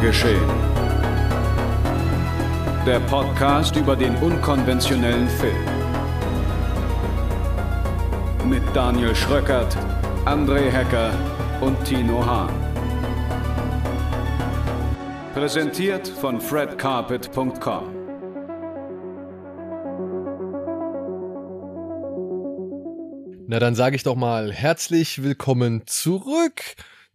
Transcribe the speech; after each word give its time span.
Geschehen. 0.00 0.48
Der 2.86 3.00
Podcast 3.00 3.74
über 3.74 3.96
den 3.96 4.14
unkonventionellen 4.16 5.28
Film. 5.28 5.64
Mit 8.48 8.62
Daniel 8.74 9.14
Schröckert, 9.16 9.76
André 10.24 10.70
Hecker 10.70 11.10
und 11.60 11.84
Tino 11.84 12.24
Hahn. 12.24 12.52
Präsentiert 15.34 16.06
von 16.06 16.40
fredcarpet.com. 16.40 17.98
Na, 23.48 23.58
dann 23.58 23.74
sage 23.74 23.96
ich 23.96 24.04
doch 24.04 24.14
mal 24.16 24.52
herzlich 24.52 25.22
willkommen 25.24 25.82
zurück 25.86 26.62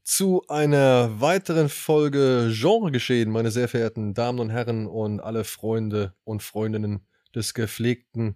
zu 0.04 0.44
einer 0.50 1.22
weiteren 1.22 1.70
Folge 1.70 2.54
Genregeschehen, 2.54 3.32
meine 3.32 3.52
sehr 3.52 3.70
verehrten 3.70 4.14
Damen 4.14 4.40
und 4.40 4.50
Herren 4.50 4.86
und 4.86 5.22
alle 5.22 5.46
Freunde 5.46 6.14
und 6.26 6.44
Freundinnen 6.44 7.06
des 7.34 7.54
gepflegten 7.54 8.36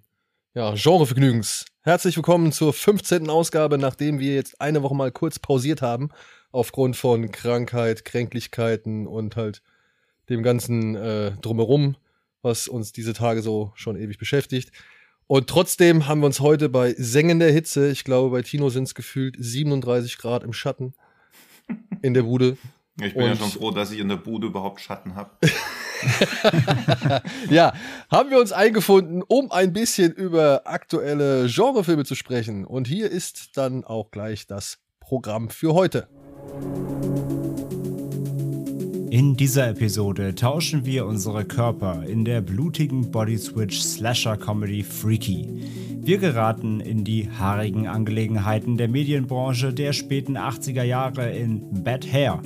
ja, 0.54 0.74
Genrevergnügens. 0.76 1.66
Herzlich 1.82 2.16
willkommen 2.16 2.54
zur 2.54 2.72
15. 2.72 3.30
Ausgabe, 3.30 3.78
nachdem 3.78 4.20
wir 4.20 4.34
jetzt 4.34 4.62
eine 4.62 4.82
Woche 4.82 4.96
mal 4.96 5.12
kurz 5.12 5.40
pausiert 5.40 5.82
haben, 5.82 6.10
aufgrund 6.52 6.96
von 6.96 7.32
Krankheit, 7.32 8.06
Kränklichkeiten 8.06 9.06
und 9.06 9.36
halt 9.36 9.62
dem 10.30 10.44
ganzen 10.44 10.96
äh, 10.96 11.32
Drumherum, 11.42 11.98
was 12.42 12.70
uns 12.70 12.94
diese 12.94 13.14
Tage 13.14 13.42
so 13.42 13.74
schon 13.76 13.98
ewig 13.98 14.18
beschäftigt. 14.18 14.72
Und 15.28 15.50
trotzdem 15.50 16.08
haben 16.08 16.22
wir 16.22 16.28
uns 16.28 16.40
heute 16.40 16.70
bei 16.70 16.94
sengender 16.98 17.52
Hitze, 17.52 17.92
ich 17.92 18.06
glaube, 18.06 18.30
bei 18.30 18.42
Tino 18.42 18.70
sind 18.70 18.84
es 18.84 18.96
gefühlt 18.96 19.36
37 19.38 20.18
Grad 20.18 20.44
im 20.44 20.54
Schatten 20.54 20.94
in 22.02 22.14
der 22.14 22.24
Bude. 22.24 22.58
Ich 23.00 23.14
bin 23.14 23.24
und, 23.24 23.30
ja 23.30 23.36
schon 23.36 23.52
froh, 23.52 23.72
dass 23.72 23.92
ich 23.92 24.00
in 24.00 24.10
der 24.10 24.16
Bude 24.16 24.48
überhaupt 24.48 24.82
Schatten 24.82 25.16
habe. 25.16 25.30
ja, 27.50 27.74
haben 28.10 28.32
wir 28.32 28.40
uns 28.40 28.52
eingefunden, 28.52 29.24
um 29.28 29.52
ein 29.52 29.72
bisschen 29.72 30.12
über 30.14 30.64
aktuelle 30.66 31.48
Genrefilme 31.48 32.06
zu 32.06 32.16
sprechen. 32.16 32.66
Und 32.66 32.88
hier 32.88 33.12
ist 33.12 33.56
dann 33.56 33.84
auch 33.84 34.10
gleich 34.10 34.48
das 34.48 34.80
Programm 35.00 35.50
für 35.50 35.74
heute. 35.74 36.08
In 39.10 39.38
dieser 39.38 39.70
Episode 39.70 40.36
tauschen 40.36 40.86
wir 40.86 41.06
unsere 41.06 41.46
Körper 41.46 42.04
in 42.04 42.26
der 42.26 42.42
blutigen 42.42 43.10
Body-Switch 43.10 43.80
Slasher-Comedy 43.80 44.84
Freaky. 44.84 45.48
Wir 46.08 46.20
geraten 46.20 46.80
in 46.80 47.04
die 47.04 47.30
haarigen 47.30 47.86
Angelegenheiten 47.86 48.78
der 48.78 48.88
Medienbranche 48.88 49.74
der 49.74 49.92
späten 49.92 50.38
80er 50.38 50.84
Jahre 50.84 51.32
in 51.32 51.84
Bad 51.84 52.10
Hair. 52.10 52.42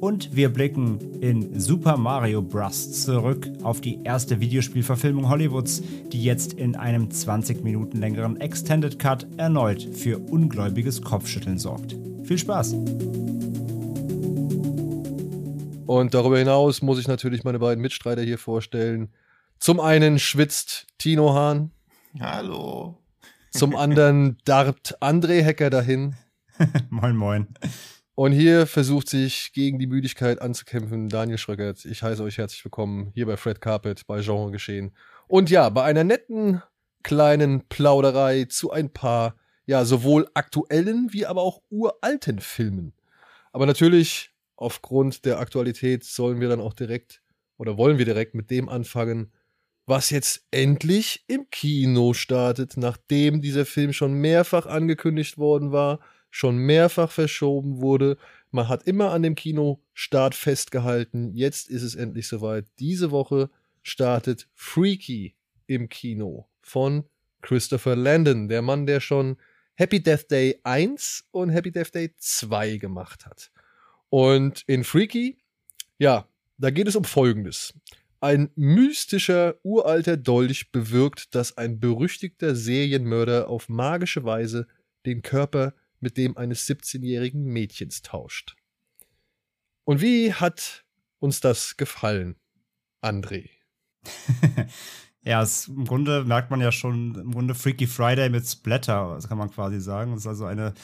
Und 0.00 0.36
wir 0.36 0.50
blicken 0.50 0.98
in 1.22 1.58
Super 1.58 1.96
Mario 1.96 2.42
Bros. 2.42 3.02
zurück 3.02 3.48
auf 3.62 3.80
die 3.80 4.00
erste 4.04 4.40
Videospielverfilmung 4.40 5.30
Hollywoods, 5.30 5.82
die 6.12 6.22
jetzt 6.22 6.52
in 6.52 6.76
einem 6.76 7.10
20 7.10 7.64
Minuten 7.64 7.96
längeren 7.96 8.38
Extended 8.38 8.98
Cut 8.98 9.26
erneut 9.38 9.82
für 9.82 10.18
ungläubiges 10.18 11.00
Kopfschütteln 11.00 11.56
sorgt. 11.56 11.96
Viel 12.24 12.36
Spaß! 12.36 12.74
Und 15.86 16.12
darüber 16.12 16.38
hinaus 16.38 16.82
muss 16.82 16.98
ich 16.98 17.08
natürlich 17.08 17.44
meine 17.44 17.60
beiden 17.60 17.80
Mitstreiter 17.80 18.20
hier 18.20 18.36
vorstellen. 18.36 19.08
Zum 19.58 19.80
einen 19.80 20.18
schwitzt 20.18 20.86
Tino 20.98 21.32
Hahn. 21.32 21.70
Hallo. 22.18 22.98
Zum 23.52 23.76
anderen 23.76 24.36
darbt 24.44 25.00
André 25.00 25.42
Hecker 25.42 25.70
dahin. 25.70 26.16
moin, 26.90 27.16
moin. 27.16 27.46
Und 28.16 28.32
hier 28.32 28.66
versucht 28.66 29.08
sich 29.08 29.52
gegen 29.52 29.78
die 29.78 29.86
Müdigkeit 29.86 30.42
anzukämpfen 30.42 31.08
Daniel 31.08 31.38
Schröckert. 31.38 31.84
Ich 31.84 32.02
heiße 32.02 32.22
euch 32.24 32.38
herzlich 32.38 32.64
willkommen 32.64 33.12
hier 33.14 33.26
bei 33.26 33.36
Fred 33.36 33.60
Carpet 33.60 34.06
bei 34.08 34.22
Genre 34.22 34.50
Geschehen. 34.50 34.92
Und 35.28 35.50
ja, 35.50 35.68
bei 35.68 35.84
einer 35.84 36.02
netten 36.02 36.62
kleinen 37.04 37.68
Plauderei 37.68 38.46
zu 38.46 38.72
ein 38.72 38.92
paar, 38.92 39.36
ja, 39.66 39.84
sowohl 39.84 40.28
aktuellen 40.34 41.12
wie 41.12 41.26
aber 41.26 41.42
auch 41.42 41.62
uralten 41.70 42.40
Filmen. 42.40 42.92
Aber 43.52 43.66
natürlich 43.66 44.32
aufgrund 44.56 45.24
der 45.24 45.38
Aktualität 45.38 46.02
sollen 46.02 46.40
wir 46.40 46.48
dann 46.48 46.60
auch 46.60 46.74
direkt 46.74 47.22
oder 47.56 47.78
wollen 47.78 47.98
wir 47.98 48.04
direkt 48.04 48.34
mit 48.34 48.50
dem 48.50 48.68
anfangen, 48.68 49.32
was 49.90 50.10
jetzt 50.10 50.46
endlich 50.52 51.24
im 51.26 51.50
Kino 51.50 52.12
startet, 52.12 52.76
nachdem 52.76 53.42
dieser 53.42 53.66
Film 53.66 53.92
schon 53.92 54.12
mehrfach 54.12 54.66
angekündigt 54.66 55.36
worden 55.36 55.72
war, 55.72 55.98
schon 56.30 56.58
mehrfach 56.58 57.10
verschoben 57.10 57.80
wurde. 57.80 58.16
Man 58.52 58.68
hat 58.68 58.84
immer 58.84 59.10
an 59.10 59.24
dem 59.24 59.34
Kinostart 59.34 60.36
festgehalten. 60.36 61.34
Jetzt 61.34 61.68
ist 61.68 61.82
es 61.82 61.96
endlich 61.96 62.28
soweit. 62.28 62.66
Diese 62.78 63.10
Woche 63.10 63.50
startet 63.82 64.48
Freaky 64.54 65.34
im 65.66 65.88
Kino 65.88 66.48
von 66.62 67.02
Christopher 67.42 67.96
Landon, 67.96 68.48
der 68.48 68.62
Mann, 68.62 68.86
der 68.86 69.00
schon 69.00 69.38
Happy 69.74 70.00
Death 70.00 70.30
Day 70.30 70.60
1 70.62 71.26
und 71.32 71.50
Happy 71.50 71.72
Death 71.72 71.96
Day 71.96 72.14
2 72.16 72.76
gemacht 72.76 73.26
hat. 73.26 73.50
Und 74.08 74.62
in 74.68 74.84
Freaky, 74.84 75.38
ja, 75.98 76.28
da 76.58 76.70
geht 76.70 76.86
es 76.86 76.94
um 76.94 77.02
Folgendes. 77.02 77.74
Ein 78.20 78.50
mystischer, 78.54 79.56
uralter 79.62 80.18
Dolch 80.18 80.70
bewirkt, 80.72 81.34
dass 81.34 81.56
ein 81.56 81.80
berüchtigter 81.80 82.54
Serienmörder 82.54 83.48
auf 83.48 83.70
magische 83.70 84.24
Weise 84.24 84.68
den 85.06 85.22
Körper 85.22 85.74
mit 86.00 86.18
dem 86.18 86.36
eines 86.36 86.68
17-jährigen 86.68 87.44
Mädchens 87.44 88.02
tauscht. 88.02 88.56
Und 89.84 90.02
wie 90.02 90.34
hat 90.34 90.84
uns 91.18 91.40
das 91.40 91.78
gefallen, 91.78 92.36
André? 93.02 93.48
ja, 95.22 95.42
es, 95.42 95.68
im 95.68 95.86
Grunde 95.86 96.24
merkt 96.24 96.50
man 96.50 96.60
ja 96.60 96.72
schon, 96.72 97.14
im 97.14 97.32
Grunde 97.32 97.54
Freaky 97.54 97.86
Friday 97.86 98.28
mit 98.28 98.46
Splatter, 98.46 99.14
das 99.14 99.28
kann 99.28 99.38
man 99.38 99.50
quasi 99.50 99.80
sagen. 99.80 100.12
Es 100.12 100.20
ist 100.20 100.26
also 100.26 100.44
eine 100.44 100.74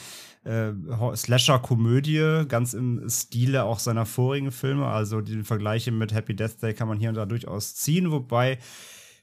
äh, 0.47 1.15
Slasher-Komödie, 1.15 2.45
ganz 2.47 2.73
im 2.73 3.07
Stile 3.09 3.65
auch 3.65 3.79
seiner 3.79 4.05
vorigen 4.05 4.51
Filme. 4.51 4.87
Also 4.87 5.21
die 5.21 5.43
Vergleiche 5.43 5.91
mit 5.91 6.13
Happy 6.13 6.35
Death 6.35 6.61
Day 6.61 6.73
kann 6.73 6.87
man 6.87 6.99
hier 6.99 7.09
und 7.09 7.15
da 7.15 7.25
durchaus 7.25 7.75
ziehen, 7.75 8.11
wobei 8.11 8.59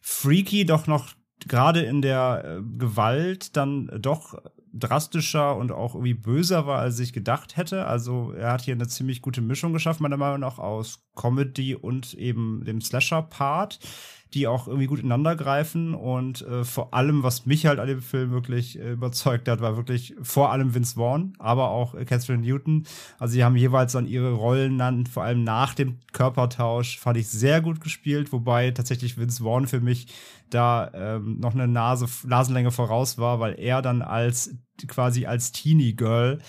Freaky 0.03 0.67
doch 0.67 0.87
noch 0.87 1.15
gerade 1.49 1.81
in 1.81 2.03
der 2.03 2.45
äh, 2.45 2.79
Gewalt 2.79 3.57
dann 3.57 3.91
doch 3.99 4.39
drastischer 4.75 5.57
und 5.57 5.71
auch 5.71 5.95
irgendwie 5.95 6.15
böser 6.15 6.67
war, 6.67 6.81
als 6.81 6.99
ich 6.99 7.13
gedacht 7.13 7.57
hätte. 7.57 7.87
Also 7.87 8.33
er 8.33 8.53
hat 8.53 8.63
hier 8.63 8.75
eine 8.75 8.89
ziemlich 8.89 9.23
gute 9.23 9.41
Mischung 9.41 9.73
geschaffen, 9.73 10.03
meiner 10.03 10.17
Meinung 10.17 10.41
nach, 10.41 10.59
aus 10.59 11.07
Comedy 11.15 11.77
und 11.77 12.15
eben 12.15 12.65
dem 12.65 12.81
Slasher-Part 12.81 13.79
die 14.35 14.47
auch 14.47 14.67
irgendwie 14.67 14.87
gut 14.87 14.99
ineinander 14.99 15.37
greifen 15.37 15.95
und 15.95 16.43
äh, 16.43 16.65
vor 16.65 16.93
allem, 16.93 17.23
was 17.23 17.47
mich 17.47 17.67
halt 17.67 17.79
an 17.79 17.87
dem 17.87 18.03
Film 18.03 18.33
wirklich 18.33 18.79
äh, 18.79 18.93
überzeugt 18.93 19.49
hat, 19.49 19.61
war 19.61 19.77
wirklich 19.77 20.15
vor 20.23 20.51
allem 20.51 20.75
Vince 20.75 20.97
Vaughn, 20.97 21.35
aber 21.39 21.71
auch 21.71 21.95
äh, 21.95 22.05
Catherine 22.05 22.43
Newton. 22.43 22.85
Also 23.19 23.33
sie 23.33 23.45
haben 23.45 23.57
jeweils 23.57 23.93
dann 23.93 24.07
ihre 24.07 24.33
Rollen 24.33 24.79
dann 24.79 25.07
vor 25.07 25.23
allem 25.23 25.45
nach 25.45 25.75
dem 25.75 25.99
Körpertausch 26.13 26.99
fand 26.99 27.17
ich 27.17 27.29
sehr 27.29 27.61
gut 27.61 27.81
gespielt, 27.81 28.33
wobei 28.33 28.73
tatsächlich 28.73 29.17
Vince 29.17 29.45
Vaughn 29.45 29.67
für 29.67 29.81
mich 29.81 30.09
da 30.51 30.91
ähm, 30.95 31.39
noch 31.41 31.55
eine 31.55 31.69
Nase 31.69 32.07
Nasenlänge 32.27 32.71
voraus 32.71 33.19
war, 33.19 33.41
weil 33.41 33.59
er 33.59 33.83
dann 33.83 34.03
als 34.03 34.57
quasi 34.89 35.27
als 35.27 35.53
Teenie 35.53 35.95
Girl 35.95 36.41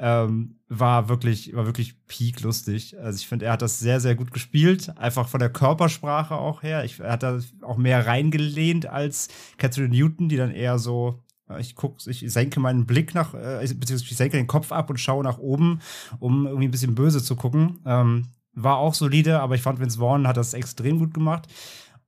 ähm, 0.00 0.56
war 0.68 1.08
wirklich, 1.08 1.54
war 1.54 1.66
wirklich 1.66 1.94
peak 2.06 2.40
lustig. 2.40 2.96
Also 2.98 3.18
ich 3.18 3.28
finde, 3.28 3.46
er 3.46 3.52
hat 3.52 3.62
das 3.62 3.78
sehr, 3.78 4.00
sehr 4.00 4.14
gut 4.14 4.30
gespielt. 4.32 4.96
Einfach 4.96 5.28
von 5.28 5.40
der 5.40 5.50
Körpersprache 5.50 6.36
auch 6.36 6.62
her. 6.62 6.84
Ich, 6.84 7.00
er 7.00 7.12
hat 7.12 7.22
da 7.22 7.38
auch 7.62 7.76
mehr 7.76 8.06
reingelehnt 8.06 8.86
als 8.86 9.28
Catherine 9.58 9.94
Newton, 9.94 10.28
die 10.28 10.36
dann 10.36 10.52
eher 10.52 10.78
so, 10.78 11.22
ich 11.58 11.74
guck, 11.74 12.06
ich 12.06 12.24
senke 12.32 12.60
meinen 12.60 12.86
Blick 12.86 13.14
nach, 13.14 13.34
äh, 13.34 13.60
beziehungsweise 13.60 14.04
ich 14.04 14.16
senke 14.16 14.36
den 14.36 14.46
Kopf 14.46 14.72
ab 14.72 14.88
und 14.88 14.98
schaue 14.98 15.24
nach 15.24 15.38
oben, 15.38 15.80
um 16.18 16.46
irgendwie 16.46 16.68
ein 16.68 16.72
bisschen 16.72 16.94
böse 16.94 17.22
zu 17.22 17.36
gucken. 17.36 17.80
Ähm, 17.84 18.28
war 18.52 18.78
auch 18.78 18.94
solide, 18.94 19.40
aber 19.40 19.54
ich 19.54 19.62
fand, 19.62 19.80
Vince 19.80 19.98
Vaughn 19.98 20.26
hat 20.26 20.36
das 20.36 20.54
extrem 20.54 20.98
gut 20.98 21.14
gemacht. 21.14 21.46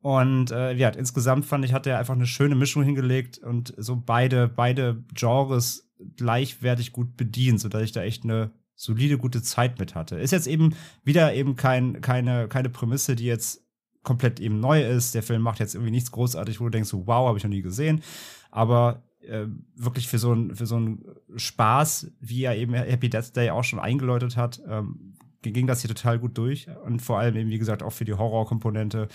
Und 0.03 0.51
äh, 0.51 0.75
ja, 0.75 0.89
insgesamt 0.89 1.47
fand 1.47 1.65
ich, 1.65 1.73
hat 1.73 1.87
er 1.87 1.99
einfach 1.99 2.15
eine 2.15 2.27
schöne 2.27 2.57
Mischung 2.57 2.83
hingelegt 2.83 3.39
und 3.39 3.73
so 3.77 3.97
beide, 3.97 4.49
beide 4.49 5.05
Genres 5.15 5.89
gleichwertig 6.17 6.93
gut 6.93 7.17
bedient, 7.17 7.61
sodass 7.61 7.83
ich 7.83 7.93
da 7.93 8.03
echt 8.03 8.25
eine 8.25 8.51
solide, 8.75 9.17
gute 9.17 9.43
Zeit 9.43 9.79
mit 9.79 9.95
hatte. 9.95 10.17
Ist 10.17 10.33
jetzt 10.33 10.49
eben 10.49 10.75
wieder 11.05 11.35
eben 11.35 11.55
kein, 11.55 12.01
keine, 12.01 12.49
keine 12.49 12.69
Prämisse, 12.69 13.15
die 13.15 13.27
jetzt 13.27 13.65
komplett 14.03 14.41
eben 14.41 14.59
neu 14.59 14.83
ist. 14.83 15.15
Der 15.15 15.23
Film 15.23 15.41
macht 15.41 15.61
jetzt 15.61 15.77
irgendwie 15.77 15.93
nichts 15.93 16.11
großartig, 16.11 16.61
wo 16.61 16.65
du 16.65 16.71
denkst, 16.71 16.91
wow, 16.93 17.29
habe 17.29 17.39
ich 17.39 17.45
noch 17.45 17.51
nie 17.51 17.63
gesehen. 17.63 18.03
Aber 18.51 19.05
äh, 19.21 19.47
wirklich 19.77 20.09
für 20.09 20.19
so 20.19 20.33
einen 20.33 20.57
für 20.57 20.67
so 20.67 20.75
einen 20.75 21.05
Spaß, 21.37 22.11
wie 22.19 22.43
er 22.43 22.57
eben 22.57 22.75
Happy 22.75 23.09
Death 23.09 23.37
Day 23.37 23.51
auch 23.51 23.63
schon 23.63 23.79
eingeläutet 23.79 24.37
hat, 24.37 24.61
ähm, 24.69 25.15
ging 25.43 25.69
das 25.69 25.83
hier 25.83 25.89
total 25.89 26.19
gut 26.19 26.37
durch. 26.37 26.67
Und 26.85 27.01
vor 27.01 27.21
allem 27.21 27.37
eben, 27.37 27.51
wie 27.51 27.59
gesagt, 27.59 27.85
auch 27.85 27.93
für 27.93 28.05
die 28.05 28.15
Horrorkomponente 28.15 29.07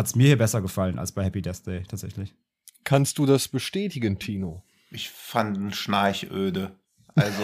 hat 0.00 0.06
es 0.06 0.14
mir 0.14 0.28
hier 0.28 0.38
besser 0.38 0.62
gefallen 0.62 0.98
als 0.98 1.12
bei 1.12 1.22
Happy 1.22 1.42
Death 1.42 1.66
Day 1.66 1.82
tatsächlich. 1.86 2.34
Kannst 2.84 3.18
du 3.18 3.26
das 3.26 3.48
bestätigen, 3.48 4.18
Tino? 4.18 4.64
Ich 4.90 5.10
fand 5.10 5.58
ihn 5.58 5.74
schnarchöde. 5.74 6.72
Also, 7.14 7.42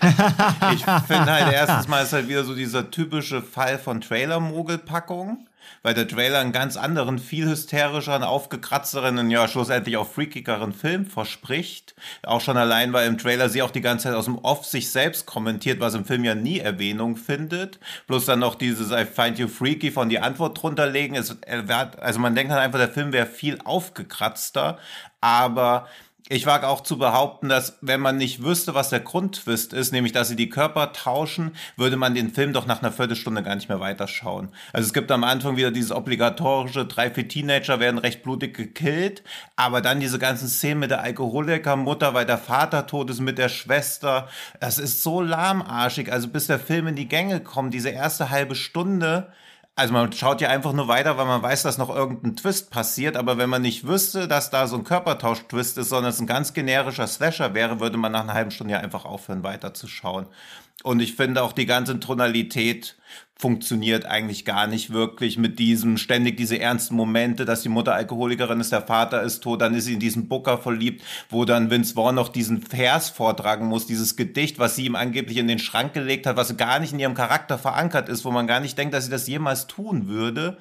ich 0.72 0.84
finde 1.06 1.26
halt 1.30 1.52
erstens 1.52 1.86
mal 1.86 2.02
ist 2.02 2.14
halt 2.14 2.28
wieder 2.28 2.44
so 2.44 2.54
dieser 2.54 2.90
typische 2.90 3.42
Fall 3.42 3.78
von 3.78 4.00
Trailer-Mogelpackung 4.00 5.47
weil 5.82 5.94
der 5.94 6.08
Trailer 6.08 6.40
einen 6.40 6.52
ganz 6.52 6.76
anderen, 6.76 7.18
viel 7.18 7.48
hysterischeren, 7.48 8.22
aufgekratzteren 8.22 9.18
und 9.18 9.30
ja 9.30 9.48
schlussendlich 9.48 9.96
auch 9.96 10.08
freakigeren 10.08 10.72
Film 10.72 11.06
verspricht. 11.06 11.94
Auch 12.22 12.40
schon 12.40 12.56
allein, 12.56 12.92
weil 12.92 13.06
im 13.06 13.18
Trailer 13.18 13.48
sie 13.48 13.62
auch 13.62 13.70
die 13.70 13.80
ganze 13.80 14.04
Zeit 14.04 14.14
aus 14.14 14.26
dem 14.26 14.38
Off 14.38 14.64
sich 14.64 14.90
selbst 14.90 15.26
kommentiert, 15.26 15.80
was 15.80 15.94
im 15.94 16.04
Film 16.04 16.24
ja 16.24 16.34
nie 16.34 16.58
Erwähnung 16.58 17.16
findet. 17.16 17.78
Plus 18.06 18.26
dann 18.26 18.40
noch 18.40 18.54
dieses 18.54 18.90
I 18.90 19.04
find 19.04 19.38
you 19.38 19.48
freaky 19.48 19.90
von 19.90 20.08
die 20.08 20.18
Antwort 20.18 20.60
drunter 20.60 20.86
legen. 20.86 21.16
also 21.16 22.20
man 22.20 22.34
denkt 22.34 22.52
halt 22.52 22.62
einfach, 22.62 22.78
der 22.78 22.88
Film 22.88 23.12
wäre 23.12 23.26
viel 23.26 23.58
aufgekratzter, 23.64 24.78
aber 25.20 25.88
ich 26.30 26.44
wage 26.46 26.68
auch 26.68 26.82
zu 26.82 26.98
behaupten, 26.98 27.48
dass 27.48 27.78
wenn 27.80 28.00
man 28.00 28.18
nicht 28.18 28.42
wüsste, 28.42 28.74
was 28.74 28.90
der 28.90 29.00
Grundtwist 29.00 29.72
ist, 29.72 29.92
nämlich 29.92 30.12
dass 30.12 30.28
sie 30.28 30.36
die 30.36 30.50
Körper 30.50 30.92
tauschen, 30.92 31.52
würde 31.76 31.96
man 31.96 32.14
den 32.14 32.30
Film 32.30 32.52
doch 32.52 32.66
nach 32.66 32.82
einer 32.82 32.92
Viertelstunde 32.92 33.42
gar 33.42 33.54
nicht 33.54 33.68
mehr 33.68 33.80
weiterschauen. 33.80 34.50
Also 34.72 34.86
es 34.86 34.92
gibt 34.92 35.10
am 35.10 35.24
Anfang 35.24 35.56
wieder 35.56 35.70
dieses 35.70 35.90
obligatorische, 35.90 36.84
drei, 36.84 37.10
vier 37.10 37.28
Teenager 37.28 37.80
werden 37.80 37.98
recht 37.98 38.22
blutig 38.22 38.54
gekillt, 38.54 39.22
aber 39.56 39.80
dann 39.80 40.00
diese 40.00 40.18
ganzen 40.18 40.48
Szenen 40.48 40.80
mit 40.80 40.90
der 40.90 41.02
Alkoholikermutter, 41.02 42.12
weil 42.12 42.26
der 42.26 42.38
Vater 42.38 42.86
tot 42.86 43.08
ist, 43.10 43.20
mit 43.20 43.38
der 43.38 43.48
Schwester, 43.48 44.28
das 44.60 44.78
ist 44.78 45.02
so 45.02 45.22
lahmarschig. 45.22 46.12
Also 46.12 46.28
bis 46.28 46.46
der 46.46 46.58
Film 46.58 46.88
in 46.88 46.96
die 46.96 47.08
Gänge 47.08 47.40
kommt, 47.40 47.72
diese 47.72 47.90
erste 47.90 48.28
halbe 48.28 48.54
Stunde, 48.54 49.32
also 49.78 49.94
man 49.94 50.12
schaut 50.12 50.40
ja 50.40 50.48
einfach 50.48 50.72
nur 50.72 50.88
weiter, 50.88 51.16
weil 51.18 51.26
man 51.26 51.40
weiß, 51.40 51.62
dass 51.62 51.78
noch 51.78 51.94
irgendein 51.94 52.34
Twist 52.34 52.70
passiert, 52.70 53.16
aber 53.16 53.38
wenn 53.38 53.48
man 53.48 53.62
nicht 53.62 53.86
wüsste, 53.86 54.26
dass 54.26 54.50
da 54.50 54.66
so 54.66 54.76
ein 54.76 54.82
Körpertausch-Twist 54.82 55.78
ist, 55.78 55.90
sondern 55.90 56.10
es 56.10 56.18
ein 56.18 56.26
ganz 56.26 56.52
generischer 56.52 57.06
Slasher 57.06 57.54
wäre, 57.54 57.78
würde 57.78 57.96
man 57.96 58.10
nach 58.10 58.24
einer 58.24 58.34
halben 58.34 58.50
Stunde 58.50 58.74
ja 58.74 58.80
einfach 58.80 59.04
aufhören, 59.04 59.44
weiterzuschauen. 59.44 60.26
Und 60.84 61.00
ich 61.00 61.16
finde 61.16 61.42
auch 61.42 61.52
die 61.52 61.66
ganze 61.66 61.98
Tonalität 61.98 62.96
funktioniert 63.38 64.04
eigentlich 64.04 64.44
gar 64.44 64.66
nicht 64.66 64.92
wirklich 64.92 65.38
mit 65.38 65.60
diesem 65.60 65.96
ständig 65.96 66.36
diese 66.36 66.58
ernsten 66.58 66.96
Momente, 66.96 67.44
dass 67.44 67.62
die 67.62 67.68
Mutter 67.68 67.94
Alkoholikerin 67.94 68.60
ist, 68.60 68.72
der 68.72 68.82
Vater 68.82 69.22
ist 69.22 69.40
tot, 69.40 69.60
dann 69.60 69.74
ist 69.74 69.84
sie 69.84 69.94
in 69.94 70.00
diesen 70.00 70.28
Booker 70.28 70.58
verliebt, 70.58 71.04
wo 71.30 71.44
dann 71.44 71.70
Vince 71.70 71.94
Vaughn 71.94 72.16
noch 72.16 72.30
diesen 72.30 72.60
Vers 72.60 73.10
vortragen 73.10 73.66
muss, 73.66 73.86
dieses 73.86 74.16
Gedicht, 74.16 74.58
was 74.58 74.74
sie 74.74 74.86
ihm 74.86 74.96
angeblich 74.96 75.36
in 75.36 75.46
den 75.46 75.60
Schrank 75.60 75.94
gelegt 75.94 76.26
hat, 76.26 76.36
was 76.36 76.56
gar 76.56 76.80
nicht 76.80 76.92
in 76.92 76.98
ihrem 76.98 77.14
Charakter 77.14 77.58
verankert 77.58 78.08
ist, 78.08 78.24
wo 78.24 78.32
man 78.32 78.48
gar 78.48 78.58
nicht 78.58 78.76
denkt, 78.76 78.92
dass 78.92 79.04
sie 79.04 79.10
das 79.10 79.28
jemals 79.28 79.68
tun 79.68 80.08
würde. 80.08 80.58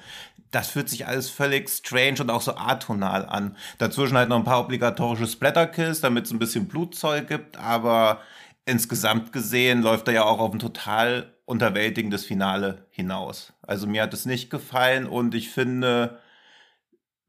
Das 0.52 0.70
fühlt 0.70 0.88
sich 0.88 1.08
alles 1.08 1.30
völlig 1.30 1.70
strange 1.70 2.22
und 2.22 2.30
auch 2.30 2.42
so 2.42 2.56
atonal 2.56 3.26
an. 3.26 3.58
Dazwischen 3.80 4.18
halt 4.18 4.30
noch 4.30 4.38
ein 4.38 4.46
paar 4.46 4.62
obligatorische 4.62 5.28
Splatterkills, 5.28 6.00
damit 6.02 6.26
es 6.26 6.32
ein 6.32 6.40
bisschen 6.40 6.68
Blutzeug 6.68 7.28
gibt, 7.28 7.58
aber 7.58 8.22
insgesamt 8.68 9.32
gesehen 9.32 9.82
läuft 9.82 10.08
er 10.08 10.14
ja 10.14 10.24
auch 10.26 10.40
auf 10.40 10.54
ein 10.54 10.60
total 10.60 11.34
unterwältigendes 11.46 12.26
Finale 12.26 12.86
hinaus. 12.90 13.54
Also 13.62 13.88
mir 13.88 14.04
hat 14.04 14.14
es 14.14 14.26
nicht 14.26 14.50
gefallen 14.50 15.08
und 15.08 15.34
ich 15.34 15.50
finde, 15.50 16.20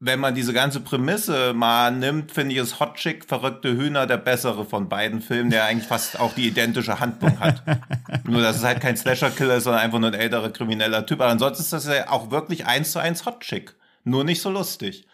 wenn 0.01 0.19
man 0.19 0.35
diese 0.35 0.53
ganze 0.53 0.81
Prämisse 0.81 1.53
mal 1.53 1.91
nimmt, 1.91 2.31
finde 2.31 2.53
ich 2.53 2.61
es 2.61 2.79
Hot 2.79 2.95
Chick, 2.95 3.25
verrückte 3.25 3.75
Hühner 3.75 4.07
der 4.07 4.17
bessere 4.17 4.65
von 4.65 4.89
beiden 4.89 5.21
Filmen, 5.21 5.49
der 5.49 5.65
eigentlich 5.65 5.87
fast 5.87 6.19
auch 6.19 6.33
die 6.33 6.47
identische 6.47 6.99
Handlung 6.99 7.39
hat. 7.39 7.63
nur, 8.25 8.41
dass 8.41 8.57
es 8.57 8.63
halt 8.63 8.81
kein 8.81 8.97
Slasher-Killer 8.97 9.55
ist, 9.55 9.63
sondern 9.65 9.81
einfach 9.81 9.99
nur 9.99 10.09
ein 10.09 10.19
älterer 10.19 10.51
krimineller 10.51 11.05
Typ. 11.05 11.21
Aber 11.21 11.31
ansonsten 11.31 11.63
ist 11.63 11.73
das 11.73 11.87
ja 11.87 12.09
auch 12.09 12.31
wirklich 12.31 12.65
eins 12.65 12.91
zu 12.91 12.99
eins 12.99 13.25
Hot 13.25 13.41
Chick. 13.41 13.75
Nur 14.03 14.23
nicht 14.23 14.41
so 14.41 14.49
lustig. 14.49 15.05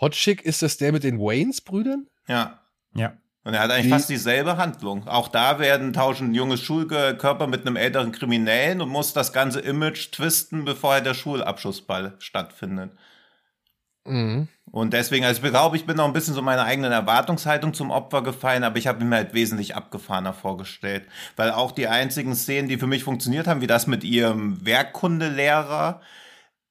Hot 0.00 0.12
Chick, 0.12 0.42
ist 0.44 0.62
das 0.62 0.76
der 0.76 0.92
mit 0.92 1.04
den 1.04 1.18
Waynes-Brüdern? 1.18 2.06
Ja. 2.26 2.60
Ja. 2.94 3.12
Und 3.42 3.54
er 3.54 3.60
hat 3.60 3.70
eigentlich 3.70 3.86
Wie? 3.86 3.90
fast 3.90 4.10
dieselbe 4.10 4.58
Handlung. 4.58 5.08
Auch 5.08 5.28
da 5.28 5.58
werden 5.58 5.92
tauschen 5.92 6.34
junge 6.34 6.58
Schulkörper 6.58 7.46
mit 7.46 7.66
einem 7.66 7.76
älteren 7.76 8.12
Kriminellen 8.12 8.82
und 8.82 8.90
muss 8.90 9.14
das 9.14 9.32
ganze 9.32 9.60
Image 9.60 10.12
twisten, 10.12 10.64
bevor 10.64 11.00
der 11.00 11.14
Schulabschlussball 11.14 12.16
stattfindet. 12.18 12.92
Mhm. 14.04 14.48
Und 14.70 14.92
deswegen, 14.92 15.24
also 15.24 15.42
ich 15.42 15.50
glaube, 15.50 15.76
ich 15.76 15.86
bin 15.86 15.96
noch 15.96 16.04
ein 16.04 16.12
bisschen 16.12 16.34
so 16.34 16.42
meiner 16.42 16.64
eigenen 16.64 16.92
Erwartungshaltung 16.92 17.74
zum 17.74 17.90
Opfer 17.90 18.22
gefallen, 18.22 18.62
aber 18.62 18.76
ich 18.76 18.86
habe 18.86 19.04
mir 19.04 19.16
halt 19.16 19.34
wesentlich 19.34 19.74
abgefahrener 19.74 20.32
vorgestellt. 20.32 21.06
Weil 21.36 21.50
auch 21.50 21.72
die 21.72 21.88
einzigen 21.88 22.34
Szenen, 22.34 22.68
die 22.68 22.78
für 22.78 22.86
mich 22.86 23.04
funktioniert 23.04 23.46
haben, 23.46 23.62
wie 23.62 23.66
das 23.66 23.86
mit 23.86 24.04
ihrem 24.04 24.64
Werkkundelehrer, 24.64 26.02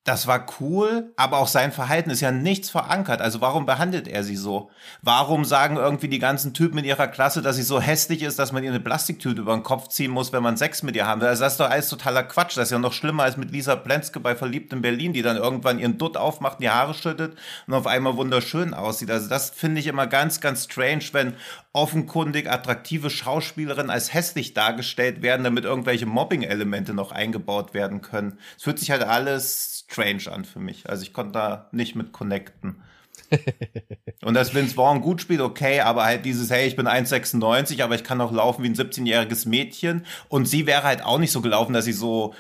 das 0.10 0.26
war 0.26 0.48
cool, 0.60 1.14
aber 1.18 1.38
auch 1.38 1.48
sein 1.48 1.72
Verhalten 1.72 2.10
ist 2.10 2.22
ja 2.22 2.32
nichts 2.32 2.72
verankert. 2.72 3.22
Also 3.22 3.42
warum 3.42 3.68
behandelt 3.68 4.08
er 4.08 4.24
sie 4.24 4.36
so? 4.36 4.72
Warum 5.04 5.46
sagen 5.46 5.78
irgendwie 5.78 6.08
die 6.08 6.18
ganzen 6.18 6.56
Typen 6.56 6.80
in 6.80 6.86
ihrer 6.86 7.08
Klasse, 7.08 7.44
dass 7.44 7.58
sie 7.58 7.62
so 7.62 7.80
hässlich 7.80 8.24
ist, 8.24 8.40
dass 8.40 8.52
man 8.52 8.64
ihr 8.64 8.72
eine 8.72 8.80
Plastiktüte 8.80 9.42
über 9.42 9.54
den 9.54 9.62
Kopf 9.62 9.90
ziehen 9.90 10.10
muss, 10.10 10.34
wenn 10.34 10.42
man 10.42 10.58
Sex 10.58 10.82
mit 10.82 10.96
ihr 10.96 11.06
haben 11.06 11.22
will? 11.22 11.28
Also 11.28 11.44
das 11.44 11.54
ist 11.54 11.60
doch 11.60 11.70
alles 11.70 11.90
totaler 11.90 12.24
Quatsch. 12.24 12.58
Das 12.58 12.70
ist 12.70 12.72
ja 12.72 12.80
noch 12.80 12.94
schlimmer 12.94 13.22
als 13.22 13.38
mit 13.38 13.52
Lisa 13.52 13.76
Plenske 13.76 14.20
bei 14.20 14.36
Verliebt 14.36 14.74
in 14.74 14.82
Berlin, 14.82 15.14
die 15.14 15.22
dann 15.22 15.38
irgendwann 15.38 15.78
ihren 15.78 16.00
Dutt 16.00 16.18
aufmacht, 16.18 16.60
die 16.60 16.72
Haare 16.72 16.96
schüttet 16.96 17.38
und 17.68 17.76
auf 17.76 17.86
einmal 17.86 18.18
wunderschön 18.18 18.74
aussieht. 18.74 19.12
Also 19.12 19.30
das 19.30 19.52
finde 19.52 19.80
ich 19.80 19.86
immer 19.86 20.08
ganz, 20.08 20.42
ganz 20.42 20.64
strange, 20.64 21.04
wenn 21.12 21.36
offenkundig 21.72 22.50
attraktive 22.50 23.12
Schauspielerinnen 23.12 23.92
als 23.92 24.12
hässlich 24.12 24.56
dargestellt 24.56 25.22
werden, 25.22 25.44
damit 25.44 25.66
irgendwelche 25.66 26.08
Mobbing-Elemente 26.08 26.96
noch 26.96 27.12
eingebaut 27.12 27.76
werden 27.76 28.02
können. 28.02 28.40
Es 28.58 28.64
fühlt 28.64 28.80
sich 28.80 28.90
halt 28.90 29.04
alles 29.04 29.79
strange 29.90 30.32
an 30.32 30.46
für 30.46 30.60
mich. 30.60 30.90
Also 30.90 31.04
ich 31.04 31.14
konnte 31.14 31.34
da 31.34 31.70
nicht 31.72 31.96
mit 31.96 32.12
connecten. 32.12 32.82
und 34.24 34.34
dass 34.34 34.54
Vince 34.54 34.76
Vaughn 34.76 35.02
gut 35.02 35.22
spielt, 35.22 35.42
okay, 35.42 35.82
aber 35.82 36.06
halt 36.06 36.26
dieses, 36.26 36.50
hey, 36.50 36.68
ich 36.68 36.76
bin 36.76 36.88
1,96, 36.88 37.84
aber 37.84 37.96
ich 37.96 38.04
kann 38.04 38.22
auch 38.22 38.32
laufen 38.32 38.64
wie 38.64 38.70
ein 38.70 38.76
17-jähriges 38.76 39.48
Mädchen. 39.48 40.06
Und 40.30 40.48
sie 40.48 40.66
wäre 40.66 40.84
halt 40.84 41.04
auch 41.04 41.20
nicht 41.20 41.32
so 41.32 41.42
gelaufen, 41.42 41.74
dass 41.74 41.86
sie 41.86 41.94
so 41.94 42.34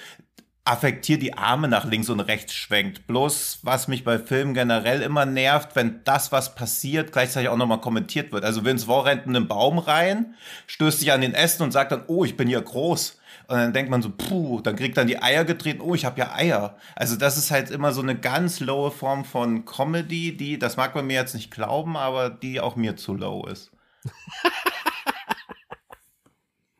affektiert 0.66 1.24
die 1.24 1.34
Arme 1.34 1.68
nach 1.68 1.86
links 1.86 2.10
und 2.10 2.20
rechts 2.20 2.54
schwenkt. 2.54 3.08
Bloß, 3.08 3.60
was 3.64 3.88
mich 3.88 4.04
bei 4.04 4.20
Filmen 4.20 4.54
generell 4.54 5.02
immer 5.02 5.26
nervt, 5.26 5.76
wenn 5.76 6.02
das, 6.04 6.32
was 6.32 6.54
passiert, 6.54 7.12
gleichzeitig 7.12 7.50
auch 7.50 7.58
nochmal 7.58 7.82
kommentiert 7.82 8.32
wird. 8.32 8.46
Also 8.46 8.66
Vince 8.66 8.86
Vaughn 8.86 9.06
rennt 9.06 9.26
in 9.26 9.36
einen 9.36 9.48
Baum 9.48 9.80
rein, 9.80 10.36
stößt 10.68 11.00
sich 11.00 11.12
an 11.12 11.22
den 11.22 11.34
Ästen 11.34 11.64
und 11.64 11.72
sagt 11.72 11.92
dann, 11.92 12.04
oh, 12.08 12.24
ich 12.24 12.38
bin 12.38 12.48
hier 12.48 12.62
groß. 12.62 13.19
Und 13.50 13.58
dann 13.58 13.74
denkt 13.74 13.90
man 13.90 14.04
so, 14.04 14.12
puh, 14.12 14.62
dann 14.62 14.76
kriegt 14.76 14.96
dann 14.96 15.08
die 15.08 15.24
Eier 15.24 15.44
getreten, 15.44 15.82
oh, 15.82 15.96
ich 15.96 16.06
habe 16.06 16.20
ja 16.20 16.36
Eier. 16.36 16.78
Also 16.96 17.16
das 17.16 17.36
ist 17.36 17.50
halt 17.50 17.72
immer 17.72 17.94
so 17.94 18.02
eine 18.02 18.16
ganz 18.16 18.60
lowe 18.60 18.92
Form 18.92 19.26
von 19.26 19.66
Comedy, 19.66 20.38
die, 20.38 20.60
das 20.60 20.78
mag 20.78 20.94
man 20.94 21.08
mir 21.08 21.16
jetzt 21.16 21.34
nicht 21.34 21.50
glauben, 21.50 21.98
aber 21.98 22.30
die 22.30 22.62
auch 22.62 22.76
mir 22.76 22.96
zu 22.96 23.16
low 23.16 23.48
ist. 23.48 23.72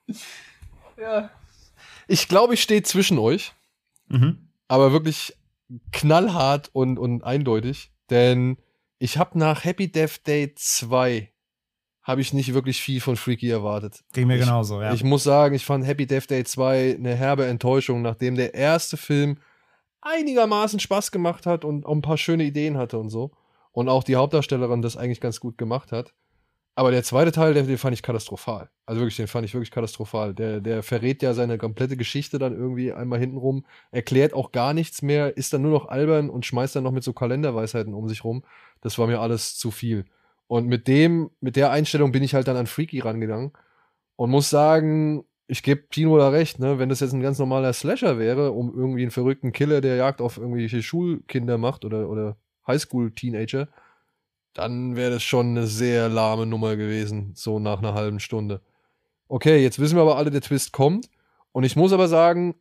ja. 1.02 1.32
Ich 2.08 2.28
glaube, 2.28 2.54
ich 2.54 2.62
stehe 2.62 2.84
zwischen 2.84 3.18
euch. 3.18 3.54
Mhm. 4.08 4.50
Aber 4.68 4.92
wirklich 4.92 5.36
knallhart 5.92 6.70
und, 6.72 7.00
und 7.00 7.24
eindeutig. 7.24 7.92
Denn 8.12 8.58
ich 9.00 9.18
habe 9.18 9.40
nach 9.40 9.64
Happy 9.64 9.92
Death 9.92 10.28
Day 10.28 10.54
2 10.54 11.32
habe 12.04 12.22
ich 12.22 12.34
nicht 12.34 12.54
wirklich 12.54 12.82
viel 12.82 13.02
von 13.02 13.18
Freaky 13.18 13.50
erwartet. 13.50 14.04
Ging 14.14 14.28
mir 14.28 14.36
ich, 14.36 14.42
genauso, 14.42 14.82
ja. 14.82 14.94
Ich 14.94 15.04
muss 15.04 15.24
sagen, 15.24 15.56
ich 15.56 15.66
fand 15.66 15.86
Happy 15.86 16.06
Death 16.06 16.30
Day 16.30 16.44
2 16.44 16.96
eine 16.96 17.16
herbe 17.16 17.46
Enttäuschung, 17.46 18.02
nachdem 18.02 18.36
der 18.36 18.54
erste 18.54 18.98
Film 18.98 19.38
einigermaßen 20.02 20.80
Spaß 20.80 21.12
gemacht 21.12 21.46
hat 21.46 21.66
und 21.66 21.86
auch 21.86 21.94
ein 21.94 22.02
paar 22.02 22.18
schöne 22.18 22.44
Ideen 22.44 22.78
hatte 22.78 22.98
und 22.98 23.10
so. 23.10 23.32
Und 23.72 23.90
auch 23.90 24.04
die 24.04 24.16
Hauptdarstellerin 24.16 24.82
das 24.82 24.98
eigentlich 24.98 25.22
ganz 25.22 25.40
gut 25.40 25.58
gemacht 25.58 25.92
hat. 25.92 26.14
Aber 26.76 26.92
der 26.92 27.04
zweite 27.04 27.34
Teil, 27.34 27.54
den, 27.54 27.68
den 27.68 27.78
fand 27.78 27.94
ich 27.94 28.02
katastrophal. 28.02 28.70
Also 28.86 29.02
wirklich, 29.02 29.18
den 29.18 29.28
fand 29.28 29.44
ich 29.46 29.54
wirklich 29.54 29.70
katastrophal. 29.70 30.34
Der, 30.34 30.62
der 30.62 30.82
verrät 30.82 31.22
ja 31.22 31.34
seine 31.34 31.58
komplette 31.58 31.98
Geschichte 31.98 32.40
dann 32.40 32.54
irgendwie 32.54 32.94
einmal 32.94 33.20
hintenrum, 33.20 33.66
erklärt 33.92 34.34
auch 34.34 34.54
gar 34.54 34.74
nichts 34.74 35.02
mehr, 35.02 35.36
ist 35.36 35.52
dann 35.52 35.62
nur 35.62 35.72
noch 35.72 35.90
albern 35.90 36.30
und 36.30 36.46
schmeißt 36.46 36.78
dann 36.78 36.84
noch 36.84 36.94
mit 36.94 37.04
so 37.04 37.12
Kalenderweisheiten 37.12 37.94
um 37.94 38.08
sich 38.08 38.24
rum. 38.24 38.44
Das 38.80 38.98
war 38.98 39.08
mir 39.08 39.20
alles 39.20 39.58
zu 39.58 39.72
viel. 39.72 40.06
Und 40.50 40.66
mit 40.66 40.88
dem, 40.88 41.30
mit 41.42 41.56
der 41.56 41.70
Einstellung 41.70 42.12
bin 42.12 42.24
ich 42.24 42.34
halt 42.34 42.48
dann 42.48 42.58
an 42.58 42.66
Freaky 42.66 43.02
rangegangen 43.02 43.52
und 44.16 44.32
muss 44.32 44.50
sagen, 44.50 45.24
ich 45.46 45.62
gebe 45.62 45.84
Pino 45.84 46.18
da 46.18 46.30
recht, 46.30 46.58
ne? 46.58 46.80
Wenn 46.80 46.90
das 46.90 47.02
jetzt 47.02 47.14
ein 47.14 47.22
ganz 47.22 47.38
normaler 47.38 47.72
Slasher 47.72 48.18
wäre, 48.18 48.52
um 48.52 48.74
irgendwie 48.74 49.04
einen 49.04 49.12
verrückten 49.12 49.52
Killer, 49.52 49.80
der 49.80 49.96
Jagd 49.96 50.22
auf 50.22 50.38
irgendwelche 50.38 50.82
Schulkinder 50.82 51.60
macht 51.60 51.86
oder, 51.86 52.10
oder 52.10 52.36
Highschool-Teenager, 52.66 53.68
dann 54.54 54.96
wäre 54.96 55.12
das 55.12 55.24
schon 55.24 55.50
eine 55.50 55.68
sehr 55.68 56.10
lahme 56.10 56.48
Nummer 56.48 56.76
gewesen, 56.76 57.34
so 57.36 57.60
nach 57.60 57.78
einer 57.78 57.94
halben 57.94 58.20
Stunde. 58.20 58.62
Okay, 59.28 59.62
jetzt 59.62 59.78
wissen 59.78 59.98
wir 59.98 60.02
aber 60.02 60.18
alle, 60.18 60.32
der 60.32 60.42
Twist 60.42 60.72
kommt. 60.72 61.12
Und 61.52 61.64
ich 61.64 61.76
muss 61.76 61.94
aber 61.94 62.08
sagen, 62.08 62.56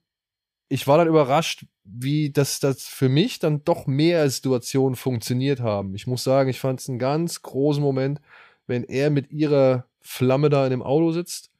ich 0.68 0.86
war 0.86 0.98
dann 0.98 1.08
überrascht, 1.08 1.66
wie 1.84 2.30
das, 2.30 2.60
das 2.60 2.86
für 2.86 3.08
mich 3.08 3.38
dann 3.38 3.64
doch 3.64 3.86
mehr 3.86 4.28
Situationen 4.28 4.96
funktioniert 4.96 5.60
haben. 5.60 5.94
Ich 5.94 6.06
muss 6.06 6.24
sagen, 6.24 6.50
ich 6.50 6.60
fand 6.60 6.80
es 6.80 6.88
einen 6.88 6.98
ganz 6.98 7.42
großen 7.42 7.82
Moment, 7.82 8.20
wenn 8.66 8.84
er 8.84 9.10
mit 9.10 9.30
ihrer 9.32 9.86
Flamme 10.00 10.50
da 10.50 10.64
in 10.64 10.70
dem 10.70 10.82
Auto 10.82 11.12
sitzt, 11.12 11.50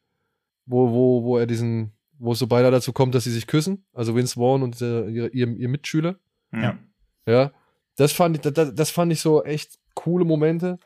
wo, 0.67 0.91
wo, 0.91 1.25
wo 1.25 1.39
er 1.39 1.47
diesen, 1.47 1.93
wo 2.19 2.33
es 2.33 2.39
so 2.39 2.47
beinahe 2.47 2.71
dazu 2.71 2.93
kommt, 2.93 3.15
dass 3.15 3.25
sie 3.25 3.33
sich 3.33 3.47
küssen, 3.47 3.85
also 3.95 4.15
Vince 4.15 4.35
Vaughn 4.35 4.63
und 4.63 4.81
äh, 4.83 5.09
ihr, 5.09 5.33
ihr, 5.33 5.49
ihr 5.49 5.69
Mitschüler. 5.69 6.17
Ja. 6.53 6.79
Ja. 7.27 7.53
Das 7.97 8.13
fand 8.13 8.37
ich, 8.37 8.53
das, 8.53 8.75
das 8.75 8.91
fand 8.91 9.13
ich 9.13 9.21
so 9.21 9.43
echt 9.43 9.79
coole 9.95 10.25
Momente. 10.25 10.79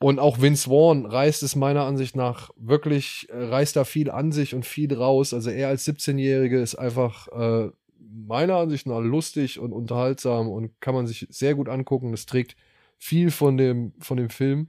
Und 0.00 0.20
auch 0.20 0.40
Vince 0.40 0.70
Vaughn 0.70 1.06
reißt 1.06 1.42
es 1.42 1.56
meiner 1.56 1.84
Ansicht 1.84 2.14
nach 2.14 2.50
wirklich, 2.56 3.26
äh, 3.30 3.44
reißt 3.44 3.74
da 3.74 3.84
viel 3.84 4.10
an 4.10 4.30
sich 4.30 4.54
und 4.54 4.64
viel 4.64 4.94
raus. 4.94 5.34
Also 5.34 5.50
er 5.50 5.68
als 5.68 5.86
17-Jährige 5.86 6.60
ist 6.60 6.76
einfach 6.76 7.26
äh, 7.28 7.70
meiner 7.98 8.56
Ansicht 8.56 8.86
nach 8.86 9.00
lustig 9.00 9.58
und 9.58 9.72
unterhaltsam 9.72 10.48
und 10.48 10.80
kann 10.80 10.94
man 10.94 11.06
sich 11.06 11.26
sehr 11.30 11.56
gut 11.56 11.68
angucken. 11.68 12.12
Das 12.12 12.26
trägt 12.26 12.56
viel 12.96 13.30
von 13.30 13.56
dem, 13.56 13.92
von 13.98 14.16
dem 14.16 14.30
Film. 14.30 14.68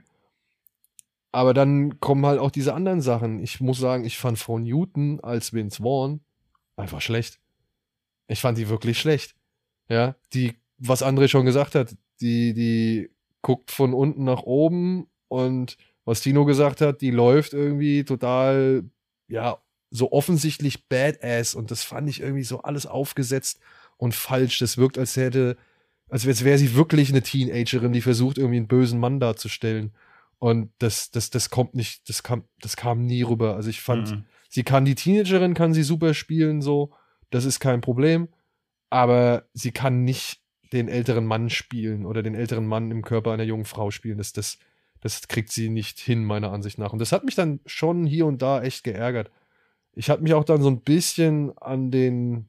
Aber 1.32 1.54
dann 1.54 2.00
kommen 2.00 2.26
halt 2.26 2.40
auch 2.40 2.50
diese 2.50 2.74
anderen 2.74 3.02
Sachen. 3.02 3.40
Ich 3.40 3.62
muss 3.62 3.78
sagen, 3.78 4.06
ich 4.06 4.18
fand 4.18 4.40
Frau 4.40 4.58
Newton 4.58 5.20
als 5.20 5.54
Vince 5.54 5.84
Vaughn 5.84 6.22
einfach 6.76 7.02
schlecht. 7.02 7.40
Ich 8.28 8.42
fand 8.42 8.58
die 8.58 8.70
wirklich 8.70 9.00
schlecht. 9.00 9.36
Ja, 9.90 10.16
die, 10.34 10.56
was 10.80 11.04
André 11.04 11.28
schon 11.28 11.46
gesagt 11.46 11.76
hat, 11.76 11.96
die, 12.20 12.54
die 12.54 13.12
guckt 13.42 13.70
von 13.70 13.94
unten 13.94 14.24
nach 14.24 14.42
oben 14.42 15.08
und 15.30 15.78
was 16.04 16.22
Tino 16.22 16.44
gesagt 16.44 16.82
hat, 16.82 17.02
die 17.02 17.12
läuft 17.12 17.54
irgendwie 17.54 18.04
total, 18.04 18.84
ja, 19.28 19.60
so 19.92 20.12
offensichtlich 20.12 20.88
badass 20.88 21.56
und 21.56 21.72
das 21.72 21.84
fand 21.84 22.10
ich 22.10 22.22
irgendwie 22.22 22.44
so 22.44 22.62
alles 22.62 22.86
aufgesetzt 22.86 23.60
und 23.98 24.14
falsch. 24.14 24.60
Das 24.60 24.78
wirkt, 24.78 24.98
als 24.98 25.16
hätte, 25.16 25.58
als 26.10 26.26
wäre 26.26 26.58
sie 26.58 26.76
wirklich 26.76 27.10
eine 27.10 27.22
Teenagerin, 27.22 27.94
die 27.94 28.02
versucht, 28.02 28.38
irgendwie 28.38 28.58
einen 28.58 28.68
bösen 28.68 29.00
Mann 29.00 29.20
darzustellen. 29.20 29.92
Und 30.40 30.72
das, 30.80 31.12
das, 31.12 31.30
das 31.30 31.50
kommt 31.50 31.76
nicht, 31.76 32.08
das 32.10 32.24
kam, 32.24 32.44
das 32.60 32.76
kam 32.76 33.06
nie 33.06 33.24
rüber. 33.24 33.56
Also 33.56 33.70
ich 33.70 33.82
fand, 33.82 34.12
mhm. 34.12 34.26
sie 34.48 34.64
kann 34.64 34.86
die 34.86 34.96
Teenagerin, 34.96 35.54
kann 35.54 35.74
sie 35.74 35.84
super 35.84 36.14
spielen, 36.14 36.62
so. 36.62 36.92
Das 37.30 37.46
ist 37.46 37.60
kein 37.60 37.82
Problem. 37.82 38.30
Aber 38.90 39.48
sie 39.54 39.72
kann 39.72 40.04
nicht 40.04 40.42
den 40.74 40.88
älteren 40.88 41.26
Mann 41.26 41.50
spielen 41.50 42.06
oder 42.06 42.24
den 42.24 42.36
älteren 42.36 42.66
Mann 42.66 42.90
im 42.90 43.04
Körper 43.04 43.32
einer 43.32 43.44
jungen 43.44 43.66
Frau 43.66 43.92
spielen. 43.92 44.18
Das, 44.18 44.34
das, 44.34 44.58
das 45.02 45.28
kriegt 45.28 45.52
sie 45.52 45.70
nicht 45.70 46.00
hin, 46.00 46.26
meiner 46.26 46.52
Ansicht 46.52 46.78
nach. 46.78 46.94
Und 46.94 47.00
das 47.00 47.12
hat 47.12 47.24
mich 47.24 47.36
dann 47.36 47.60
schon 47.66 48.06
hier 48.06 48.26
und 48.26 48.42
da 48.42 48.62
echt 48.62 48.84
geärgert. 48.84 49.32
Ich 49.96 50.10
hatte 50.10 50.24
mich 50.24 50.34
auch 50.34 50.44
dann 50.44 50.62
so 50.62 50.70
ein 50.70 50.82
bisschen 50.82 51.58
an 51.58 51.92
den, 51.92 52.48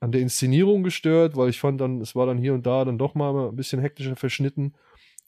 an 0.00 0.12
der 0.12 0.20
Inszenierung 0.20 0.82
gestört, 0.82 1.36
weil 1.36 1.50
ich 1.50 1.60
fand 1.60 1.80
dann, 1.80 2.00
es 2.00 2.14
war 2.14 2.26
dann 2.26 2.38
hier 2.38 2.54
und 2.54 2.66
da 2.66 2.84
dann 2.84 2.98
doch 2.98 3.14
mal 3.14 3.48
ein 3.48 3.56
bisschen 3.56 3.80
hektischer 3.80 4.16
verschnitten. 4.16 4.74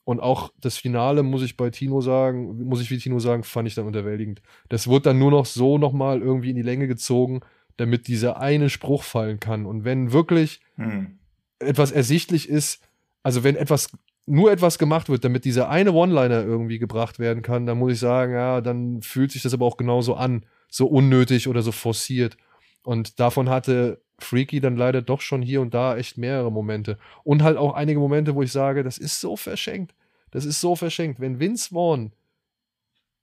Und 0.04 0.20
auch 0.20 0.52
das 0.60 0.78
Finale, 0.78 1.22
muss 1.22 1.42
ich 1.42 1.56
bei 1.56 1.70
Tino 1.70 2.00
sagen, 2.00 2.64
muss 2.64 2.80
ich 2.80 2.90
wie 2.90 2.98
Tino 2.98 3.20
sagen, 3.20 3.44
fand 3.44 3.68
ich 3.68 3.74
dann 3.74 3.86
unterwältigend. 3.86 4.42
Das 4.68 4.88
wurde 4.88 5.04
dann 5.04 5.18
nur 5.18 5.30
noch 5.30 5.46
so 5.46 5.78
nochmal 5.78 6.20
irgendwie 6.20 6.50
in 6.50 6.56
die 6.56 6.62
Länge 6.62 6.88
gezogen, 6.88 7.40
damit 7.76 8.08
dieser 8.08 8.40
eine 8.40 8.68
Spruch 8.68 9.04
fallen 9.04 9.38
kann. 9.38 9.64
Und 9.64 9.84
wenn 9.84 10.12
wirklich 10.12 10.60
hm. 10.76 11.18
etwas 11.60 11.92
ersichtlich 11.92 12.48
ist, 12.48 12.82
also 13.22 13.44
wenn 13.44 13.54
etwas 13.54 13.90
nur 14.32 14.50
etwas 14.50 14.78
gemacht 14.78 15.10
wird, 15.10 15.24
damit 15.24 15.44
dieser 15.44 15.68
eine 15.68 15.92
One-Liner 15.92 16.42
irgendwie 16.42 16.78
gebracht 16.78 17.18
werden 17.18 17.42
kann, 17.42 17.66
dann 17.66 17.76
muss 17.76 17.92
ich 17.92 17.98
sagen, 17.98 18.32
ja, 18.32 18.62
dann 18.62 19.02
fühlt 19.02 19.30
sich 19.30 19.42
das 19.42 19.52
aber 19.52 19.66
auch 19.66 19.76
genauso 19.76 20.14
an, 20.14 20.46
so 20.70 20.86
unnötig 20.86 21.48
oder 21.48 21.60
so 21.60 21.70
forciert. 21.70 22.38
Und 22.82 23.20
davon 23.20 23.50
hatte 23.50 24.00
Freaky 24.18 24.60
dann 24.60 24.78
leider 24.78 25.02
doch 25.02 25.20
schon 25.20 25.42
hier 25.42 25.60
und 25.60 25.74
da 25.74 25.98
echt 25.98 26.16
mehrere 26.16 26.50
Momente. 26.50 26.98
Und 27.24 27.42
halt 27.42 27.58
auch 27.58 27.74
einige 27.74 28.00
Momente, 28.00 28.34
wo 28.34 28.42
ich 28.42 28.50
sage, 28.50 28.82
das 28.82 28.96
ist 28.96 29.20
so 29.20 29.36
verschenkt. 29.36 29.94
Das 30.30 30.46
ist 30.46 30.62
so 30.62 30.76
verschenkt. 30.76 31.20
Wenn 31.20 31.38
Vince 31.38 31.68
Vaughn, 31.68 32.12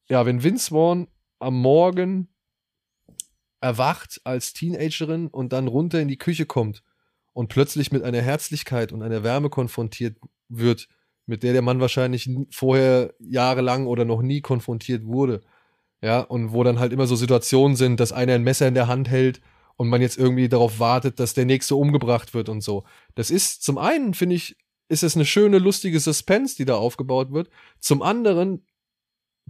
ja, 0.10 0.28
wenn 0.28 0.44
Vince 0.44 0.70
Vaughn 0.70 1.08
am 1.40 1.60
Morgen 1.60 2.28
erwacht 3.62 4.22
als 4.26 4.54
Teenagerin 4.54 5.28
und 5.28 5.54
dann 5.54 5.68
runter 5.68 6.00
in 6.02 6.08
die 6.08 6.20
Küche 6.20 6.46
kommt 6.46 6.84
und 7.34 7.48
plötzlich 7.48 7.92
mit 7.92 8.04
einer 8.04 8.22
Herzlichkeit 8.22 8.92
und 8.92 9.02
einer 9.02 9.24
Wärme 9.24 9.50
konfrontiert 9.50 10.16
wird, 10.50 10.88
mit 11.30 11.44
der 11.44 11.54
der 11.54 11.62
Mann 11.62 11.80
wahrscheinlich 11.80 12.30
vorher 12.52 13.14
jahrelang 13.20 13.88
oder 13.88 14.04
noch 14.04 14.22
nie 14.22 14.42
konfrontiert 14.42 15.06
wurde. 15.06 15.42
Ja, 16.02 16.22
und 16.22 16.54
wo 16.54 16.64
dann 16.64 16.80
halt 16.80 16.94
immer 16.94 17.08
so 17.08 17.16
Situationen 17.16 17.76
sind, 17.76 18.00
dass 18.00 18.12
einer 18.12 18.34
ein 18.34 18.44
Messer 18.44 18.68
in 18.68 18.74
der 18.74 18.88
Hand 18.88 19.10
hält 19.10 19.42
und 19.76 19.90
man 19.90 20.02
jetzt 20.02 20.18
irgendwie 20.18 20.50
darauf 20.50 20.80
wartet, 20.80 21.20
dass 21.20 21.34
der 21.34 21.46
nächste 21.46 21.76
umgebracht 21.76 22.34
wird 22.34 22.50
und 22.50 22.62
so. 22.62 22.84
Das 23.16 23.30
ist 23.32 23.64
zum 23.64 23.78
einen, 23.78 24.14
finde 24.14 24.36
ich, 24.36 24.58
ist 24.88 25.04
es 25.04 25.16
eine 25.16 25.26
schöne, 25.26 25.60
lustige 25.60 26.00
Suspense, 26.00 26.56
die 26.56 26.66
da 26.66 26.76
aufgebaut 26.76 27.32
wird. 27.32 27.50
Zum 27.80 28.02
anderen 28.02 28.66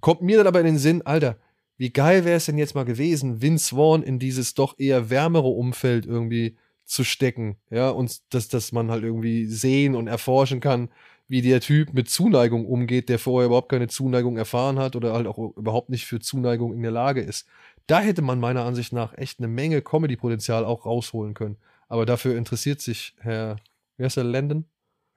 kommt 0.01 0.21
mir 0.21 0.37
dann 0.37 0.47
aber 0.47 0.59
in 0.59 0.65
den 0.65 0.77
Sinn, 0.77 1.03
Alter, 1.03 1.37
wie 1.77 1.91
geil 1.91 2.25
wäre 2.25 2.37
es 2.37 2.45
denn 2.45 2.57
jetzt 2.57 2.75
mal 2.75 2.83
gewesen, 2.83 3.41
Vince 3.41 3.75
Vaughn 3.75 4.03
in 4.03 4.19
dieses 4.19 4.53
doch 4.53 4.77
eher 4.77 5.09
wärmere 5.09 5.47
Umfeld 5.47 6.05
irgendwie 6.05 6.57
zu 6.83 7.03
stecken, 7.03 7.57
ja, 7.69 7.89
und 7.91 8.33
dass, 8.33 8.47
dass 8.47 8.71
man 8.71 8.89
halt 8.89 9.03
irgendwie 9.03 9.45
sehen 9.45 9.95
und 9.95 10.07
erforschen 10.07 10.59
kann, 10.59 10.89
wie 11.29 11.41
der 11.41 11.61
Typ 11.61 11.93
mit 11.93 12.09
Zuneigung 12.09 12.65
umgeht, 12.65 13.07
der 13.07 13.19
vorher 13.19 13.45
überhaupt 13.45 13.69
keine 13.69 13.87
Zuneigung 13.87 14.35
erfahren 14.35 14.79
hat 14.79 14.95
oder 14.95 15.13
halt 15.13 15.27
auch 15.27 15.55
überhaupt 15.55 15.89
nicht 15.89 16.05
für 16.07 16.19
Zuneigung 16.19 16.73
in 16.73 16.81
der 16.81 16.91
Lage 16.91 17.21
ist. 17.21 17.47
Da 17.87 18.01
hätte 18.01 18.23
man 18.23 18.39
meiner 18.39 18.65
Ansicht 18.65 18.93
nach 18.93 19.15
echt 19.17 19.39
eine 19.39 19.47
Menge 19.47 19.81
Comedy-Potenzial 19.81 20.65
auch 20.65 20.85
rausholen 20.85 21.35
können. 21.35 21.57
Aber 21.87 22.05
dafür 22.05 22.35
interessiert 22.35 22.81
sich 22.81 23.15
Herr, 23.19 23.57
wer 23.97 24.07
ist 24.07 24.17
der, 24.17 24.23
Landon? 24.23 24.65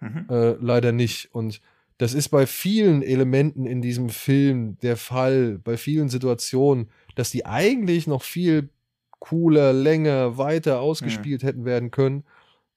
Mhm. 0.01 0.27
Äh, 0.29 0.53
leider 0.61 0.93
nicht. 0.93 1.35
Und 1.35 1.63
das 1.97 2.13
ist 2.13 2.29
bei 2.29 2.47
vielen 2.47 3.03
Elementen 3.03 3.65
in 3.65 3.81
diesem 3.81 4.11
Film 4.11 4.77
der 4.81 4.99
Fall, 4.99 5.61
bei 5.65 5.79
vielen 5.79 6.11
Situationen, 6.11 6.91
dass 7.15 7.31
die 7.31 7.47
eigentlich 7.47 8.07
noch 8.07 8.23
viel 8.23 8.69
cooler, 9.19 9.73
länger, 9.73 10.37
weiter 10.37 10.81
ausgespielt 10.81 11.43
mhm. 11.43 11.47
hätten 11.47 11.65
werden 11.65 11.91
können. 11.91 12.25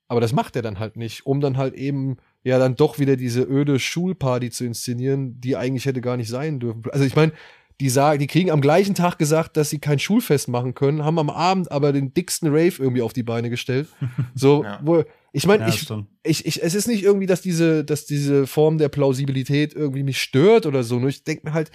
Aber 0.08 0.22
das 0.22 0.32
macht 0.32 0.56
er 0.56 0.62
dann 0.62 0.80
halt 0.80 0.96
nicht, 0.96 1.25
um 1.25 1.42
dann 1.42 1.58
halt 1.58 1.74
eben 1.74 2.18
ja 2.46 2.60
dann 2.60 2.75
doch 2.75 3.00
wieder 3.00 3.18
diese 3.18 3.42
öde 3.42 3.80
Schulparty 3.80 4.52
zu 4.52 4.64
inszenieren, 4.66 5.42
die 5.42 5.58
eigentlich 5.58 5.86
hätte 5.86 6.00
gar 6.00 6.16
nicht 6.16 6.30
sein 6.30 6.60
dürfen. 6.60 6.84
Also 6.92 7.04
ich 7.04 7.16
meine, 7.16 7.34
die 7.82 7.90
sagen, 7.90 8.20
die 8.20 8.28
kriegen 8.28 8.52
am 8.52 8.62
gleichen 8.62 8.96
Tag 8.96 9.18
gesagt, 9.18 9.58
dass 9.58 9.70
sie 9.70 9.80
kein 9.80 10.00
Schulfest 10.00 10.48
machen 10.48 10.75
können, 10.75 11.04
haben 11.04 11.20
am 11.20 11.30
Abend 11.30 11.72
aber 11.72 11.92
den 11.92 12.14
dicksten 12.14 12.48
Rave 12.50 12.75
irgendwie 12.78 13.02
auf 13.02 13.12
die 13.12 13.24
Beine 13.24 13.50
gestellt. 13.50 13.90
So, 14.36 14.64
ja. 14.64 14.80
wo, 14.84 15.04
ich 15.34 15.48
meine, 15.48 15.64
ja, 15.64 15.70
ich, 15.70 15.90
ich, 16.24 16.46
ich, 16.46 16.64
es 16.64 16.75
ist 16.75 16.88
nicht 16.88 17.04
irgendwie, 17.04 17.25
dass 17.25 17.42
diese, 17.42 17.84
dass 17.84 18.06
diese 18.06 18.48
Form 18.48 18.78
der 18.78 18.90
Plausibilität 18.90 19.74
irgendwie 19.74 20.04
mich 20.04 20.22
stört 20.22 20.66
oder 20.66 20.84
so. 20.84 21.00
Nur 21.00 21.10
ich 21.10 21.24
denke 21.24 21.48
mir 21.48 21.54
halt, 21.54 21.72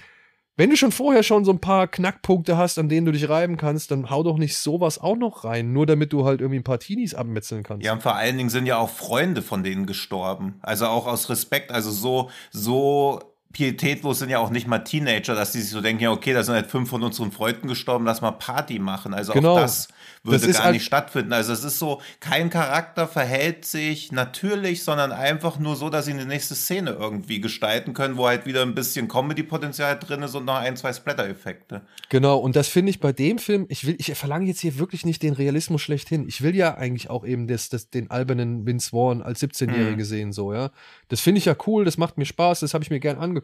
wenn 0.61 0.69
du 0.69 0.77
schon 0.77 0.93
vorher 0.93 1.23
schon 1.23 1.47
so 1.47 1.53
ein 1.53 1.59
paar 1.59 1.89
Knackpunkte 1.89 2.59
hast, 2.59 2.79
an 2.79 2.91
denen 2.91 3.07
du 3.07 3.13
dich 3.13 3.31
reiben 3.31 3.57
kannst, 3.57 3.91
dann 3.93 4.11
hau 4.11 4.23
doch 4.23 4.37
nicht 4.37 4.59
sowas 4.59 4.99
auch 4.99 5.17
noch 5.17 5.45
rein, 5.45 5.73
nur 5.73 5.87
damit 5.87 6.13
du 6.13 6.27
halt 6.27 6.43
irgendwie 6.43 6.61
ein 6.61 6.65
paar 6.65 6.79
Teenies 6.79 7.15
abmetzeln 7.15 7.63
kannst. 7.63 7.83
Ja, 7.83 7.95
und 7.95 8.03
vor 8.03 8.15
allen 8.15 8.37
Dingen 8.37 8.51
sind 8.51 8.67
ja 8.67 8.77
auch 8.77 8.91
Freunde 8.91 9.41
von 9.41 9.65
denen 9.65 9.87
gestorben. 9.87 10.59
Also 10.61 10.85
auch 10.85 11.07
aus 11.07 11.31
Respekt, 11.31 11.71
also 11.71 11.91
so, 11.91 12.29
so 12.51 13.23
pietätlos 13.53 14.21
sind 14.21 14.31
ja 14.31 14.39
auch 14.39 14.51
nicht 14.51 14.69
mal 14.69 14.79
Teenager, 14.79 15.35
dass 15.35 15.53
die 15.53 15.61
sich 15.61 15.71
so 15.71 15.81
denken, 15.81 16.05
ja, 16.05 16.13
okay, 16.13 16.33
da 16.33 16.43
sind 16.45 16.55
halt 16.55 16.71
fünf 16.71 16.89
von 16.89 17.03
unseren 17.03 17.33
Freunden 17.33 17.67
gestorben, 17.67 18.05
lass 18.05 18.21
mal 18.21 18.31
Party 18.31 18.79
machen. 18.79 19.13
Also 19.13 19.33
genau. 19.33 19.55
auch 19.55 19.61
das 19.61 19.89
würde 20.23 20.47
das 20.47 20.59
gar 20.59 20.71
nicht 20.71 20.85
stattfinden. 20.85 21.33
Also 21.33 21.53
es 21.53 21.65
ist 21.65 21.79
so, 21.79 22.01
kein 22.21 22.49
Charakter 22.49 23.09
verhält 23.09 23.65
sich 23.65 24.13
natürlich, 24.13 24.85
sondern 24.85 25.11
einfach 25.11 25.59
nur 25.59 25.75
so, 25.75 25.91
dass 25.91 26.05
sie 26.05 26.13
eine 26.13 26.27
nächste 26.27 26.55
Szene 26.55 26.91
irgendwie 26.91 27.41
gestalten 27.41 27.93
können, 27.93 28.17
wo 28.17 28.29
halt 28.29 28.47
wieder 28.47 28.63
ein 28.63 28.75
bisschen 28.75 29.09
Comedy-Potenzial 29.09 29.99
drin 29.99 30.23
ist 30.23 30.35
und 30.37 30.45
noch 30.45 30.57
ein, 30.57 30.77
zwei 30.77 30.93
Splatter-Effekte. 30.93 31.83
Genau, 32.09 32.39
und 32.39 32.55
das 32.55 32.69
finde 32.69 32.91
ich 32.91 33.01
bei 33.01 33.13
dem 33.13 33.39
Film, 33.39 33.67
ich 33.69 33.87
will, 33.87 33.97
ich 33.99 34.15
verlange 34.15 34.47
jetzt 34.47 34.61
hier 34.61 34.79
wirklich 34.79 35.05
nicht 35.05 35.23
den 35.23 35.33
Realismus 35.33 35.83
schlechthin. 35.83 36.29
Ich 36.29 36.43
will 36.43 36.55
ja 36.55 36.77
eigentlich 36.77 37.11
auch 37.11 37.25
eben 37.25 37.49
das, 37.49 37.69
das, 37.69 37.91
den 37.91 38.11
albernen 38.11 38.65
Vince 38.67 38.91
Vaughn 38.91 39.23
als 39.23 39.43
17-Jährige 39.43 40.03
mhm. 40.03 40.07
sehen, 40.07 40.33
so, 40.33 40.53
ja. 40.53 40.71
Das 41.09 41.21
finde 41.21 41.39
ich 41.39 41.47
ja 41.47 41.57
cool, 41.67 41.85
das 41.85 41.97
macht 41.97 42.17
mir 42.17 42.27
Spaß, 42.27 42.61
das 42.61 42.75
habe 42.75 42.85
ich 42.85 42.91
mir 42.91 43.01
gern 43.01 43.19
angeguckt. 43.19 43.40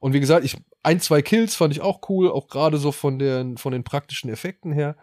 Und 0.00 0.12
wie 0.12 0.20
gesagt, 0.20 0.44
ich, 0.44 0.56
ein, 0.82 1.00
zwei 1.00 1.22
Kills 1.22 1.54
fand 1.54 1.72
ich 1.74 1.80
auch 1.80 2.08
cool, 2.08 2.30
auch 2.30 2.48
gerade 2.48 2.78
so 2.78 2.92
von, 2.92 3.18
den, 3.18 3.58
von 3.58 3.72
den 3.72 3.84
praktischen 3.84 4.30
Effekten 4.30 4.72
her. 4.72 4.96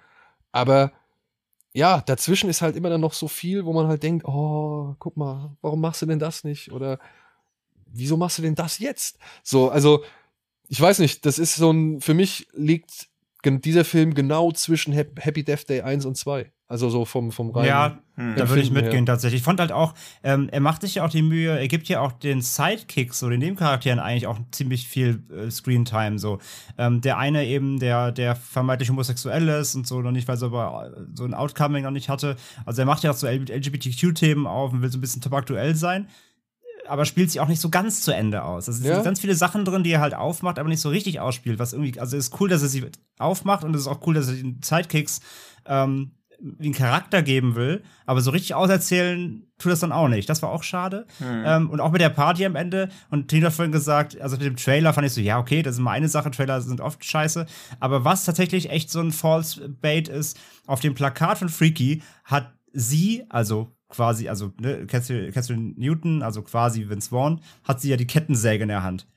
Aber 0.51 0.91
ja, 1.74 2.01
dazwischen 2.01 2.50
ist 2.50 2.62
halt 2.63 2.75
immer 2.75 2.89
dann 2.89 3.01
noch 3.01 3.13
so 3.13 3.27
viel, 3.27 3.65
wo 3.65 3.74
man 3.74 3.88
halt 3.88 4.01
denkt, 4.01 4.25
oh, 4.25 4.96
guck 4.98 5.15
mal, 5.15 5.55
warum 5.62 5.79
machst 5.81 6.01
du 6.01 6.07
denn 6.07 6.19
das 6.19 6.43
nicht? 6.43 6.72
Oder 6.72 7.00
wieso 7.86 8.17
machst 8.17 8.39
du 8.39 8.41
denn 8.41 8.55
das 8.55 8.79
jetzt? 8.79 9.19
So, 9.43 9.69
also, 9.69 10.03
ich 10.67 10.81
weiß 10.81 11.00
nicht, 11.00 11.25
das 11.25 11.38
ist 11.38 11.55
so 11.55 11.72
ein, 11.72 12.01
für 12.01 12.13
mich 12.13 12.48
liegt 12.53 13.10
dieser 13.46 13.86
Film 13.86 14.13
genau 14.13 14.51
zwischen 14.51 14.91
Happy 14.91 15.43
Death 15.43 15.69
Day 15.69 15.81
1 15.81 16.05
und 16.05 16.17
2. 16.17 16.51
Also 16.69 16.89
so 16.89 17.05
vom, 17.05 17.31
vom 17.31 17.50
reinen. 17.51 17.67
Ja, 17.67 18.00
hm. 18.15 18.36
da 18.36 18.50
würde 18.50 18.62
ich 18.62 18.71
mitgehen 18.71 19.05
her. 19.05 19.05
tatsächlich. 19.05 19.39
Ich 19.39 19.45
fand 19.45 19.62
halt 19.62 19.71
auch, 19.71 19.93
ähm, 20.21 20.50
er 20.51 20.59
macht 20.59 20.81
sich 20.81 20.95
ja 20.95 21.05
auch 21.05 21.09
die 21.09 21.21
Mühe, 21.21 21.57
er 21.57 21.67
gibt 21.69 21.88
ja 21.88 22.01
auch 22.01 22.12
den 22.12 22.41
Sidekicks, 22.41 23.19
so 23.19 23.29
den 23.29 23.39
Nebencharakteren 23.39 24.00
eigentlich 24.00 24.27
auch 24.27 24.38
ziemlich 24.51 24.86
viel 24.86 25.24
äh, 25.31 25.50
Screentime. 25.50 26.19
So. 26.19 26.39
Ähm, 26.77 27.00
der 27.00 27.17
eine 27.19 27.45
eben, 27.45 27.79
der, 27.79 28.12
der 28.12 28.36
vermeintlich 28.36 28.89
homosexuell 28.89 29.47
ist 29.47 29.75
und 29.75 29.88
so 29.88 30.01
noch 30.01 30.12
nicht, 30.12 30.27
weil 30.27 30.38
er 30.38 30.43
aber 30.43 30.91
so 31.13 31.24
ein 31.24 31.33
Outcoming 31.33 31.83
noch 31.83 31.91
nicht 31.91 32.09
hatte. 32.09 32.36
Also 32.65 32.81
er 32.81 32.86
macht 32.86 33.01
ja 33.03 33.12
auch 33.12 33.15
so 33.15 33.27
LGBTQ-Themen 33.27 34.45
auf 34.45 34.74
und 34.74 34.81
will 34.81 34.91
so 34.91 34.97
ein 34.97 35.01
bisschen 35.01 35.21
tabaktuell 35.21 35.75
sein 35.75 36.07
aber 36.88 37.05
spielt 37.05 37.29
sich 37.29 37.41
auch 37.41 37.47
nicht 37.47 37.59
so 37.59 37.69
ganz 37.69 38.01
zu 38.01 38.13
Ende 38.13 38.43
aus. 38.43 38.67
Also 38.67 38.79
es 38.79 38.88
ja. 38.88 38.95
sind 38.95 39.03
ganz 39.03 39.19
viele 39.19 39.36
Sachen 39.36 39.65
drin, 39.65 39.83
die 39.83 39.91
er 39.91 40.00
halt 40.00 40.13
aufmacht, 40.13 40.57
aber 40.57 40.69
nicht 40.69 40.81
so 40.81 40.88
richtig 40.88 41.19
ausspielt. 41.19 41.59
Was 41.59 41.74
irgendwie, 41.74 42.00
also 42.00 42.15
es 42.17 42.27
ist 42.27 42.39
cool, 42.39 42.50
dass 42.50 42.62
er 42.62 42.69
sie 42.69 42.86
aufmacht 43.19 43.63
und 43.63 43.75
es 43.75 43.81
ist 43.81 43.88
auch 43.88 44.05
cool, 44.07 44.13
dass 44.13 44.29
er 44.29 44.36
den 44.36 44.62
Sidekicks 44.63 45.19
ähm, 45.65 46.12
einen 46.39 46.74
Charakter 46.74 47.22
geben 47.24 47.56
will, 47.56 47.84
aber 48.06 48.22
so 48.22 48.32
richtig 48.32 48.53
auserzählen 48.53 49.44
tut 49.58 49.72
das 49.72 49.79
dann 49.79 49.91
auch 49.91 50.08
nicht. 50.08 50.29
Das 50.29 50.41
war 50.41 50.51
auch 50.51 50.63
schade. 50.63 51.08
Hm. 51.17 51.44
Ähm, 51.46 51.70
und 51.70 51.79
auch 51.79 51.91
mit 51.91 52.01
der 52.01 52.10
Party 52.10 52.46
am 52.46 52.56
Ende. 52.56 52.89
Und 53.10 53.27
Tina 53.27 53.48
hat 53.48 53.53
vorhin 53.53 53.72
gesagt, 53.72 54.20
also 54.22 54.38
mit 54.38 54.46
dem 54.46 54.56
Trailer 54.56 54.94
fand 54.94 55.08
ich 55.08 55.13
so, 55.13 55.22
ja, 55.22 55.39
okay, 55.39 55.63
das 55.63 55.74
ist 55.75 55.79
immer 55.79 55.91
eine 55.91 56.10
Sache, 56.10 56.29
Trailer 56.29 56.62
sind 56.62 56.79
oft 56.79 57.03
scheiße. 57.03 57.46
Aber 57.79 58.06
was 58.06 58.25
tatsächlich 58.25 58.70
echt 58.70 58.91
so 58.91 59.00
ein 59.00 59.12
False 59.12 59.67
Bait 59.67 60.08
ist, 60.08 60.39
auf 60.67 60.79
dem 60.79 60.94
Plakat 60.94 61.39
von 61.39 61.50
Freaky 61.50 62.03
hat 62.24 62.53
sie, 62.72 63.25
also 63.29 63.72
quasi, 63.89 64.29
also 64.29 64.53
ne, 64.60 64.86
Catherine, 64.86 65.74
Newton, 65.75 66.22
also 66.22 66.44
quasi 66.44 66.88
Vince 66.89 67.10
Vaughn, 67.10 67.41
hat 67.63 67.82
sie 67.82 67.89
ja 67.89 67.98
die 67.98 68.08
Kettensäge 68.08 68.63
in 68.63 68.70
der 68.70 68.84
Hand. 68.84 69.08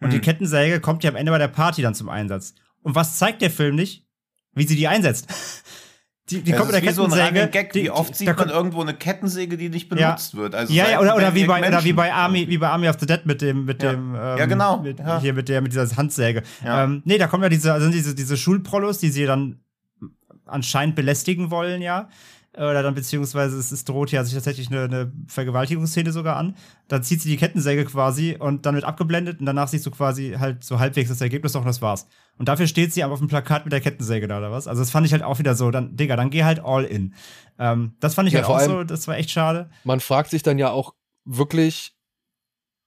Und 0.00 0.12
die 0.12 0.16
Hm. 0.16 0.22
Kettensäge 0.22 0.80
kommt 0.80 1.04
ja 1.04 1.10
am 1.10 1.16
Ende 1.16 1.32
bei 1.32 1.38
der 1.38 1.48
Party 1.48 1.82
dann 1.82 1.94
zum 1.94 2.08
Einsatz. 2.08 2.54
Und 2.82 2.94
was 2.94 3.18
zeigt 3.18 3.42
der 3.42 3.50
Film 3.50 3.74
nicht? 3.74 4.06
Wie 4.54 4.66
sie 4.66 4.76
die 4.76 4.88
einsetzt. 4.88 5.28
Die, 6.30 6.42
die 6.42 6.52
kommt 6.52 6.70
mit 6.72 6.82
der 6.82 6.92
so 6.92 7.02
Kettensäge. 7.04 7.26
Running 7.38 7.50
Gag. 7.50 7.72
die- 7.72 7.82
Wie 7.84 7.90
oft 7.90 8.14
sieht 8.14 8.28
da 8.28 8.32
man 8.32 8.38
kommt- 8.44 8.50
irgendwo 8.52 8.82
eine 8.82 8.94
Kettensäge, 8.94 9.56
die 9.56 9.68
nicht 9.70 9.90
Ja. 9.94 10.08
benutzt 10.08 10.36
wird? 10.36 10.54
Also 10.54 10.72
ja, 10.72 10.90
ja, 10.90 11.00
oder, 11.00 11.16
oder, 11.16 11.34
wie 11.34 11.44
bei, 11.46 11.66
oder 11.66 11.82
wie 11.84 11.92
bei 11.92 12.12
Army, 12.12 12.46
wie 12.48 12.58
bei 12.58 12.68
Army 12.68 12.88
of 12.88 12.96
the 13.00 13.06
Dead 13.06 13.24
mit 13.24 13.40
dem, 13.40 13.64
mit 13.64 13.82
Ja. 13.82 13.92
dem, 13.92 14.14
ähm, 14.14 14.20
Ja, 14.38 14.46
genau. 14.46 14.78
Mit, 14.82 14.98
Ja. 14.98 15.20
Hier 15.20 15.32
mit 15.32 15.48
der, 15.48 15.60
mit 15.62 15.72
dieser 15.72 15.88
Handsäge. 15.96 16.42
Ja. 16.64 16.84
Ähm, 16.84 17.02
nee, 17.04 17.18
da 17.18 17.26
kommen 17.28 17.42
ja 17.42 17.48
diese, 17.48 17.72
also 17.72 17.90
diese, 17.90 18.14
diese 18.14 18.36
Schulprollos, 18.36 18.98
die 18.98 19.10
sie 19.10 19.24
dann 19.26 19.60
anscheinend 20.46 20.94
belästigen 20.96 21.50
wollen, 21.50 21.82
ja. 21.82 22.08
Oder 22.54 22.82
dann 22.82 22.94
beziehungsweise 22.94 23.56
es, 23.58 23.70
es 23.70 23.84
droht 23.84 24.10
ja 24.10 24.24
sich 24.24 24.34
tatsächlich 24.34 24.68
eine, 24.70 24.84
eine 24.84 25.12
Vergewaltigungsszene 25.28 26.10
sogar 26.12 26.36
an. 26.36 26.56
Dann 26.88 27.02
zieht 27.04 27.20
sie 27.22 27.28
die 27.28 27.36
Kettensäge 27.36 27.84
quasi 27.84 28.36
und 28.38 28.66
dann 28.66 28.74
wird 28.74 28.84
abgeblendet 28.84 29.38
und 29.38 29.46
danach 29.46 29.68
siehst 29.68 29.84
du 29.86 29.90
quasi 29.90 30.34
halt 30.38 30.64
so 30.64 30.78
halbwegs 30.80 31.08
das 31.10 31.20
Ergebnis 31.20 31.52
doch 31.52 31.60
und 31.60 31.66
das 31.66 31.82
war's. 31.82 32.08
Und 32.38 32.48
dafür 32.48 32.66
steht 32.66 32.92
sie 32.92 33.04
aber 33.04 33.12
auf 33.12 33.18
dem 33.20 33.28
Plakat 33.28 33.64
mit 33.64 33.72
der 33.72 33.80
Kettensäge 33.80 34.26
da 34.28 34.38
oder 34.38 34.50
was? 34.50 34.66
Also 34.66 34.80
das 34.82 34.90
fand 34.90 35.06
ich 35.06 35.12
halt 35.12 35.22
auch 35.22 35.38
wieder 35.38 35.54
so, 35.54 35.70
dann, 35.70 35.94
Digga, 35.96 36.16
dann 36.16 36.30
geh 36.30 36.42
halt 36.44 36.58
all 36.60 36.84
in. 36.84 37.14
Ähm, 37.58 37.92
das 38.00 38.14
fand 38.14 38.28
ich 38.28 38.34
Ja, 38.34 38.40
halt 38.40 38.48
auch 38.50 38.56
allem- 38.56 38.70
so, 38.70 38.84
das 38.84 39.06
war 39.06 39.16
echt 39.16 39.30
schade. 39.30 39.70
man 39.84 40.00
fragt 40.00 40.30
sich 40.30 40.42
dann 40.42 40.58
ja 40.58 40.70
auch 40.70 40.94
wirklich, 41.24 41.94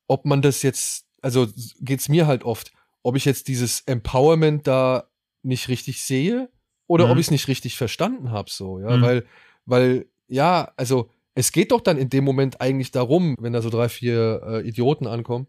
ob 0.08 0.26
man 0.26 0.42
das 0.42 0.64
jetzt, 0.64 1.06
also 1.22 1.48
geht's 1.80 2.10
mir 2.10 2.28
halt 2.28 2.44
oft, 2.44 2.72
ob 3.04 3.16
ich 3.16 3.26
jetzt 3.26 3.48
dieses 3.48 3.82
Empowerment 3.82 4.68
da 4.68 5.06
nicht 5.44 5.68
richtig 5.70 6.02
sehe 6.04 6.50
oder 6.88 7.06
Mhm. 7.06 7.12
ob 7.12 7.18
ich 7.20 7.28
es 7.28 7.32
nicht 7.32 7.48
richtig 7.48 7.78
verstanden 7.78 8.32
habe, 8.32 8.50
so, 8.50 8.80
ja, 8.80 8.98
Mhm. 8.98 9.02
weil, 9.02 9.26
weil, 9.66 10.06
ja, 10.28 10.72
also 10.78 11.10
es 11.34 11.52
geht 11.52 11.72
doch 11.72 11.82
dann 11.82 11.98
in 11.98 12.10
dem 12.10 12.24
Moment 12.24 12.60
eigentlich 12.62 12.92
darum, 12.92 13.36
wenn 13.40 13.54
da 13.54 13.62
so 13.62 13.70
drei, 13.70 13.90
vier 13.90 14.42
äh, 14.46 14.68
Idioten 14.68 15.08
ankommen, 15.08 15.48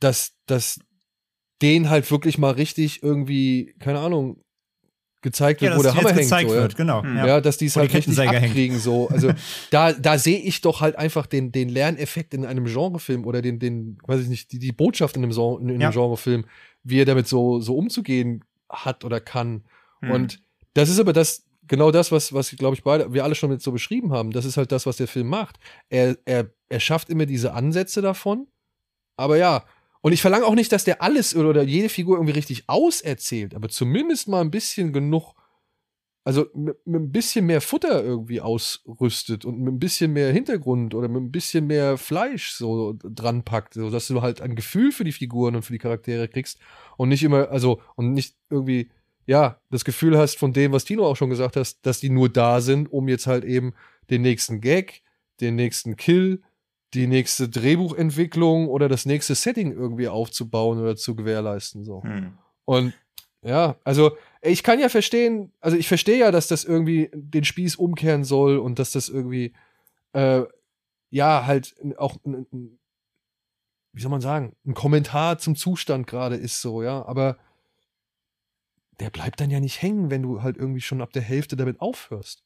dass, 0.00 0.34
dass 0.46 0.80
denen 1.62 1.88
halt 1.90 2.10
wirklich 2.10 2.38
mal 2.38 2.52
richtig 2.52 3.02
irgendwie, 3.02 3.74
keine 3.78 4.00
Ahnung, 4.00 4.40
gezeigt 5.22 5.62
wird, 5.62 5.72
Ja, 5.72 5.78
wo 5.78 5.82
der 5.82 5.94
Hammer 5.94 6.08
hängt. 6.10 6.20
gezeigt 6.20 6.50
so, 6.50 6.54
ja. 6.56 6.62
wird, 6.62 6.76
genau. 6.76 7.02
Hm. 7.02 7.16
Ja, 7.16 7.40
dass 7.40 7.56
die 7.56 7.66
es 7.66 7.76
Wo 7.76 7.80
die 7.80 7.86
halt 7.88 7.94
richtig 7.94 8.18
hängt. 8.18 8.34
abkriegen, 8.34 8.78
so. 8.78 9.08
Also 9.08 9.30
da, 9.70 9.92
da 9.92 10.18
sehe 10.18 10.38
ich 10.38 10.60
doch 10.60 10.82
halt 10.82 10.96
einfach 10.96 11.24
den, 11.26 11.50
den 11.50 11.70
Lerneffekt 11.70 12.34
in 12.34 12.44
einem 12.44 12.66
Genrefilm 12.66 13.24
oder 13.24 13.40
den, 13.40 13.58
den, 13.58 13.96
weiß 14.06 14.20
ich 14.20 14.28
nicht, 14.28 14.52
die, 14.52 14.58
die 14.58 14.72
Botschaft 14.72 15.16
in 15.16 15.22
einem, 15.22 15.32
Gen- 15.32 15.62
in 15.62 15.70
einem 15.70 15.80
Ja. 15.80 15.90
Genrefilm, 15.90 16.44
wie 16.82 17.00
er 17.00 17.06
damit 17.06 17.26
so, 17.26 17.60
so 17.60 17.74
umzugehen 17.76 18.44
hat 18.68 19.02
oder 19.04 19.18
kann. 19.20 19.64
Hm. 20.00 20.10
Und 20.10 20.40
das 20.74 20.90
ist 20.90 20.98
aber 20.98 21.14
das, 21.14 21.46
genau 21.68 21.90
das, 21.90 22.12
was, 22.12 22.32
was 22.32 22.50
glaube 22.50 22.76
ich, 22.76 22.82
beide, 22.82 23.12
wir 23.12 23.24
alle 23.24 23.34
schon 23.34 23.50
mit 23.50 23.62
so 23.62 23.72
beschrieben 23.72 24.12
haben. 24.12 24.30
Das 24.30 24.44
ist 24.44 24.56
halt 24.56 24.72
das, 24.72 24.86
was 24.86 24.96
der 24.96 25.08
Film 25.08 25.28
macht. 25.28 25.58
Er, 25.88 26.16
er, 26.24 26.50
er 26.68 26.80
schafft 26.80 27.10
immer 27.10 27.26
diese 27.26 27.52
Ansätze 27.54 28.02
davon. 28.02 28.46
Aber 29.16 29.36
ja, 29.36 29.64
und 30.04 30.12
ich 30.12 30.20
verlange 30.20 30.44
auch 30.44 30.54
nicht, 30.54 30.70
dass 30.70 30.84
der 30.84 31.00
alles 31.00 31.34
oder, 31.34 31.62
jede 31.62 31.88
Figur 31.88 32.18
irgendwie 32.18 32.34
richtig 32.34 32.68
auserzählt, 32.68 33.54
aber 33.54 33.70
zumindest 33.70 34.28
mal 34.28 34.42
ein 34.42 34.50
bisschen 34.50 34.92
genug, 34.92 35.32
also 36.24 36.44
mit, 36.52 36.76
mit 36.86 37.00
ein 37.00 37.10
bisschen 37.10 37.46
mehr 37.46 37.62
Futter 37.62 38.04
irgendwie 38.04 38.42
ausrüstet 38.42 39.46
und 39.46 39.60
mit 39.60 39.72
ein 39.72 39.78
bisschen 39.78 40.12
mehr 40.12 40.30
Hintergrund 40.30 40.94
oder 40.94 41.08
mit 41.08 41.22
ein 41.22 41.32
bisschen 41.32 41.66
mehr 41.66 41.96
Fleisch 41.96 42.50
so 42.50 42.98
dran 43.02 43.44
packt, 43.44 43.72
so 43.72 43.88
dass 43.88 44.06
du 44.08 44.20
halt 44.20 44.42
ein 44.42 44.56
Gefühl 44.56 44.92
für 44.92 45.04
die 45.04 45.12
Figuren 45.12 45.56
und 45.56 45.62
für 45.62 45.72
die 45.72 45.78
Charaktere 45.78 46.28
kriegst 46.28 46.58
und 46.98 47.08
nicht 47.08 47.22
immer, 47.22 47.48
also 47.48 47.80
und 47.94 48.12
nicht 48.12 48.36
irgendwie, 48.50 48.90
ja, 49.26 49.58
das 49.70 49.84
Gefühl 49.84 50.18
hast 50.18 50.38
von 50.38 50.52
dem, 50.52 50.72
was 50.72 50.84
Tino 50.84 51.06
auch 51.06 51.16
schon 51.16 51.30
gesagt 51.30 51.56
hast, 51.56 51.84
dass 51.86 52.00
die 52.00 52.10
nur 52.10 52.28
da 52.28 52.60
sind, 52.60 52.92
um 52.92 53.08
jetzt 53.08 53.26
halt 53.26 53.44
eben 53.44 53.74
den 54.10 54.22
nächsten 54.22 54.60
Gag, 54.60 55.02
den 55.40 55.56
nächsten 55.56 55.96
Kill, 55.96 56.42
die 56.92 57.06
nächste 57.06 57.48
Drehbuchentwicklung 57.48 58.68
oder 58.68 58.88
das 58.88 59.06
nächste 59.06 59.34
Setting 59.34 59.72
irgendwie 59.72 60.08
aufzubauen 60.08 60.80
oder 60.80 60.96
zu 60.96 61.16
gewährleisten. 61.16 61.84
So. 61.84 62.02
Hm. 62.02 62.38
Und 62.64 62.94
ja, 63.42 63.76
also 63.84 64.16
ich 64.42 64.62
kann 64.62 64.78
ja 64.78 64.88
verstehen, 64.88 65.52
also 65.60 65.76
ich 65.76 65.88
verstehe 65.88 66.18
ja, 66.18 66.30
dass 66.30 66.46
das 66.46 66.64
irgendwie 66.64 67.10
den 67.12 67.44
Spieß 67.44 67.76
umkehren 67.76 68.24
soll 68.24 68.58
und 68.58 68.78
dass 68.78 68.92
das 68.92 69.08
irgendwie, 69.08 69.52
äh, 70.12 70.42
ja, 71.10 71.46
halt 71.46 71.74
auch, 71.96 72.16
wie 72.24 74.00
soll 74.00 74.10
man 74.10 74.20
sagen, 74.20 74.54
ein 74.66 74.74
Kommentar 74.74 75.38
zum 75.38 75.56
Zustand 75.56 76.06
gerade 76.06 76.36
ist 76.36 76.60
so, 76.60 76.82
ja, 76.82 77.04
aber 77.04 77.36
der 79.00 79.10
bleibt 79.10 79.40
dann 79.40 79.50
ja 79.50 79.60
nicht 79.60 79.82
hängen, 79.82 80.10
wenn 80.10 80.22
du 80.22 80.42
halt 80.42 80.56
irgendwie 80.56 80.80
schon 80.80 81.02
ab 81.02 81.12
der 81.12 81.22
Hälfte 81.22 81.56
damit 81.56 81.80
aufhörst. 81.80 82.44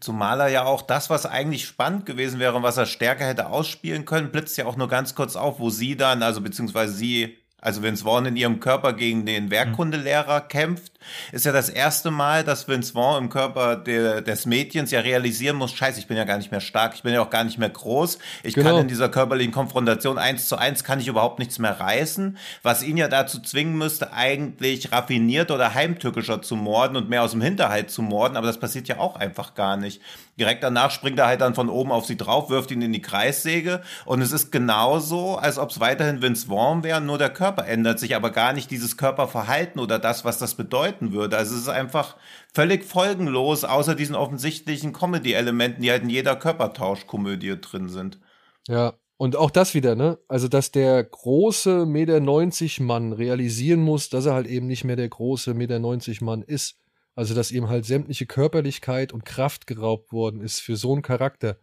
Zumal 0.00 0.40
er 0.40 0.48
ja 0.48 0.64
auch 0.64 0.82
das, 0.82 1.08
was 1.08 1.24
eigentlich 1.24 1.64
spannend 1.64 2.04
gewesen 2.04 2.40
wäre 2.40 2.54
und 2.54 2.62
was 2.62 2.76
er 2.76 2.84
stärker 2.84 3.26
hätte 3.26 3.48
ausspielen 3.48 4.04
können, 4.04 4.30
blitzt 4.30 4.58
ja 4.58 4.66
auch 4.66 4.76
nur 4.76 4.88
ganz 4.88 5.14
kurz 5.14 5.34
auf, 5.34 5.60
wo 5.60 5.70
sie 5.70 5.96
dann, 5.96 6.22
also 6.22 6.42
beziehungsweise 6.42 6.92
sie, 6.92 7.38
also 7.60 7.82
Vince 7.82 8.04
Vaughn 8.04 8.26
in 8.26 8.36
ihrem 8.36 8.60
Körper 8.60 8.92
gegen 8.92 9.26
den 9.26 9.50
Werkkundelehrer 9.50 10.42
kämpft, 10.42 10.92
ist 11.32 11.44
ja 11.44 11.52
das 11.52 11.68
erste 11.68 12.10
Mal, 12.10 12.44
dass 12.44 12.68
Vince 12.68 12.92
Vaughn 12.92 13.24
im 13.24 13.30
Körper 13.30 13.76
der, 13.76 14.20
des 14.20 14.46
Mädchens 14.46 14.90
ja 14.90 15.00
realisieren 15.00 15.56
muss, 15.56 15.72
scheiße, 15.72 15.98
ich 15.98 16.06
bin 16.06 16.16
ja 16.16 16.24
gar 16.24 16.38
nicht 16.38 16.50
mehr 16.52 16.60
stark, 16.60 16.94
ich 16.94 17.02
bin 17.02 17.12
ja 17.12 17.20
auch 17.20 17.30
gar 17.30 17.44
nicht 17.44 17.58
mehr 17.58 17.68
groß, 17.70 18.18
ich 18.42 18.54
Genau. 18.54 18.70
kann 18.70 18.80
in 18.82 18.88
dieser 18.88 19.08
körperlichen 19.08 19.52
Konfrontation 19.52 20.18
eins 20.18 20.48
zu 20.48 20.56
eins, 20.56 20.84
kann 20.84 21.00
ich 21.00 21.08
überhaupt 21.08 21.38
nichts 21.38 21.58
mehr 21.58 21.78
reißen, 21.80 22.38
was 22.62 22.82
ihn 22.82 22.96
ja 22.96 23.08
dazu 23.08 23.40
zwingen 23.40 23.76
müsste, 23.76 24.12
eigentlich 24.12 24.92
raffiniert 24.92 25.50
oder 25.50 25.74
heimtückischer 25.74 26.42
zu 26.42 26.54
morden 26.56 26.96
und 26.96 27.08
mehr 27.08 27.22
aus 27.22 27.32
dem 27.32 27.42
Hinterhalt 27.42 27.90
zu 27.90 28.02
morden, 28.02 28.36
aber 28.36 28.46
das 28.46 28.60
passiert 28.60 28.86
ja 28.88 28.98
auch 28.98 29.16
einfach 29.16 29.54
gar 29.54 29.76
nicht. 29.76 30.00
Direkt 30.38 30.62
danach 30.62 30.90
springt 30.90 31.18
er 31.18 31.26
halt 31.26 31.40
dann 31.40 31.54
von 31.54 31.68
oben 31.68 31.90
auf 31.90 32.06
sie 32.06 32.16
drauf, 32.16 32.48
wirft 32.48 32.70
ihn 32.70 32.82
in 32.82 32.92
die 32.92 33.02
Kreissäge 33.02 33.82
und 34.04 34.22
es 34.22 34.32
ist 34.32 34.52
genauso, 34.52 35.36
als 35.36 35.58
ob 35.58 35.70
es 35.70 35.80
weiterhin 35.80 36.22
Vince 36.22 36.46
Vaughn 36.46 36.84
wäre, 36.84 37.00
nur 37.00 37.18
der 37.18 37.30
Körper 37.30 37.66
ändert 37.66 37.98
sich, 37.98 38.14
aber 38.14 38.30
gar 38.30 38.52
nicht 38.52 38.70
dieses 38.70 38.96
Körperverhalten 38.96 39.80
oder 39.80 39.98
das, 39.98 40.24
was 40.24 40.38
das 40.38 40.54
bedeuten 40.54 41.12
würde. 41.12 41.36
Also 41.36 41.54
es 41.54 41.62
ist 41.62 41.68
einfach 41.68 42.16
völlig 42.54 42.84
folgenlos, 42.84 43.64
außer 43.64 43.94
diesen 43.94 44.14
offensichtlichen 44.14 44.92
Comedy-Elementen, 44.92 45.82
die 45.82 45.90
halt 45.90 46.02
in 46.02 46.10
jeder 46.10 46.36
Körpertauschkomödie 46.36 47.60
drin 47.60 47.88
sind. 47.88 48.20
Ja, 48.68 48.94
und 49.16 49.34
auch 49.34 49.50
das 49.50 49.74
wieder, 49.74 49.96
ne? 49.96 50.18
Also, 50.28 50.46
dass 50.46 50.70
der 50.70 51.02
große 51.02 51.86
Meter 51.86 52.20
90 52.20 52.78
Mann 52.78 53.12
realisieren 53.12 53.80
muss, 53.80 54.10
dass 54.10 54.26
er 54.26 54.34
halt 54.34 54.46
eben 54.46 54.68
nicht 54.68 54.84
mehr 54.84 54.94
der 54.94 55.08
große 55.08 55.54
Meter 55.54 55.80
90 55.80 56.20
Mann 56.20 56.42
ist. 56.42 56.78
Also, 57.18 57.34
dass 57.34 57.50
ihm 57.50 57.68
halt 57.68 57.84
sämtliche 57.84 58.26
Körperlichkeit 58.26 59.12
und 59.12 59.24
Kraft 59.24 59.66
geraubt 59.66 60.12
worden 60.12 60.40
ist 60.40 60.60
für 60.60 60.76
so 60.76 60.92
einen 60.92 61.02
Charakter. 61.02 61.56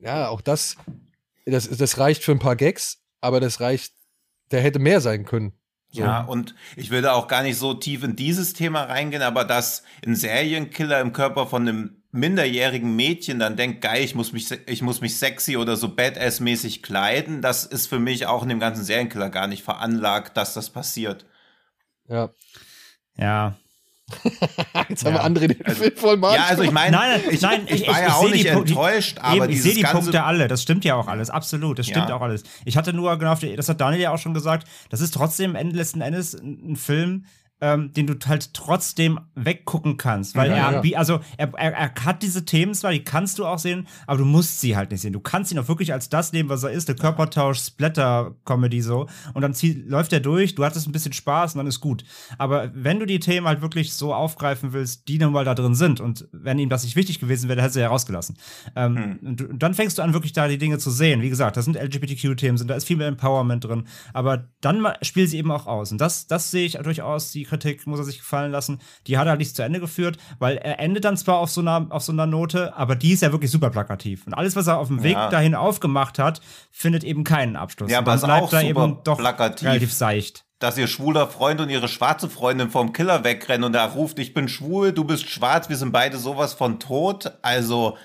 Ja, 0.00 0.28
auch 0.28 0.40
das, 0.40 0.78
das, 1.44 1.68
das 1.68 1.98
reicht 1.98 2.24
für 2.24 2.32
ein 2.32 2.38
paar 2.38 2.56
Gags, 2.56 3.02
aber 3.20 3.40
das 3.40 3.60
reicht, 3.60 3.92
der 4.52 4.62
hätte 4.62 4.78
mehr 4.78 5.02
sein 5.02 5.26
können. 5.26 5.52
So. 5.90 6.00
Ja, 6.00 6.22
und 6.22 6.54
ich 6.76 6.90
will 6.90 7.02
da 7.02 7.12
auch 7.12 7.28
gar 7.28 7.42
nicht 7.42 7.58
so 7.58 7.74
tief 7.74 8.04
in 8.04 8.16
dieses 8.16 8.54
Thema 8.54 8.84
reingehen, 8.84 9.20
aber 9.20 9.44
dass 9.44 9.82
ein 10.02 10.16
Serienkiller 10.16 10.98
im 11.02 11.12
Körper 11.12 11.46
von 11.46 11.68
einem 11.68 12.02
minderjährigen 12.10 12.96
Mädchen 12.96 13.40
dann 13.40 13.58
denkt, 13.58 13.82
geil, 13.82 14.02
ich 14.02 14.14
muss 14.14 14.32
mich, 14.32 14.50
ich 14.50 14.80
muss 14.80 15.02
mich 15.02 15.18
sexy 15.18 15.58
oder 15.58 15.76
so 15.76 15.88
badass-mäßig 15.88 16.80
kleiden, 16.80 17.42
das 17.42 17.66
ist 17.66 17.88
für 17.88 17.98
mich 17.98 18.24
auch 18.24 18.42
in 18.42 18.48
dem 18.48 18.60
ganzen 18.60 18.82
Serienkiller 18.82 19.28
gar 19.28 19.46
nicht 19.46 19.62
veranlagt, 19.62 20.38
dass 20.38 20.54
das 20.54 20.70
passiert. 20.70 21.26
Ja. 22.08 22.30
Ja. 23.18 23.58
Jetzt 24.88 25.04
haben 25.04 25.14
wir 25.14 25.20
Ja. 25.20 25.24
André 25.24 25.48
den 25.48 25.74
Film 25.74 25.96
voll 25.96 26.16
mal. 26.18 26.34
Ja, 26.34 26.44
also 26.44 26.62
ich 26.62 26.70
meine, 26.70 26.96
Nein, 26.96 27.20
ich, 27.30 27.40
nein, 27.40 27.62
ich, 27.66 27.88
war 27.88 28.02
ja 28.02 28.12
auch 28.14 28.28
nicht 28.30 28.46
Pu- 28.46 28.64
die- 28.64 28.72
enttäuscht, 28.72 29.18
aber 29.20 29.44
Eben, 29.44 29.50
ich 29.50 29.62
sehe 29.62 29.74
die 29.74 29.80
ganze 29.82 29.96
Punkte 29.98 30.22
alle, 30.24 30.46
das 30.46 30.62
stimmt 30.62 30.84
ja 30.84 30.94
auch 30.94 31.08
alles, 31.08 31.30
absolut, 31.30 31.78
das 31.78 31.86
stimmt 31.86 32.10
Ja. 32.10 32.16
auch 32.16 32.20
alles. 32.20 32.42
Ich 32.64 32.76
hatte 32.76 32.92
nur 32.92 33.18
genau, 33.18 33.32
auf 33.32 33.40
die- 33.40 33.56
das 33.56 33.68
hat 33.68 33.80
Daniel 33.80 34.02
ja 34.02 34.10
auch 34.12 34.18
schon 34.18 34.34
gesagt, 34.34 34.68
das 34.90 35.00
ist 35.00 35.14
trotzdem 35.14 35.54
Ende 35.54 35.76
letzten 35.76 36.00
Endes 36.02 36.34
ein 36.34 36.72
ein 36.72 36.76
Film, 36.76 37.24
ähm, 37.60 37.92
den 37.92 38.06
du 38.06 38.14
halt 38.26 38.52
trotzdem 38.52 39.20
weggucken 39.34 39.96
kannst, 39.96 40.36
weil 40.36 40.50
Ja, 40.50 40.72
er, 40.72 40.84
ja. 40.84 40.98
also 40.98 41.20
er, 41.38 41.52
er, 41.54 41.72
er 41.72 41.94
hat 42.04 42.22
diese 42.22 42.44
Themen 42.44 42.74
zwar, 42.74 42.90
die 42.92 43.04
kannst 43.04 43.38
du 43.38 43.46
auch 43.46 43.58
sehen, 43.58 43.86
aber 44.06 44.18
du 44.18 44.24
musst 44.24 44.60
sie 44.60 44.76
halt 44.76 44.90
nicht 44.90 45.00
sehen. 45.00 45.12
Du 45.12 45.20
kannst 45.20 45.52
ihn 45.52 45.58
auch 45.58 45.68
wirklich 45.68 45.92
als 45.92 46.08
das 46.08 46.32
nehmen, 46.32 46.48
was 46.48 46.62
er 46.62 46.70
ist, 46.70 46.88
eine 46.88 46.98
Körpertausch, 46.98 47.58
Splatter-Comedy 47.60 48.80
so 48.82 49.08
und 49.34 49.42
dann 49.42 49.54
zieh, 49.54 49.84
läuft 49.86 50.12
er 50.12 50.20
durch, 50.20 50.54
du 50.54 50.64
hattest 50.64 50.86
ein 50.88 50.92
bisschen 50.92 51.12
Spaß 51.12 51.54
und 51.54 51.58
dann 51.58 51.66
ist 51.66 51.80
gut. 51.80 52.04
Aber 52.38 52.70
wenn 52.74 52.98
du 52.98 53.06
die 53.06 53.20
Themen 53.20 53.46
halt 53.46 53.62
wirklich 53.62 53.94
so 53.94 54.12
aufgreifen 54.14 54.72
willst, 54.72 55.08
die 55.08 55.18
nun 55.18 55.32
mal 55.32 55.44
da 55.44 55.54
drin 55.54 55.74
sind 55.74 56.00
und 56.00 56.28
wenn 56.32 56.58
ihm 56.58 56.68
das 56.68 56.84
nicht 56.84 56.96
wichtig 56.96 57.20
gewesen 57.20 57.48
wäre, 57.48 57.56
dann 57.56 57.64
hätte 57.66 57.78
er 57.78 57.84
ja 57.84 57.88
rausgelassen. 57.88 58.36
Ähm, 58.76 59.18
und, 59.22 59.40
du- 59.40 59.46
und 59.46 59.62
dann 59.62 59.74
fängst 59.74 59.98
du 59.98 60.02
an, 60.02 60.12
wirklich 60.12 60.32
da 60.32 60.48
die 60.48 60.58
Dinge 60.58 60.78
zu 60.78 60.90
sehen. 60.90 61.22
Wie 61.22 61.30
gesagt, 61.30 61.56
da 61.56 61.62
sind 61.62 61.76
LGBTQ-Themen, 61.76 62.66
da 62.66 62.74
ist 62.74 62.84
viel 62.86 62.96
mehr 62.96 63.08
Empowerment 63.08 63.64
drin, 63.64 63.84
aber 64.12 64.48
dann 64.60 64.86
spiel 65.02 65.26
sie 65.26 65.38
eben 65.38 65.50
auch 65.50 65.66
aus. 65.66 65.92
Und 65.92 66.00
das, 66.00 66.26
das 66.26 66.50
sehe 66.50 66.66
ich 66.66 66.74
durchaus, 66.74 67.30
die 67.30 67.43
die 67.44 67.48
Kritik 67.48 67.86
muss 67.86 67.98
er 67.98 68.04
sich 68.04 68.18
gefallen 68.18 68.50
lassen. 68.50 68.80
Die 69.06 69.18
hat 69.18 69.26
er 69.26 69.36
nicht 69.36 69.54
zu 69.54 69.62
Ende 69.62 69.80
geführt, 69.80 70.16
weil 70.38 70.56
er 70.56 70.80
endet 70.80 71.04
dann 71.04 71.16
zwar 71.16 71.36
auf 71.38 71.50
so 71.50 71.60
einer, 71.60 71.86
auf 71.90 72.02
so 72.02 72.12
einer 72.12 72.26
Note, 72.26 72.74
aber 72.76 72.96
die 72.96 73.12
ist 73.12 73.22
ja 73.22 73.32
wirklich 73.32 73.50
super 73.50 73.70
plakativ. 73.70 74.26
Und 74.26 74.34
alles, 74.34 74.56
was 74.56 74.66
er 74.66 74.78
auf 74.78 74.88
dem 74.88 75.02
Weg 75.02 75.12
Ja. 75.14 75.28
dahin 75.28 75.54
aufgemacht 75.54 76.18
hat, 76.18 76.40
findet 76.70 77.04
eben 77.04 77.22
keinen 77.24 77.56
Abschluss. 77.56 77.90
Ja, 77.90 77.98
aber 77.98 78.14
ist 78.14 78.24
bleibt 78.24 78.42
auch 78.44 78.50
super 78.50 78.62
eben 78.62 78.98
doch 79.04 79.18
plakativ. 79.18 79.68
relativ 79.68 79.92
seicht. 79.92 80.44
dass 80.60 80.78
ihr 80.78 80.86
schwuler 80.86 81.26
Freund 81.26 81.60
und 81.60 81.68
ihre 81.68 81.88
schwarze 81.88 82.30
Freundin 82.30 82.70
vom 82.70 82.92
Killer 82.94 83.22
wegrennen 83.22 83.64
und 83.64 83.74
er 83.74 83.86
ruft, 83.86 84.18
ich 84.18 84.32
bin 84.32 84.48
schwul, 84.48 84.92
du 84.92 85.04
bist 85.04 85.28
schwarz, 85.28 85.68
wir 85.68 85.76
sind 85.76 85.92
beide 85.92 86.16
sowas 86.16 86.54
von 86.54 86.78
tot. 86.80 87.30
Also 87.42 87.98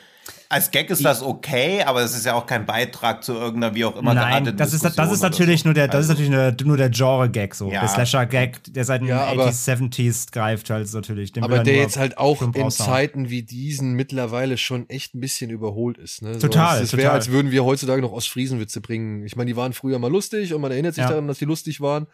als 0.52 0.72
Gag 0.72 0.90
ist 0.90 1.06
das 1.06 1.22
okay, 1.22 1.84
aber 1.84 2.02
es 2.02 2.16
ist 2.16 2.26
ja 2.26 2.34
auch 2.34 2.48
kein 2.48 2.66
Beitrag 2.66 3.24
zu 3.24 3.34
irgendeiner 3.34 3.76
wie 3.76 3.86
auch 3.86 3.96
immer 3.96 4.16
Nein, 4.16 4.30
gearteten 4.46 4.58
das 4.58 4.74
ist, 4.74 4.84
das 4.84 5.12
ist 5.12 5.22
natürlich 5.22 5.62
so. 5.62 5.68
nur 5.68 5.76
der, 5.76 5.88
das 5.88 6.06
ist 6.06 6.10
Also, 6.10 6.24
natürlich 6.24 6.58
nur, 6.60 6.68
nur 6.70 6.78
der 6.78 6.90
Genre-Gag 6.90 7.54
so. 7.54 7.72
Ja. 7.72 7.82
Der 7.82 7.90
Slasher-Gag, 7.90 8.64
der 8.74 8.84
seit 8.84 9.02
den 9.02 9.10
Ja, 9.10 9.26
aber- 9.26 9.46
80s, 9.48 9.64
70s 9.64 10.32
greift 10.32 10.72
halt 10.72 10.92
natürlich. 10.92 11.32
Den 11.34 11.44
Aber 11.44 11.58
er 11.58 11.64
der 11.64 11.76
jetzt 11.76 11.98
halt 11.98 12.18
auch 12.18 12.42
in 12.42 12.50
raushauen. 12.50 12.72
Zeiten 12.90 13.30
wie 13.30 13.44
diesen 13.44 13.94
mittlerweile 13.94 14.58
schon 14.58 14.90
echt 14.90 15.14
ein 15.14 15.20
bisschen 15.20 15.52
überholt 15.52 16.00
ist. 16.00 16.24
Ne? 16.24 16.40
Total, 16.40 16.78
So, 16.80 16.84
es 16.84 16.94
wäre, 16.94 17.04
total. 17.04 17.16
als 17.18 17.30
würden 17.30 17.52
wir 17.52 17.64
heutzutage 17.64 18.02
noch 18.02 18.12
Ostfriesenwitze 18.12 18.82
bringen. 18.82 19.24
Ich 19.26 19.36
meine, 19.36 19.50
die 19.52 19.56
waren 19.56 19.74
früher 19.74 20.00
mal 20.00 20.12
lustig 20.12 20.54
und 20.56 20.62
man 20.62 20.72
erinnert 20.72 20.96
sich 20.96 21.04
Ja. 21.04 21.10
daran, 21.12 21.28
dass 21.28 21.38
die 21.38 21.46
lustig 21.46 21.80
waren. 21.80 22.08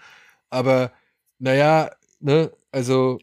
Aber 0.50 0.92
naja, 1.40 1.90
ne, 2.20 2.52
also 2.74 3.18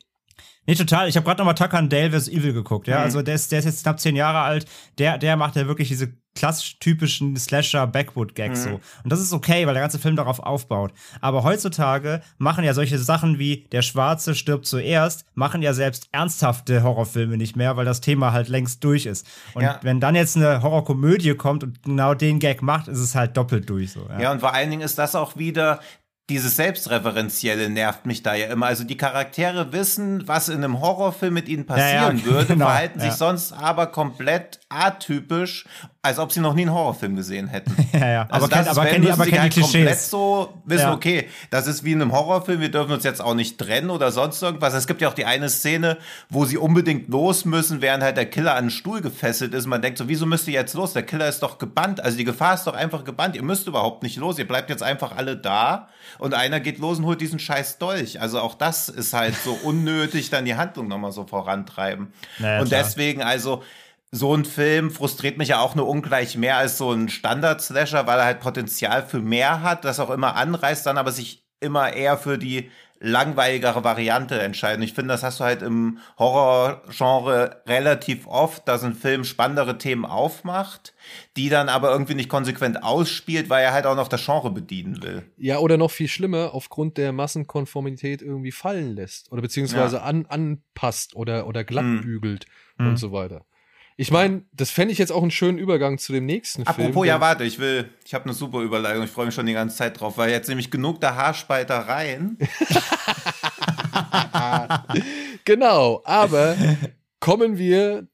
Nee, 0.67 0.75
total. 0.77 1.09
Ich 1.09 1.17
habe 1.17 1.25
gerade 1.27 1.39
nochmal 1.39 1.55
Tucker 1.57 1.79
and 1.79 1.93
Dale 1.93 2.11
vs. 2.13 2.29
Evil 2.29 2.53
geguckt, 2.53 2.87
ja. 2.87 2.99
Mhm. 2.99 3.03
Also 3.05 3.23
der 3.23 3.35
ist, 3.35 3.51
der 3.51 3.59
ist 3.59 3.65
jetzt 3.65 3.83
knapp 3.83 3.99
zehn 3.99 4.15
Jahre 4.15 4.41
alt. 4.41 4.67
Der, 4.99 5.19
der 5.19 5.37
macht 5.37 5.57
ja 5.57 5.67
wirklich 5.67 5.89
diese 5.89 6.13
klassisch 6.35 6.79
typischen 6.79 7.37
Slasher-Backwood-Gags 7.37 8.61
Mhm. 8.67 8.71
so. 8.71 8.81
Und 9.05 9.13
das 9.13 9.21
ist 9.21 9.33
okay, 9.33 9.67
weil 9.67 9.75
der 9.75 9.83
ganze 9.83 9.99
Film 9.99 10.17
darauf 10.17 10.39
aufbaut. 10.39 10.93
Aber 11.21 11.43
heutzutage 11.45 12.23
machen 12.39 12.65
ja 12.65 12.75
solche 12.75 12.99
Sachen 12.99 13.39
wie 13.39 13.67
Der 13.73 13.83
Schwarze 13.83 14.35
stirbt 14.35 14.67
zuerst, 14.67 15.27
machen 15.35 15.63
ja 15.63 15.75
selbst 15.75 16.09
ernsthafte 16.13 16.83
Horrorfilme 16.83 17.37
nicht 17.37 17.57
mehr, 17.57 17.77
weil 17.77 17.85
das 17.85 18.01
Thema 18.01 18.33
halt 18.33 18.49
längst 18.49 18.83
durch 18.85 19.07
ist. 19.07 19.27
Und 19.55 19.63
Ja. 19.63 19.79
wenn 19.83 20.01
dann 20.01 20.15
jetzt 20.15 20.37
eine 20.37 20.63
Horrorkomödie 20.63 21.35
kommt 21.35 21.65
und 21.65 21.83
genau 21.83 22.15
den 22.15 22.39
Gag 22.39 22.63
macht, 22.63 22.89
ist 22.89 22.99
es 23.01 23.15
halt 23.15 23.37
doppelt 23.37 23.69
durch 23.69 23.93
so. 23.93 24.07
Ja. 24.09 24.21
Ja, 24.21 24.33
und 24.33 24.41
vor 24.41 24.55
allen 24.55 24.71
Dingen 24.71 24.83
ist 24.83 24.99
das 24.99 25.15
auch 25.15 25.37
wieder, 25.37 25.81
dieses 26.33 26.57
Selbstreferenzielle 26.57 27.69
nervt 27.69 28.07
mich 28.07 28.23
da 28.23 28.35
ja 28.35 28.47
immer. 28.47 28.67
Also 28.67 28.85
die 28.85 28.97
Charaktere 28.97 29.73
wissen, 29.73 30.27
was 30.27 30.49
in 30.49 30.57
einem 30.57 30.81
Horrorfilm 30.81 31.35
mit 31.35 31.49
ihnen 31.49 31.67
passieren 31.67 32.19
ja, 32.19 32.25
würde, 32.25 32.47
genau, 32.47 32.67
verhalten 32.67 33.01
sich 33.01 33.11
ja. 33.11 33.17
sonst 33.17 33.53
aber 33.53 33.87
komplett 33.89 34.59
atypisch, 34.71 35.67
als 36.05 36.19
ob 36.19 36.33
sie 36.33 36.41
noch 36.41 36.55
nie 36.55 36.63
einen 36.63 36.73
Horrorfilm 36.75 37.15
gesehen 37.15 37.47
hätten. 37.47 37.73
Ja, 37.93 38.09
ja. 38.09 38.23
Also 38.31 38.47
aber 38.47 38.55
kennt, 38.55 38.67
das 38.67 38.77
aber 38.77 38.87
ist, 38.89 38.95
wenn 38.95 39.03
kennt 39.03 39.05
die, 39.07 39.13
aber 39.13 39.25
sie 39.25 39.31
kennt 39.31 39.43
halt 39.43 39.57
die 39.57 39.61
komplett 39.61 39.83
Klischees. 39.85 40.11
so 40.11 40.55
wissen, 40.65 40.83
Ja. 40.87 40.95
okay, 40.95 41.29
das 41.51 41.67
ist 41.67 41.85
wie 41.85 41.93
in 41.93 42.01
einem 42.03 42.11
Horrorfilm, 42.13 42.61
wir 42.61 42.71
dürfen 42.71 42.91
uns 42.93 43.05
jetzt 43.05 43.21
auch 43.21 43.35
nicht 43.35 43.59
trennen 43.59 43.91
oder 43.91 44.11
sonst 44.11 44.43
irgendwas. 44.43 44.73
Es 44.75 44.87
gibt 44.89 45.01
ja 45.03 45.09
auch 45.11 45.15
die 45.15 45.27
eine 45.27 45.49
Szene, 45.51 45.99
wo 46.31 46.45
sie 46.47 46.57
unbedingt 46.57 47.09
los 47.09 47.45
müssen, 47.45 47.83
während 47.83 48.03
halt 48.03 48.17
der 48.17 48.27
Killer 48.27 48.53
an 48.53 48.59
einen 48.59 48.71
Stuhl 48.71 49.01
gefesselt 49.03 49.53
ist. 49.55 49.67
Man 49.67 49.83
denkt 49.83 49.99
so, 49.99 50.09
wieso 50.09 50.27
müsst 50.27 50.49
ihr 50.49 50.55
jetzt 50.55 50.75
los? 50.75 50.93
Der 50.95 51.03
Killer 51.05 51.29
ist 51.29 51.41
doch 51.43 51.59
gebannt. 51.59 52.03
Also 52.03 52.17
die 52.17 52.25
Gefahr 52.25 52.55
ist 52.55 52.65
doch 52.67 52.75
einfach 52.75 53.05
gebannt. 53.05 53.37
Ihr 53.37 53.43
müsst 53.45 53.69
überhaupt 53.69 54.03
nicht 54.03 54.17
los. 54.17 54.39
Ihr 54.39 54.49
bleibt 54.49 54.71
jetzt 54.71 54.83
einfach 54.83 55.17
alle 55.17 55.37
da 55.37 55.89
und 56.19 56.35
einer 56.35 56.59
geht 56.61 56.79
los 56.79 56.99
und 56.99 57.05
holt 57.05 57.21
diesen 57.21 57.39
scheiß 57.39 57.79
Dolch. 57.79 58.21
Also 58.21 58.41
auch 58.41 58.55
das 58.55 58.89
ist 58.89 59.13
halt 59.13 59.35
so 59.45 59.53
unnötig, 59.63 60.31
dann 60.31 60.47
die 60.47 60.57
Handlung 60.57 60.89
nochmal 60.89 61.13
so 61.13 61.25
vorantreiben. 61.27 62.13
Naja, 62.39 62.61
und 62.63 62.69
klar. 62.69 62.83
deswegen 62.83 63.23
also 63.23 63.63
so 64.15 64.35
ein 64.37 64.45
Film 64.45 64.91
frustriert 64.91 65.39
mich 65.39 65.49
ja 65.49 65.61
auch 65.61 65.75
nur 65.75 65.89
ungleich 65.89 66.37
mehr 66.37 66.59
als 66.59 66.77
so 66.77 66.93
ein 66.93 67.09
Standard-Slasher, 67.09 68.07
weil 68.07 68.19
er 68.19 68.27
halt 68.27 68.41
Potenzial 68.41 69.03
für 69.07 69.21
mehr 69.21 69.63
hat, 69.63 69.85
das 69.87 69.99
auch 70.01 70.11
immer 70.11 70.37
anreißt, 70.37 70.85
dann 70.85 70.99
aber 70.99 71.13
sich 71.13 71.47
immer 71.61 71.95
eher 71.95 72.19
für 72.19 72.37
die 72.39 72.71
langweiligere 73.01 73.83
Variante 73.83 74.39
entscheiden. 74.41 74.83
Ich 74.83 74.93
finde, 74.93 75.09
das 75.15 75.23
hast 75.25 75.41
du 75.41 75.45
halt 75.45 75.63
im 75.63 75.99
Horrorgenre 76.19 77.63
relativ 77.67 78.27
oft, 78.27 78.67
dass 78.69 78.85
ein 78.85 78.95
Film 78.95 79.25
spannendere 79.25 79.79
Themen 79.79 80.05
aufmacht, 80.05 80.95
die 81.37 81.49
dann 81.49 81.69
aber 81.69 81.91
irgendwie 81.91 82.15
nicht 82.15 82.29
konsequent 82.29 82.83
ausspielt, 82.83 83.51
weil 83.51 83.65
er 83.65 83.73
halt 83.73 83.87
auch 83.87 83.97
noch 83.97 84.09
das 84.09 84.25
Genre 84.25 84.51
bedienen 84.51 85.03
will. 85.03 85.23
ja, 85.37 85.59
oder 85.59 85.77
noch 85.79 85.91
viel 85.91 86.09
schlimmer, 86.09 86.51
aufgrund 86.55 86.97
der 86.97 87.13
Massenkonformität 87.13 88.23
irgendwie 88.23 88.53
fallen 88.53 88.95
lässt. 88.95 89.31
Oder 89.33 89.43
beziehungsweise 89.43 89.97
Ja. 89.97 90.03
an, 90.03 90.27
anpasst 90.27 91.17
oder, 91.17 91.47
oder 91.47 91.65
glatt 91.65 91.85
Mhm. 91.85 92.01
bügelt 92.03 92.47
Mhm. 92.79 92.89
und 92.89 92.97
so 92.99 93.11
weiter. 93.13 93.45
Ich 93.97 94.11
meine, 94.11 94.45
das 94.53 94.71
fände 94.71 94.93
ich 94.93 94.99
jetzt 94.99 95.13
auch 95.13 95.23
einen 95.23 95.31
schönen 95.31 95.59
Übergang 95.59 95.99
zu 95.99 96.13
dem 96.13 96.27
nächsten 96.27 96.65
Film. 96.65 96.89
Apropos, 96.89 97.07
ja, 97.07 97.21
warte, 97.21 97.45
ich 97.45 97.59
will, 97.59 97.91
ich 98.05 98.15
habe 98.15 98.25
eine 98.25 98.35
super 98.35 98.61
Überleitung, 98.61 99.05
ich 99.05 99.11
freue 99.11 99.27
mich 99.27 99.35
schon 99.35 99.47
die 99.47 99.53
ganze 99.53 99.77
Zeit 99.77 100.01
drauf, 100.01 100.17
weil 100.19 100.31
jetzt 100.31 100.49
nämlich 100.49 100.71
genug 100.71 101.01
der 101.01 101.17
Haarspaltereien. 101.17 102.39
Genau, 105.45 106.03
aber 106.05 106.57
kommen 107.21 107.59
wir 107.59 108.07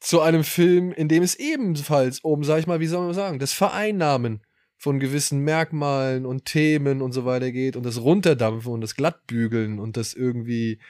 zu 0.00 0.20
einem 0.20 0.44
Film, 0.44 0.92
in 0.92 1.08
dem 1.08 1.22
es 1.22 1.34
ebenfalls 1.36 2.20
um, 2.20 2.42
sag 2.42 2.58
ich 2.58 2.66
mal, 2.66 2.80
wie 2.80 2.86
soll 2.86 3.04
man 3.04 3.14
sagen, 3.14 3.38
das 3.38 3.52
Vereinnahmen 3.52 4.40
von 4.76 4.98
gewissen 4.98 5.40
Merkmalen 5.40 6.24
und 6.24 6.46
Themen 6.46 7.02
und 7.02 7.12
so 7.12 7.24
weiter 7.26 7.52
geht 7.52 7.76
und 7.76 7.84
das 7.84 8.00
Runterdampfen 8.00 8.72
und 8.72 8.80
das 8.80 8.96
Glattbügeln 8.96 9.78
und 9.78 9.96
das 9.96 10.14
irgendwie, 10.14 10.80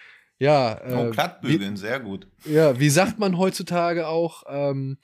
ja, 0.41 0.81
Oh, 0.85 1.07
äh, 1.07 1.11
Glattbügeln, 1.11 1.77
sehr 1.77 2.01
gut. 2.01 2.27
wie, 2.43 2.55
ja, 2.55 2.81
wie 2.81 2.91
sagt 2.91 3.19
man 3.21 3.39
heutzutage 3.39 4.09
auch, 4.09 4.43
ähm, 4.49 4.99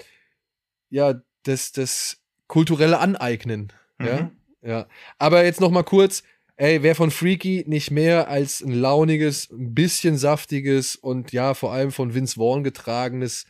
ja, 0.90 1.20
das, 1.44 1.70
das 1.70 2.20
kulturelle 2.48 2.98
Aneignen, 2.98 3.72
ja, 4.00 4.22
Mhm. 4.22 4.30
ja. 4.62 4.88
Aber 5.18 5.44
jetzt 5.44 5.60
noch 5.60 5.70
mal 5.70 5.82
kurz, 5.84 6.22
ey, 6.56 6.82
wer 6.82 6.94
von 6.94 7.10
Freaky 7.10 7.64
nicht 7.68 7.90
mehr 7.90 8.28
als 8.28 8.62
ein 8.62 8.72
launiges, 8.72 9.50
ein 9.50 9.74
bisschen 9.74 10.16
saftiges 10.16 10.96
und 10.96 11.30
ja, 11.32 11.54
vor 11.54 11.72
allem 11.72 11.92
von 11.92 12.14
Vince 12.14 12.36
Vaughn 12.36 12.64
getragenes 12.64 13.44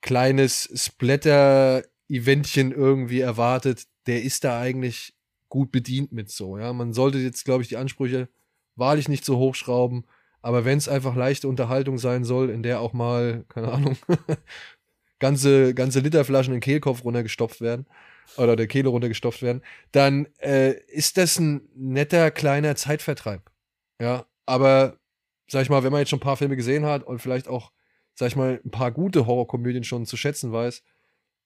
kleines 0.00 0.68
Splatter-Eventchen 0.74 2.72
irgendwie 2.72 3.20
erwartet, 3.20 3.84
der 4.06 4.22
ist 4.22 4.44
da 4.44 4.58
eigentlich 4.60 5.14
gut 5.48 5.72
bedient 5.72 6.12
mit 6.12 6.30
so, 6.30 6.56
ja. 6.58 6.72
Man 6.72 6.92
sollte 6.92 7.18
jetzt, 7.18 7.44
glaube 7.44 7.62
ich, 7.62 7.68
die 7.68 7.76
Ansprüche 7.76 8.28
wahrlich 8.76 9.08
nicht 9.08 9.24
so 9.24 9.36
hochschrauben, 9.36 10.04
aber 10.42 10.64
wenn 10.64 10.78
es 10.78 10.88
einfach 10.88 11.14
leichte 11.14 11.48
Unterhaltung 11.48 11.98
sein 11.98 12.24
soll, 12.24 12.50
in 12.50 12.62
der 12.62 12.80
auch 12.80 12.92
mal, 12.92 13.44
keine 13.48 13.72
Ahnung, 13.72 13.96
ganze, 15.18 15.74
ganze 15.74 16.00
Literflaschen 16.00 16.52
in 16.52 16.58
den 16.58 16.64
Kehlkopf 16.64 17.04
runtergestopft 17.04 17.60
werden 17.60 17.86
oder 18.36 18.56
der 18.56 18.66
Kehle 18.66 18.88
runtergestopft 18.88 19.42
werden, 19.42 19.62
dann 19.92 20.26
äh, 20.38 20.72
ist 20.88 21.16
das 21.16 21.38
ein 21.38 21.68
netter 21.74 22.30
kleiner 22.30 22.76
Zeitvertreib. 22.76 23.50
Ja, 24.00 24.26
aber 24.46 24.98
sag 25.48 25.62
ich 25.62 25.70
mal, 25.70 25.82
wenn 25.82 25.92
man 25.92 26.00
jetzt 26.00 26.10
schon 26.10 26.18
ein 26.18 26.22
paar 26.22 26.36
Filme 26.36 26.56
gesehen 26.56 26.86
hat 26.86 27.02
und 27.02 27.20
vielleicht 27.20 27.48
auch, 27.48 27.72
sag 28.14 28.28
ich 28.28 28.36
mal, 28.36 28.60
ein 28.64 28.70
paar 28.70 28.92
gute 28.92 29.26
Horrorkomödien 29.26 29.84
schon 29.84 30.06
zu 30.06 30.16
schätzen 30.16 30.52
weiß, 30.52 30.82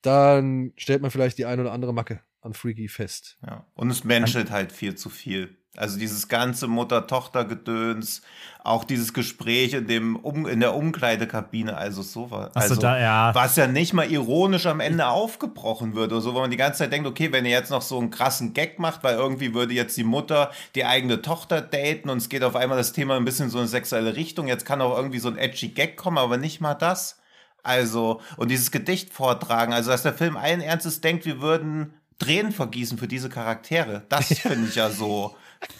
dann 0.02 0.72
stellt 0.76 1.02
man 1.02 1.10
vielleicht 1.10 1.38
die 1.38 1.46
ein 1.46 1.58
oder 1.58 1.72
andere 1.72 1.94
Macke 1.94 2.20
an 2.42 2.52
Freaky 2.52 2.88
fest. 2.88 3.38
Ja. 3.44 3.66
Und 3.74 3.90
es 3.90 4.04
menschelt 4.04 4.50
halt 4.50 4.70
viel 4.70 4.94
zu 4.94 5.08
viel. 5.08 5.56
Also 5.76 5.98
dieses 5.98 6.28
ganze 6.28 6.68
Mutter-Tochter-Gedöns, 6.68 8.22
auch 8.62 8.84
dieses 8.84 9.12
Gespräch 9.12 9.72
in, 9.72 9.88
dem 9.88 10.16
um, 10.16 10.46
in 10.46 10.60
der 10.60 10.74
Umkleidekabine, 10.74 11.76
also 11.76 12.02
sowas. 12.02 12.54
Also, 12.54 12.76
da, 12.76 12.98
ja. 12.98 13.34
Was 13.34 13.56
ja 13.56 13.66
nicht 13.66 13.92
mal 13.92 14.10
ironisch 14.10 14.66
am 14.66 14.80
Ende 14.80 15.08
aufgebrochen 15.08 15.94
wird 15.96 16.12
oder 16.12 16.20
so, 16.20 16.34
wo 16.34 16.40
man 16.40 16.50
die 16.50 16.56
ganze 16.56 16.78
Zeit 16.78 16.92
denkt, 16.92 17.08
okay, 17.08 17.32
wenn 17.32 17.44
ihr 17.44 17.50
jetzt 17.50 17.70
noch 17.70 17.82
so 17.82 17.98
einen 17.98 18.10
krassen 18.10 18.54
Gag 18.54 18.78
macht, 18.78 19.02
weil 19.02 19.16
irgendwie 19.16 19.52
würde 19.52 19.74
jetzt 19.74 19.96
die 19.96 20.04
Mutter 20.04 20.52
die 20.76 20.84
eigene 20.84 21.22
Tochter 21.22 21.60
daten 21.60 22.08
und 22.08 22.18
es 22.18 22.28
geht 22.28 22.44
auf 22.44 22.54
einmal 22.54 22.78
das 22.78 22.92
Thema 22.92 23.16
ein 23.16 23.24
bisschen 23.24 23.50
so 23.50 23.60
in 23.60 23.66
sexuelle 23.66 24.14
Richtung, 24.14 24.46
jetzt 24.46 24.64
kann 24.64 24.80
auch 24.80 24.96
irgendwie 24.96 25.18
so 25.18 25.28
ein 25.28 25.38
edgy 25.38 25.68
Gag 25.68 25.96
kommen, 25.96 26.18
aber 26.18 26.36
nicht 26.36 26.60
mal 26.60 26.74
das. 26.74 27.18
Also, 27.64 28.20
und 28.36 28.50
dieses 28.50 28.70
Gedicht 28.70 29.12
vortragen, 29.12 29.72
also 29.72 29.90
dass 29.90 30.02
der 30.02 30.12
Film 30.12 30.36
allen 30.36 30.60
Ernstes 30.60 31.00
denkt, 31.00 31.24
wir 31.24 31.40
würden 31.40 31.94
Tränen 32.18 32.52
vergießen 32.52 32.98
für 32.98 33.08
diese 33.08 33.28
Charaktere. 33.28 34.04
Das 34.08 34.28
finde 34.38 34.68
ich 34.68 34.74
ja 34.76 34.90
so 34.90 35.34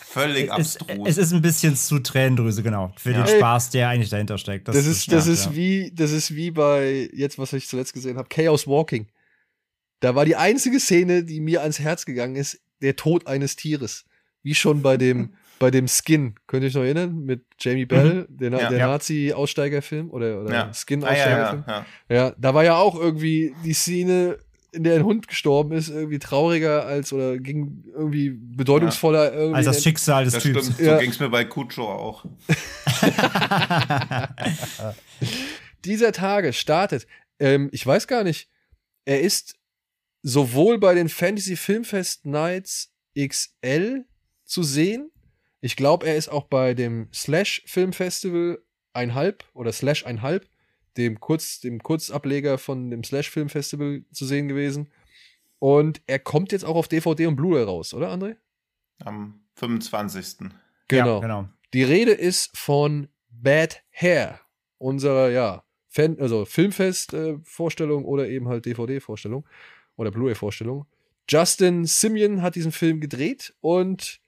völlig 0.06 0.44
Es, 0.44 0.76
abstrus. 0.78 1.08
es 1.08 1.18
ist 1.18 1.32
ein 1.32 1.42
bisschen 1.42 1.76
zu 1.76 1.98
Tränendrüse, 1.98 2.62
genau. 2.62 2.92
Für 2.96 3.12
Ja. 3.12 3.22
den 3.24 3.36
Spaß, 3.36 3.70
der 3.70 3.88
eigentlich 3.88 4.10
dahinter 4.10 4.38
steckt. 4.38 4.68
Das, 4.68 4.76
ist, 4.76 5.10
das 5.12 5.26
ja, 5.26 5.32
ist 5.32 5.44
ja. 5.46 5.54
wie, 5.56 5.92
das 5.94 6.10
ist 6.12 6.34
wie 6.34 6.50
bei, 6.50 7.08
jetzt, 7.12 7.38
was 7.38 7.52
ich 7.52 7.68
zuletzt 7.68 7.92
gesehen 7.92 8.16
habe, 8.16 8.28
Chaos 8.28 8.66
Walking. 8.66 9.08
Da 10.00 10.14
war 10.14 10.24
die 10.24 10.36
einzige 10.36 10.80
Szene, 10.80 11.24
die 11.24 11.40
mir 11.40 11.62
ans 11.62 11.78
Herz 11.80 12.04
gegangen 12.04 12.36
ist, 12.36 12.60
der 12.82 12.96
Tod 12.96 13.26
eines 13.26 13.56
Tieres. 13.56 14.04
Wie 14.42 14.54
schon 14.54 14.82
bei 14.82 14.96
dem, 14.96 15.34
bei 15.58 15.70
dem 15.70 15.86
Skin. 15.88 16.34
Könnt 16.46 16.62
ihr 16.64 16.68
euch 16.68 16.74
noch 16.74 16.82
erinnern? 16.82 17.24
Mit 17.24 17.44
Jamie 17.58 17.86
Bell, 17.86 18.26
der, 18.28 18.50
Na- 18.50 18.60
Ja. 18.60 18.68
der 18.70 18.78
Ja. 18.78 18.86
Nazi-Aussteigerfilm 18.88 20.10
oder, 20.10 20.40
oder 20.42 20.52
ja. 20.52 20.62
Ah, 20.62 20.66
ja, 20.66 20.72
Skin-Aussteigerfilm. 20.74 21.64
ja, 21.66 21.86
ja. 22.08 22.16
Ja, 22.16 22.34
da 22.38 22.54
war 22.54 22.64
ja 22.64 22.76
auch 22.76 22.98
irgendwie 22.98 23.54
die 23.64 23.72
Szene, 23.72 24.38
in 24.74 24.84
der 24.84 24.96
ein 24.96 25.04
Hund 25.04 25.28
gestorben 25.28 25.72
ist, 25.72 25.88
irgendwie 25.88 26.18
trauriger 26.18 26.84
als 26.87 27.12
oder 27.12 27.38
ging 27.38 27.84
irgendwie 27.94 28.30
bedeutungsvoller 28.30 29.32
irgendwie. 29.32 29.56
Als 29.56 29.66
das 29.66 29.82
Schicksal 29.82 30.24
des 30.24 30.34
Das 30.34 30.42
Typs. 30.42 30.64
stimmt, 30.66 30.80
Ja. 30.80 30.94
so 30.94 31.00
ging 31.00 31.10
es 31.10 31.20
mir 31.20 31.30
bei 31.30 31.44
Kucho 31.44 31.84
auch. 31.90 32.24
dieser 35.84 36.12
Tage 36.12 36.52
startet, 36.52 37.06
ähm, 37.38 37.68
ich 37.72 37.87
weiß 37.87 38.06
gar 38.06 38.24
nicht, 38.24 38.48
er 39.04 39.20
ist 39.20 39.56
sowohl 40.22 40.78
bei 40.78 40.94
den 40.94 41.08
Fantasy 41.08 41.56
Filmfest 41.56 42.24
Nights 42.26 42.92
XL 43.18 44.04
zu 44.44 44.62
sehen. 44.62 45.10
Ich 45.60 45.76
glaube, 45.76 46.06
er 46.06 46.16
ist 46.16 46.28
auch 46.28 46.44
bei 46.44 46.74
dem 46.74 47.08
Slash 47.12 47.62
Filmfestival 47.66 48.58
einhalb 48.92 49.44
oder 49.54 49.72
Slash 49.72 50.04
einhalb, 50.06 50.46
dem 50.96 51.20
Kurz, 51.20 51.61
dem 51.61 51.83
Kurzableger 51.83 52.59
von 52.59 52.90
dem 52.90 53.04
Slash 53.04 53.30
Filmfestival 53.30 54.04
zu 54.12 54.24
sehen 54.24 54.48
gewesen. 54.48 54.88
Und 55.59 56.02
er 56.07 56.18
kommt 56.18 56.52
jetzt 56.52 56.64
auch 56.64 56.76
auf 56.76 56.88
DVD 56.88 57.26
und 57.26 57.37
Blu-ray 57.37 57.64
raus, 57.64 57.94
oder 57.94 58.12
André? 58.12 58.37
Am 59.04 59.40
25. 59.54 60.50
Genau. 60.88 61.14
Ja, 61.16 61.20
genau. 61.20 61.48
Die 61.72 61.83
Rede 61.83 62.12
ist 62.12 62.57
von 62.57 63.09
Bad 63.30 63.83
Hair, 63.90 64.40
unserer, 64.78 65.30
ja, 65.30 65.64
Fan, 65.88 66.18
also 66.18 66.44
Filmfest-Vorstellung 66.44 68.04
oder 68.04 68.28
eben 68.28 68.48
halt 68.48 68.66
DVD-Vorstellung 68.66 69.46
oder 69.96 70.11
Blu-ray-Vorstellung. 70.11 70.87
Justin 71.28 71.85
Simeon 71.85 72.42
hat 72.42 72.57
diesen 72.57 72.72
Film 72.72 73.00
gedreht 73.00 73.54
und 73.61 74.20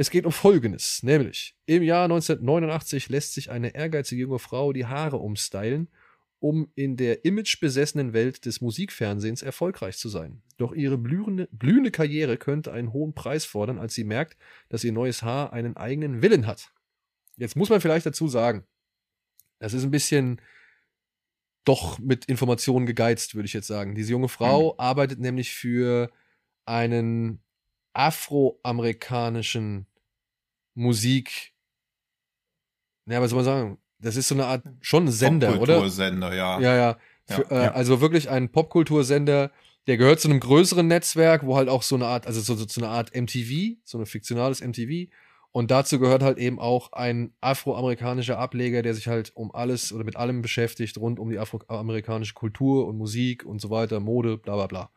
es 0.00 0.10
geht 0.10 0.26
um 0.26 0.32
Folgendes, 0.32 1.02
nämlich 1.02 1.56
im 1.66 1.82
Jahr 1.82 2.04
1989 2.04 3.08
lässt 3.08 3.34
sich 3.34 3.50
eine 3.50 3.74
ehrgeizige 3.74 4.22
junge 4.22 4.38
Frau 4.38 4.72
die 4.72 4.86
Haare 4.86 5.16
umstylen, 5.16 5.88
um 6.38 6.70
in 6.76 6.96
der 6.96 7.24
imagebesessenen 7.24 8.12
Welt 8.12 8.46
des 8.46 8.60
Musikfernsehens 8.60 9.42
erfolgreich 9.42 9.98
zu 9.98 10.08
sein. 10.08 10.40
Doch 10.56 10.72
ihre 10.72 10.96
blühende, 10.98 11.48
blühende 11.50 11.90
Karriere 11.90 12.36
könnte 12.36 12.72
einen 12.72 12.92
hohen 12.92 13.12
Preis 13.12 13.44
fordern, 13.44 13.80
als 13.80 13.94
sie 13.94 14.04
merkt, 14.04 14.36
dass 14.68 14.84
ihr 14.84 14.92
neues 14.92 15.24
Haar 15.24 15.52
einen 15.52 15.76
eigenen 15.76 16.22
Willen 16.22 16.46
hat. 16.46 16.72
Jetzt 17.36 17.56
muss 17.56 17.68
man 17.68 17.80
vielleicht 17.80 18.06
dazu 18.06 18.28
sagen, 18.28 18.64
das 19.58 19.74
ist 19.74 19.82
ein 19.82 19.90
bisschen 19.90 20.40
doch 21.64 21.98
mit 21.98 22.26
Informationen 22.26 22.86
gegeizt, 22.86 23.34
würde 23.34 23.46
ich 23.46 23.52
jetzt 23.52 23.66
sagen. 23.66 23.96
Diese 23.96 24.12
junge 24.12 24.28
Frau 24.28 24.74
mhm. 24.74 24.80
arbeitet 24.80 25.18
nämlich 25.18 25.52
für 25.52 26.08
einen 26.66 27.42
afroamerikanischen 27.94 29.87
Musik. 30.78 31.52
Ja, 33.06 33.20
was 33.20 33.30
soll 33.30 33.38
man 33.38 33.44
sagen? 33.44 33.78
Das 33.98 34.16
ist 34.16 34.28
so 34.28 34.34
eine 34.34 34.46
Art 34.46 34.62
schon 34.80 35.06
ein 35.06 35.10
Sender, 35.10 35.60
oder? 35.60 35.74
Popkultursender, 35.74 36.34
ja. 36.34 36.60
Ja, 36.60 36.76
ja. 36.76 36.98
Für, 37.26 37.42
ja, 37.50 37.50
äh, 37.50 37.64
ja. 37.64 37.72
Also 37.72 38.00
wirklich 38.00 38.30
ein 38.30 38.50
Popkultursender, 38.50 39.50
der 39.88 39.96
gehört 39.96 40.20
zu 40.20 40.28
einem 40.28 40.40
größeren 40.40 40.86
Netzwerk, 40.86 41.44
wo 41.44 41.56
halt 41.56 41.68
auch 41.68 41.82
so 41.82 41.96
eine 41.96 42.06
Art, 42.06 42.26
also 42.26 42.40
so, 42.40 42.54
so, 42.54 42.66
so 42.68 42.80
eine 42.80 42.90
Art 42.90 43.14
MTV, 43.14 43.76
so 43.84 43.98
ein 43.98 44.06
fiktionales 44.06 44.60
MTV. 44.60 45.10
Und 45.50 45.70
dazu 45.72 45.98
gehört 45.98 46.22
halt 46.22 46.38
eben 46.38 46.60
auch 46.60 46.92
ein 46.92 47.34
afroamerikanischer 47.40 48.38
Ableger, 48.38 48.82
der 48.82 48.94
sich 48.94 49.08
halt 49.08 49.34
um 49.34 49.52
alles 49.52 49.92
oder 49.92 50.04
mit 50.04 50.16
allem 50.16 50.42
beschäftigt, 50.42 50.96
rund 50.98 51.18
um 51.18 51.30
die 51.30 51.38
afroamerikanische 51.38 52.34
Kultur 52.34 52.86
und 52.86 52.96
Musik 52.96 53.44
und 53.44 53.60
so 53.60 53.70
weiter, 53.70 53.98
Mode, 53.98 54.36
bla 54.36 54.54
bla 54.54 54.66
bla. 54.68 54.90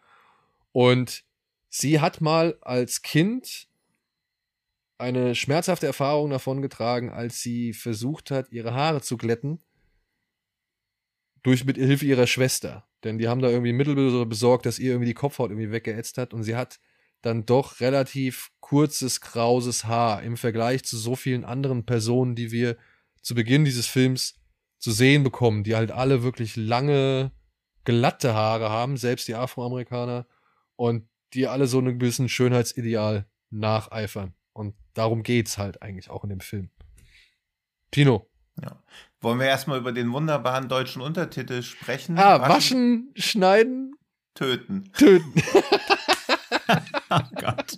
Und 0.74 1.24
sie 1.70 2.00
hat 2.00 2.22
mal 2.22 2.58
als 2.62 3.02
Kind 3.02 3.71
eine 5.02 5.36
schmerzhafte 5.36 5.88
Erfahrung 5.88 6.30
davon 6.30 6.62
getragen, 6.62 7.10
als 7.10 7.42
sie 7.42 7.74
versucht 7.74 8.32
hat, 8.32 8.52
ihre 8.52 8.74
Haare 8.74 9.02
zu 9.02 9.18
glätten. 9.18 9.60
Durch 11.44 11.66
mit 11.66 11.78
Hilfe 11.78 12.06
ihrer 12.06 12.28
Schwester. 12.28 12.88
Denn 13.04 13.18
die 13.18 13.28
haben 13.28 13.42
da 13.42 13.50
irgendwie 13.50 13.74
Mittel 13.74 14.26
besorgt, 14.26 14.66
dass 14.66 14.80
ihr 14.80 14.92
irgendwie 14.92 15.08
die 15.08 15.16
Kopfhaut 15.16 15.50
irgendwie 15.50 15.72
weggeätzt 15.72 16.18
hat. 16.18 16.34
Und 16.34 16.44
sie 16.44 16.56
hat 16.56 16.80
dann 17.22 17.46
doch 17.46 17.80
relativ 17.80 18.52
kurzes, 18.60 19.22
krauses 19.22 19.86
Haar 19.86 20.24
im 20.24 20.38
Vergleich 20.38 20.84
zu 20.84 20.98
so 20.98 21.16
vielen 21.16 21.44
anderen 21.44 21.86
Personen, 21.86 22.36
die 22.36 22.52
wir 22.52 22.78
zu 23.22 23.36
Beginn 23.36 23.66
dieses 23.66 23.88
Films 23.88 24.40
zu 24.78 24.92
sehen 24.92 25.24
bekommen, 25.24 25.64
die 25.64 25.76
halt 25.76 25.92
alle 25.92 26.24
wirklich 26.24 26.56
lange, 26.56 27.32
glatte 27.84 28.34
Haare 28.34 28.70
haben, 28.70 28.98
selbst 28.98 29.28
die 29.28 29.36
Afroamerikaner, 29.36 30.28
und 30.76 31.08
die 31.34 31.48
alle 31.48 31.68
so 31.68 31.78
einem 31.78 32.00
gewissen 32.00 32.30
Schönheitsideal 32.30 33.28
nacheifern. 33.52 34.34
Und 34.54 34.76
darum 34.94 35.24
geht's 35.24 35.58
halt 35.58 35.82
eigentlich 35.82 36.10
auch 36.10 36.24
in 36.24 36.30
dem 36.30 36.40
Film. 36.40 36.70
Tino. 37.92 38.30
Ja. 38.62 38.82
Wollen 39.22 39.40
wir 39.40 39.48
erstmal 39.48 39.80
über 39.80 39.92
den 39.92 40.12
wunderbaren 40.12 40.68
deutschen 40.68 41.02
Untertitel 41.02 41.62
sprechen? 41.62 42.18
Ah, 42.18 42.42
waschen, 42.42 42.50
waschen 42.50 43.14
schneiden, 43.16 43.96
töten. 44.34 44.92
Töten. 44.94 45.34
oh 47.10 47.20
Gott. 47.36 47.78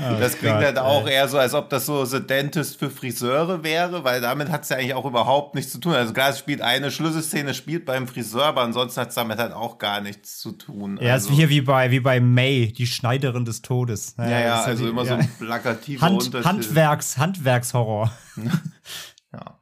Oh 0.00 0.18
das 0.18 0.38
klingt 0.38 0.56
Gott, 0.56 0.64
halt 0.64 0.78
auch 0.78 1.06
ey. 1.06 1.14
eher 1.14 1.28
so, 1.28 1.38
als 1.38 1.54
ob 1.54 1.68
das 1.68 1.86
so 1.86 2.04
The 2.04 2.20
Dentist 2.20 2.78
für 2.78 2.90
Friseure 2.90 3.62
wäre, 3.62 4.02
weil 4.04 4.20
damit 4.20 4.50
hat 4.50 4.62
es 4.62 4.70
ja 4.70 4.76
eigentlich 4.76 4.94
auch 4.94 5.04
überhaupt 5.04 5.54
nichts 5.54 5.72
zu 5.72 5.78
tun. 5.78 5.94
Also 5.94 6.12
klar, 6.12 6.30
es 6.30 6.38
spielt 6.38 6.62
eine 6.62 6.90
Schlüsselszene, 6.90 7.54
spielt 7.54 7.84
beim 7.84 8.08
Friseur, 8.08 8.46
aber 8.46 8.62
ansonsten 8.62 9.00
hat 9.00 9.10
es 9.10 9.14
damit 9.14 9.38
halt 9.38 9.52
auch 9.52 9.78
gar 9.78 10.00
nichts 10.00 10.38
zu 10.38 10.52
tun. 10.52 10.98
Ja, 11.00 11.14
also, 11.14 11.28
ist 11.28 11.32
wie 11.32 11.36
hier 11.36 11.48
wie 11.50 11.60
bei, 11.60 11.90
wie 11.90 12.00
bei 12.00 12.20
May, 12.20 12.72
die 12.72 12.86
Schneiderin 12.86 13.44
des 13.44 13.62
Todes. 13.62 14.14
Ja, 14.18 14.28
ja, 14.28 14.40
ja 14.40 14.60
also 14.62 14.84
die, 14.84 14.90
immer 14.90 15.04
ja. 15.04 15.08
so 15.08 15.14
ein 15.14 15.30
plakativer 15.38 16.06
Hand, 16.06 16.24
Untertitel. 16.24 16.44
Handwerks, 16.48 17.18
Handwerkshorror. 17.18 18.10
ja. 19.32 19.58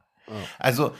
Also 0.57 0.93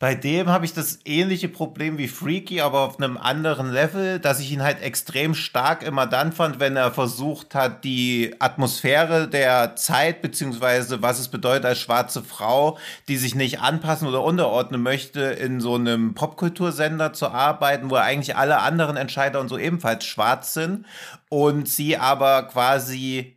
bei 0.00 0.14
dem 0.14 0.48
habe 0.48 0.64
ich 0.64 0.72
das 0.72 0.98
ähnliche 1.04 1.50
Problem 1.50 1.98
wie 1.98 2.08
Freaky, 2.08 2.62
aber 2.62 2.80
auf 2.80 2.98
einem 2.98 3.18
anderen 3.18 3.70
Level, 3.70 4.18
dass 4.18 4.40
ich 4.40 4.50
ihn 4.50 4.62
halt 4.62 4.80
extrem 4.80 5.34
stark 5.34 5.82
immer 5.82 6.06
dann 6.06 6.32
fand, 6.32 6.58
wenn 6.58 6.74
er 6.74 6.90
versucht 6.90 7.54
hat, 7.54 7.84
die 7.84 8.34
Atmosphäre 8.38 9.28
der 9.28 9.76
Zeit, 9.76 10.22
beziehungsweise 10.22 11.02
was 11.02 11.18
es 11.18 11.28
bedeutet 11.28 11.66
als 11.66 11.80
schwarze 11.80 12.22
Frau, 12.22 12.78
die 13.08 13.18
sich 13.18 13.34
nicht 13.34 13.60
anpassen 13.60 14.08
oder 14.08 14.24
unterordnen 14.24 14.82
möchte, 14.82 15.20
in 15.20 15.60
so 15.60 15.74
einem 15.74 16.14
Popkultursender 16.14 17.12
zu 17.12 17.28
arbeiten, 17.28 17.90
wo 17.90 17.96
eigentlich 17.96 18.36
alle 18.36 18.60
anderen 18.60 18.96
Entscheider 18.96 19.38
und 19.38 19.50
so 19.50 19.58
ebenfalls 19.58 20.06
schwarz 20.06 20.54
sind 20.54 20.86
und 21.28 21.68
sie 21.68 21.98
aber 21.98 22.44
quasi 22.44 23.36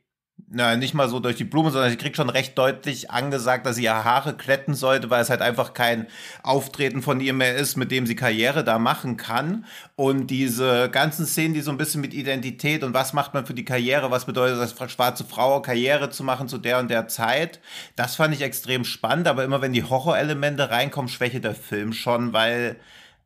na, 0.56 0.76
nicht 0.76 0.94
mal 0.94 1.10
so 1.10 1.20
durch 1.20 1.36
die 1.36 1.46
Blume, 1.46 1.72
sondern 1.72 1.90
sie 1.90 1.98
kriegt 1.98 2.16
schon 2.16 2.30
recht 2.30 2.56
deutlich 2.58 3.10
angesagt, 3.10 3.66
dass 3.66 3.76
sie 3.76 3.86
ihre 3.86 4.04
Haare 4.04 4.36
kletten 4.36 4.76
sollte, 4.76 5.10
weil 5.10 5.22
es 5.22 5.32
halt 5.32 5.42
einfach 5.42 5.74
kein 5.74 6.06
Auftreten 6.44 7.02
von 7.02 7.20
ihr 7.20 7.34
mehr 7.34 7.56
ist, 7.56 7.76
mit 7.76 7.90
dem 7.92 8.06
sie 8.06 8.16
Karriere 8.16 8.64
da 8.64 8.78
machen 8.78 9.18
kann. 9.18 9.66
Und 9.96 10.28
diese 10.28 10.90
ganzen 10.92 11.26
Szenen, 11.26 11.56
die 11.56 11.62
so 11.62 11.72
ein 11.72 11.78
bisschen 11.78 12.02
mit 12.02 12.14
Identität 12.14 12.84
und 12.84 12.94
was 12.94 13.14
macht 13.14 13.34
man 13.34 13.48
für 13.48 13.56
die 13.56 13.66
Karriere, 13.66 14.12
was 14.12 14.26
bedeutet 14.26 14.60
als 14.60 14.76
schwarze 14.92 15.24
Frau, 15.24 15.60
Karriere 15.62 16.12
zu 16.12 16.24
machen 16.24 16.48
zu 16.48 16.60
der 16.60 16.78
und 16.78 16.92
der 16.92 17.08
Zeit, 17.08 17.60
das 17.96 18.16
fand 18.16 18.36
ich 18.36 18.42
extrem 18.44 18.86
spannend. 18.86 19.28
Aber 19.28 19.44
immer 19.44 19.62
wenn 19.62 19.74
die 19.74 19.84
Horrorelemente 19.84 20.70
reinkommen, 20.70 21.10
schwäche 21.10 21.42
der 21.42 21.56
Film 21.56 21.94
schon, 21.94 22.32
weil 22.32 22.76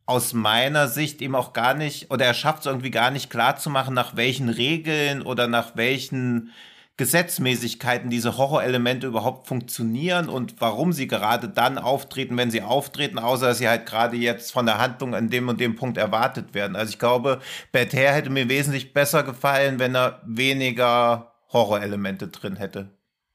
aus 0.06 0.32
meiner 0.32 0.88
Sicht 0.88 1.22
eben 1.22 1.36
auch 1.36 1.52
gar 1.52 1.74
nicht, 1.74 2.10
oder 2.10 2.26
er 2.26 2.34
schafft 2.34 2.62
es 2.62 2.68
irgendwie 2.68 2.92
gar 2.92 3.12
nicht 3.12 3.30
klar 3.30 3.58
zu 3.58 3.70
machen, 3.70 3.94
nach 3.94 4.16
welchen 4.16 4.48
Regeln 4.48 5.22
oder 5.22 5.50
nach 5.50 5.76
welchen 5.76 6.54
Gesetzmäßigkeiten 6.98 8.10
diese 8.10 8.38
Horrorelemente 8.38 9.06
überhaupt 9.06 9.48
funktionieren 9.48 10.30
und 10.30 10.60
warum 10.60 10.94
sie 10.94 11.08
gerade 11.08 11.48
dann 11.48 11.78
auftreten, 11.78 12.36
wenn 12.38 12.50
sie 12.50 12.64
auftreten, 12.64 13.20
außer 13.20 13.48
dass 13.48 13.60
sie 13.60 13.70
halt 13.70 13.86
gerade 13.86 14.18
jetzt 14.18 14.52
von 14.52 14.66
der 14.66 14.80
Handlung 14.80 15.14
an 15.14 15.30
dem 15.30 15.48
und 15.48 15.60
dem 15.60 15.76
Punkt 15.76 15.98
erwartet 15.98 16.56
werden. 16.56 16.76
Also 16.76 16.90
ich 16.90 17.00
glaube, 17.00 17.40
Bad 17.72 17.94
Hair 17.94 18.14
hätte 18.14 18.32
mir 18.32 18.50
wesentlich 18.50 18.94
besser 18.94 19.22
gefallen, 19.22 19.78
wenn 19.78 19.96
er 19.96 20.24
weniger 20.26 21.34
Horrorelemente 21.54 22.30
drin 22.30 22.56
hätte. 22.56 22.90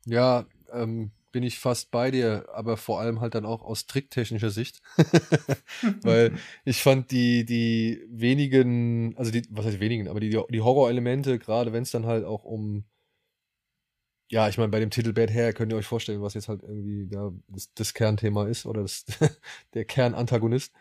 Ja, 0.06 0.44
ähm, 0.72 1.12
bin 1.30 1.44
ich 1.44 1.60
fast 1.60 1.92
bei 1.92 2.10
dir, 2.10 2.46
aber 2.52 2.76
vor 2.76 3.00
allem 3.00 3.20
halt 3.20 3.36
dann 3.36 3.46
auch 3.46 3.62
aus 3.62 3.86
tricktechnischer 3.86 4.50
Sicht. 4.50 4.82
Weil 6.02 6.32
ich 6.64 6.82
fand 6.82 7.12
die, 7.12 7.44
die 7.44 8.02
wenigen, 8.10 9.16
also 9.16 9.30
die, 9.30 9.42
was 9.50 9.66
heißt 9.66 9.78
wenigen, 9.78 10.08
aber 10.08 10.18
die, 10.18 10.36
die 10.50 10.60
Horrorelemente, 10.60 11.38
gerade 11.38 11.72
wenn 11.72 11.84
es 11.84 11.92
dann 11.92 12.06
halt 12.06 12.24
auch 12.24 12.44
um 12.44 12.84
ja, 14.32 14.48
ich 14.48 14.56
meine, 14.56 14.70
bei 14.70 14.80
dem 14.80 14.88
Titel 14.88 15.12
Bad 15.12 15.30
Hair 15.30 15.52
könnt 15.52 15.72
ihr 15.72 15.76
euch 15.76 15.86
vorstellen, 15.86 16.22
was 16.22 16.32
jetzt 16.32 16.48
halt 16.48 16.62
irgendwie 16.62 17.06
ja, 17.12 17.30
das, 17.48 17.70
das 17.74 17.92
Kernthema 17.92 18.46
ist 18.46 18.64
oder 18.64 18.80
das, 18.80 19.04
der 19.74 19.84
Kernantagonist. 19.84 20.72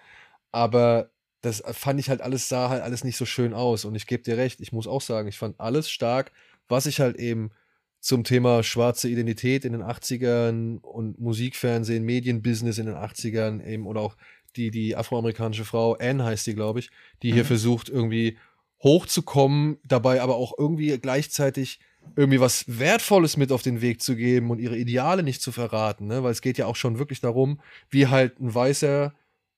Aber 0.54 1.12
das 1.42 1.62
fand 1.74 2.00
ich 2.00 2.10
halt 2.10 2.22
alles, 2.22 2.48
sah 2.48 2.70
halt 2.70 2.82
alles 2.82 3.04
nicht 3.04 3.18
so 3.18 3.26
schön 3.26 3.54
aus. 3.54 3.84
Und 3.84 3.96
ich 3.96 4.08
gebe 4.08 4.24
dir 4.24 4.38
recht, 4.38 4.62
ich 4.62 4.72
muss 4.72 4.88
auch 4.88 5.02
sagen, 5.02 5.28
ich 5.28 5.38
fand 5.38 5.60
alles 5.60 5.90
stark, 5.90 6.32
was 6.70 6.86
ich 6.86 7.02
halt 7.02 7.18
eben 7.18 7.52
zum 8.00 8.24
Thema 8.24 8.64
schwarze 8.64 9.10
Identität 9.10 9.66
in 9.66 9.74
den 9.74 9.84
80ern 9.84 10.80
und 10.80 11.20
Musikfernsehen, 11.20 12.06
Medienbusiness 12.06 12.78
in 12.78 12.86
den 12.86 12.96
80ern 12.96 13.62
eben 13.66 13.86
oder 13.86 14.00
auch 14.00 14.16
die, 14.56 14.72
die 14.72 14.96
afroamerikanische 14.96 15.66
Frau, 15.66 15.96
Anne 15.96 16.24
heißt 16.24 16.48
die, 16.48 16.56
glaube 16.56 16.80
ich, 16.80 16.90
die 17.22 17.32
mhm. 17.32 17.36
hier 17.36 17.46
versucht 17.46 17.90
irgendwie 17.90 18.38
hochzukommen, 18.82 19.78
dabei 19.84 20.22
aber 20.22 20.38
auch 20.38 20.54
irgendwie 20.58 20.98
gleichzeitig 20.98 21.82
irgendwie 22.16 22.40
was 22.40 22.66
Wertvolles 22.68 23.38
mit 23.38 23.52
auf 23.52 23.62
den 23.62 23.82
Weg 23.82 24.02
zu 24.02 24.16
geben 24.16 24.52
und 24.52 24.60
ihre 24.60 24.78
Ideale 24.78 25.24
nicht 25.24 25.42
zu 25.42 25.52
verraten, 25.52 26.08
ne? 26.08 26.24
weil 26.24 26.32
es 26.32 26.42
geht 26.42 26.58
ja 26.58 26.66
auch 26.66 26.76
schon 26.76 27.00
wirklich 27.00 27.22
darum, 27.22 27.62
wie 27.90 28.08
halt 28.08 28.40
ein 28.40 28.54
weißer 28.54 29.14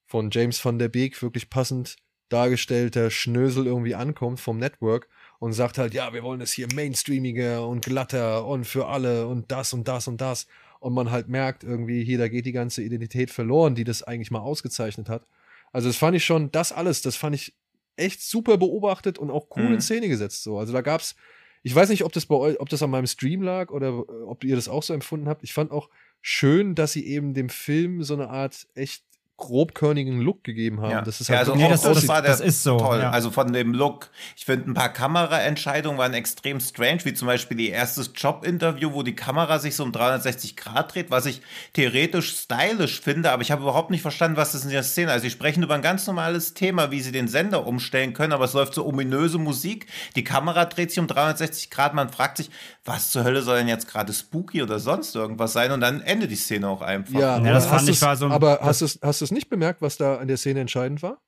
von 0.05 0.29
James 0.31 0.63
van 0.63 0.79
der 0.79 0.89
Beek 0.89 1.21
wirklich 1.21 1.49
passend 1.49 1.95
dargestellter 2.29 3.11
Schnösel 3.11 3.65
irgendwie 3.65 3.95
ankommt 3.95 4.39
vom 4.39 4.57
Network 4.57 5.07
und 5.39 5.53
sagt 5.53 5.77
halt, 5.77 5.93
ja, 5.93 6.13
wir 6.13 6.23
wollen 6.23 6.41
es 6.41 6.53
hier 6.53 6.67
mainstreamiger 6.73 7.67
und 7.67 7.85
glatter 7.85 8.45
und 8.45 8.65
für 8.65 8.87
alle 8.87 9.27
und 9.27 9.51
das 9.51 9.73
und 9.73 9.87
das 9.87 10.07
und 10.07 10.21
das 10.21 10.47
und 10.79 10.93
man 10.93 11.11
halt 11.11 11.29
merkt 11.29 11.63
irgendwie, 11.63 12.03
hier, 12.03 12.17
da 12.17 12.27
geht 12.27 12.45
die 12.45 12.51
ganze 12.51 12.81
Identität 12.81 13.31
verloren, 13.31 13.75
die 13.75 13.83
das 13.83 14.03
eigentlich 14.03 14.31
mal 14.31 14.39
ausgezeichnet 14.39 15.09
hat. 15.09 15.25
Also 15.71 15.89
das 15.89 15.97
fand 15.97 16.15
ich 16.15 16.25
schon, 16.25 16.51
das 16.51 16.71
alles, 16.71 17.01
das 17.01 17.15
fand 17.15 17.35
ich 17.35 17.55
echt 17.95 18.21
super 18.21 18.57
beobachtet 18.57 19.17
und 19.17 19.31
auch 19.31 19.47
cool 19.55 19.63
mhm. 19.63 19.73
in 19.75 19.81
Szene 19.81 20.07
gesetzt 20.09 20.43
so. 20.43 20.57
Also 20.57 20.73
da 20.73 20.81
gab's 20.81 21.15
Ich 21.63 21.73
weiß 21.73 21.89
nicht, 21.89 22.03
ob 22.03 22.11
das 22.11 22.25
bei 22.25 22.35
euch, 22.35 22.59
ob 22.59 22.69
das 22.69 22.83
an 22.83 22.89
meinem 22.89 23.07
Stream 23.07 23.41
lag 23.41 23.71
oder 23.71 23.87
äh, 23.87 24.23
ob 24.25 24.43
ihr 24.43 24.55
das 24.55 24.67
auch 24.67 24.83
so 24.83 24.93
empfunden 24.93 25.27
habt. 25.27 25.43
Ich 25.43 25.53
fand 25.53 25.71
auch 25.71 25.89
schön, 26.21 26.75
dass 26.75 26.93
sie 26.93 27.07
eben 27.07 27.33
dem 27.33 27.49
Film 27.49 28.03
so 28.03 28.13
eine 28.13 28.29
Art 28.29 28.67
echt 28.75 29.03
grobkörnigen 29.37 30.21
Look 30.21 30.43
gegeben 30.43 30.81
haben. 30.81 30.91
Ja. 30.91 31.01
Das 31.01 31.19
ist 31.19 31.27
ja, 31.27 31.37
halt 31.37 31.49
also 31.49 31.59
Nee, 31.59 31.67
das- 31.69 31.81
das, 31.81 32.07
war 32.07 32.21
der 32.21 32.31
das 32.31 32.39
ist 32.39 32.63
so, 32.63 32.77
toll. 32.77 32.99
ja. 32.99 33.09
Also 33.11 33.31
von 33.31 33.51
dem 33.51 33.73
Look. 33.73 34.09
Ich 34.37 34.45
finde, 34.45 34.69
ein 34.69 34.73
paar 34.73 34.89
Kameraentscheidungen 34.89 35.97
waren 35.97 36.13
extrem 36.13 36.59
strange, 36.59 36.99
wie 37.03 37.13
zum 37.13 37.25
Beispiel 37.27 37.57
die 37.57 37.69
erste 37.69 38.01
Job-Interview, 38.01 38.93
wo 38.93 39.03
die 39.03 39.15
Kamera 39.15 39.59
sich 39.59 39.75
so 39.75 39.83
um 39.83 39.91
360 39.91 40.55
Grad 40.55 40.93
dreht, 40.93 41.09
was 41.11 41.25
ich 41.25 41.41
theoretisch 41.73 42.35
stylisch 42.37 43.01
finde, 43.01 43.31
aber 43.31 43.41
ich 43.41 43.51
habe 43.51 43.63
überhaupt 43.63 43.89
nicht 43.89 44.01
verstanden, 44.01 44.37
was 44.37 44.51
das 44.51 44.63
in 44.63 44.69
der 44.69 44.83
Szene. 44.83 45.11
Also 45.11 45.23
sie 45.23 45.31
sprechen 45.31 45.63
über 45.63 45.73
ein 45.75 45.81
ganz 45.81 46.05
normales 46.07 46.53
Thema, 46.53 46.91
wie 46.91 47.01
sie 47.01 47.11
den 47.11 47.27
Sender 47.27 47.65
umstellen 47.65 48.13
können, 48.13 48.33
aber 48.33 48.45
es 48.45 48.53
läuft 48.53 48.73
so 48.75 48.85
ominöse 48.85 49.39
Musik. 49.39 49.87
Die 50.15 50.23
Kamera 50.23 50.65
dreht 50.65 50.91
sich 50.91 50.99
um 50.99 51.07
360 51.07 51.69
Grad. 51.71 51.93
Man 51.95 52.09
fragt 52.09 52.37
sich, 52.37 52.49
was 52.85 53.11
zur 53.11 53.23
Hölle 53.23 53.41
soll 53.41 53.57
denn 53.57 53.67
jetzt 53.67 53.87
gerade 53.87 54.13
spooky 54.13 54.61
oder 54.61 54.79
sonst 54.79 55.15
irgendwas 55.15 55.53
sein? 55.53 55.71
Und 55.71 55.81
dann 55.81 56.01
endet 56.01 56.29
die 56.31 56.35
Szene 56.35 56.67
auch 56.67 56.81
einfach. 56.81 57.13
ja, 57.19 57.37
Ja, 57.39 57.53
das 57.53 57.63
aber 57.63 57.77
fand 57.77 57.81
hast 57.81 57.89
ich 57.95 58.01
war 58.01 58.15
so 58.15 58.25
ein- 58.25 58.31
Aber 58.31 58.59
hast 58.61 58.81
du 59.23 59.25
es 59.25 59.31
nicht 59.31 59.49
bemerkt, 59.49 59.81
was 59.81 59.97
da 59.97 60.17
an 60.17 60.27
der 60.27 60.37
Szene 60.37 60.59
entscheidend 60.59 61.01
war? 61.01 61.19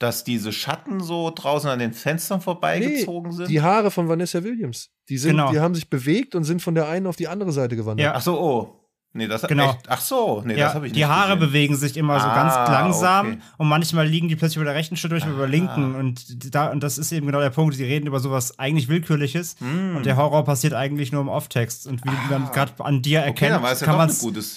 dass 0.00 0.24
diese 0.24 0.50
Schatten 0.50 1.00
so 1.02 1.30
draußen 1.30 1.68
an 1.68 1.78
den 1.78 1.92
Fenstern 1.92 2.40
vorbeigezogen 2.40 3.32
sind. 3.32 3.50
Die 3.50 3.60
Haare 3.60 3.90
von 3.90 4.08
Vanessa 4.08 4.42
Williams. 4.42 4.90
Die, 5.10 5.18
sind, 5.18 5.32
Genau. 5.32 5.52
die 5.52 5.60
haben 5.60 5.74
sich 5.74 5.90
bewegt 5.90 6.34
und 6.34 6.44
sind 6.44 6.62
von 6.62 6.74
der 6.74 6.88
einen 6.88 7.06
auf 7.06 7.16
die 7.16 7.28
andere 7.28 7.52
Seite 7.52 7.76
gewandert. 7.76 8.04
Ja. 8.06 8.14
Ach 8.14 8.22
so, 8.22 8.40
oh. 8.40 8.79
Nee, 9.12 9.26
das 9.26 9.42
Genau. 9.42 9.70
echt. 9.70 9.80
Ach 9.88 10.00
so, 10.00 10.40
nee, 10.44 10.54
ja, 10.56 10.66
das 10.66 10.74
habe 10.74 10.86
ich 10.86 10.92
nicht 10.92 11.00
die 11.00 11.06
Haare 11.06 11.34
gesehen. 11.34 11.40
bewegen 11.40 11.76
sich 11.76 11.96
immer 11.96 12.20
so 12.20 12.26
Ah, 12.28 12.34
ganz 12.34 12.70
langsam 12.70 13.26
okay. 13.26 13.38
und 13.58 13.68
manchmal 13.68 14.06
liegen 14.06 14.28
die 14.28 14.36
plötzlich 14.36 14.56
über 14.58 14.66
der 14.66 14.74
rechten 14.76 14.96
Schulter, 14.96 15.14
manchmal 15.16 15.32
über 15.34 15.42
der 15.48 15.50
linken 15.50 15.96
und 15.96 16.54
da 16.54 16.70
und 16.70 16.80
das 16.82 16.96
ist 16.96 17.10
eben 17.10 17.26
genau 17.26 17.40
der 17.40 17.50
Punkt. 17.50 17.74
Sie 17.74 17.82
reden 17.84 18.06
über 18.06 18.20
sowas 18.20 18.56
eigentlich 18.60 18.86
willkürliches 18.88 19.56
Hm. 19.58 19.96
und 19.96 20.06
der 20.06 20.16
Horror 20.16 20.44
passiert 20.44 20.74
eigentlich 20.74 21.10
nur 21.10 21.22
im 21.22 21.28
Off-Text 21.28 21.88
und 21.88 22.04
wie 22.04 22.10
man 22.30 22.52
gerade 22.52 22.72
an 22.78 23.02
dir 23.02 23.18
erkennt, 23.20 23.52
Ah. 23.64 23.70
es 23.72 23.80
ja 23.80 23.86
kann 23.86 23.96
man 23.96 24.10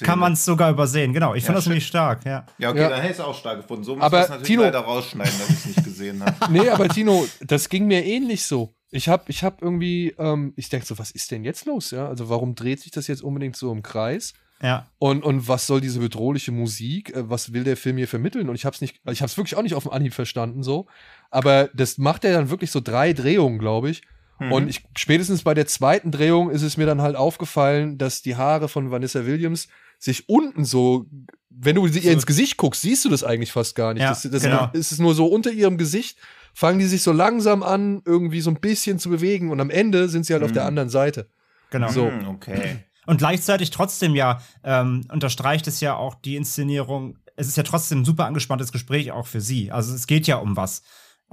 kann 0.04 0.20
man 0.20 0.34
es 0.34 0.46
sogar 0.46 0.70
übersehen. 0.70 1.14
Genau, 1.14 1.34
ich 1.34 1.46
fand 1.46 1.58
das 1.58 1.66
nämlich 1.66 1.88
stark. 1.88 2.24
Ja. 2.26 2.46
Ja, 2.60 2.70
okay, 2.70 2.82
Ja. 2.82 2.90
dann 2.90 3.00
hätte 3.02 3.14
ich 3.14 3.20
es 3.20 3.26
auch 3.26 3.36
stark 3.36 3.58
gefunden. 3.62 3.84
So 3.84 3.96
muss 3.96 4.04
Aber 4.04 4.22
es 4.22 4.30
natürlich 4.30 4.48
Tino- 4.48 4.62
leider 4.64 4.80
rausschneiden, 4.82 5.34
dass 5.40 5.50
ich 5.50 5.56
es 5.56 5.66
nicht 5.66 5.84
gesehen 5.84 6.24
habe. 6.24 6.36
Nee, 6.52 6.70
aber 6.70 6.88
Tino, 6.90 7.26
das 7.42 7.70
ging 7.70 7.88
mir 7.88 8.06
ähnlich 8.06 8.46
so. 8.46 8.76
Ich 8.92 9.10
habe 9.10 9.24
ich 9.30 9.44
hab 9.44 9.64
irgendwie, 9.64 10.14
ähm, 10.20 10.54
ich 10.56 10.70
denke 10.70 10.86
so, 10.86 11.00
was 11.00 11.10
ist 11.10 11.32
denn 11.32 11.44
jetzt 11.44 11.66
los? 11.66 11.90
Ja, 11.90 12.08
also 12.08 12.30
warum 12.30 12.54
dreht 12.54 12.80
sich 12.82 12.92
das 12.92 13.08
jetzt 13.08 13.24
unbedingt 13.24 13.56
so 13.56 13.72
im 13.72 13.82
Kreis? 13.82 14.34
Ja. 14.64 14.88
Und, 14.98 15.24
und 15.24 15.48
was 15.48 15.68
soll 15.68 15.82
diese 15.82 16.00
bedrohliche 16.00 16.52
Musik? 16.52 17.16
Äh, 17.16 17.30
Was 17.30 17.54
will 17.54 17.64
der 17.64 17.78
Film 17.78 17.98
hier 17.98 18.08
vermitteln? 18.08 18.50
Und 18.50 18.56
ich 18.56 18.66
habe 18.66 18.74
es 18.74 18.82
nicht, 18.82 19.02
ich 19.12 19.22
habe 19.22 19.30
es 19.30 19.38
wirklich 19.38 19.56
auch 19.58 19.62
nicht 19.62 19.76
auf 19.76 19.84
dem 19.84 19.92
Anhieb 19.92 20.14
verstanden 20.14 20.64
so. 20.64 20.88
Aber 21.30 21.70
das 21.74 21.98
macht 21.98 22.24
er 22.24 22.34
dann 22.34 22.50
wirklich 22.50 22.72
so 22.72 22.80
drei 22.80 23.14
Drehungen, 23.14 23.60
glaube 23.60 23.90
ich. 23.90 24.04
Und 24.40 24.68
ich, 24.68 24.84
spätestens 24.98 25.44
bei 25.44 25.54
der 25.54 25.68
zweiten 25.68 26.12
Drehung 26.12 26.50
ist 26.50 26.64
es 26.64 26.76
mir 26.76 26.86
dann 26.86 27.02
halt 27.02 27.16
aufgefallen, 27.16 27.98
dass 27.98 28.22
die 28.22 28.36
Haare 28.36 28.68
von 28.68 28.92
Vanessa 28.92 29.26
Williams 29.26 29.68
sich 30.00 30.28
unten 30.28 30.66
so, 30.66 31.06
wenn 31.50 31.76
du 31.76 31.88
sie 31.88 32.00
ihr 32.00 32.12
ins 32.12 32.26
Gesicht 32.26 32.58
guckst, 32.58 32.82
siehst 32.82 33.06
du 33.06 33.10
das 33.10 33.24
eigentlich 33.24 33.52
fast 33.52 33.76
gar 33.76 33.94
nicht. 33.94 34.04
Ja, 34.04 34.10
das, 34.10 34.24
das 34.24 34.44
genau. 34.44 34.70
ist 34.74 34.92
es 34.92 35.00
nur 35.00 35.14
so 35.16 35.28
unter 35.28 35.52
ihrem 35.52 35.78
Gesicht, 35.78 36.18
fangen 36.54 36.80
die 36.80 36.86
sich 36.86 37.04
so 37.04 37.12
langsam 37.12 37.64
an, 37.64 38.02
irgendwie 38.06 38.42
so 38.42 38.50
ein 38.50 38.60
bisschen 38.60 39.00
zu 39.00 39.10
bewegen 39.10 39.50
und 39.50 39.62
am 39.62 39.70
Ende 39.70 40.10
sind 40.10 40.26
sie 40.26 40.34
halt 40.34 40.44
auf 40.44 40.52
der 40.52 40.66
anderen 40.66 40.90
Seite. 40.90 41.30
Genau. 41.70 41.90
So. 41.90 42.08
Hm, 42.08 42.28
okay. 42.28 42.84
Und 43.06 43.18
gleichzeitig 43.18 43.70
trotzdem 43.70 44.16
ja 44.16 44.42
ähm, 44.64 45.06
unterstreicht 45.12 45.68
es 45.68 45.80
ja 45.80 45.96
auch 45.96 46.16
die 46.16 46.36
Inszenierung. 46.36 47.18
Es 47.36 47.48
ist 47.48 47.58
ja 47.58 47.64
trotzdem 47.64 48.02
ein 48.02 48.06
super 48.06 48.26
angespanntes 48.26 48.72
Gespräch 48.72 49.12
auch 49.12 49.28
für 49.28 49.42
sie. 49.42 49.72
Also 49.72 49.94
es 49.94 50.08
geht 50.08 50.28
ja 50.28 50.38
um 50.38 50.56
was. 50.56 50.84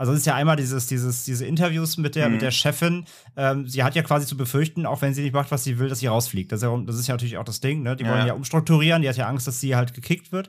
Also 0.01 0.13
es 0.13 0.21
ist 0.21 0.25
ja 0.25 0.35
einmal 0.35 0.57
dieses, 0.57 0.87
dieses, 0.87 1.25
diese 1.25 1.45
Interviews 1.45 1.99
mit 1.99 2.15
der, 2.15 2.31
mit 2.31 2.41
der 2.41 2.51
Chefin. 2.53 3.05
Ähm, 3.37 3.69
sie 3.69 3.85
hat 3.85 3.95
ja 3.95 4.01
quasi 4.03 4.27
zu 4.27 4.35
befürchten, 4.35 4.87
auch 4.87 5.03
wenn 5.03 5.13
sie 5.13 5.21
nicht 5.21 5.35
macht, 5.35 5.51
was 5.51 5.63
sie 5.63 5.79
will, 5.79 5.91
dass 5.91 5.99
sie 5.99 6.07
rausfliegt. 6.07 6.51
Das 6.51 6.61
ist 6.61 6.63
ja, 6.63 6.75
das 6.87 6.97
ist 6.97 7.07
ja 7.07 7.13
natürlich 7.13 7.37
auch 7.37 7.45
das 7.45 7.61
Ding. 7.61 7.83
Ne? 7.83 7.97
Die 7.97 8.05
Ja, 8.05 8.09
wollen 8.11 8.21
ja. 8.21 8.27
ja 8.29 8.33
umstrukturieren. 8.33 9.03
Die 9.03 9.11
hat 9.11 9.19
ja 9.19 9.27
Angst, 9.29 9.47
dass 9.47 9.61
sie 9.61 9.77
halt 9.77 9.93
gekickt 9.93 10.33
wird. 10.33 10.49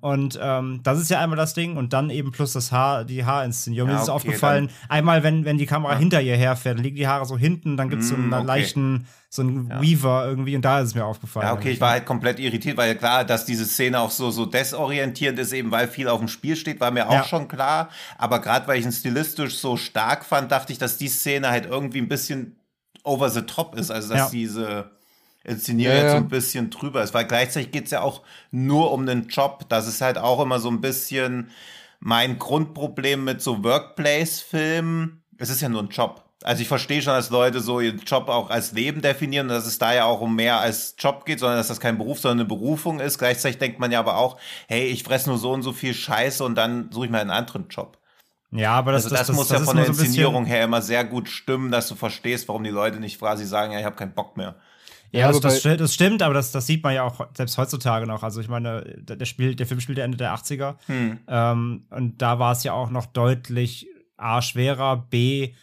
Und 0.00 0.36
ähm, 0.42 0.80
das 0.82 0.98
ist 1.00 1.10
ja 1.10 1.20
einmal 1.20 1.36
das 1.36 1.54
Ding. 1.54 1.76
Und 1.76 1.92
dann 1.92 2.10
eben 2.10 2.32
plus 2.32 2.52
das 2.54 2.72
Haar, 2.72 3.04
die 3.04 3.24
Haarinszenierung. 3.24 3.88
Ja, 3.88 3.94
Mir 3.96 4.02
ist 4.02 4.08
okay, 4.08 4.16
aufgefallen, 4.16 4.68
einmal, 4.88 5.22
wenn, 5.22 5.44
wenn 5.44 5.58
die 5.58 5.66
Kamera 5.66 5.96
hinter 5.96 6.20
ihr 6.20 6.36
herfährt, 6.36 6.78
dann 6.78 6.82
liegen 6.84 6.96
die 6.96 7.06
Haare 7.06 7.24
so 7.24 7.38
hinten, 7.38 7.76
dann 7.76 7.90
gibt 7.90 8.02
es 8.02 8.08
so 8.08 8.16
einen 8.16 8.32
okay. 8.34 8.44
leichten, 8.46 9.06
so 9.30 9.42
einen 9.42 9.70
Weaver 9.80 10.26
irgendwie. 10.26 10.56
Und 10.56 10.62
da 10.64 10.80
ist 10.80 10.88
es 10.88 10.94
mir 10.96 11.04
aufgefallen. 11.04 11.46
Ja, 11.46 11.52
okay, 11.52 11.70
ich 11.70 11.80
war 11.80 11.90
halt 11.92 12.04
komplett 12.04 12.40
irritiert, 12.40 12.76
weil 12.76 12.96
klar, 12.96 13.24
dass 13.24 13.44
diese 13.44 13.64
Szene 13.64 14.00
auch 14.00 14.10
so, 14.10 14.30
so 14.32 14.44
desorientierend 14.44 15.38
ist, 15.38 15.52
eben 15.52 15.70
weil 15.70 15.86
viel 15.86 16.08
auf 16.08 16.18
dem 16.18 16.28
Spiel 16.28 16.56
steht, 16.56 16.80
war 16.80 16.90
mir 16.90 17.08
auch 17.08 17.12
Ja. 17.12 17.24
schon 17.24 17.46
klar. 17.46 17.90
Aber 18.16 18.40
gerade 18.40 18.66
weil 18.66 18.78
ich 18.78 18.87
ihn 18.88 18.92
stilistisch 18.92 19.58
so 19.58 19.76
stark 19.76 20.24
fand, 20.24 20.50
dachte 20.50 20.72
ich, 20.72 20.78
dass 20.78 20.96
die 20.98 21.08
Szene 21.08 21.50
halt 21.50 21.66
irgendwie 21.66 21.98
ein 22.00 22.08
bisschen 22.08 22.58
over 23.04 23.30
the 23.30 23.42
top 23.42 23.74
ist. 23.76 23.90
Also, 23.90 24.08
dass 24.08 24.18
Ja. 24.18 24.30
diese 24.30 24.90
Inszenierung 25.44 25.94
Ja, 25.96 26.02
jetzt 26.02 26.10
so 26.12 26.16
ein 26.18 26.28
bisschen 26.28 26.70
drüber 26.70 27.02
ist. 27.02 27.14
Weil 27.14 27.26
gleichzeitig 27.26 27.70
geht's 27.70 27.90
ja 27.90 28.00
auch 28.02 28.22
nur 28.50 28.92
um 28.92 29.06
den 29.06 29.28
Job. 29.28 29.66
Das 29.68 29.86
ist 29.86 30.00
halt 30.00 30.18
auch 30.18 30.40
immer 30.40 30.58
so 30.58 30.68
ein 30.70 30.80
bisschen 30.80 31.50
mein 32.00 32.38
Grundproblem 32.38 33.24
mit 33.24 33.40
so 33.42 33.62
Workplace-Filmen. 33.64 35.22
Es 35.38 35.50
ist 35.50 35.60
ja 35.60 35.68
nur 35.68 35.82
ein 35.82 35.88
Job. 35.88 36.24
Also 36.44 36.62
ich 36.62 36.68
verstehe 36.68 37.02
schon, 37.02 37.14
dass 37.14 37.30
Leute 37.30 37.60
so 37.60 37.80
ihren 37.80 37.98
Job 38.00 38.28
auch 38.28 38.50
als 38.50 38.70
Leben 38.72 39.02
definieren 39.02 39.48
und 39.48 39.54
dass 39.54 39.66
es 39.66 39.78
da 39.78 39.92
ja 39.92 40.04
auch 40.04 40.20
um 40.20 40.36
mehr 40.36 40.60
als 40.60 40.94
Job 40.96 41.24
geht, 41.26 41.40
sondern 41.40 41.58
dass 41.58 41.66
das 41.66 41.80
kein 41.80 41.98
Beruf, 41.98 42.20
sondern 42.20 42.40
eine 42.40 42.48
Berufung 42.48 43.00
ist. 43.00 43.18
Gleichzeitig 43.18 43.58
denkt 43.58 43.80
man 43.80 43.90
ja 43.90 43.98
aber 43.98 44.16
auch, 44.18 44.38
hey, 44.68 44.86
ich 44.86 45.02
fresse 45.02 45.30
nur 45.30 45.38
so 45.38 45.50
und 45.50 45.62
so 45.62 45.72
viel 45.72 45.94
Scheiße 45.94 46.44
und 46.44 46.54
dann 46.54 46.90
suche 46.92 47.06
ich 47.06 47.10
mir 47.10 47.18
einen 47.18 47.30
anderen 47.30 47.68
Job. 47.68 47.97
Ja, 48.50 48.72
aber 48.72 48.92
das, 48.92 49.04
Also 49.04 49.16
das, 49.16 49.32
muss 49.32 49.50
ja 49.50 49.58
ist 49.58 49.64
von 49.64 49.76
der 49.76 49.86
so 49.86 49.92
Inszenierung 49.92 50.46
her 50.46 50.64
immer 50.64 50.80
sehr 50.80 51.04
gut 51.04 51.28
stimmen, 51.28 51.70
dass 51.70 51.88
du 51.88 51.94
verstehst, 51.94 52.48
warum 52.48 52.64
die 52.64 52.70
Leute 52.70 52.98
nicht 52.98 53.18
quasi 53.18 53.44
sagen, 53.44 53.72
ja, 53.72 53.78
ich 53.78 53.84
habe 53.84 53.96
keinen 53.96 54.14
Bock 54.14 54.36
mehr. 54.36 54.56
Ja, 55.10 55.20
Ja, 55.20 55.28
das, 55.28 55.40
das, 55.40 55.60
stimmt, 55.60 55.80
das 55.80 55.94
stimmt, 55.94 56.22
aber 56.22 56.34
das, 56.34 56.52
das 56.52 56.66
sieht 56.66 56.82
man 56.82 56.94
ja 56.94 57.02
auch 57.02 57.26
selbst 57.34 57.56
heutzutage 57.58 58.06
noch. 58.06 58.22
Also 58.22 58.40
ich 58.40 58.48
meine, 58.48 58.82
der, 58.98 59.16
der, 59.16 59.26
Spiel, 59.26 59.54
der 59.54 59.66
Film 59.66 59.80
spielt 59.80 59.98
ja 59.98 60.04
Ende 60.04 60.16
der 60.16 60.34
80er. 60.34 60.76
Hm. 60.86 61.18
Ähm, 61.26 61.84
und 61.90 62.22
da 62.22 62.38
war 62.38 62.52
es 62.52 62.64
ja 62.64 62.72
auch 62.72 62.90
noch 62.90 63.06
deutlich 63.06 63.86
A, 64.16 64.42
schwerer, 64.42 65.06
B, 65.10 65.54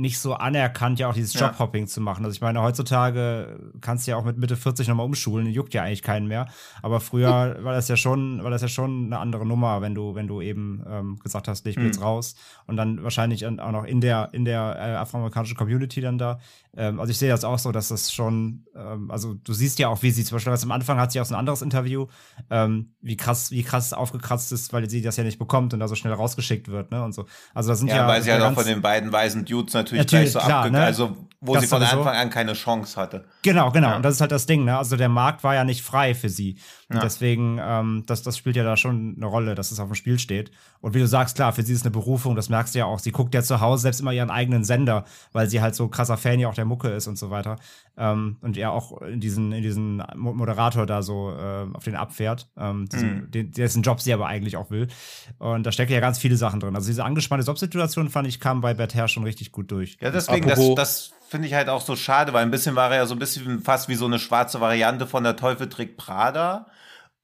nicht 0.00 0.20
so 0.20 0.34
anerkannt, 0.34 1.00
ja 1.00 1.08
auch 1.08 1.12
dieses 1.14 1.34
Ja. 1.34 1.48
Jobhopping 1.48 1.88
zu 1.88 2.00
machen. 2.00 2.24
Also 2.24 2.32
ich 2.34 2.40
meine, 2.40 2.62
heutzutage 2.62 3.58
kannst 3.80 4.06
du 4.06 4.12
ja 4.12 4.16
auch 4.16 4.24
mit 4.24 4.38
Mitte 4.38 4.56
40 4.56 4.86
nochmal 4.86 5.04
umschulen, 5.04 5.48
juckt 5.48 5.74
ja 5.74 5.82
eigentlich 5.82 6.02
keinen 6.02 6.28
mehr. 6.28 6.46
Aber 6.82 7.00
früher 7.00 7.28
war 7.64 7.72
das 7.72 7.88
ja 7.88 7.96
schon, 7.96 8.42
war 8.44 8.50
das 8.50 8.62
ja 8.62 8.68
schon 8.68 9.06
eine 9.06 9.18
andere 9.18 9.44
Nummer, 9.44 9.82
wenn 9.82 9.96
du, 9.96 10.14
wenn 10.14 10.28
du 10.28 10.40
eben 10.40 10.84
ähm, 10.88 11.18
gesagt 11.18 11.48
hast, 11.48 11.66
ich 11.66 11.74
bin 11.74 11.84
Hm. 11.84 11.90
jetzt 11.90 12.00
raus. 12.00 12.36
Und 12.66 12.76
dann 12.76 13.02
wahrscheinlich 13.02 13.44
auch 13.44 13.72
noch 13.72 13.84
in 13.84 14.00
der, 14.00 14.28
in 14.32 14.44
der 14.44 14.76
äh, 14.78 14.94
afroamerikanischen 14.96 15.56
Community 15.56 16.00
dann 16.00 16.16
da. 16.16 16.38
Ähm, 16.80 17.00
also 17.00 17.10
ich 17.10 17.18
sehe 17.18 17.28
das 17.28 17.42
auch 17.44 17.58
so, 17.58 17.72
dass 17.72 17.88
das 17.88 18.12
schon, 18.12 18.64
ähm, 18.76 19.10
also 19.10 19.34
du 19.34 19.52
siehst 19.52 19.80
ja 19.80 19.88
auch, 19.88 20.00
wie 20.02 20.12
sie 20.12 20.22
zum 20.24 20.36
Beispiel 20.36 20.52
ganz 20.52 20.62
am 20.62 20.70
Anfang 20.70 20.98
hat 21.00 21.10
sie 21.10 21.20
auch 21.20 21.24
so 21.24 21.34
ein 21.34 21.38
anderes 21.38 21.60
Interview, 21.60 22.06
ähm, 22.50 22.94
wie 23.00 23.16
krass, 23.16 23.50
wie 23.50 23.64
krass 23.64 23.92
aufgekratzt 23.92 24.52
ist, 24.52 24.72
weil 24.72 24.88
sie 24.88 25.02
das 25.02 25.16
ja 25.16 25.24
nicht 25.24 25.40
bekommt 25.40 25.74
und 25.74 25.80
da 25.80 25.88
so 25.88 25.96
schnell 25.96 26.12
rausgeschickt 26.12 26.68
wird, 26.68 26.92
ne? 26.92 27.02
Und 27.02 27.12
so. 27.12 27.26
Also 27.52 27.70
das 27.70 27.80
sind 27.80 27.88
ja, 27.88 27.96
Ja, 27.96 28.06
weil 28.08 28.22
sie 28.22 28.30
halt 28.30 28.42
ja 28.42 28.48
auch 28.50 28.54
von 28.54 28.64
den 28.64 28.80
beiden 28.80 29.10
weißen 29.12 29.44
Dudes 29.44 29.74
natürlich, 29.74 30.04
Natürlich, 30.04 30.32
gleich 30.32 30.44
so 30.44 30.52
abge... 30.52 30.70
ne? 30.70 30.82
Also, 30.84 31.16
wo 31.40 31.54
Das 31.54 31.62
sie 31.64 31.68
von 31.68 31.80
sowieso. 31.80 31.98
Anfang 31.98 32.16
an 32.16 32.30
keine 32.30 32.52
Chance 32.54 33.00
hatte. 33.00 33.24
Genau, 33.42 33.70
genau. 33.70 33.90
Ja. 33.90 33.96
Und 33.96 34.02
das 34.02 34.14
ist 34.14 34.20
halt 34.20 34.32
das 34.32 34.46
Ding, 34.46 34.64
ne? 34.64 34.76
Also 34.78 34.96
der 34.96 35.08
Markt 35.08 35.44
war 35.44 35.54
ja 35.54 35.64
nicht 35.64 35.82
frei 35.82 36.14
für 36.14 36.28
sie. 36.28 36.58
Und 36.88 36.96
Ja. 36.96 37.02
deswegen, 37.02 37.58
ähm, 37.62 38.02
das, 38.06 38.22
das 38.22 38.36
spielt 38.36 38.56
ja 38.56 38.64
da 38.64 38.76
schon 38.76 39.14
eine 39.16 39.26
Rolle, 39.26 39.54
dass 39.54 39.70
es 39.70 39.78
auf 39.78 39.86
dem 39.88 39.94
Spiel 39.94 40.18
steht. 40.18 40.50
Und 40.80 40.94
wie 40.94 40.98
du 41.00 41.06
sagst, 41.06 41.36
klar, 41.36 41.52
für 41.52 41.62
sie 41.62 41.72
ist 41.74 41.82
eine 41.84 41.90
Berufung, 41.92 42.34
das 42.34 42.48
merkst 42.48 42.74
du 42.74 42.80
ja 42.80 42.86
auch. 42.86 42.98
Sie 42.98 43.12
guckt 43.12 43.34
ja 43.34 43.42
zu 43.42 43.60
Hause 43.60 43.82
selbst 43.82 44.00
immer 44.00 44.12
ihren 44.12 44.30
eigenen 44.30 44.64
Sender, 44.64 45.04
weil 45.32 45.48
sie 45.48 45.60
halt 45.60 45.74
so 45.76 45.88
krasser 45.88 46.16
Fan 46.16 46.40
ja 46.40 46.48
auch 46.48 46.54
der 46.54 46.64
Mucke 46.68 46.88
ist 46.88 47.06
und 47.08 47.18
so 47.18 47.30
weiter. 47.30 47.56
Ähm, 47.96 48.36
und 48.42 48.56
ja 48.56 48.70
auch 48.70 49.02
in 49.02 49.18
diesen, 49.20 49.50
in 49.52 49.62
diesen 49.62 50.02
Mo- 50.14 50.34
Moderator 50.34 50.86
da 50.86 51.02
so 51.02 51.32
äh, 51.32 51.66
auf 51.72 51.82
den 51.82 51.96
abfährt, 51.96 52.48
ähm, 52.56 52.88
diesen, 52.88 53.22
Mhm. 53.24 53.30
den, 53.32 53.50
dessen 53.50 53.82
Job 53.82 54.00
sie 54.00 54.12
aber 54.12 54.26
eigentlich 54.28 54.56
auch 54.56 54.70
will. 54.70 54.86
Und 55.38 55.64
da 55.66 55.72
stecken 55.72 55.92
ja 55.92 56.00
ganz 56.00 56.18
viele 56.18 56.36
Sachen 56.36 56.60
drin. 56.60 56.76
Also 56.76 56.86
diese 56.86 57.04
angespannte 57.04 57.44
Jobsituation, 57.46 58.10
fand 58.10 58.28
ich, 58.28 58.38
kam 58.38 58.60
bei 58.60 58.74
Bert 58.74 58.94
Herr 58.94 59.08
schon 59.08 59.24
richtig 59.24 59.50
gut 59.50 59.70
durch. 59.72 59.96
Ja, 60.00 60.10
deswegen, 60.10 60.46
das, 60.46 60.58
Apropos- 60.58 60.76
das 60.76 61.12
finde 61.28 61.48
ich 61.48 61.54
halt 61.54 61.68
auch 61.68 61.80
so 61.80 61.96
schade, 61.96 62.32
weil 62.32 62.42
ein 62.44 62.50
bisschen 62.50 62.76
war 62.76 62.90
er 62.90 62.98
ja 62.98 63.06
so 63.06 63.14
ein 63.14 63.18
bisschen 63.18 63.60
fast 63.60 63.88
wie 63.88 63.96
so 63.96 64.06
eine 64.06 64.18
schwarze 64.18 64.60
Variante 64.60 65.06
von 65.06 65.24
der 65.24 65.36
Teufel 65.36 65.68
trägt 65.68 65.96
Prada. 65.96 66.66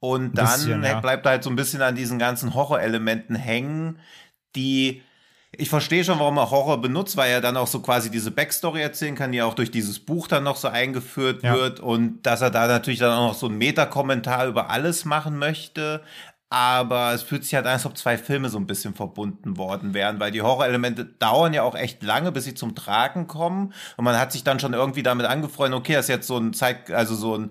Und 0.01 0.37
dann 0.37 0.45
bisschen, 0.47 0.83
ja. 0.83 1.01
bleibt 1.01 1.25
er 1.25 1.31
halt 1.31 1.45
so 1.45 1.49
ein 1.51 1.57
bisschen 1.57 1.81
an 1.81 1.95
diesen 1.95 2.19
ganzen 2.19 2.53
Horrorelementen 2.55 3.37
hängen, 3.37 3.99
die 4.55 5.01
ich 5.59 5.69
verstehe 5.69 6.05
schon, 6.05 6.19
warum 6.19 6.37
er 6.39 6.51
Horror 6.51 6.81
benutzt, 6.81 7.17
weil 7.17 7.31
er 7.31 7.41
dann 7.41 7.57
auch 7.57 7.67
so 7.67 7.81
quasi 7.81 8.11
diese 8.11 8.31
Backstory 8.31 8.81
erzählen 8.83 9.15
kann, 9.15 9.33
die 9.33 9.43
auch 9.43 9.55
durch 9.55 9.71
dieses 9.71 9.99
Buch 10.01 10.29
dann 10.29 10.45
noch 10.45 10.57
so 10.57 10.69
eingeführt 10.69 11.43
Ja. 11.43 11.55
wird 11.55 11.81
und 11.81 12.23
dass 12.23 12.41
er 12.41 12.51
da 12.51 12.67
natürlich 12.67 13.01
dann 13.01 13.13
auch 13.13 13.29
noch 13.29 13.35
so 13.35 13.47
einen 13.47 13.59
Metakommentar 13.59 14.47
über 14.47 14.71
alles 14.71 15.05
machen 15.05 15.39
möchte. 15.39 16.03
Aber 16.51 17.13
es 17.15 17.23
fühlt 17.25 17.43
sich 17.43 17.55
halt 17.57 17.67
an, 17.67 17.73
als 17.73 17.85
ob 17.87 17.97
zwei 17.99 18.17
Filme 18.17 18.49
so 18.49 18.59
ein 18.59 18.67
bisschen 18.69 18.95
verbunden 18.95 19.57
worden 19.57 19.93
wären, 19.93 20.21
weil 20.21 20.31
die 20.31 20.41
Horrorelemente 20.43 21.05
dauern 21.05 21.53
ja 21.53 21.65
auch 21.65 21.75
echt 21.75 22.05
lange, 22.05 22.31
bis 22.31 22.45
sie 22.45 22.55
zum 22.55 22.77
Tragen 22.77 23.27
kommen. 23.27 23.73
Und 23.97 24.05
man 24.05 24.17
hat 24.17 24.31
sich 24.31 24.45
dann 24.45 24.61
schon 24.61 24.73
irgendwie 24.73 25.03
damit 25.03 25.27
angefreundet, 25.27 25.81
okay, 25.81 25.95
das 25.95 26.05
ist 26.05 26.11
jetzt 26.11 26.27
so 26.29 26.39
ein 26.39 26.53
Zeit, 26.53 26.93
also 26.93 27.17
so 27.17 27.37
ein 27.37 27.51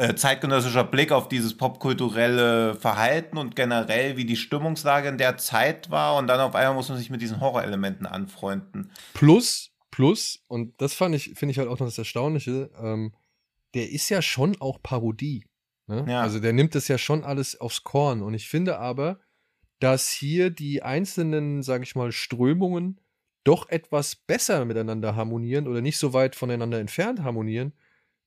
äh, 0.00 0.14
zeitgenössischer 0.14 0.84
Blick 0.84 1.12
auf 1.12 1.28
dieses 1.28 1.56
popkulturelle 1.56 2.74
Verhalten 2.74 3.36
und 3.36 3.54
generell, 3.54 4.16
wie 4.16 4.24
die 4.24 4.36
Stimmungslage 4.36 5.08
in 5.08 5.18
der 5.18 5.36
Zeit 5.36 5.90
war. 5.90 6.16
Und 6.16 6.26
dann 6.26 6.40
auf 6.40 6.54
einmal 6.54 6.74
muss 6.74 6.88
man 6.88 6.96
sich 6.96 7.10
mit 7.10 7.20
diesen 7.20 7.40
Horrorelementen 7.40 8.06
anfreunden. 8.06 8.90
Plus, 9.12 9.70
Plus, 9.90 10.42
und 10.46 10.80
das 10.80 10.94
fand 10.94 11.14
ich, 11.14 11.34
finde 11.34 11.52
ich 11.52 11.58
halt 11.58 11.68
auch 11.68 11.78
noch 11.78 11.86
das 11.86 11.98
Erstaunliche, 11.98 12.70
ähm, 12.80 13.12
der 13.74 13.90
ist 13.90 14.08
ja 14.08 14.22
schon 14.22 14.58
auch 14.60 14.82
Parodie. 14.82 15.44
Ne? 15.86 16.06
Ja. 16.08 16.22
Also 16.22 16.40
der 16.40 16.54
nimmt 16.54 16.74
das 16.74 16.88
ja 16.88 16.96
schon 16.96 17.22
alles 17.22 17.60
aufs 17.60 17.82
Korn. 17.82 18.22
Und 18.22 18.32
ich 18.32 18.48
finde 18.48 18.78
aber, 18.78 19.20
dass 19.80 20.10
hier 20.10 20.48
die 20.48 20.82
einzelnen, 20.82 21.62
sage 21.62 21.84
ich 21.84 21.94
mal, 21.94 22.10
Strömungen 22.10 23.00
doch 23.44 23.68
etwas 23.68 24.16
besser 24.16 24.64
miteinander 24.64 25.14
harmonieren 25.14 25.66
oder 25.66 25.82
nicht 25.82 25.98
so 25.98 26.14
weit 26.14 26.36
voneinander 26.36 26.78
entfernt 26.78 27.22
harmonieren, 27.22 27.74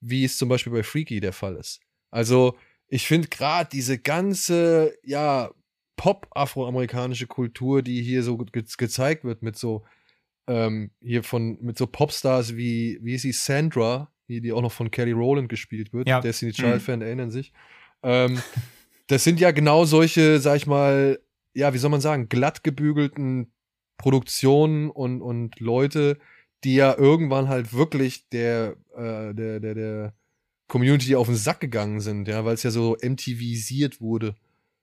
wie 0.04 0.26
es 0.26 0.38
zum 0.38 0.50
Beispiel 0.50 0.74
bei 0.74 0.84
Freaky 0.84 1.20
der 1.20 1.34
Fall 1.34 1.56
ist. 1.56 1.80
Also 2.12 2.58
ich 2.88 3.08
finde 3.08 3.30
gerade 3.30 3.70
diese 3.72 3.98
ganze, 3.98 4.96
ja, 5.04 5.52
Pop-afroamerikanische 5.96 7.28
Kultur, 7.28 7.82
die 7.82 8.02
hier 8.02 8.24
so 8.24 8.38
ge 8.38 8.64
gezeigt 8.78 9.24
wird 9.24 9.42
mit 9.42 9.58
so, 9.58 9.86
ähm, 10.48 10.92
hier 11.02 11.24
von, 11.24 11.58
mit 11.62 11.78
so 11.78 11.88
Popstars 11.88 12.58
wie, 12.58 13.00
wie 13.02 13.16
ist 13.16 13.22
sie, 13.22 13.32
Sandra, 13.32 14.12
die, 14.28 14.42
die 14.42 14.52
auch 14.52 14.62
noch 14.62 14.72
von 14.72 14.92
Kelly 14.92 15.12
Rowland 15.12 15.50
gespielt 15.50 15.94
wird. 15.94 16.08
Ja. 16.08 16.20
Destiny 16.20 16.52
Child-Fan 16.52 17.02
erinnern 17.02 17.32
sich. 17.32 17.54
Ähm, 18.02 18.42
das 19.08 19.24
sind 19.24 19.40
ja 19.40 19.52
genau 19.52 19.86
solche, 19.86 20.40
sag 20.40 20.58
ich 20.58 20.68
mal, 20.68 21.20
ja, 21.54 21.74
wie 21.74 21.78
soll 21.78 21.92
man 21.92 22.02
sagen, 22.02 22.28
glatt 22.28 22.64
gebügelten 22.64 23.54
Produktionen 23.98 24.90
und, 24.90 25.22
und 25.22 25.60
Leute, 25.60 26.18
die 26.64 26.76
ja 26.76 26.98
irgendwann 26.98 27.50
halt 27.50 27.74
wirklich 27.74 28.30
der, 28.30 28.76
äh, 28.96 29.34
der, 29.34 29.60
der, 29.60 29.76
der 29.76 30.14
Community 30.68 31.16
auf 31.16 31.28
den 31.28 31.36
Sack 31.36 31.60
gegangen 31.60 32.00
sind, 32.00 32.28
ja, 32.28 32.46
weil 32.46 32.56
es 32.56 32.64
ja 32.64 32.72
so 32.72 32.98
MTVisiert 33.02 34.02
wurde. 34.02 34.36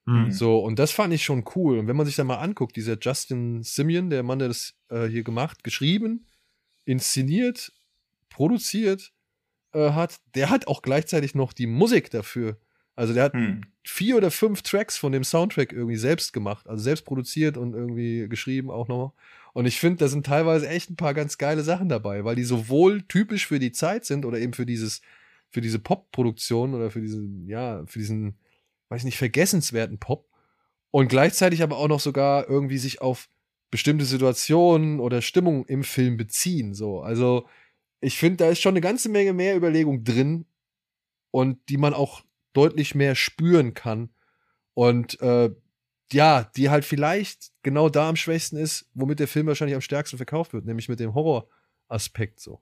Hm. 0.05 0.31
So, 0.31 0.59
und 0.59 0.79
das 0.79 0.91
fand 0.91 1.13
ich 1.13 1.23
schon 1.23 1.43
cool. 1.55 1.79
Und 1.79 1.87
wenn 1.87 1.95
man 1.95 2.05
sich 2.05 2.15
da 2.15 2.23
mal 2.23 2.37
anguckt, 2.39 2.75
dieser 2.75 2.97
Justin 2.99 3.63
Simeon, 3.63 4.09
der 4.09 4.23
Mann, 4.23 4.39
der 4.39 4.47
das 4.47 4.73
äh, 4.89 5.07
hier 5.07 5.23
gemacht, 5.23 5.63
geschrieben, 5.63 6.25
inszeniert, 6.85 7.71
produziert 8.29 9.11
äh, 9.73 9.91
hat, 9.91 10.19
der 10.35 10.49
hat 10.49 10.67
auch 10.67 10.81
gleichzeitig 10.81 11.35
noch 11.35 11.53
die 11.53 11.67
Musik 11.67 12.09
dafür. 12.09 12.57
Also 12.95 13.13
der 13.13 13.23
hat 13.23 13.33
Hm. 13.33 13.61
vier 13.83 14.17
oder 14.17 14.31
fünf 14.31 14.61
Tracks 14.63 14.97
von 14.97 15.11
dem 15.11 15.23
Soundtrack 15.23 15.71
irgendwie 15.71 15.97
selbst 15.97 16.33
gemacht, 16.33 16.67
also 16.67 16.83
selbst 16.83 17.05
produziert 17.05 17.57
und 17.57 17.73
irgendwie 17.73 18.27
geschrieben 18.27 18.69
auch 18.69 18.87
noch. 18.87 19.13
Und 19.53 19.65
ich 19.65 19.79
finde, 19.79 19.97
da 19.97 20.07
sind 20.07 20.25
teilweise 20.25 20.67
echt 20.67 20.89
ein 20.89 20.95
paar 20.95 21.13
ganz 21.13 21.37
geile 21.37 21.63
Sachen 21.63 21.89
dabei, 21.89 22.23
weil 22.23 22.35
die 22.35 22.43
sowohl 22.43 23.01
typisch 23.03 23.47
für 23.47 23.59
die 23.59 23.71
Zeit 23.71 24.05
sind 24.05 24.25
oder 24.25 24.39
eben 24.39 24.53
für 24.53 24.65
dieses, 24.65 25.01
für 25.49 25.61
diese 25.61 25.79
Pop-Produktion 25.79 26.73
oder 26.73 26.89
für 26.91 27.01
diesen, 27.01 27.47
ja, 27.47 27.83
für 27.85 27.99
diesen, 27.99 28.37
weiß 28.89 29.03
nicht, 29.03 29.17
vergessenswerten 29.17 29.99
Pop 29.99 30.29
und 30.91 31.07
gleichzeitig 31.07 31.63
aber 31.63 31.77
auch 31.77 31.87
noch 31.87 31.99
sogar 31.99 32.49
irgendwie 32.49 32.77
sich 32.77 33.01
auf 33.01 33.29
bestimmte 33.71 34.05
Situationen 34.05 34.99
oder 34.99 35.21
Stimmung 35.21 35.65
im 35.65 35.83
Film 35.83 36.17
beziehen. 36.17 36.73
So, 36.73 37.01
also 37.01 37.47
ich 38.01 38.17
finde, 38.17 38.37
da 38.37 38.49
ist 38.49 38.61
schon 38.61 38.73
eine 38.73 38.81
ganze 38.81 39.09
Menge 39.09 39.33
mehr 39.33 39.55
Überlegung 39.55 40.03
drin 40.03 40.45
und 41.31 41.57
die 41.69 41.77
man 41.77 41.93
auch 41.93 42.23
deutlich 42.53 42.95
mehr 42.95 43.15
spüren 43.15 43.73
kann 43.73 44.09
und 44.73 45.19
äh, 45.21 45.51
ja, 46.13 46.43
die 46.55 46.69
halt 46.69 46.85
vielleicht 46.85 47.51
genau 47.63 47.89
da 47.89 48.09
am 48.09 48.15
schwächsten 48.15 48.57
ist, 48.57 48.89
womit 48.93 49.19
der 49.19 49.27
Film 49.27 49.47
wahrscheinlich 49.47 49.75
am 49.75 49.81
stärksten 49.81 50.17
verkauft 50.17 50.53
wird, 50.53 50.65
nämlich 50.65 50.89
mit 50.89 50.99
dem 50.99 51.13
Horroraspekt 51.13 52.39
so. 52.39 52.61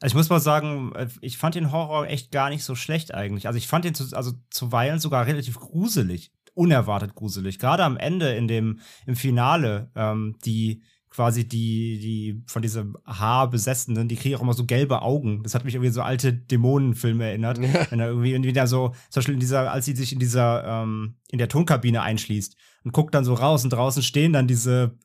Also 0.00 0.12
ich 0.12 0.16
muss 0.16 0.28
mal 0.28 0.40
sagen, 0.40 0.92
äh, 0.94 1.08
ich 1.20 1.38
fand 1.38 1.54
den 1.54 1.72
Horror 1.72 2.06
echt 2.08 2.30
gar 2.30 2.50
nicht 2.50 2.64
so 2.64 2.74
schlecht 2.74 3.14
eigentlich. 3.14 3.46
Also 3.46 3.56
ich 3.56 3.68
fand 3.68 3.84
den 3.84 3.94
zu, 3.94 4.14
also 4.16 4.32
zuweilen 4.50 4.98
sogar 4.98 5.26
relativ 5.26 5.58
gruselig, 5.58 6.32
unerwartet 6.54 7.14
gruselig. 7.14 7.58
Gerade 7.58 7.84
am 7.84 7.96
Ende 7.96 8.34
in 8.34 8.48
dem 8.48 8.80
im 9.06 9.16
Finale 9.16 9.90
ähm, 9.94 10.36
die 10.44 10.82
quasi 11.14 11.46
die 11.46 11.98
die 11.98 12.42
von 12.46 12.60
diesem 12.60 12.96
Haarbesessenen, 13.06 14.08
die 14.08 14.16
kriegen 14.16 14.34
auch 14.34 14.42
immer 14.42 14.52
so 14.52 14.64
gelbe 14.64 15.02
Augen. 15.02 15.42
Das 15.44 15.54
hat 15.54 15.64
mich 15.64 15.74
irgendwie 15.74 15.92
so 15.92 16.02
alte 16.02 16.32
Dämonenfilme 16.32 17.24
erinnert. 17.24 17.58
Ja. 17.58 17.86
Wenn 17.90 18.00
er 18.00 18.08
irgendwie, 18.08 18.32
irgendwie 18.32 18.52
da 18.52 18.66
so, 18.66 18.88
zum 19.10 19.20
Beispiel 19.20 19.34
in 19.34 19.40
dieser, 19.40 19.70
als 19.70 19.84
sie 19.84 19.94
sich 19.94 20.12
in 20.12 20.18
dieser, 20.18 20.64
ähm, 20.64 21.14
in 21.30 21.38
der 21.38 21.48
Tonkabine 21.48 22.02
einschließt 22.02 22.56
und 22.82 22.92
guckt 22.92 23.14
dann 23.14 23.24
so 23.24 23.34
raus 23.34 23.62
und 23.62 23.70
draußen 23.70 24.02
stehen 24.02 24.32
dann 24.32 24.48
diese 24.48 24.98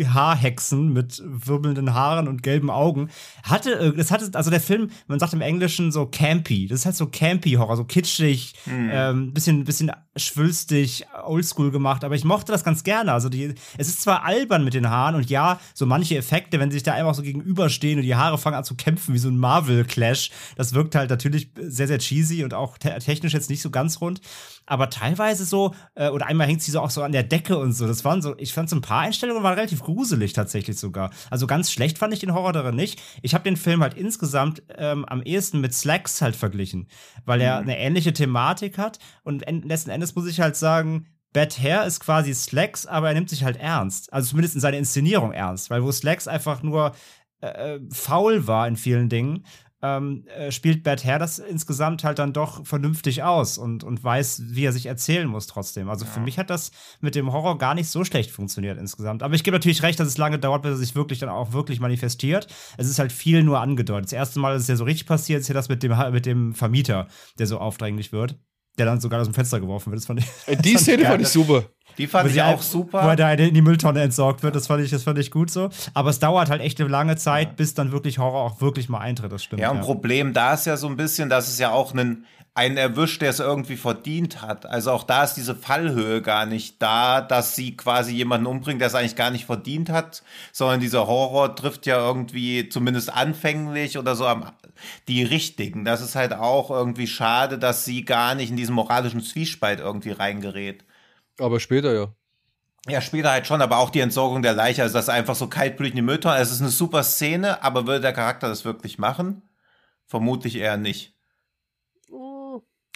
Haarhexen 0.00 0.92
mit 0.92 1.22
wirbelnden 1.24 1.94
Haaren 1.94 2.28
und 2.28 2.42
gelben 2.42 2.70
Augen. 2.70 3.10
Hatte, 3.42 3.72
äh, 3.78 3.96
das 3.96 4.10
hatte, 4.10 4.30
also 4.34 4.50
der 4.50 4.60
Film, 4.60 4.90
man 5.06 5.18
sagt 5.18 5.32
im 5.32 5.40
Englischen 5.40 5.92
so 5.92 6.06
campy. 6.06 6.66
Das 6.66 6.80
ist 6.80 6.86
halt 6.86 6.96
so 6.96 7.06
campy 7.06 7.52
Horror, 7.52 7.76
so 7.76 7.84
kitschig, 7.84 8.54
Hm. 8.64 8.90
ähm, 8.92 9.32
bisschen, 9.34 9.64
bisschen 9.64 9.90
schwülstig, 10.16 11.06
oldschool 11.24 11.70
gemacht, 11.70 12.04
aber 12.04 12.14
ich 12.14 12.24
mochte 12.24 12.52
das 12.52 12.64
ganz 12.64 12.84
gerne. 12.84 13.12
Also 13.12 13.28
die, 13.28 13.54
es 13.76 13.88
ist 13.88 14.02
zwar 14.02 14.24
albern 14.24 14.64
mit 14.64 14.74
den 14.74 14.88
Haaren 14.90 15.14
und 15.14 15.30
ja, 15.30 15.60
so 15.74 15.86
manche 15.86 16.16
Effekte, 16.16 16.58
wenn 16.60 16.70
sie 16.70 16.76
sich 16.76 16.82
da 16.82 16.92
einfach 16.94 17.14
so 17.14 17.22
gegenüberstehen 17.22 17.98
und 17.98 18.04
die 18.04 18.14
Haare 18.16 18.38
fangen 18.38 18.56
an 18.56 18.64
zu 18.64 18.74
kämpfen, 18.74 19.14
wie 19.14 19.18
so 19.18 19.28
ein 19.28 19.38
Marvel-Clash, 19.38 20.30
das 20.56 20.74
wirkt 20.74 20.94
halt 20.94 21.10
natürlich 21.10 21.50
sehr, 21.58 21.86
sehr 21.86 21.98
cheesy 21.98 22.44
und 22.44 22.54
auch 22.54 22.78
te 22.78 22.96
technisch 22.98 23.32
jetzt 23.32 23.50
nicht 23.50 23.62
so 23.62 23.70
ganz 23.70 24.00
rund. 24.00 24.20
Aber 24.68 24.90
teilweise 24.90 25.44
so, 25.44 25.74
äh, 25.94 26.10
oder 26.10 26.26
einmal 26.26 26.46
hängt 26.46 26.62
sie 26.62 26.70
so 26.70 26.80
auch 26.80 26.90
so 26.90 27.02
an 27.02 27.12
der 27.12 27.22
Decke 27.22 27.58
und 27.58 27.72
so. 27.72 27.86
Das 27.86 28.04
waren 28.04 28.22
so, 28.22 28.36
ich 28.38 28.52
fand 28.52 28.68
so 28.70 28.76
ein 28.76 28.82
paar 28.82 29.00
Einstellungen 29.00 29.42
waren 29.42 29.54
relativ 29.54 29.80
gruselig 29.80 30.34
tatsächlich 30.34 30.78
sogar. 30.78 31.10
Also 31.30 31.46
ganz 31.46 31.72
schlecht 31.72 31.98
fand 31.98 32.12
ich 32.12 32.20
den 32.20 32.34
Horror 32.34 32.52
darin 32.52 32.76
nicht. 32.76 33.00
Ich 33.22 33.34
habe 33.34 33.44
den 33.44 33.56
Film 33.56 33.82
halt 33.82 33.94
insgesamt 33.94 34.62
ähm, 34.76 35.04
am 35.06 35.22
ehesten 35.22 35.60
mit 35.60 35.74
Slacks 35.74 36.20
halt 36.22 36.36
verglichen, 36.36 36.88
weil 37.24 37.40
er 37.40 37.58
eine 37.58 37.78
ähnliche 37.78 38.12
Thematik 38.12 38.78
hat 38.78 38.98
und 39.24 39.46
en- 39.48 39.62
letzten 39.62 39.90
Endes 39.90 40.14
muss 40.14 40.26
ich 40.28 40.40
halt 40.40 40.54
sagen, 40.54 41.06
Bad 41.32 41.58
Hair 41.58 41.84
ist 41.86 42.00
quasi 42.00 42.34
Slacks, 42.34 42.86
aber 42.86 43.08
er 43.08 43.14
nimmt 43.14 43.30
sich 43.30 43.44
halt 43.44 43.56
ernst. 43.58 44.12
Also 44.12 44.30
zumindest 44.30 44.54
in 44.54 44.60
seiner 44.60 44.78
Inszenierung 44.78 45.32
ernst, 45.32 45.70
weil 45.70 45.82
wo 45.82 45.92
Slacks 45.92 46.28
einfach 46.28 46.62
nur 46.62 46.92
äh, 47.40 47.78
faul 47.90 48.46
war 48.46 48.66
in 48.66 48.76
vielen 48.76 49.08
Dingen, 49.08 49.44
ähm, 49.82 50.24
äh, 50.26 50.50
spielt 50.50 50.82
Bad 50.82 51.04
Hair 51.04 51.18
das 51.18 51.38
insgesamt 51.38 52.04
halt 52.04 52.18
dann 52.18 52.32
doch 52.32 52.66
vernünftig 52.66 53.22
aus 53.22 53.58
und, 53.58 53.84
und 53.84 54.02
weiß, 54.02 54.42
wie 54.46 54.64
er 54.64 54.72
sich 54.72 54.86
erzählen 54.86 55.28
muss 55.28 55.46
trotzdem. 55.46 55.88
Also 55.88 56.04
für 56.04 56.20
mich 56.20 56.38
hat 56.38 56.50
das 56.50 56.72
mit 57.00 57.14
dem 57.14 57.32
Horror 57.32 57.58
gar 57.58 57.74
nicht 57.74 57.88
so 57.88 58.04
schlecht 58.04 58.30
funktioniert 58.30 58.78
insgesamt. 58.78 59.22
Aber 59.22 59.34
ich 59.34 59.44
gebe 59.44 59.56
natürlich 59.56 59.82
recht, 59.82 60.00
dass 60.00 60.08
es 60.08 60.18
lange 60.18 60.38
dauert, 60.38 60.62
bis 60.62 60.72
er 60.72 60.76
sich 60.76 60.94
wirklich 60.94 61.20
dann 61.20 61.28
auch 61.28 61.52
wirklich 61.52 61.80
manifestiert. 61.80 62.48
Es 62.76 62.88
ist 62.88 62.98
halt 62.98 63.12
viel 63.12 63.42
nur 63.42 63.60
angedeutet. 63.60 64.06
Das 64.06 64.12
erste 64.12 64.40
Mal, 64.40 64.54
dass 64.54 64.62
es 64.62 64.68
ja 64.68 64.76
so 64.76 64.84
richtig 64.84 65.06
passiert, 65.06 65.40
ist 65.40 65.48
ja 65.48 65.54
das 65.54 65.68
mit 65.68 65.82
dem, 65.82 65.94
mit 66.12 66.26
dem 66.26 66.54
Vermieter, 66.54 67.06
der 67.38 67.46
so 67.46 67.58
aufdringlich 67.58 68.12
wird. 68.12 68.36
Der 68.78 68.86
dann 68.86 69.00
sogar 69.00 69.20
aus 69.20 69.26
dem 69.26 69.34
Fenster 69.34 69.60
geworfen 69.60 69.90
wird. 69.92 69.98
Das 70.00 70.06
fand 70.06 70.20
ich, 70.20 70.26
Äh, 70.46 70.56
Die 70.56 70.76
Szene 70.76 71.04
fand 71.04 71.22
ich 71.22 71.28
super. 71.28 71.64
Die 71.96 72.06
fand 72.06 72.28
ich 72.28 72.34
sie 72.34 72.42
auch 72.42 72.58
ein- 72.58 72.62
super. 72.62 73.00
Er 73.00 73.16
da 73.16 73.32
in 73.32 73.54
die 73.54 73.60
Mülltonne 73.62 74.00
entsorgt 74.02 74.44
wird, 74.44 74.54
das 74.54 74.68
fand 74.68 74.84
ich, 74.84 74.90
das 74.90 75.02
fand 75.02 75.18
ich 75.18 75.32
gut 75.32 75.50
so. 75.50 75.68
Aber 75.94 76.10
es 76.10 76.20
dauert 76.20 76.48
halt 76.48 76.60
echt 76.62 76.80
eine 76.80 76.88
lange 76.88 77.16
Zeit, 77.16 77.56
bis 77.56 77.74
dann 77.74 77.90
wirklich 77.90 78.18
Horror 78.18 78.42
auch 78.44 78.60
wirklich 78.60 78.88
mal 78.88 79.00
eintritt, 79.00 79.32
das 79.32 79.42
stimmt. 79.42 79.60
Ja, 79.62 79.70
und 79.72 79.80
Problem 79.80 80.32
da 80.32 80.54
ist 80.54 80.64
ja 80.66 80.76
so 80.76 80.86
ein 80.86 80.96
bisschen, 80.96 81.28
dass 81.28 81.48
es 81.48 81.58
ja 81.58 81.72
auch 81.72 81.92
einen, 81.92 82.24
einen 82.58 82.76
erwischt, 82.76 83.22
der 83.22 83.30
es 83.30 83.38
irgendwie 83.38 83.76
verdient 83.76 84.42
hat. 84.42 84.66
Also 84.66 84.90
auch 84.90 85.04
da 85.04 85.22
ist 85.22 85.34
diese 85.34 85.54
Fallhöhe 85.54 86.20
gar 86.22 86.44
nicht 86.44 86.82
da, 86.82 87.20
dass 87.20 87.54
sie 87.54 87.76
quasi 87.76 88.12
jemanden 88.12 88.48
umbringt, 88.48 88.80
der 88.80 88.88
es 88.88 88.96
eigentlich 88.96 89.14
gar 89.14 89.30
nicht 89.30 89.46
verdient 89.46 89.90
hat, 89.90 90.24
sondern 90.50 90.80
dieser 90.80 91.06
Horror 91.06 91.54
trifft 91.54 91.86
ja 91.86 91.98
irgendwie 92.04 92.68
zumindest 92.68 93.14
anfänglich 93.14 93.96
oder 93.96 94.16
so 94.16 94.26
am, 94.26 94.50
die 95.06 95.22
Richtigen. 95.22 95.84
Das 95.84 96.00
ist 96.00 96.16
halt 96.16 96.34
auch 96.34 96.72
irgendwie 96.72 97.06
schade, 97.06 97.58
dass 97.58 97.84
sie 97.84 98.04
gar 98.04 98.34
nicht 98.34 98.50
in 98.50 98.56
diesen 98.56 98.74
moralischen 98.74 99.22
Zwiespalt 99.22 99.78
irgendwie 99.78 100.10
reingerät. 100.10 100.84
Aber 101.38 101.60
später 101.60 101.94
ja. 101.94 102.08
Ja, 102.88 103.00
später 103.00 103.30
halt 103.30 103.46
schon, 103.46 103.62
aber 103.62 103.78
auch 103.78 103.90
die 103.90 104.00
Entsorgung 104.00 104.42
der 104.42 104.54
Leiche, 104.54 104.82
also 104.82 104.94
das 104.94 105.08
einfach 105.08 105.36
so 105.36 105.46
kaltblütig 105.46 105.92
in 105.92 105.96
die 105.96 106.02
Mülltonne. 106.02 106.38
Es 106.38 106.50
ist 106.50 106.60
eine 106.60 106.70
super 106.70 107.04
Szene, 107.04 107.62
aber 107.62 107.86
würde 107.86 108.00
der 108.00 108.12
Charakter 108.12 108.48
das 108.48 108.64
wirklich 108.64 108.98
machen? 108.98 109.42
Vermutlich 110.06 110.56
eher 110.56 110.76
nicht. 110.76 111.17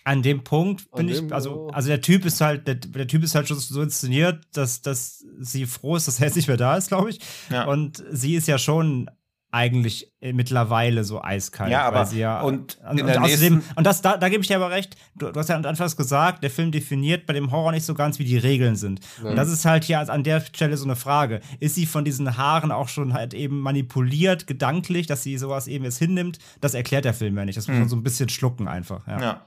An 0.05 0.23
dem 0.23 0.43
Punkt 0.43 0.91
bin 0.93 1.09
ich, 1.09 1.33
also, 1.33 1.69
ja. 1.71 1.75
also 1.77 1.89
der 1.89 2.01
Typ 2.01 2.25
ist 2.25 2.41
halt, 2.41 2.67
der, 2.67 2.75
der 2.75 3.07
Typ 3.07 3.23
ist 3.23 3.35
halt 3.37 3.47
schon 3.49 3.59
so 3.59 3.83
inszeniert, 3.83 4.45
dass, 4.53 4.83
dass 4.83 5.25
sie 5.41 5.65
froh 5.67 5.95
ist, 5.97 6.09
dass 6.09 6.19
er 6.19 6.27
jetzt 6.27 6.37
nicht 6.37 6.49
mehr 6.49 6.57
da 6.57 6.77
ist, 6.77 6.89
glaube 6.89 7.11
ich. 7.11 7.21
Ja. 7.51 7.65
Und 7.67 8.03
sie 8.11 8.35
ist 8.35 8.49
ja 8.49 8.59
schon 8.59 9.09
eigentlich 9.55 10.11
mittlerweile 10.21 11.05
so 11.05 11.23
eiskalt. 11.23 11.71
Ja, 11.71 11.83
aber- 11.85 11.99
weil 11.99 12.07
sie 12.07 12.21
ja, 12.21 12.41
und 12.41 12.79
und, 12.91 13.03
und 13.03 13.19
außerdem, 13.19 13.63
und 13.77 13.87
das, 13.87 14.01
da, 14.01 14.17
da 14.17 14.31
gebe 14.31 14.41
ich 14.41 14.49
dir 14.49 14.57
aber 14.57 14.71
recht, 14.71 14.97
du, 15.15 15.31
du 15.31 15.39
hast 15.39 15.49
ja 15.51 15.57
anfangs 15.57 15.95
gesagt, 15.97 16.43
der 16.43 16.51
Film 16.51 16.73
definiert 16.73 17.27
bei 17.27 17.35
dem 17.35 17.51
Horror 17.53 17.71
nicht 17.73 17.85
so 17.85 17.93
ganz, 17.93 18.19
wie 18.19 18.25
die 18.25 18.39
Regeln 18.39 18.77
sind. 18.77 19.01
Und 19.23 19.37
das 19.37 19.51
ist 19.51 19.67
halt 19.67 19.85
hier 19.85 20.01
an 20.11 20.25
der 20.25 20.41
Stelle 20.41 20.77
so 20.79 20.85
eine 20.85 20.97
Frage. 20.97 21.41
Ist 21.61 21.75
sie 21.75 21.85
von 21.85 22.03
diesen 22.05 22.39
Haaren 22.39 22.73
auch 22.73 22.89
schon 22.89 23.13
halt 23.13 23.35
eben 23.35 23.61
manipuliert, 23.61 24.47
gedanklich, 24.47 25.07
dass 25.07 25.23
sie 25.23 25.37
sowas 25.37 25.67
eben 25.69 25.85
jetzt 25.85 25.99
hinnimmt? 25.99 26.39
Das 26.63 26.73
erklärt 26.73 27.05
der 27.05 27.15
Film 27.15 27.37
ja 27.37 27.45
nicht. 27.45 27.59
Das 27.59 27.69
muss 27.69 27.79
man 27.79 27.89
so 27.91 27.97
ein 27.97 28.03
bisschen 28.03 28.31
schlucken 28.31 28.69
einfach. 28.69 29.07
Ja. 29.07 29.21
Ja. 29.21 29.47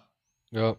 Ja. 0.55 0.75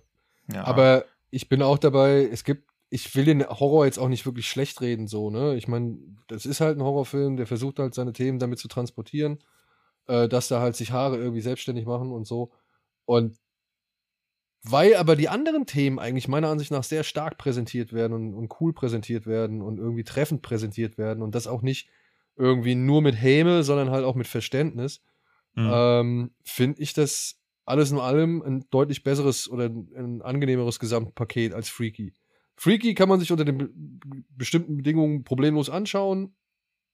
ja. 0.52 0.64
Aber 0.64 1.04
ich 1.30 1.48
bin 1.48 1.62
auch 1.62 1.78
dabei, 1.78 2.28
es 2.30 2.44
gibt, 2.44 2.70
ich 2.90 3.14
will 3.14 3.24
den 3.24 3.46
Horror 3.46 3.84
jetzt 3.84 3.98
auch 3.98 4.08
nicht 4.08 4.26
wirklich 4.26 4.48
schlecht 4.48 4.80
reden, 4.80 5.06
so, 5.06 5.30
ne? 5.30 5.56
Ich 5.56 5.68
meine, 5.68 5.98
das 6.28 6.46
ist 6.46 6.60
halt 6.60 6.78
ein 6.78 6.82
Horrorfilm, 6.82 7.36
der 7.36 7.46
versucht 7.46 7.78
halt 7.78 7.94
seine 7.94 8.12
Themen 8.12 8.38
damit 8.38 8.58
zu 8.58 8.68
transportieren, 8.68 9.38
äh, 10.06 10.28
dass 10.28 10.48
da 10.48 10.60
halt 10.60 10.76
sich 10.76 10.92
Haare 10.92 11.16
irgendwie 11.18 11.40
selbstständig 11.40 11.86
machen 11.86 12.12
und 12.12 12.26
so. 12.26 12.52
Und 13.04 13.38
weil 14.62 14.96
aber 14.96 15.14
die 15.14 15.28
anderen 15.28 15.66
Themen 15.66 15.98
eigentlich 15.98 16.26
meiner 16.26 16.48
Ansicht 16.48 16.72
nach 16.72 16.82
sehr 16.82 17.04
stark 17.04 17.38
präsentiert 17.38 17.92
werden 17.92 18.12
und, 18.12 18.34
und 18.34 18.60
cool 18.60 18.72
präsentiert 18.72 19.26
werden 19.26 19.62
und 19.62 19.78
irgendwie 19.78 20.02
treffend 20.04 20.42
präsentiert 20.42 20.98
werden 20.98 21.22
und 21.22 21.34
das 21.34 21.46
auch 21.46 21.62
nicht 21.62 21.88
irgendwie 22.36 22.74
nur 22.74 23.00
mit 23.00 23.14
Häme, 23.14 23.62
sondern 23.62 23.90
halt 23.90 24.04
auch 24.04 24.14
mit 24.14 24.26
Verständnis, 24.26 25.02
Mhm. 25.56 25.70
ähm, 25.72 26.30
finde 26.44 26.82
ich 26.82 26.92
das 26.92 27.40
alles 27.66 27.90
in 27.90 27.98
allem 27.98 28.42
ein 28.42 28.64
deutlich 28.70 29.02
besseres 29.02 29.50
oder 29.50 29.64
ein, 29.64 30.22
angenehmeres 30.22 30.78
Gesamtpaket 30.78 31.52
als 31.52 31.68
Freaky. 31.68 32.14
Freaky 32.56 32.94
kann 32.94 33.08
man 33.08 33.20
sich 33.20 33.30
unter 33.32 33.44
den 33.44 33.58
be 33.58 33.70
bestimmten 34.30 34.76
Bedingungen 34.78 35.24
problemlos 35.24 35.68
anschauen. 35.68 36.34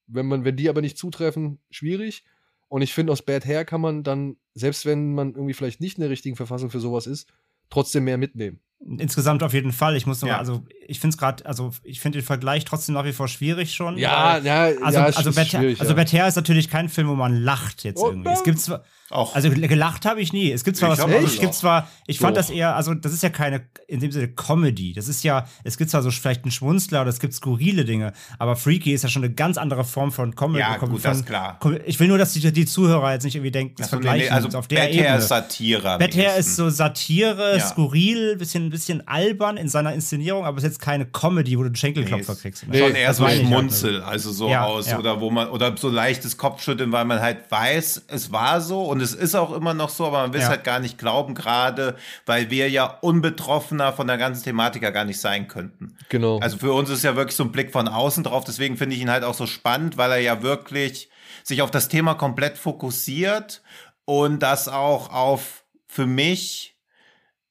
Wenn, 0.07 0.25
man, 0.25 0.43
wenn 0.43 0.57
die 0.57 0.67
aber 0.67 0.81
nicht 0.81 0.97
zutreffen, 0.97 1.59
schwierig. 1.69 2.25
Und 2.67 2.81
ich 2.81 2.93
finde, 2.93 3.13
aus 3.13 3.21
Bad 3.21 3.45
Hair 3.45 3.63
kann 3.63 3.79
man 3.79 4.03
dann, 4.03 4.35
selbst 4.53 4.85
wenn 4.85 5.13
man 5.13 5.33
irgendwie 5.33 5.53
vielleicht 5.53 5.79
nicht 5.79 5.97
in 5.97 6.01
der 6.01 6.09
richtigen 6.09 6.35
Verfassung 6.35 6.71
für 6.71 6.79
sowas 6.79 7.07
ist, 7.07 7.31
trotzdem 7.69 8.03
mehr 8.03 8.17
mitnehmen. 8.17 8.59
Insgesamt 8.85 9.43
auf 9.43 9.53
jeden 9.53 9.71
Fall. 9.71 9.95
Ich 9.95 10.05
muss 10.05 10.21
noch 10.21 10.27
Ja. 10.27 10.37
also 10.39 10.63
ich 10.87 10.99
finde 10.99 11.13
es 11.15 11.17
gerade, 11.17 11.45
also 11.45 11.71
ich 11.83 12.01
finde 12.01 12.19
den 12.19 12.25
Vergleich 12.25 12.65
trotzdem 12.65 12.95
nach 12.95 13.05
wie 13.05 13.13
vor 13.13 13.27
schwierig 13.27 13.73
schon. 13.73 13.97
Ja, 13.97 14.33
weil- 14.35 14.45
ja, 14.45 14.63
also, 14.63 14.99
ja, 14.99 15.05
also, 15.05 15.31
schwierig, 15.31 15.79
also 15.79 15.95
ja. 15.95 16.27
Ist 16.27 16.35
natürlich 16.35 16.69
kein 16.69 16.89
Film, 16.89 17.07
wo 17.07 17.15
man 17.15 17.41
lacht 17.41 17.83
jetzt 17.83 17.99
Oh, 18.01 18.09
irgendwie. 18.09 18.29
Es 18.31 18.43
gibt 18.43 18.59
zwar, 18.59 18.83
Auch 19.09 19.35
also 19.35 19.49
gelacht 19.49 20.05
habe 20.05 20.21
ich 20.21 20.33
nie. 20.33 20.51
Es 20.51 20.63
gibt 20.63 20.75
zwar 20.77 20.93
Ich 20.93 20.99
was, 20.99 21.33
es 21.33 21.39
gibt 21.39 21.53
zwar, 21.53 21.87
ich 22.07 22.19
fand 22.19 22.35
das 22.35 22.49
eher, 22.49 22.75
also 22.75 22.93
das 22.93 23.13
ist 23.13 23.21
ja 23.23 23.29
keine, 23.29 23.61
in 23.87 23.99
dem 23.99 24.11
Sinne 24.11 24.27
Comedy. 24.29 24.93
Das 24.93 25.07
ist 25.07 25.23
ja, 25.23 25.47
es 25.63 25.77
gibt 25.77 25.91
zwar 25.91 26.01
so 26.01 26.09
vielleicht 26.11 26.43
einen 26.43 26.51
Schmunzler 26.51 27.01
oder 27.01 27.09
es 27.09 27.19
gibt 27.19 27.33
skurrile 27.33 27.85
Dinge, 27.85 28.11
aber 28.39 28.55
Freaky 28.55 28.91
ist 28.91 29.03
ja 29.03 29.09
schon 29.09 29.23
eine 29.23 29.33
ganz 29.33 29.57
andere 29.57 29.83
Form 29.83 30.11
von 30.11 30.35
Comedy. 30.35 30.59
Ja, 30.61 30.79
von, 30.79 30.89
gut, 30.89 31.05
das 31.05 31.17
ist 31.19 31.25
klar. 31.27 31.59
Ich 31.85 31.99
will 31.99 32.07
nur, 32.07 32.17
dass 32.17 32.33
die, 32.33 32.51
die 32.51 32.65
Zuhörer 32.65 33.13
jetzt 33.13 33.23
nicht 33.23 33.35
irgendwie 33.35 33.51
denken, 33.51 33.75
das 33.77 33.87
Also, 33.93 33.97
nee, 33.97 34.07
vergleichen 34.07 34.33
also 34.33 34.57
auf 34.57 34.67
der 34.67 34.75
Bad 34.77 34.89
Ebene. 34.93 35.17
Ist 35.17 35.27
Satire. 35.27 35.97
ehesten. 36.25 36.39
ist 36.39 36.55
so 36.55 36.69
Satire, 36.69 37.59
skurril, 37.59 38.35
bisschen, 38.37 38.69
bisschen 38.73 39.07
albern 39.07 39.55
in 39.55 39.69
seiner 39.69 39.93
Inszenierung, 39.93 40.43
aber 40.45 40.57
es 40.57 40.63
ist 40.65 40.71
jetzt 40.71 40.81
keine 40.81 41.05
Comedy, 41.05 41.57
wo 41.57 41.61
du 41.61 41.67
einen 41.67 41.75
Schenkelklopfer 41.77 42.33
Nee, 42.33 42.39
kriegst. 42.41 42.67
Nee, 42.67 42.79
schon 42.79 42.95
eher 42.95 43.13
so 43.13 43.23
meine 43.23 43.35
ich 43.35 43.43
halt 43.43 43.49
Schmunzel, 43.53 44.01
also 44.01 44.31
so 44.31 44.49
Ja, 44.49 44.65
aus 44.65 44.87
ja. 44.89 44.99
oder 44.99 45.21
wo 45.21 45.31
man 45.31 45.47
oder 45.49 45.75
so 45.77 45.87
leichtes 45.89 46.37
Kopfschütteln, 46.37 46.91
weil 46.91 47.05
man 47.05 47.21
halt 47.21 47.49
weiß, 47.49 48.03
es 48.07 48.31
war 48.33 48.59
so 48.59 48.83
und 48.83 48.99
es 49.01 49.13
ist 49.13 49.35
auch 49.35 49.53
immer 49.53 49.73
noch 49.73 49.89
so, 49.89 50.05
aber 50.07 50.23
man 50.23 50.33
will 50.33 50.39
es 50.41 50.45
Ja. 50.47 50.49
halt 50.49 50.63
gar 50.65 50.79
nicht 50.79 50.97
glauben, 50.97 51.33
gerade 51.35 51.95
weil 52.25 52.49
wir 52.49 52.69
ja 52.69 52.85
unbetroffener 53.01 53.93
von 53.93 54.07
der 54.07 54.17
ganzen 54.17 54.43
Thematik 54.43 54.83
ja 54.83 54.89
gar 54.89 55.05
nicht 55.05 55.19
sein 55.21 55.47
könnten. 55.47 55.95
Genau. 56.09 56.39
Also 56.39 56.57
für 56.57 56.73
uns 56.73 56.89
ist 56.89 57.03
ja 57.03 57.15
wirklich 57.15 57.35
so 57.37 57.43
ein 57.43 57.51
Blick 57.51 57.71
von 57.71 57.87
außen 57.87 58.23
drauf, 58.23 58.43
deswegen 58.43 58.75
finde 58.75 58.95
ich 58.95 59.01
ihn 59.01 59.09
halt 59.09 59.23
auch 59.23 59.33
so 59.35 59.47
spannend, 59.47 59.97
weil 59.97 60.11
er 60.11 60.19
ja 60.19 60.41
wirklich 60.43 61.09
sich 61.43 61.61
auf 61.61 61.71
das 61.71 61.87
Thema 61.87 62.13
komplett 62.15 62.57
fokussiert 62.57 63.61
und 64.05 64.39
das 64.41 64.67
auch 64.67 65.11
auf 65.13 65.63
für 65.87 66.05
mich 66.07 66.72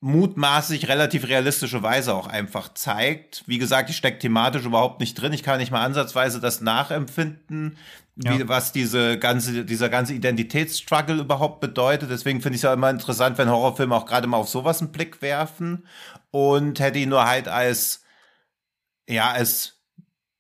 mutmaßlich 0.03 0.89
relativ 0.89 1.29
realistische 1.29 1.85
Weise 1.85 2.13
auch 2.13 2.27
einfach 2.27 2.75
zeigt. 2.75 3.45
Wie 3.47 3.59
gesagt, 3.59 3.89
ich 3.89 3.97
stecke 3.97 4.19
thematisch 4.19 4.65
überhaupt 4.65 4.99
nicht 4.99 5.15
drin. 5.15 5.33
Ich 5.33 5.45
kann 5.45 5.61
nicht 5.61 5.71
mal 5.71 5.85
ansatzweise 5.85 6.41
das 6.41 6.61
nachempfinden, 6.61 7.79
wie, 8.17 8.41
Ja. 8.41 8.49
was 8.49 8.73
diese 8.73 9.17
ganze, 9.17 9.65
dieser 9.65 9.89
ganze 9.89 10.13
Identitätsstruggle 10.15 11.21
überhaupt 11.21 11.61
bedeutet. 11.61 12.11
Deswegen 12.11 12.41
finde 12.41 12.57
ich 12.57 12.59
es 12.59 12.65
ja 12.65 12.73
immer 12.75 12.91
interessant, 12.91 13.39
wenn 13.39 13.49
Horrorfilme 13.49 13.95
auch 13.95 14.05
gerade 14.05 14.27
mal 14.27 14.39
auf 14.39 14.49
sowas 14.49 14.81
einen 14.81 14.91
Blick 14.91 15.23
werfen 15.23 15.87
und 16.33 16.81
hätte 16.81 16.99
ihn 16.99 17.11
nur 17.11 17.25
halt 17.25 17.47
als, 17.47 18.03
ja, 19.09 19.31
als 19.31 19.82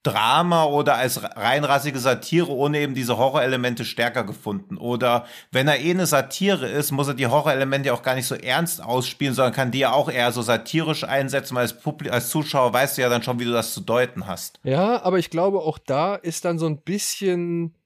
Drama 0.03 0.64
oder 0.64 0.96
als 0.96 1.22
reinrassige 1.22 1.98
Satire 2.00 2.50
ohne 2.50 2.80
eben 2.80 2.94
diese 2.94 3.18
Horrorelemente 3.18 3.84
stärker 3.84 4.24
gefunden. 4.24 4.76
Oder 4.76 5.26
wenn 5.53 5.68
er 5.68 5.78
eh 5.78 5.90
eine 5.90 6.07
Satire 6.07 6.68
ist, 6.68 6.90
muss 6.90 7.07
er 7.07 7.14
die 7.14 7.28
Horrorelemente 7.28 7.88
ja 7.88 7.94
auch 7.94 8.03
gar 8.03 8.16
nicht 8.16 8.26
so 8.26 8.34
ernst 8.34 8.82
ausspielen, 8.82 9.34
sondern 9.34 9.55
kann 9.55 9.70
die 9.70 9.78
ja 9.78 9.92
auch 9.92 10.11
eher 10.11 10.32
so 10.32 10.42
satirisch 10.42 11.05
einsetzen, 11.05 11.55
weil 11.55 11.62
als, 11.62 11.78
Publi 11.78 12.11
als 12.11 12.30
Zuschauer 12.30 12.72
weißt 12.72 12.98
du 12.98 13.03
ja 13.03 13.09
dann 13.09 13.22
schon, 13.22 13.38
wie 13.38 13.44
du 13.44 13.53
das 13.53 13.74
zu 13.74 13.80
deuten 13.80 14.26
hast. 14.26 14.59
Ja, 14.64 15.03
aber 15.03 15.18
ich 15.20 15.30
glaube, 15.30 15.61
auch 15.61 15.78
da 15.78 16.16
ist 16.16 16.44
dann 16.44 16.59
so 16.59 16.66
ein 16.66 16.82
bisschen, 16.82 17.76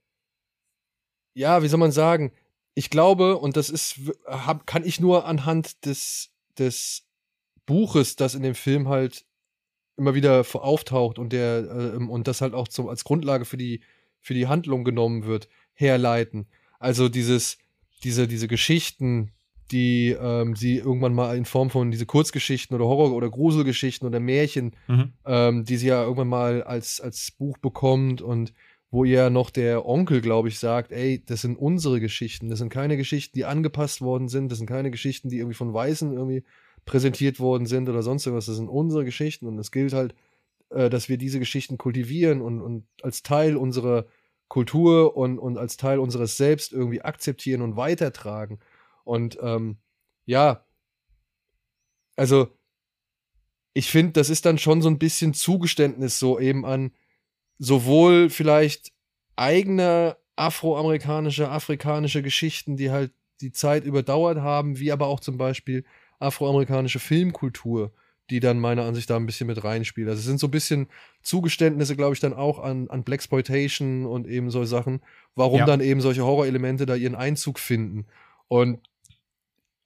ja, 1.34 1.62
wie 1.62 1.68
soll 1.68 1.78
man 1.78 1.92
sagen, 1.92 2.32
ich 2.74 2.88
glaube, 2.88 3.36
und 3.36 3.58
das 3.58 3.68
ist, 3.68 4.00
hab, 4.26 4.66
kann 4.66 4.84
ich 4.84 5.00
nur 5.00 5.26
anhand 5.26 5.84
des, 5.84 6.30
des 6.58 7.04
Buches, 7.66 8.16
das 8.16 8.34
in 8.34 8.42
dem 8.42 8.54
Film 8.54 8.88
halt 8.88 9.25
immer 9.96 10.14
wieder 10.14 10.44
auftaucht 10.52 11.18
und 11.18 11.32
der, 11.32 11.94
äh, 11.94 11.96
und 11.96 12.28
das 12.28 12.40
halt 12.40 12.54
auch 12.54 12.68
zum, 12.68 12.88
als 12.88 13.04
Grundlage 13.04 13.44
für 13.44 13.56
die, 13.56 13.80
für 14.20 14.34
die 14.34 14.46
Handlung 14.46 14.84
genommen 14.84 15.24
wird, 15.24 15.48
herleiten. 15.74 16.46
Also 16.78 17.08
dieses, 17.08 17.58
diese, 18.04 18.28
diese 18.28 18.48
Geschichten, 18.48 19.32
die 19.72 20.16
ähm, 20.20 20.54
sie 20.54 20.76
irgendwann 20.76 21.14
mal 21.14 21.36
in 21.36 21.44
Form 21.44 21.70
von 21.70 21.90
diese 21.90 22.06
Kurzgeschichten 22.06 22.76
oder 22.76 22.84
Horror- 22.84 23.12
oder 23.12 23.30
Gruselgeschichten 23.30 24.06
oder 24.06 24.20
Märchen 24.20 24.76
Mhm. 24.86 25.12
ähm, 25.24 25.64
die 25.64 25.76
sie 25.76 25.88
ja 25.88 26.02
irgendwann 26.02 26.28
mal 26.28 26.62
als, 26.62 27.00
als 27.00 27.32
Buch 27.32 27.58
bekommt 27.58 28.22
und 28.22 28.52
wo 28.90 29.04
ihr 29.04 29.30
noch 29.30 29.50
der 29.50 29.84
Onkel, 29.84 30.20
glaube 30.20 30.48
ich, 30.48 30.60
sagt, 30.60 30.92
ey, 30.92 31.22
das 31.26 31.40
sind 31.40 31.56
unsere 31.56 32.00
Geschichten, 32.00 32.48
das 32.48 32.60
sind 32.60 32.68
keine 32.68 32.96
Geschichten, 32.96 33.36
die 33.36 33.44
angepasst 33.44 34.00
worden 34.00 34.28
sind, 34.28 34.50
das 34.50 34.58
sind 34.58 34.68
keine 34.68 34.92
Geschichten, 34.92 35.28
die 35.28 35.38
irgendwie 35.38 35.56
von 35.56 35.74
Weißen 35.74 36.12
irgendwie 36.12 36.44
präsentiert 36.86 37.38
worden 37.40 37.66
sind 37.66 37.88
oder 37.88 38.02
sonst 38.02 38.24
irgendwas, 38.24 38.46
das 38.46 38.56
sind 38.56 38.68
unsere 38.68 39.04
Geschichten 39.04 39.46
und 39.46 39.58
es 39.58 39.70
gilt 39.70 39.92
halt, 39.92 40.14
äh, 40.70 40.88
dass 40.88 41.08
wir 41.10 41.18
diese 41.18 41.38
Geschichten 41.38 41.76
kultivieren 41.76 42.40
und, 42.40 42.62
und 42.62 42.86
als 43.02 43.22
Teil 43.22 43.56
unserer 43.56 44.06
Kultur 44.48 45.16
und, 45.16 45.38
und 45.38 45.58
als 45.58 45.76
Teil 45.76 45.98
unseres 45.98 46.36
Selbst 46.36 46.72
irgendwie 46.72 47.02
akzeptieren 47.02 47.60
und 47.60 47.76
weitertragen. 47.76 48.60
Und 49.04 49.36
ähm, 49.42 49.78
ja, 50.24 50.64
also 52.14 52.48
ich 53.74 53.90
finde, 53.90 54.12
das 54.12 54.30
ist 54.30 54.46
dann 54.46 54.56
schon 54.56 54.80
so 54.80 54.88
ein 54.88 54.98
bisschen 54.98 55.34
Zugeständnis 55.34 56.18
so 56.18 56.38
eben 56.38 56.64
an 56.64 56.92
sowohl 57.58 58.30
vielleicht 58.30 58.92
eigene 59.34 60.16
afroamerikanische, 60.36 61.50
afrikanische 61.50 62.22
Geschichten, 62.22 62.76
die 62.76 62.90
halt 62.90 63.12
die 63.40 63.52
Zeit 63.52 63.84
überdauert 63.84 64.38
haben, 64.38 64.78
wie 64.78 64.92
aber 64.92 65.08
auch 65.08 65.20
zum 65.20 65.36
Beispiel 65.36 65.84
afroamerikanische 66.18 66.98
Filmkultur, 66.98 67.92
die 68.30 68.40
dann 68.40 68.58
meiner 68.58 68.84
Ansicht 68.84 69.08
nach 69.08 69.16
ein 69.16 69.26
bisschen 69.26 69.46
mit 69.46 69.62
reinspielt. 69.62 70.08
Also 70.08 70.18
es 70.18 70.24
sind 70.26 70.40
so 70.40 70.48
ein 70.48 70.50
bisschen 70.50 70.88
Zugeständnisse, 71.22 71.94
glaube 71.96 72.14
ich, 72.14 72.20
dann 72.20 72.32
auch 72.34 72.58
an, 72.58 72.88
an 72.88 73.04
Blaxploitation 73.04 74.04
und 74.06 74.26
eben 74.26 74.50
solche 74.50 74.68
Sachen, 74.68 75.00
warum 75.34 75.60
Ja. 75.60 75.66
dann 75.66 75.80
eben 75.80 76.00
solche 76.00 76.24
Horrorelemente 76.24 76.86
da 76.86 76.94
ihren 76.96 77.14
Einzug 77.14 77.58
finden. 77.58 78.06
Und 78.48 78.80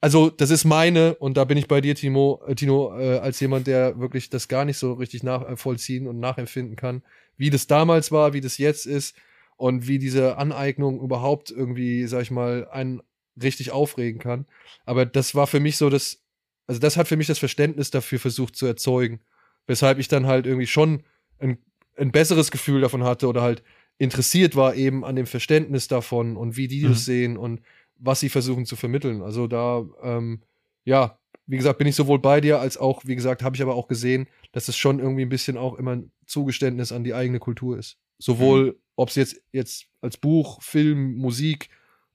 also 0.01 0.31
das 0.31 0.49
ist 0.51 0.65
meine, 0.65 1.15
und 1.17 1.37
da 1.37 1.45
bin 1.45 1.59
ich 1.59 1.69
bei 1.69 1.83
dir, 1.83 1.95
Timo, 1.95 2.41
äh, 2.47 2.55
Tino, 2.55 2.99
äh, 2.99 3.19
als 3.19 3.39
jemand, 3.41 3.67
der 3.67 3.99
wirklich 4.01 4.31
das 4.31 4.49
gar 4.49 4.65
nicht 4.65 4.79
so 4.79 4.95
richtig 4.95 5.23
nachvollziehen 5.23 6.07
und 6.07 6.19
nachempfinden 6.21 6.77
kann, 6.77 7.03
wie 7.37 7.51
das 7.51 7.67
damals 7.67 8.11
war, 8.11 8.33
wie 8.33 8.41
das 8.41 8.57
jetzt 8.57 8.87
ist 8.87 9.15
und 9.57 9.87
wie 9.89 9.99
diese 9.99 10.39
Aneignung 10.39 11.01
überhaupt 11.01 11.51
irgendwie, 11.51 12.07
sag 12.07 12.23
ich 12.23 12.31
mal, 12.31 12.67
einen 12.71 13.03
richtig 13.43 13.71
aufregen 13.71 14.21
kann. 14.21 14.47
Aber 14.85 15.07
das 15.07 15.35
war 15.35 15.47
für 15.47 15.61
mich 15.61 15.77
so 15.77 15.91
das, 15.91 16.23
also 16.67 16.81
das 16.81 16.97
hat 16.97 17.09
für 17.09 17.17
mich 17.17 17.27
das 17.27 17.39
Verständnis 17.39 17.91
dafür 17.91 18.19
versucht 18.19 18.57
zu 18.57 18.67
erzeugen, 18.67 19.21
weshalb 19.67 19.99
ich 19.99 20.09
dann 20.09 20.27
halt 20.27 20.47
irgendwie 20.47 20.67
schon 20.67 21.03
ein, 21.39 21.59
ein 21.97 22.13
besseres 22.13 22.51
Gefühl 22.51 22.81
davon 22.81 23.05
hatte 23.05 23.27
oder 23.29 23.43
halt 23.43 23.63
interessiert 23.99 24.57
war 24.57 24.75
eben 24.75 25.05
an 25.05 25.17
dem 25.17 25.27
Verständnis 25.27 25.87
davon 25.89 26.37
und 26.37 26.57
wie 26.57 26.69
die 26.69 26.85
Mhm. 26.85 26.89
das 26.89 27.05
sehen 27.05 27.37
und 27.37 27.61
was 27.97 28.21
sie 28.21 28.31
versuchen 28.31 28.65
zu 28.65 28.77
vermitteln. 28.77 29.21
Also 29.23 29.47
da, 29.47 29.85
ähm, 30.03 30.43
ja, 30.85 31.19
wie 31.47 31.57
gesagt, 31.57 31.79
bin 31.79 31.87
ich 31.87 31.97
sowohl 31.97 32.19
bei 32.19 32.41
dir 32.41 32.61
als 32.61 32.79
auch, 32.79 33.03
wie 33.05 33.17
gesagt, 33.17 33.43
habe 33.43 33.57
ich 33.57 33.63
aber 33.63 33.75
auch 33.75 33.89
gesehen, 33.89 34.27
dass 34.53 34.69
es 34.69 34.77
schon 34.77 35.01
irgendwie 35.01 35.23
ein 35.23 35.29
bisschen 35.29 35.59
auch 35.59 35.75
immer 35.75 35.97
ein 35.97 36.13
Zugeständnis 36.27 36.93
an 36.93 37.05
die 37.05 37.13
eigene 37.13 37.41
Kultur 37.41 37.77
ist. 37.79 37.99
Sowohl, 38.19 38.79
ob 38.97 39.09
es 39.09 39.17
jetzt, 39.17 39.43
jetzt 39.53 39.87
als 40.01 40.17
Buch, 40.17 40.63
Film, 40.63 41.17
Musik 41.17 41.69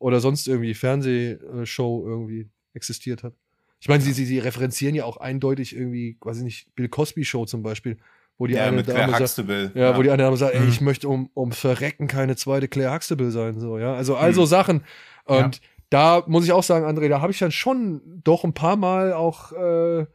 oder 0.05 0.19
sonst 0.19 0.47
irgendwie 0.47 0.75
Fernsehshow 0.75 2.03
irgendwie 2.05 2.47
existiert 2.75 3.23
hat. 3.23 3.33
Ich 3.79 3.87
meine, 3.89 4.01
sie, 4.03 4.13
sie, 4.13 4.25
sie 4.25 4.37
referenzieren 4.37 4.93
ja 4.93 5.03
auch 5.03 5.17
eindeutig 5.17 5.75
irgendwie, 5.75 6.15
weiß 6.21 6.37
ich 6.37 6.43
nicht, 6.43 6.75
Bill 6.75 6.89
Cosby 6.89 7.25
Show 7.25 7.45
zum 7.45 7.63
Beispiel, 7.63 7.97
wo 8.37 8.45
die 8.45 8.53
ja, 8.53 8.65
eine 8.65 8.83
Dame 8.83 9.09
sagt, 9.09 9.21
Huxtable. 9.21 9.71
ja, 9.73 9.97
wo 9.97 10.03
die 10.03 10.11
eine 10.11 10.21
Dame 10.21 10.37
sagt, 10.37 10.53
ey, 10.53 10.61
Mhm. 10.61 10.69
ich 10.69 10.79
möchte 10.81 11.09
um, 11.09 11.31
um 11.33 11.51
Verrecken 11.51 12.05
keine 12.07 12.35
zweite 12.35 12.67
Claire 12.67 12.93
Huxtable 12.93 13.31
sein, 13.31 13.59
so, 13.59 13.79
ja. 13.79 13.95
Also, 13.95 14.15
also 14.15 14.45
Sachen. 14.45 14.83
Und 15.25 15.59
da 15.89 16.23
muss 16.27 16.45
ich 16.45 16.51
auch 16.51 16.61
sagen, 16.63 16.85
André, 16.85 17.09
da 17.09 17.19
habe 17.21 17.31
ich 17.31 17.39
dann 17.39 17.51
schon 17.51 18.01
doch 18.23 18.43
ein 18.43 18.53
paar 18.53 18.75
Mal 18.75 19.11
auch 19.11 19.53
äh, 19.53 20.05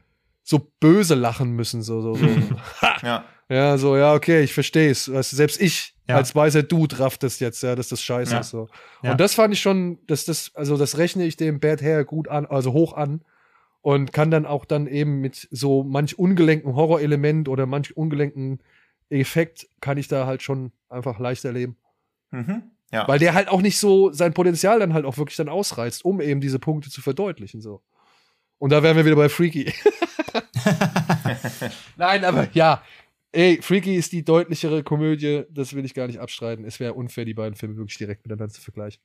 so 0.44 0.70
böse 0.78 1.16
lachen 1.16 1.50
müssen, 1.56 1.82
so, 1.82 2.00
so, 2.00 2.14
so. 2.14 2.26
ja. 3.02 3.24
Ja, 3.50 3.76
so, 3.76 3.96
ja, 3.96 4.14
okay, 4.14 4.42
ich 4.42 4.54
verstehe 4.54 4.90
es. 4.90 5.04
Du, 5.04 5.22
selbst 5.22 5.60
ich 5.60 5.94
Ja. 6.08 6.16
als 6.16 6.34
weißer 6.34 6.62
Dude 6.62 6.98
rafft 6.98 7.22
das 7.22 7.38
jetzt, 7.40 7.62
ja, 7.62 7.76
dass 7.76 7.88
das 7.88 8.02
scheiße 8.02 8.32
Ja. 8.32 8.40
ist, 8.40 8.50
so. 8.50 8.68
Ja. 9.02 9.12
Und 9.12 9.20
das 9.20 9.34
fand 9.34 9.52
ich 9.52 9.60
schon, 9.60 9.98
dass 10.06 10.24
das, 10.24 10.52
also 10.54 10.76
das 10.76 10.96
rechne 10.98 11.24
ich 11.24 11.36
dem 11.36 11.60
Bad 11.60 11.82
Hair 11.82 12.04
gut 12.04 12.28
an, 12.28 12.46
also 12.46 12.72
hoch 12.72 12.94
an. 12.94 13.20
Und 13.82 14.12
kann 14.12 14.30
dann 14.30 14.44
auch 14.44 14.66
dann 14.66 14.86
eben 14.86 15.20
mit 15.22 15.48
so 15.50 15.82
manch 15.84 16.18
ungelenken 16.18 16.74
Horrorelement 16.74 17.48
oder 17.48 17.64
manch 17.64 17.96
ungelenken 17.96 18.60
Effekt 19.08 19.68
kann 19.80 19.96
ich 19.96 20.06
da 20.06 20.26
halt 20.26 20.42
schon 20.42 20.72
einfach 20.90 21.18
leicht 21.18 21.44
erleben. 21.46 21.76
Mhm. 22.30 22.62
Ja. 22.92 23.08
Weil 23.08 23.18
der 23.18 23.32
halt 23.34 23.48
auch 23.48 23.62
nicht 23.62 23.78
so 23.78 24.12
sein 24.12 24.34
Potenzial 24.34 24.80
dann 24.80 24.92
halt 24.92 25.04
auch 25.06 25.16
wirklich 25.16 25.36
dann 25.36 25.48
ausreizt, 25.48 26.04
um 26.04 26.20
eben 26.20 26.40
diese 26.42 26.58
Punkte 26.58 26.90
zu 26.90 27.00
verdeutlichen. 27.00 27.62
So. 27.62 27.80
Und 28.58 28.70
da 28.70 28.82
wären 28.82 28.96
wir 28.98 29.06
wieder 29.06 29.16
bei 29.16 29.28
Freaky. 29.30 29.72
Nein, 31.96 32.24
aber 32.24 32.48
ja, 32.52 32.82
ey, 33.32 33.60
Freaky 33.62 33.96
ist 33.96 34.12
die 34.12 34.24
deutlichere 34.24 34.82
Komödie, 34.82 35.44
das 35.50 35.74
will 35.74 35.84
ich 35.84 35.94
gar 35.94 36.06
nicht 36.06 36.20
abstreiten. 36.20 36.64
Es 36.64 36.80
wäre 36.80 36.94
unfair, 36.94 37.24
die 37.24 37.34
beiden 37.34 37.56
Filme 37.56 37.76
wirklich 37.76 37.98
direkt 37.98 38.24
miteinander 38.24 38.52
zu 38.52 38.60
vergleichen. 38.60 39.00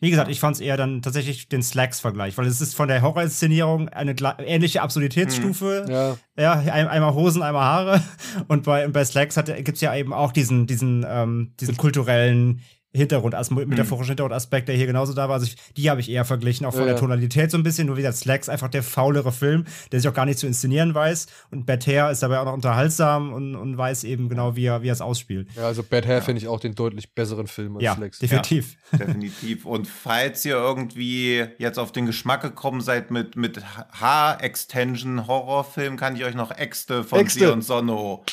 Wie 0.00 0.10
gesagt, 0.10 0.30
ich 0.30 0.38
fand 0.38 0.54
es 0.54 0.60
eher 0.60 0.76
dann 0.76 1.02
tatsächlich 1.02 1.48
den 1.48 1.60
Slacks-Vergleich, 1.60 2.38
weil 2.38 2.46
es 2.46 2.60
ist 2.60 2.76
von 2.76 2.86
der 2.86 3.02
Horrorinszenierung 3.02 3.88
eine 3.88 4.14
ähnliche 4.46 4.80
Absurditätsstufe. 4.80 5.84
Hm, 5.86 5.90
ja. 5.90 6.18
Ja, 6.36 6.52
ein, 6.52 6.86
einmal 6.86 7.14
Hosen, 7.14 7.42
einmal 7.42 7.64
Haare. 7.64 8.02
Und 8.46 8.62
bei, 8.62 8.86
bei 8.86 9.04
Slacks 9.04 9.34
gibt 9.34 9.68
es 9.70 9.80
ja 9.80 9.96
eben 9.96 10.12
auch 10.12 10.30
diesen, 10.30 10.68
diesen, 10.68 11.04
ähm, 11.08 11.52
diesen 11.58 11.76
kulturellen 11.76 12.60
Hintergrund, 12.94 13.34
also 13.34 13.54
metaphorischen 13.54 14.12
Hintergrundaspekt, 14.12 14.66
der 14.68 14.74
hier 14.74 14.86
genauso 14.86 15.12
da 15.12 15.28
war. 15.28 15.34
Also 15.34 15.46
ich, 15.46 15.56
die 15.76 15.90
habe 15.90 16.00
ich 16.00 16.10
eher 16.10 16.24
verglichen, 16.24 16.64
auch 16.66 16.72
von 16.72 16.80
ja. 16.82 16.88
der 16.88 16.96
Tonalität 16.96 17.50
so 17.50 17.58
ein 17.58 17.62
bisschen. 17.62 17.86
Nur 17.86 17.98
wie 17.98 18.00
gesagt, 18.00 18.16
Slacks 18.16 18.48
einfach 18.48 18.68
der 18.68 18.82
faulere 18.82 19.30
Film, 19.30 19.66
der 19.92 20.00
sich 20.00 20.08
auch 20.08 20.14
gar 20.14 20.24
nicht 20.24 20.38
zu 20.38 20.46
inszenieren 20.46 20.94
weiß. 20.94 21.26
Und 21.50 21.66
Bad 21.66 21.86
Hair 21.86 22.10
ist 22.10 22.22
dabei 22.22 22.38
auch 22.38 22.46
noch 22.46 22.54
unterhaltsam 22.54 23.34
und, 23.34 23.56
und 23.56 23.76
weiß 23.76 24.04
eben 24.04 24.30
genau, 24.30 24.56
wie 24.56 24.64
er, 24.64 24.82
wie 24.82 24.88
er 24.88 24.94
es 24.94 25.02
ausspielt. 25.02 25.48
Ja, 25.54 25.66
also 25.66 25.82
Bad 25.82 26.06
Hair 26.06 26.16
ja. 26.16 26.22
finde 26.22 26.40
ich 26.40 26.48
auch 26.48 26.60
den 26.60 26.74
deutlich 26.74 27.12
besseren 27.14 27.46
Film 27.46 27.76
als 27.76 27.84
ja, 27.84 27.94
Slacks. 27.94 28.20
Definitiv. 28.20 28.76
Ja, 28.92 28.98
definitiv. 28.98 29.66
Und 29.66 29.86
falls 29.86 30.46
ihr 30.46 30.56
irgendwie 30.56 31.44
jetzt 31.58 31.78
auf 31.78 31.92
den 31.92 32.06
Geschmack 32.06 32.40
gekommen 32.40 32.80
seid 32.80 33.10
mit, 33.10 33.36
mit 33.36 33.60
Haar-Extension-Horrorfilm, 34.00 35.98
kann 35.98 36.16
ich 36.16 36.24
euch 36.24 36.34
noch 36.34 36.52
Äxte 36.52 37.04
von 37.04 37.20
Äxte. 37.20 37.40
Sion 37.40 37.60
Sonno 37.60 38.24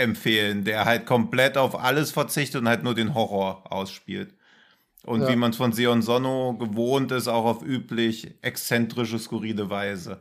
empfehlen, 0.00 0.64
der 0.64 0.84
halt 0.84 1.06
komplett 1.06 1.56
auf 1.56 1.78
alles 1.78 2.10
verzichtet 2.10 2.62
und 2.62 2.68
halt 2.68 2.82
nur 2.82 2.94
den 2.94 3.14
Horror 3.14 3.70
ausspielt. 3.72 4.34
Und 5.04 5.22
ja. 5.22 5.28
wie 5.28 5.36
man 5.36 5.50
es 5.50 5.56
von 5.56 5.72
Sion 5.72 6.02
Sonno 6.02 6.54
gewohnt 6.58 7.12
ist, 7.12 7.28
auch 7.28 7.44
auf 7.44 7.62
üblich 7.62 8.34
exzentrische, 8.42 9.18
skurrile 9.18 9.70
Weise. 9.70 10.20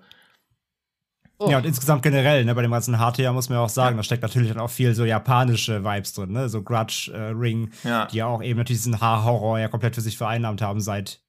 Oh. 1.38 1.50
Ja, 1.50 1.58
und 1.58 1.66
insgesamt 1.66 2.04
generell, 2.04 2.44
ne, 2.44 2.54
bei 2.54 2.62
dem 2.62 2.72
ganzen 2.72 2.98
HTA 2.98 3.32
muss 3.32 3.48
man 3.48 3.58
ja 3.58 3.64
auch 3.64 3.70
sagen, 3.70 3.96
ja. 3.96 4.00
da 4.00 4.04
steckt 4.04 4.24
natürlich 4.24 4.50
dann 4.50 4.60
auch 4.60 4.70
viel 4.70 4.94
so 4.94 5.06
japanische 5.06 5.86
Vibes 5.86 6.14
drin, 6.14 6.34
ne? 6.34 6.50
So 6.50 6.64
Grudge 6.64 7.12
äh, 7.14 7.32
Ring, 7.32 7.72
ja. 7.86 8.08
die 8.08 8.18
ja 8.18 8.26
auch 8.26 8.44
eben 8.44 8.60
natürlich 8.60 8.82
diesen 8.82 9.00
Haarhorror 9.00 9.58
ja 9.58 9.70
komplett 9.70 9.96
für 9.96 10.02
sich 10.02 10.18
vereinnahmt 10.18 10.62
haben 10.62 10.82
seit 10.82 11.22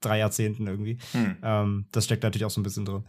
drei 0.00 0.18
Jahrzehnten 0.18 0.66
irgendwie. 0.66 0.98
Hm. 1.12 1.36
Ähm, 1.42 1.86
das 1.92 2.04
steckt 2.04 2.22
natürlich 2.22 2.44
auch 2.44 2.50
so 2.50 2.60
ein 2.60 2.64
bisschen 2.64 2.84
drin. 2.84 3.04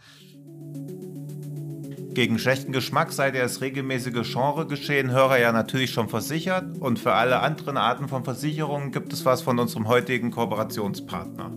Gegen 2.15 2.39
schlechten 2.39 2.71
Geschmack 2.71 3.11
sei 3.11 3.29
der 3.29 3.43
das 3.43 3.59
regelmäßige 3.59 4.31
Genregeschehen 4.31 5.11
Hörer 5.11 5.37
ja 5.37 5.51
natürlich 5.51 5.91
schon 5.91 6.07
versichert 6.07 6.77
und 6.79 6.97
für 6.97 7.11
alle 7.11 7.41
anderen 7.41 7.75
Arten 7.75 8.07
von 8.07 8.23
Versicherungen 8.23 8.93
gibt 8.93 9.11
es 9.11 9.25
was 9.25 9.41
von 9.41 9.59
unserem 9.59 9.89
heutigen 9.89 10.31
Kooperationspartner. 10.31 11.51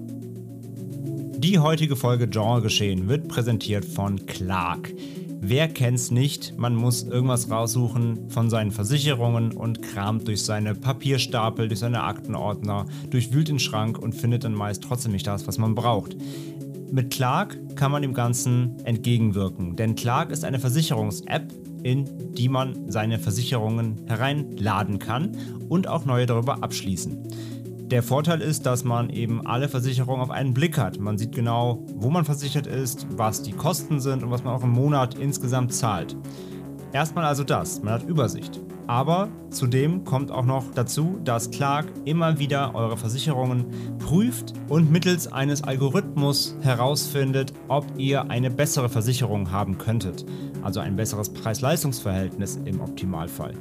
Die 1.38 1.60
heutige 1.60 1.94
Folge 1.94 2.26
Genregeschehen 2.26 3.08
wird 3.08 3.28
präsentiert 3.28 3.84
von 3.84 4.26
Clark. 4.26 4.92
Wer 5.40 5.68
kennt's 5.68 6.10
nicht? 6.10 6.58
Man 6.58 6.74
muss 6.74 7.04
irgendwas 7.04 7.48
raussuchen 7.48 8.28
von 8.28 8.50
seinen 8.50 8.72
Versicherungen 8.72 9.52
und 9.52 9.82
kramt 9.82 10.26
durch 10.26 10.42
seine 10.42 10.74
Papierstapel, 10.74 11.68
durch 11.68 11.78
seine 11.78 12.02
Aktenordner, 12.02 12.86
durchwühlt 13.10 13.46
den 13.46 13.60
Schrank 13.60 13.96
und 13.96 14.16
findet 14.16 14.42
dann 14.42 14.54
meist 14.54 14.82
trotzdem 14.82 15.12
nicht 15.12 15.28
das, 15.28 15.46
was 15.46 15.56
man 15.56 15.76
braucht. 15.76 16.16
Mit 16.90 17.10
Clark 17.10 17.76
kann 17.76 17.92
man 17.92 18.00
dem 18.00 18.14
Ganzen 18.14 18.78
entgegenwirken, 18.84 19.76
denn 19.76 19.94
Clark 19.94 20.30
ist 20.30 20.44
eine 20.44 20.58
Versicherungs-App, 20.58 21.52
in 21.82 22.32
die 22.34 22.48
man 22.48 22.90
seine 22.90 23.18
Versicherungen 23.18 24.06
hereinladen 24.06 24.98
kann 24.98 25.36
und 25.68 25.86
auch 25.86 26.06
neue 26.06 26.26
darüber 26.26 26.62
abschließen. 26.62 27.28
Der 27.90 28.02
Vorteil 28.02 28.40
ist, 28.40 28.64
dass 28.66 28.84
man 28.84 29.10
eben 29.10 29.46
alle 29.46 29.68
Versicherungen 29.68 30.22
auf 30.22 30.30
einen 30.30 30.54
Blick 30.54 30.78
hat. 30.78 30.98
Man 30.98 31.18
sieht 31.18 31.34
genau, 31.34 31.84
wo 31.94 32.10
man 32.10 32.24
versichert 32.24 32.66
ist, 32.66 33.06
was 33.16 33.42
die 33.42 33.52
Kosten 33.52 34.00
sind 34.00 34.22
und 34.22 34.30
was 34.30 34.44
man 34.44 34.54
auch 34.54 34.64
im 34.64 34.70
Monat 34.70 35.14
insgesamt 35.14 35.72
zahlt. 35.72 36.16
Erstmal 36.92 37.24
also 37.24 37.44
das, 37.44 37.82
man 37.82 37.94
hat 37.94 38.02
Übersicht. 38.02 38.60
Aber 38.88 39.28
zudem 39.50 40.04
kommt 40.04 40.32
auch 40.32 40.46
noch 40.46 40.64
dazu, 40.74 41.20
dass 41.22 41.50
Clark 41.50 41.86
immer 42.06 42.38
wieder 42.38 42.74
eure 42.74 42.96
Versicherungen 42.96 43.66
prüft 43.98 44.54
und 44.68 44.90
mittels 44.90 45.30
eines 45.30 45.62
Algorithmus 45.62 46.56
herausfindet, 46.62 47.52
ob 47.68 47.84
ihr 47.98 48.30
eine 48.30 48.50
bessere 48.50 48.88
Versicherung 48.88 49.52
haben 49.52 49.76
könntet. 49.76 50.24
Also 50.62 50.80
ein 50.80 50.96
besseres 50.96 51.28
Preis-Leistungs-Verhältnis 51.28 52.58
im 52.64 52.80
Optimalfall. 52.80 53.52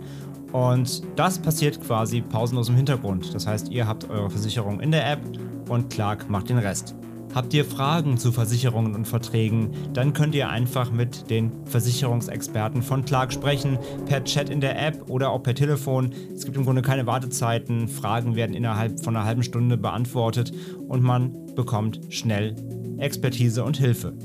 Und 0.54 1.04
das 1.18 1.38
passiert 1.40 1.82
quasi 1.82 2.22
pausenlos 2.22 2.70
im 2.70 2.76
Hintergrund. 2.76 3.36
Das 3.36 3.46
heißt, 3.46 3.70
ihr 3.70 3.86
habt 3.86 4.10
eure 4.10 4.30
Versicherung 4.30 4.80
in 4.80 4.92
der 4.92 5.12
App 5.12 5.20
und 5.68 5.90
Clark 5.90 6.30
macht 6.30 6.48
den 6.48 6.58
Rest. 6.58 6.96
Habt 7.38 7.54
ihr 7.54 7.66
Fragen 7.66 8.18
zu 8.18 8.32
Versicherungen 8.32 8.96
und 8.96 9.08
Verträgen, 9.08 9.70
dann 9.94 10.14
könnt 10.14 10.34
ihr 10.34 10.50
einfach 10.50 10.90
mit 10.90 11.30
den 11.30 11.52
Versicherungsexperten 11.66 12.82
von 12.82 13.06
Clark 13.06 13.32
sprechen, 13.32 13.78
per 14.08 14.24
Chat 14.24 14.50
in 14.50 14.60
der 14.60 14.84
App 14.84 15.08
oder 15.08 15.30
auch 15.30 15.44
per 15.44 15.54
Telefon. 15.54 16.16
Es 16.34 16.46
gibt 16.46 16.58
im 16.58 16.66
Grunde 16.66 16.82
keine 16.82 17.06
Wartezeiten, 17.06 17.90
Fragen 17.90 18.36
werden 18.36 18.56
innerhalb 18.56 19.04
von 19.04 19.16
einer 19.16 19.24
halben 19.24 19.44
Stunde 19.44 19.78
beantwortet 19.78 20.52
und 20.88 21.04
man 21.04 21.54
bekommt 21.54 22.00
schnell 22.10 22.56
Expertise 22.98 23.64
und 23.64 23.78
Hilfe. 23.78 24.16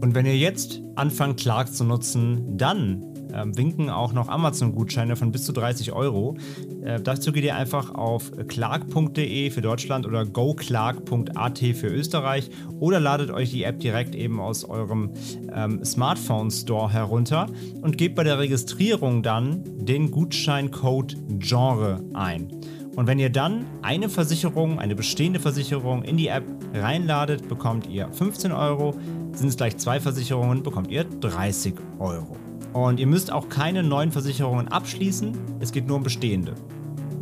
Und 0.00 0.16
wenn 0.16 0.26
ihr 0.26 0.36
jetzt 0.36 0.82
anfangt, 0.96 1.38
Clark 1.38 1.72
zu 1.72 1.84
nutzen, 1.84 2.58
dann 2.58 3.09
ähm, 3.34 3.56
winken 3.56 3.90
auch 3.90 4.12
noch 4.12 4.28
Amazon-Gutscheine 4.28 5.16
von 5.16 5.32
bis 5.32 5.44
zu 5.44 5.52
30 5.52 5.92
Euro. 5.92 6.36
Äh, 6.82 7.00
dazu 7.00 7.32
geht 7.32 7.44
ihr 7.44 7.56
einfach 7.56 7.94
auf 7.94 8.30
clark.de 8.48 9.50
für 9.50 9.60
Deutschland 9.60 10.06
oder 10.06 10.24
goclark.at 10.24 11.58
für 11.58 11.88
Österreich 11.88 12.50
oder 12.78 13.00
ladet 13.00 13.30
euch 13.30 13.50
die 13.50 13.64
App 13.64 13.80
direkt 13.80 14.14
eben 14.14 14.40
aus 14.40 14.64
eurem 14.64 15.10
ähm, 15.54 15.84
Smartphone 15.84 16.50
Store 16.50 16.90
herunter 16.92 17.46
und 17.82 17.98
gebt 17.98 18.16
bei 18.16 18.24
der 18.24 18.38
Registrierung 18.38 19.22
dann 19.22 19.62
den 19.84 20.10
Gutscheincode 20.10 21.16
Genre 21.38 22.00
ein. 22.14 22.48
Und 22.96 23.06
wenn 23.06 23.18
ihr 23.18 23.30
dann 23.30 23.66
eine 23.82 24.08
Versicherung, 24.08 24.78
eine 24.78 24.94
bestehende 24.94 25.40
Versicherung 25.40 26.02
in 26.02 26.16
die 26.16 26.28
App 26.28 26.44
reinladet, 26.74 27.48
bekommt 27.48 27.86
ihr 27.86 28.08
15 28.12 28.52
Euro. 28.52 28.94
Sind 29.32 29.48
es 29.48 29.56
gleich 29.56 29.76
zwei 29.76 30.00
Versicherungen, 30.00 30.62
bekommt 30.62 30.90
ihr 30.90 31.04
30 31.04 31.74
Euro. 31.98 32.49
Und 32.72 33.00
ihr 33.00 33.06
müsst 33.06 33.32
auch 33.32 33.48
keine 33.48 33.82
neuen 33.82 34.12
Versicherungen 34.12 34.68
abschließen, 34.68 35.36
es 35.60 35.72
geht 35.72 35.86
nur 35.86 35.96
um 35.96 36.02
bestehende. 36.02 36.54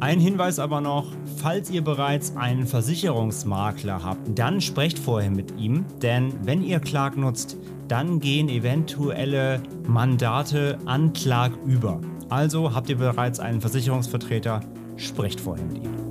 Ein 0.00 0.20
Hinweis 0.20 0.58
aber 0.58 0.80
noch, 0.80 1.06
falls 1.38 1.70
ihr 1.70 1.82
bereits 1.82 2.36
einen 2.36 2.66
Versicherungsmakler 2.66 4.04
habt, 4.04 4.38
dann 4.38 4.60
sprecht 4.60 4.98
vorher 4.98 5.30
mit 5.30 5.58
ihm, 5.58 5.84
denn 6.02 6.32
wenn 6.44 6.62
ihr 6.62 6.78
Clark 6.78 7.16
nutzt, 7.16 7.56
dann 7.88 8.20
gehen 8.20 8.48
eventuelle 8.48 9.60
Mandate 9.88 10.78
an 10.84 11.12
Clark 11.14 11.52
über. 11.66 12.00
Also 12.28 12.74
habt 12.74 12.90
ihr 12.90 12.98
bereits 12.98 13.40
einen 13.40 13.60
Versicherungsvertreter, 13.60 14.60
sprecht 14.96 15.40
vorher 15.40 15.64
mit 15.64 15.78
ihm. 15.78 16.08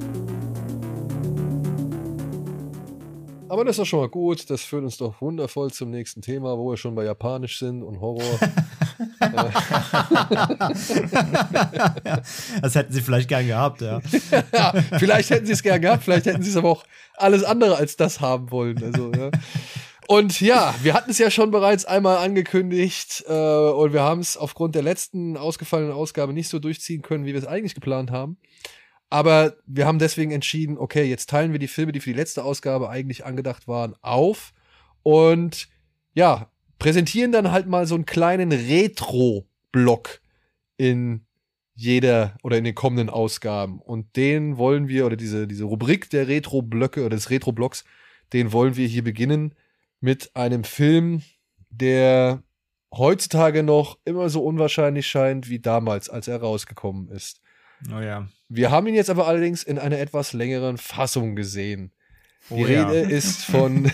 Aber 3.49 3.63
das 3.63 3.75
ist 3.75 3.79
doch 3.79 3.85
schon 3.85 3.99
mal 4.01 4.09
gut. 4.09 4.49
Das 4.49 4.61
führt 4.61 4.83
uns 4.83 4.97
doch 4.97 5.21
wundervoll 5.21 5.71
zum 5.71 5.89
nächsten 5.89 6.21
Thema, 6.21 6.57
wo 6.57 6.71
wir 6.71 6.77
schon 6.77 6.95
bei 6.95 7.05
Japanisch 7.05 7.59
sind 7.59 7.83
und 7.83 8.01
Horror. 8.01 8.21
das 12.61 12.75
hätten 12.75 12.93
sie 12.93 13.01
vielleicht 13.01 13.27
gern 13.27 13.47
gehabt, 13.47 13.81
ja. 13.81 13.99
ja. 14.53 14.73
Vielleicht 14.97 15.29
hätten 15.29 15.45
sie 15.45 15.53
es 15.53 15.63
gern 15.63 15.81
gehabt, 15.81 16.03
vielleicht 16.03 16.25
hätten 16.25 16.43
sie 16.43 16.51
es 16.51 16.57
aber 16.57 16.69
auch 16.69 16.85
alles 17.15 17.43
andere 17.43 17.77
als 17.77 17.97
das 17.97 18.21
haben 18.21 18.51
wollen. 18.51 18.81
Also, 18.83 19.11
ja. 19.11 19.31
Und 20.07 20.39
ja, 20.39 20.73
wir 20.83 20.93
hatten 20.93 21.11
es 21.11 21.17
ja 21.17 21.29
schon 21.29 21.51
bereits 21.51 21.83
einmal 21.83 22.17
angekündigt 22.17 23.25
äh, 23.27 23.33
und 23.33 23.91
wir 23.91 24.03
haben 24.03 24.21
es 24.21 24.37
aufgrund 24.37 24.75
der 24.75 24.83
letzten 24.83 25.35
ausgefallenen 25.35 25.91
Ausgabe 25.91 26.31
nicht 26.31 26.47
so 26.47 26.59
durchziehen 26.59 27.01
können, 27.01 27.25
wie 27.25 27.33
wir 27.33 27.39
es 27.39 27.47
eigentlich 27.47 27.75
geplant 27.75 28.11
haben. 28.11 28.37
Aber 29.09 29.55
wir 29.65 29.85
haben 29.85 29.99
deswegen 29.99 30.31
entschieden, 30.31 30.77
okay, 30.77 31.03
jetzt 31.03 31.29
teilen 31.29 31.51
wir 31.51 31.59
die 31.59 31.67
Filme, 31.67 31.91
die 31.91 31.99
für 31.99 32.11
die 32.11 32.17
letzte 32.17 32.43
Ausgabe 32.43 32.89
eigentlich 32.89 33.25
angedacht 33.25 33.67
waren, 33.67 33.95
auf 34.01 34.53
und 35.03 35.67
ja, 36.13 36.49
präsentieren 36.79 37.31
dann 37.31 37.51
halt 37.51 37.67
mal 37.67 37.85
so 37.85 37.95
einen 37.95 38.05
kleinen 38.05 38.51
Retro-Block 38.51 40.21
in 40.77 41.25
jeder 41.75 42.35
oder 42.43 42.57
in 42.57 42.63
den 42.63 42.75
kommenden 42.75 43.09
Ausgaben. 43.09 43.79
Und 43.79 44.15
den 44.15 44.57
wollen 44.57 44.87
wir, 44.87 45.05
oder 45.05 45.15
diese, 45.15 45.47
diese 45.47 45.65
Rubrik 45.65 46.09
der 46.09 46.27
Retro-Blöcke 46.27 47.01
oder 47.01 47.15
des 47.15 47.29
Retro-Blocks, 47.29 47.85
den 48.33 48.51
wollen 48.51 48.75
wir 48.75 48.87
hier 48.87 49.03
beginnen 49.03 49.53
mit 49.99 50.35
einem 50.35 50.63
Film, 50.63 51.21
der 51.69 52.43
heutzutage 52.93 53.63
noch 53.63 53.97
immer 54.05 54.29
so 54.29 54.43
unwahrscheinlich 54.43 55.07
scheint 55.07 55.49
wie 55.49 55.59
damals, 55.59 56.09
als 56.09 56.27
er 56.27 56.41
rausgekommen 56.41 57.09
ist. 57.09 57.41
Oh 57.93 57.99
ja. 57.99 58.27
Wir 58.49 58.71
haben 58.71 58.87
ihn 58.87 58.95
jetzt 58.95 59.09
aber 59.09 59.27
allerdings 59.27 59.63
in 59.63 59.77
einer 59.77 59.99
etwas 59.99 60.33
längeren 60.33 60.77
Fassung 60.77 61.35
gesehen. 61.35 61.91
Die 62.49 62.53
oh 62.53 62.63
Rede 62.63 63.01
ja. 63.01 63.09
ist 63.09 63.45
von 63.51 63.91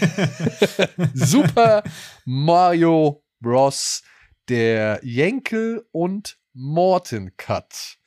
Super 1.14 1.84
Mario 2.26 3.24
Bros. 3.40 4.04
Der 4.50 5.00
Jenkel 5.04 5.88
und 5.92 6.38
Morten 6.52 7.36
Cut, 7.38 7.98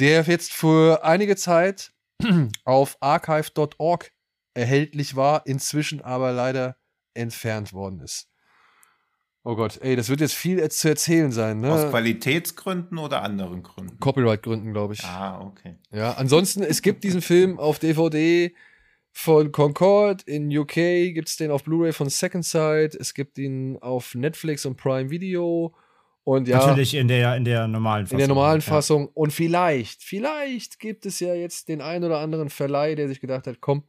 der 0.00 0.22
jetzt 0.24 0.52
für 0.52 1.04
einige 1.04 1.36
Zeit 1.36 1.92
auf 2.64 2.96
archive.org 3.00 4.10
erhältlich 4.54 5.14
war, 5.14 5.46
inzwischen 5.46 6.00
aber 6.00 6.32
leider 6.32 6.76
entfernt 7.14 7.72
worden 7.72 8.00
ist. 8.00 8.28
Oh 9.44 9.54
Gott, 9.54 9.78
ey, 9.80 9.94
das 9.94 10.08
wird 10.08 10.20
jetzt 10.20 10.34
viel 10.34 10.68
zu 10.68 10.88
erzählen 10.88 11.30
sein, 11.30 11.60
ne? 11.60 11.72
Aus 11.72 11.90
Qualitätsgründen 11.90 12.98
oder 12.98 13.22
anderen 13.22 13.62
Gründen? 13.62 13.98
Copyright-Gründen, 14.00 14.72
glaube 14.72 14.94
ich. 14.94 15.04
Ah, 15.04 15.40
okay. 15.40 15.76
Ja, 15.92 16.14
ansonsten, 16.14 16.62
es 16.64 16.82
gibt 16.82 17.04
diesen 17.04 17.22
Film 17.22 17.58
auf 17.58 17.78
DVD 17.78 18.52
von 19.12 19.52
Concord. 19.52 20.22
In 20.22 20.56
UK 20.56 20.74
gibt 21.14 21.28
es 21.28 21.36
den 21.36 21.50
auf 21.50 21.64
Blu-ray 21.64 21.92
von 21.92 22.08
Second 22.08 22.44
Sight. 22.44 22.94
Es 22.94 23.14
gibt 23.14 23.38
ihn 23.38 23.78
auf 23.78 24.14
Netflix 24.14 24.64
und 24.64 24.76
Prime 24.76 25.10
Video. 25.10 25.74
Und 26.24 26.46
ja, 26.46 26.58
Natürlich 26.58 26.94
in 26.94 27.08
der, 27.08 27.36
in 27.36 27.44
der 27.44 27.66
normalen 27.68 28.06
Fassung. 28.06 28.16
In 28.16 28.18
der 28.18 28.28
normalen 28.28 28.60
Fassung. 28.60 29.08
Und 29.08 29.32
vielleicht, 29.32 30.02
vielleicht 30.02 30.78
gibt 30.78 31.06
es 31.06 31.20
ja 31.20 31.34
jetzt 31.34 31.68
den 31.68 31.80
einen 31.80 32.04
oder 32.04 32.18
anderen 32.18 32.50
Verleih, 32.50 32.94
der 32.94 33.08
sich 33.08 33.20
gedacht 33.20 33.46
hat, 33.46 33.60
komm, 33.60 33.84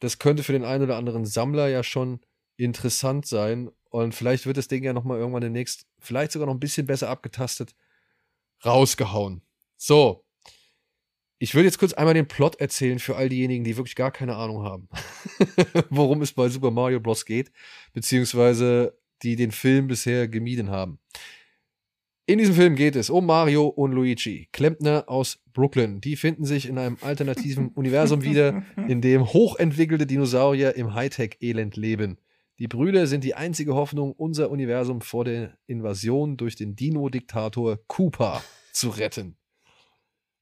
das 0.00 0.18
könnte 0.18 0.42
für 0.42 0.52
den 0.52 0.64
einen 0.64 0.84
oder 0.84 0.96
anderen 0.96 1.24
Sammler 1.24 1.68
ja 1.68 1.82
schon 1.82 2.20
interessant 2.56 3.26
sein. 3.26 3.70
Und 3.90 4.14
vielleicht 4.14 4.46
wird 4.46 4.56
das 4.56 4.68
Ding 4.68 4.82
ja 4.84 4.92
nochmal 4.92 5.18
irgendwann 5.18 5.42
demnächst, 5.42 5.86
vielleicht 6.00 6.32
sogar 6.32 6.46
noch 6.46 6.54
ein 6.54 6.60
bisschen 6.60 6.86
besser 6.86 7.08
abgetastet, 7.08 7.74
rausgehauen. 8.64 9.42
So. 9.76 10.25
Ich 11.38 11.54
würde 11.54 11.66
jetzt 11.66 11.78
kurz 11.78 11.92
einmal 11.92 12.14
den 12.14 12.28
Plot 12.28 12.60
erzählen 12.60 12.98
für 12.98 13.16
all 13.16 13.28
diejenigen, 13.28 13.62
die 13.62 13.76
wirklich 13.76 13.94
gar 13.94 14.10
keine 14.10 14.36
Ahnung 14.36 14.62
haben, 14.62 14.88
worum 15.90 16.22
es 16.22 16.32
bei 16.32 16.48
Super 16.48 16.70
Mario 16.70 16.98
Bros. 17.00 17.26
geht, 17.26 17.52
beziehungsweise 17.92 18.98
die 19.22 19.36
den 19.36 19.50
Film 19.50 19.86
bisher 19.86 20.28
gemieden 20.28 20.70
haben. 20.70 20.98
In 22.28 22.38
diesem 22.38 22.54
Film 22.54 22.74
geht 22.74 22.96
es 22.96 23.08
um 23.08 23.24
Mario 23.26 23.66
und 23.66 23.92
Luigi, 23.92 24.48
Klempner 24.50 25.04
aus 25.06 25.38
Brooklyn. 25.52 26.00
Die 26.00 26.16
finden 26.16 26.44
sich 26.44 26.66
in 26.66 26.76
einem 26.76 26.96
alternativen 27.00 27.68
Universum 27.74 28.22
wieder, 28.22 28.64
in 28.88 29.00
dem 29.00 29.32
hochentwickelte 29.32 30.06
Dinosaurier 30.06 30.74
im 30.74 30.94
Hightech-Elend 30.94 31.76
leben. 31.76 32.18
Die 32.58 32.66
Brüder 32.66 33.06
sind 33.06 33.22
die 33.22 33.34
einzige 33.34 33.74
Hoffnung, 33.74 34.12
unser 34.12 34.50
Universum 34.50 35.02
vor 35.02 35.24
der 35.24 35.56
Invasion 35.66 36.36
durch 36.36 36.56
den 36.56 36.74
Dino-Diktator 36.74 37.78
Koopa 37.86 38.42
zu 38.72 38.88
retten. 38.88 39.36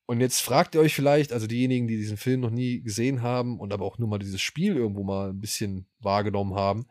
Und 0.06 0.20
jetzt 0.20 0.40
fragt 0.40 0.74
ihr 0.74 0.80
euch 0.80 0.94
vielleicht, 0.94 1.32
also 1.32 1.46
diejenigen, 1.46 1.88
die 1.88 1.96
diesen 1.96 2.18
Film 2.18 2.40
noch 2.40 2.50
nie 2.50 2.82
gesehen 2.82 3.22
haben 3.22 3.58
und 3.58 3.72
aber 3.72 3.84
auch 3.86 3.98
nur 3.98 4.08
mal 4.08 4.18
dieses 4.18 4.40
Spiel 4.40 4.76
irgendwo 4.76 5.02
mal 5.02 5.30
ein 5.30 5.40
bisschen 5.40 5.86
wahrgenommen 5.98 6.54
haben, 6.54 6.86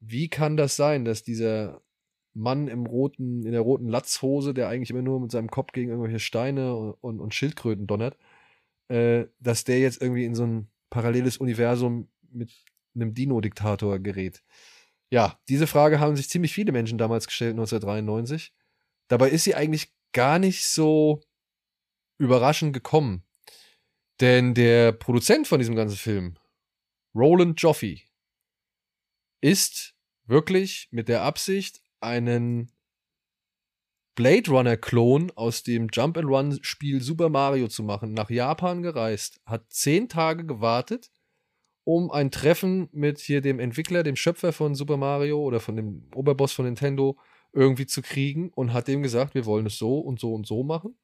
wie 0.00 0.28
kann 0.28 0.56
das 0.56 0.76
sein, 0.76 1.04
dass 1.04 1.22
dieser 1.22 1.82
Mann 2.32 2.68
im 2.68 2.86
roten, 2.86 3.44
in 3.44 3.52
der 3.52 3.60
roten 3.60 3.88
Latzhose, 3.88 4.54
der 4.54 4.68
eigentlich 4.68 4.90
immer 4.90 5.02
nur 5.02 5.20
mit 5.20 5.30
seinem 5.30 5.50
Kopf 5.50 5.72
gegen 5.72 5.90
irgendwelche 5.90 6.20
Steine 6.20 6.74
und, 6.74 7.20
und, 7.20 7.34
Schildkröten 7.34 7.86
donnert, 7.86 8.16
äh, 8.88 9.26
dass 9.40 9.64
der 9.64 9.80
jetzt 9.80 10.00
irgendwie 10.00 10.24
in 10.24 10.34
so 10.34 10.44
ein 10.46 10.68
paralleles 10.88 11.36
Universum 11.36 12.08
mit 12.30 12.52
einem 12.94 13.14
Dino-Diktator 13.14 13.98
gerät. 13.98 14.42
Ja, 15.10 15.38
diese 15.48 15.66
Frage 15.66 16.00
haben 16.00 16.16
sich 16.16 16.30
ziemlich 16.30 16.54
viele 16.54 16.72
Menschen 16.72 16.98
damals 16.98 17.26
gestellt, 17.26 17.52
1993. 17.52 18.54
Dabei 19.08 19.30
ist 19.30 19.44
sie 19.44 19.54
eigentlich 19.54 19.92
gar 20.12 20.38
nicht 20.38 20.64
so 20.64 21.20
überraschend 22.20 22.72
gekommen. 22.72 23.24
Denn 24.20 24.54
der 24.54 24.92
Produzent 24.92 25.48
von 25.48 25.58
diesem 25.58 25.74
ganzen 25.74 25.96
Film, 25.96 26.36
Roland 27.14 27.60
Joffe, 27.60 27.96
ist 29.40 29.94
wirklich 30.26 30.88
mit 30.90 31.08
der 31.08 31.22
Absicht, 31.22 31.82
einen 32.00 32.72
Blade 34.14 34.50
Runner-Klon 34.50 35.32
aus 35.34 35.62
dem 35.62 35.88
Jump-and-Run-Spiel 35.90 37.00
Super 37.00 37.30
Mario 37.30 37.68
zu 37.68 37.82
machen, 37.82 38.12
nach 38.12 38.28
Japan 38.28 38.82
gereist, 38.82 39.40
hat 39.46 39.72
zehn 39.72 40.08
Tage 40.08 40.44
gewartet, 40.44 41.10
um 41.84 42.10
ein 42.10 42.30
Treffen 42.30 42.90
mit 42.92 43.18
hier 43.18 43.40
dem 43.40 43.58
Entwickler, 43.58 44.02
dem 44.02 44.16
Schöpfer 44.16 44.52
von 44.52 44.74
Super 44.74 44.98
Mario 44.98 45.40
oder 45.40 45.58
von 45.58 45.76
dem 45.76 46.10
Oberboss 46.14 46.52
von 46.52 46.66
Nintendo 46.66 47.18
irgendwie 47.52 47.86
zu 47.86 48.02
kriegen 48.02 48.50
und 48.50 48.74
hat 48.74 48.88
dem 48.88 49.02
gesagt, 49.02 49.34
wir 49.34 49.46
wollen 49.46 49.66
es 49.66 49.78
so 49.78 49.98
und 49.98 50.20
so 50.20 50.34
und 50.34 50.46
so 50.46 50.62
machen. 50.62 50.98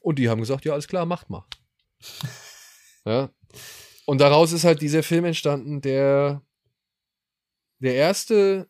Und 0.00 0.18
die 0.18 0.28
haben 0.28 0.40
gesagt, 0.40 0.64
ja, 0.64 0.72
alles 0.72 0.88
klar, 0.88 1.06
macht 1.06 1.30
mal. 1.30 1.44
ja. 3.04 3.30
Und 4.06 4.20
daraus 4.20 4.52
ist 4.52 4.64
halt 4.64 4.80
dieser 4.80 5.02
Film 5.02 5.24
entstanden, 5.24 5.80
der 5.80 6.42
der 7.80 7.94
erste 7.94 8.68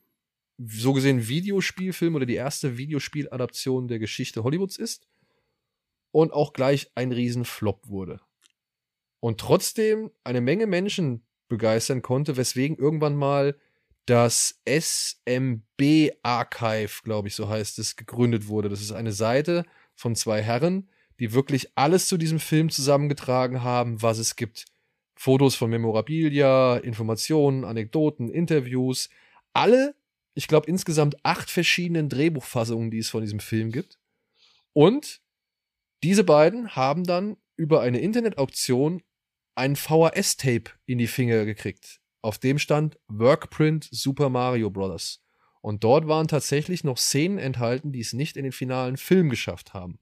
so 0.58 0.92
gesehen 0.92 1.28
Videospielfilm 1.28 2.16
oder 2.16 2.26
die 2.26 2.34
erste 2.34 2.76
Videospieladaption 2.76 3.88
der 3.88 3.98
Geschichte 3.98 4.42
Hollywoods 4.42 4.76
ist 4.76 5.08
und 6.10 6.32
auch 6.32 6.52
gleich 6.52 6.90
ein 6.94 7.12
Riesenflop 7.12 7.88
wurde. 7.88 8.20
Und 9.20 9.40
trotzdem 9.40 10.10
eine 10.24 10.40
Menge 10.40 10.66
Menschen 10.66 11.24
begeistern 11.48 12.02
konnte, 12.02 12.36
weswegen 12.36 12.76
irgendwann 12.76 13.16
mal 13.16 13.56
das 14.06 14.60
SMB 14.66 16.12
Archive, 16.22 17.02
glaube 17.04 17.28
ich, 17.28 17.34
so 17.34 17.48
heißt 17.48 17.78
es, 17.78 17.96
gegründet 17.96 18.48
wurde. 18.48 18.68
Das 18.68 18.80
ist 18.80 18.92
eine 18.92 19.12
Seite 19.12 19.64
von 19.94 20.16
zwei 20.16 20.42
Herren, 20.42 20.88
die 21.20 21.32
wirklich 21.32 21.70
alles 21.74 22.08
zu 22.08 22.16
diesem 22.16 22.40
Film 22.40 22.70
zusammengetragen 22.70 23.62
haben, 23.62 24.02
was 24.02 24.18
es 24.18 24.36
gibt. 24.36 24.66
Fotos 25.14 25.56
von 25.56 25.70
Memorabilia, 25.70 26.76
Informationen, 26.76 27.64
Anekdoten, 27.64 28.28
Interviews, 28.28 29.08
alle 29.52 29.94
ich 30.38 30.46
glaube, 30.46 30.68
insgesamt 30.68 31.16
acht 31.24 31.50
verschiedenen 31.50 32.08
Drehbuchfassungen, 32.08 32.92
die 32.92 32.98
es 32.98 33.10
von 33.10 33.22
diesem 33.22 33.40
Film 33.40 33.72
gibt. 33.72 33.98
Und 34.72 35.20
diese 36.04 36.22
beiden 36.22 36.76
haben 36.76 37.02
dann 37.02 37.36
über 37.56 37.80
eine 37.80 37.98
Internetauktion 37.98 39.02
ein 39.56 39.74
VHS-Tape 39.74 40.70
in 40.86 40.98
die 40.98 41.08
Finger 41.08 41.44
gekriegt. 41.44 42.00
Auf 42.22 42.38
dem 42.38 42.60
stand 42.60 43.00
Workprint 43.08 43.88
Super 43.90 44.28
Mario 44.28 44.70
Bros. 44.70 45.24
Und 45.60 45.82
dort 45.82 46.06
waren 46.06 46.28
tatsächlich 46.28 46.84
noch 46.84 46.98
Szenen 46.98 47.38
enthalten, 47.38 47.90
die 47.90 47.98
es 47.98 48.12
nicht 48.12 48.36
in 48.36 48.44
den 48.44 48.52
finalen 48.52 48.96
Film 48.96 49.30
geschafft 49.30 49.74
haben. 49.74 49.98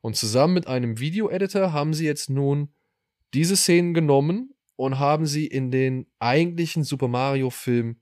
Und 0.00 0.16
zusammen 0.16 0.54
mit 0.54 0.66
einem 0.66 0.98
Video-Editor 0.98 1.72
haben 1.72 1.94
sie 1.94 2.06
jetzt 2.06 2.30
nun 2.30 2.72
diese 3.34 3.56
Szenen 3.56 3.94
genommen 3.94 4.54
und 4.76 4.98
haben 4.98 5.26
sie 5.26 5.46
in 5.46 5.70
den 5.70 6.06
eigentlichen 6.18 6.84
Super 6.84 7.08
Mario-Film 7.08 8.00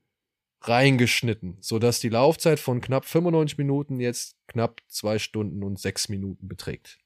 reingeschnitten, 0.61 1.57
sodass 1.61 1.99
die 1.99 2.09
Laufzeit 2.09 2.59
von 2.59 2.81
knapp 2.81 3.05
95 3.05 3.57
Minuten 3.57 3.99
jetzt 3.99 4.37
knapp 4.47 4.81
zwei 4.87 5.19
Stunden 5.19 5.63
und 5.63 5.79
sechs 5.79 6.09
Minuten 6.09 6.47
beträgt. 6.47 6.99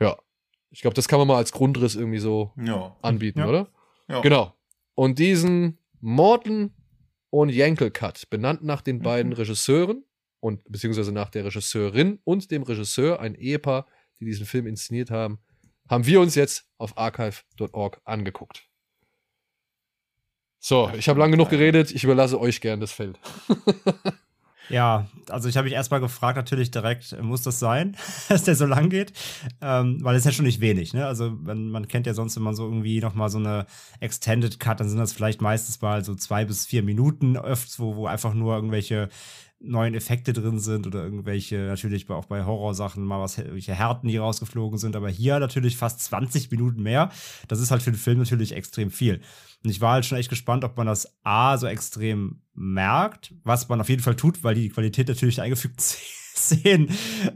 Ja. 0.00 0.18
Ich 0.70 0.80
glaube, 0.80 0.94
das 0.94 1.06
kann 1.06 1.18
man 1.18 1.28
mal 1.28 1.36
als 1.36 1.52
Grundriss 1.52 1.94
irgendwie 1.94 2.18
so 2.18 2.52
ja. 2.56 2.96
anbieten, 3.02 3.40
ja. 3.40 3.48
oder? 3.48 3.68
Ja. 4.08 4.20
Genau. 4.22 4.54
Und 4.94 5.18
diesen 5.18 5.78
Morton 6.00 6.74
und 7.30 7.50
Yankel 7.50 7.90
Cut, 7.90 8.28
benannt 8.30 8.62
nach 8.62 8.80
den 8.80 9.00
beiden 9.00 9.30
mhm. 9.30 9.36
Regisseuren 9.36 10.04
und 10.44 10.62
beziehungsweise 10.70 11.10
nach 11.10 11.30
der 11.30 11.46
Regisseurin 11.46 12.18
und 12.22 12.50
dem 12.50 12.64
Regisseur, 12.64 13.18
ein 13.18 13.34
Ehepaar, 13.34 13.86
die 14.20 14.26
diesen 14.26 14.44
Film 14.44 14.66
inszeniert 14.66 15.10
haben, 15.10 15.38
haben 15.88 16.04
wir 16.04 16.20
uns 16.20 16.34
jetzt 16.34 16.68
auf 16.76 16.98
archive.org 16.98 18.02
angeguckt. 18.04 18.68
So, 20.58 20.90
ich 20.98 21.08
habe 21.08 21.18
lange 21.18 21.32
genug 21.32 21.48
geredet. 21.48 21.92
Ich 21.92 22.04
überlasse 22.04 22.38
euch 22.38 22.60
gern 22.60 22.80
das 22.80 22.92
Feld. 22.92 23.18
Ja, 24.68 25.06
also 25.28 25.48
ich 25.48 25.56
habe 25.56 25.64
mich 25.64 25.74
erstmal 25.74 26.00
gefragt, 26.00 26.36
natürlich 26.36 26.70
direkt, 26.70 27.20
muss 27.22 27.42
das 27.42 27.58
sein, 27.58 27.96
dass 28.28 28.44
der 28.44 28.56
so 28.56 28.66
lang 28.66 28.90
geht? 28.90 29.12
Ähm, 29.60 29.98
weil 30.02 30.14
es 30.16 30.20
ist 30.20 30.26
ja 30.26 30.32
schon 30.32 30.46
nicht 30.46 30.60
wenig, 30.60 30.94
ne? 30.94 31.06
Also 31.06 31.36
wenn, 31.44 31.70
man 31.70 31.88
kennt 31.88 32.06
ja 32.06 32.14
sonst, 32.14 32.36
wenn 32.36 32.42
man 32.42 32.54
so 32.54 32.64
irgendwie 32.64 33.00
nochmal 33.00 33.28
so 33.28 33.38
eine 33.38 33.66
Extended 34.00 34.58
Cut, 34.58 34.80
dann 34.80 34.88
sind 34.88 34.98
das 34.98 35.12
vielleicht 35.12 35.40
meistens 35.40 35.80
mal 35.80 36.04
so 36.04 36.14
zwei 36.14 36.44
bis 36.44 36.66
vier 36.66 36.82
Minuten 36.82 37.36
öfters, 37.36 37.78
wo, 37.78 37.96
wo 37.96 38.06
einfach 38.06 38.34
nur 38.34 38.54
irgendwelche 38.54 39.08
neuen 39.60 39.94
Effekte 39.94 40.32
drin 40.32 40.58
sind 40.58 40.86
oder 40.86 41.02
irgendwelche, 41.04 41.56
natürlich 41.56 42.08
auch 42.10 42.26
bei 42.26 42.44
Horrorsachen 42.44 43.04
mal 43.04 43.20
was, 43.20 43.38
welche 43.38 43.74
Härten, 43.74 44.08
die 44.08 44.16
rausgeflogen 44.16 44.78
sind, 44.78 44.94
aber 44.96 45.08
hier 45.08 45.38
natürlich 45.38 45.76
fast 45.76 46.00
20 46.00 46.50
Minuten 46.50 46.82
mehr. 46.82 47.10
Das 47.48 47.60
ist 47.60 47.70
halt 47.70 47.82
für 47.82 47.90
den 47.90 47.98
Film 47.98 48.18
natürlich 48.18 48.52
extrem 48.52 48.90
viel. 48.90 49.20
Und 49.64 49.70
ich 49.70 49.80
war 49.80 49.94
halt 49.94 50.04
schon 50.04 50.18
echt 50.18 50.28
gespannt, 50.28 50.62
ob 50.62 50.76
man 50.76 50.86
das 50.86 51.08
A 51.24 51.56
so 51.56 51.66
extrem 51.66 52.42
merkt, 52.52 53.34
was 53.44 53.68
man 53.68 53.80
auf 53.80 53.88
jeden 53.88 54.02
Fall 54.02 54.14
tut, 54.14 54.44
weil 54.44 54.54
die 54.54 54.68
Qualität 54.68 55.08
natürlich 55.08 55.36
der 55.36 55.44
eingefügten 55.44 55.80
Szenen 56.36 56.90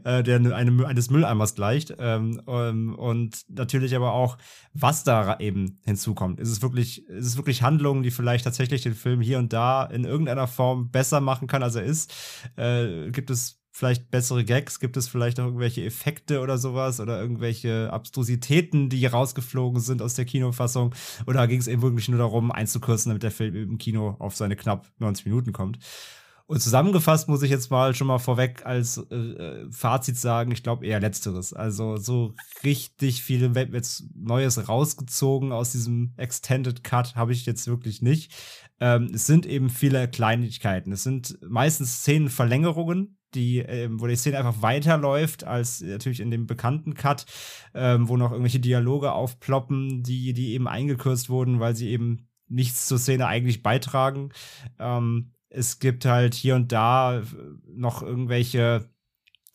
äh, 0.05 0.23
der 0.23 0.37
eine, 0.37 0.87
eines 0.87 1.09
Mülleimers 1.09 1.55
gleicht. 1.55 1.95
Ähm, 1.99 2.43
ähm, 2.47 2.95
und 2.97 3.47
natürlich 3.49 3.97
aber 3.97 4.13
auch, 4.13 4.37
was 4.75 5.05
da 5.05 5.39
eben 5.39 5.81
hinzukommt. 5.85 6.39
Ist 6.39 6.51
es 6.51 6.61
wirklich, 6.61 7.07
ist 7.07 7.27
es 7.27 7.37
wirklich 7.37 7.63
Handlungen, 7.63 8.03
die 8.03 8.11
vielleicht 8.11 8.45
tatsächlich 8.45 8.83
den 8.83 8.95
Film 8.95 9.21
hier 9.21 9.39
und 9.39 9.53
da 9.53 9.85
in 9.85 10.05
irgendeiner 10.05 10.49
Form 10.49 10.91
besser 10.91 11.21
machen 11.21 11.49
kann, 11.49 11.63
als 11.63 11.77
er 11.77 11.85
ist? 11.85 12.13
Äh, 12.57 13.11
gibt 13.11 13.31
es 13.31 13.58
vielleicht 13.79 14.11
bessere 14.11 14.45
Gags? 14.45 14.81
Gibt 14.81 14.97
es 14.97 15.09
vielleicht 15.09 15.39
auch 15.39 15.45
irgendwelche 15.45 15.85
Effekte 15.85 16.41
oder 16.41 16.59
sowas 16.59 16.99
oder 16.99 17.21
irgendwelche 17.21 17.93
Abstrusitäten, 17.93 18.89
die 18.89 19.07
rausgeflogen 19.07 19.81
sind 19.81 20.03
aus 20.03 20.15
der 20.15 20.25
Kinofassung? 20.25 20.95
Oder 21.27 21.47
ging 21.47 21.61
es 21.61 21.69
eben 21.69 21.83
wirklich 21.83 22.09
nur 22.09 22.19
darum, 22.19 22.51
einzukürzen, 22.51 23.11
damit 23.11 23.23
der 23.23 23.31
Film 23.31 23.55
im 23.55 23.79
Kino 23.79 24.17
auf 24.19 24.35
seine 24.35 24.57
knapp 24.57 24.91
90 24.99 25.27
Minuten 25.27 25.53
kommt? 25.53 25.79
Und 26.47 26.63
zusammengefasst 26.63 27.29
muss 27.29 27.43
ich 27.43 27.51
jetzt 27.51 27.71
mal 27.71 27.95
schon 27.95 28.07
mal 28.07 28.19
vorweg 28.19 28.65
als 28.65 28.97
äh, 28.97 29.71
Fazit 29.71 30.17
sagen, 30.17 30.51
ich 30.51 30.63
glaube 30.63 30.87
eher 30.87 30.99
letzteres. 30.99 31.53
Also 31.53 31.99
so 31.99 32.35
richtig 32.65 33.23
viele 33.23 33.53
jetzt 33.71 34.05
Neues 34.17 34.67
rausgezogen 34.67 35.53
aus 35.53 35.73
diesem 35.73 36.15
Extended 36.17 36.83
Cut 36.83 37.17
habe 37.17 37.33
ich 37.33 37.45
jetzt 37.45 37.69
wirklich 37.69 38.01
nicht. 38.01 38.33
Ähm, 38.81 39.11
es 39.13 39.27
sind 39.27 39.45
eben 39.45 39.69
viele 39.69 40.09
Kleinigkeiten. 40.09 40.91
Es 40.91 41.03
sind 41.03 41.39
meistens 41.43 41.99
Szenenverlängerungen, 41.99 43.18
die, 43.35 43.59
ähm, 43.59 44.01
wo 44.01 44.07
die 44.07 44.17
Szene 44.17 44.39
einfach 44.39 44.63
weiterläuft 44.63 45.45
als 45.45 45.81
natürlich 45.81 46.21
in 46.21 46.31
dem 46.31 46.47
bekannten 46.47 46.95
Cut, 46.95 47.27
ähm, 47.75 48.09
wo 48.09 48.17
noch 48.17 48.31
irgendwelche 48.31 48.61
Dialoge 48.61 49.13
aufploppen, 49.13 50.03
die, 50.03 50.33
die 50.33 50.53
eben 50.53 50.69
eingekürzt 50.69 51.29
wurden, 51.31 51.61
weil 51.61 51.77
sie 51.77 51.89
eben 51.91 52.29
nichts 52.49 52.87
zur 52.87 52.99
Szene 52.99 53.27
eigentlich 53.27 53.63
beitragen. 53.63 54.31
Ähm, 54.79 55.33
es 55.51 55.79
gibt 55.79 56.05
halt 56.05 56.35
hier 56.35 56.55
und 56.57 56.73
da 56.73 57.23
noch 57.67 58.03
irgendwelche 58.03 58.89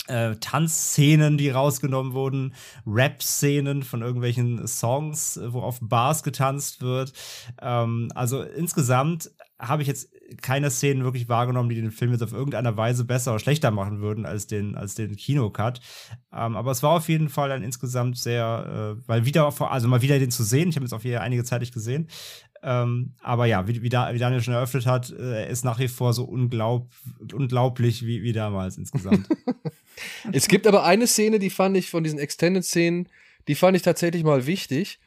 äh, 0.08 0.36
Tanzszenen, 0.36 1.38
die 1.38 1.50
rausgenommen 1.50 2.14
wurden, 2.14 2.54
Rap-Szenen 2.86 3.84
von 3.84 4.02
irgendwelchen 4.02 4.68
Songs, 4.68 5.40
wo 5.48 5.62
auf 5.62 5.80
Bars 5.82 6.24
getanzt 6.24 6.82
wird. 6.82 7.14
Ähm, 7.62 8.10
also 8.14 8.42
insgesamt 8.42 9.32
habe 9.60 9.82
ich 9.82 9.88
jetzt 9.88 10.13
keine 10.42 10.72
Szenen 10.72 11.04
wirklich 11.04 11.30
wahrgenommen, 11.30 11.70
die 11.70 11.76
den 11.76 11.92
Film 11.92 12.12
jetzt 12.12 12.24
auf 12.24 12.34
irgendeiner 12.34 12.76
Weise 12.78 13.06
besser 13.06 13.32
oder 13.32 13.40
schlechter 13.40 13.72
machen 13.72 14.02
würden 14.02 14.26
als 14.26 14.48
den, 14.48 14.76
als 14.76 14.96
den 14.96 15.16
Kinocut. 15.16 15.80
Ähm, 16.32 16.56
aber 16.56 16.72
es 16.72 16.84
war 16.84 16.92
auf 16.92 17.10
jeden 17.10 17.30
Fall 17.30 17.50
dann 17.50 17.64
insgesamt 17.64 18.18
sehr, 18.18 18.98
äh, 18.98 19.08
weil 19.08 19.26
wieder, 19.26 19.54
also 19.70 19.88
mal 19.88 20.02
wieder 20.02 20.20
den 20.20 20.32
zu 20.32 20.44
sehen, 20.44 20.70
ich 20.70 20.76
habe 20.76 20.86
jetzt 20.86 20.94
auch 20.94 21.02
hier 21.02 21.22
einige 21.22 21.44
Zeit 21.44 21.62
nicht 21.62 21.74
gesehen, 21.74 22.08
ähm, 22.64 23.14
aber 23.22 23.46
ja, 23.46 23.68
wie, 23.68 23.82
wie, 23.82 23.90
da, 23.90 24.14
wie, 24.14 24.20
Daniel 24.20 24.42
schon 24.42 24.54
eröffnet 24.54 24.86
hat, 24.86 25.12
äh, 25.12 25.52
ist 25.52 25.66
nach 25.66 25.80
wie 25.80 25.90
vor 25.90 26.14
so 26.14 26.24
unglaub, 26.24 26.90
unglaublich 27.34 28.06
wie, 28.06 28.24
wie 28.24 28.32
damals 28.32 28.78
insgesamt. 28.78 29.28
es 30.32 30.48
gibt 30.48 30.66
aber 30.66 30.86
eine 30.86 31.06
Szene, 31.06 31.40
die 31.40 31.50
fand 31.50 31.76
ich 31.76 31.90
von 31.90 32.06
diesen 32.06 32.20
Extended-Szenen, 32.20 33.10
die 33.50 33.56
fand 33.56 33.76
ich 33.76 33.84
tatsächlich 33.84 34.24
mal 34.24 34.46
wichtig, 34.46 35.00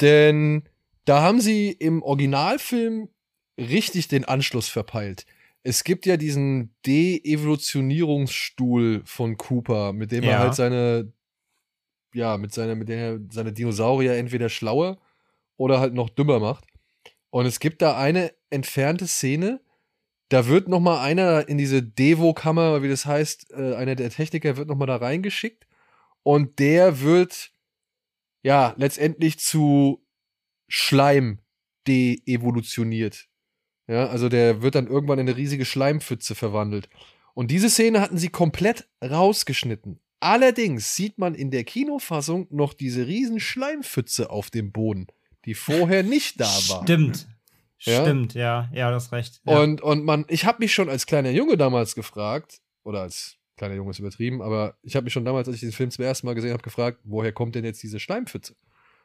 denn 0.00 0.62
da 1.04 1.20
haben 1.20 1.40
sie 1.40 1.70
im 1.70 2.02
Originalfilm 2.02 3.08
richtig 3.58 4.08
den 4.08 4.24
Anschluss 4.24 4.68
verpeilt. 4.68 5.26
Es 5.62 5.84
gibt 5.84 6.06
ja 6.06 6.16
diesen 6.16 6.74
De-Evolutionierungsstuhl 6.86 9.02
von 9.04 9.36
Cooper, 9.36 9.92
mit 9.92 10.10
dem 10.10 10.24
ja. 10.24 10.30
er 10.30 10.38
halt 10.40 10.54
seine, 10.54 11.12
ja, 12.14 12.36
mit 12.36 12.52
seiner, 12.52 12.74
mit 12.74 12.88
der 12.88 13.20
seine 13.30 13.52
Dinosaurier 13.52 14.16
entweder 14.16 14.48
schlauer 14.48 14.98
oder 15.56 15.78
halt 15.78 15.94
noch 15.94 16.10
dümmer 16.10 16.40
macht. 16.40 16.64
Und 17.30 17.46
es 17.46 17.60
gibt 17.60 17.80
da 17.80 17.96
eine 17.96 18.32
entfernte 18.50 19.06
Szene, 19.06 19.60
da 20.28 20.46
wird 20.46 20.66
noch 20.66 20.80
mal 20.80 21.02
einer 21.02 21.48
in 21.48 21.58
diese 21.58 21.82
Devo-Kammer, 21.82 22.82
wie 22.82 22.88
das 22.88 23.04
heißt, 23.04 23.52
äh, 23.52 23.74
einer 23.74 23.94
der 23.94 24.10
Techniker 24.10 24.56
wird 24.56 24.66
noch 24.66 24.76
mal 24.76 24.86
da 24.86 24.96
reingeschickt 24.96 25.66
und 26.22 26.58
der 26.58 27.00
wird 27.00 27.52
ja 28.42 28.74
letztendlich 28.78 29.38
zu 29.38 30.02
Schleim 30.68 31.38
de-evolutioniert. 31.86 33.28
Ja, 33.86 34.06
also 34.06 34.28
der 34.28 34.62
wird 34.62 34.74
dann 34.74 34.86
irgendwann 34.86 35.18
in 35.18 35.28
eine 35.28 35.36
riesige 35.36 35.64
Schleimpfütze 35.64 36.34
verwandelt. 36.34 36.88
Und 37.34 37.50
diese 37.50 37.70
Szene 37.70 38.00
hatten 38.00 38.18
sie 38.18 38.28
komplett 38.28 38.88
rausgeschnitten. 39.02 40.00
Allerdings 40.20 40.94
sieht 40.94 41.18
man 41.18 41.34
in 41.34 41.50
der 41.50 41.64
Kinofassung 41.64 42.46
noch 42.50 42.74
diese 42.74 43.06
riesen 43.06 43.40
Schleimpfütze 43.40 44.30
auf 44.30 44.50
dem 44.50 44.70
Boden 44.70 45.08
die 45.44 45.54
vorher 45.54 46.02
nicht 46.02 46.40
da 46.40 46.44
war. 46.68 46.82
Stimmt. 46.82 47.28
Ja? 47.80 48.02
Stimmt, 48.02 48.34
ja, 48.34 48.70
ja, 48.72 48.90
das 48.90 49.10
recht. 49.10 49.40
Ja. 49.44 49.60
Und, 49.60 49.80
und 49.80 50.04
man, 50.04 50.24
ich 50.28 50.44
habe 50.44 50.58
mich 50.60 50.72
schon 50.72 50.88
als 50.88 51.06
kleiner 51.06 51.30
Junge 51.30 51.56
damals 51.56 51.96
gefragt, 51.96 52.60
oder 52.84 53.00
als 53.00 53.36
kleiner 53.56 53.74
Junge 53.74 53.90
ist 53.90 53.98
übertrieben, 53.98 54.40
aber 54.40 54.76
ich 54.82 54.94
habe 54.94 55.04
mich 55.04 55.12
schon 55.12 55.24
damals, 55.24 55.48
als 55.48 55.56
ich 55.56 55.60
diesen 55.60 55.74
Film 55.74 55.90
zum 55.90 56.04
ersten 56.04 56.26
Mal 56.26 56.34
gesehen 56.34 56.52
habe, 56.52 56.62
gefragt, 56.62 57.00
woher 57.02 57.32
kommt 57.32 57.56
denn 57.56 57.64
jetzt 57.64 57.82
diese 57.82 57.98
Schleimpfütze? 57.98 58.54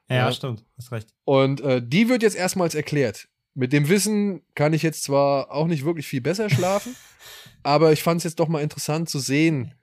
Ja, 0.10 0.18
ja. 0.18 0.32
stimmt, 0.32 0.64
hast 0.78 0.92
recht. 0.92 1.10
Und 1.24 1.60
äh, 1.62 1.82
die 1.84 2.08
wird 2.08 2.22
jetzt 2.22 2.36
erstmals 2.36 2.76
erklärt. 2.76 3.28
Mit 3.58 3.74
dem 3.74 3.90
Wissen 3.90 4.44
kann 4.54 4.74
ich 4.74 4.84
jetzt 4.84 5.04
zwar 5.04 5.52
auch 5.52 5.66
nicht 5.66 5.84
wirklich 5.84 6.06
viel 6.06 6.22
besser 6.22 6.48
schlafen, 6.48 6.96
aber 7.64 7.92
ich 7.92 8.04
fand 8.04 8.20
es 8.20 8.24
jetzt 8.24 8.40
doch 8.40 8.50
mal 8.50 8.62
interessant 8.62 9.10
zu 9.10 9.18
sehen. 9.18 9.74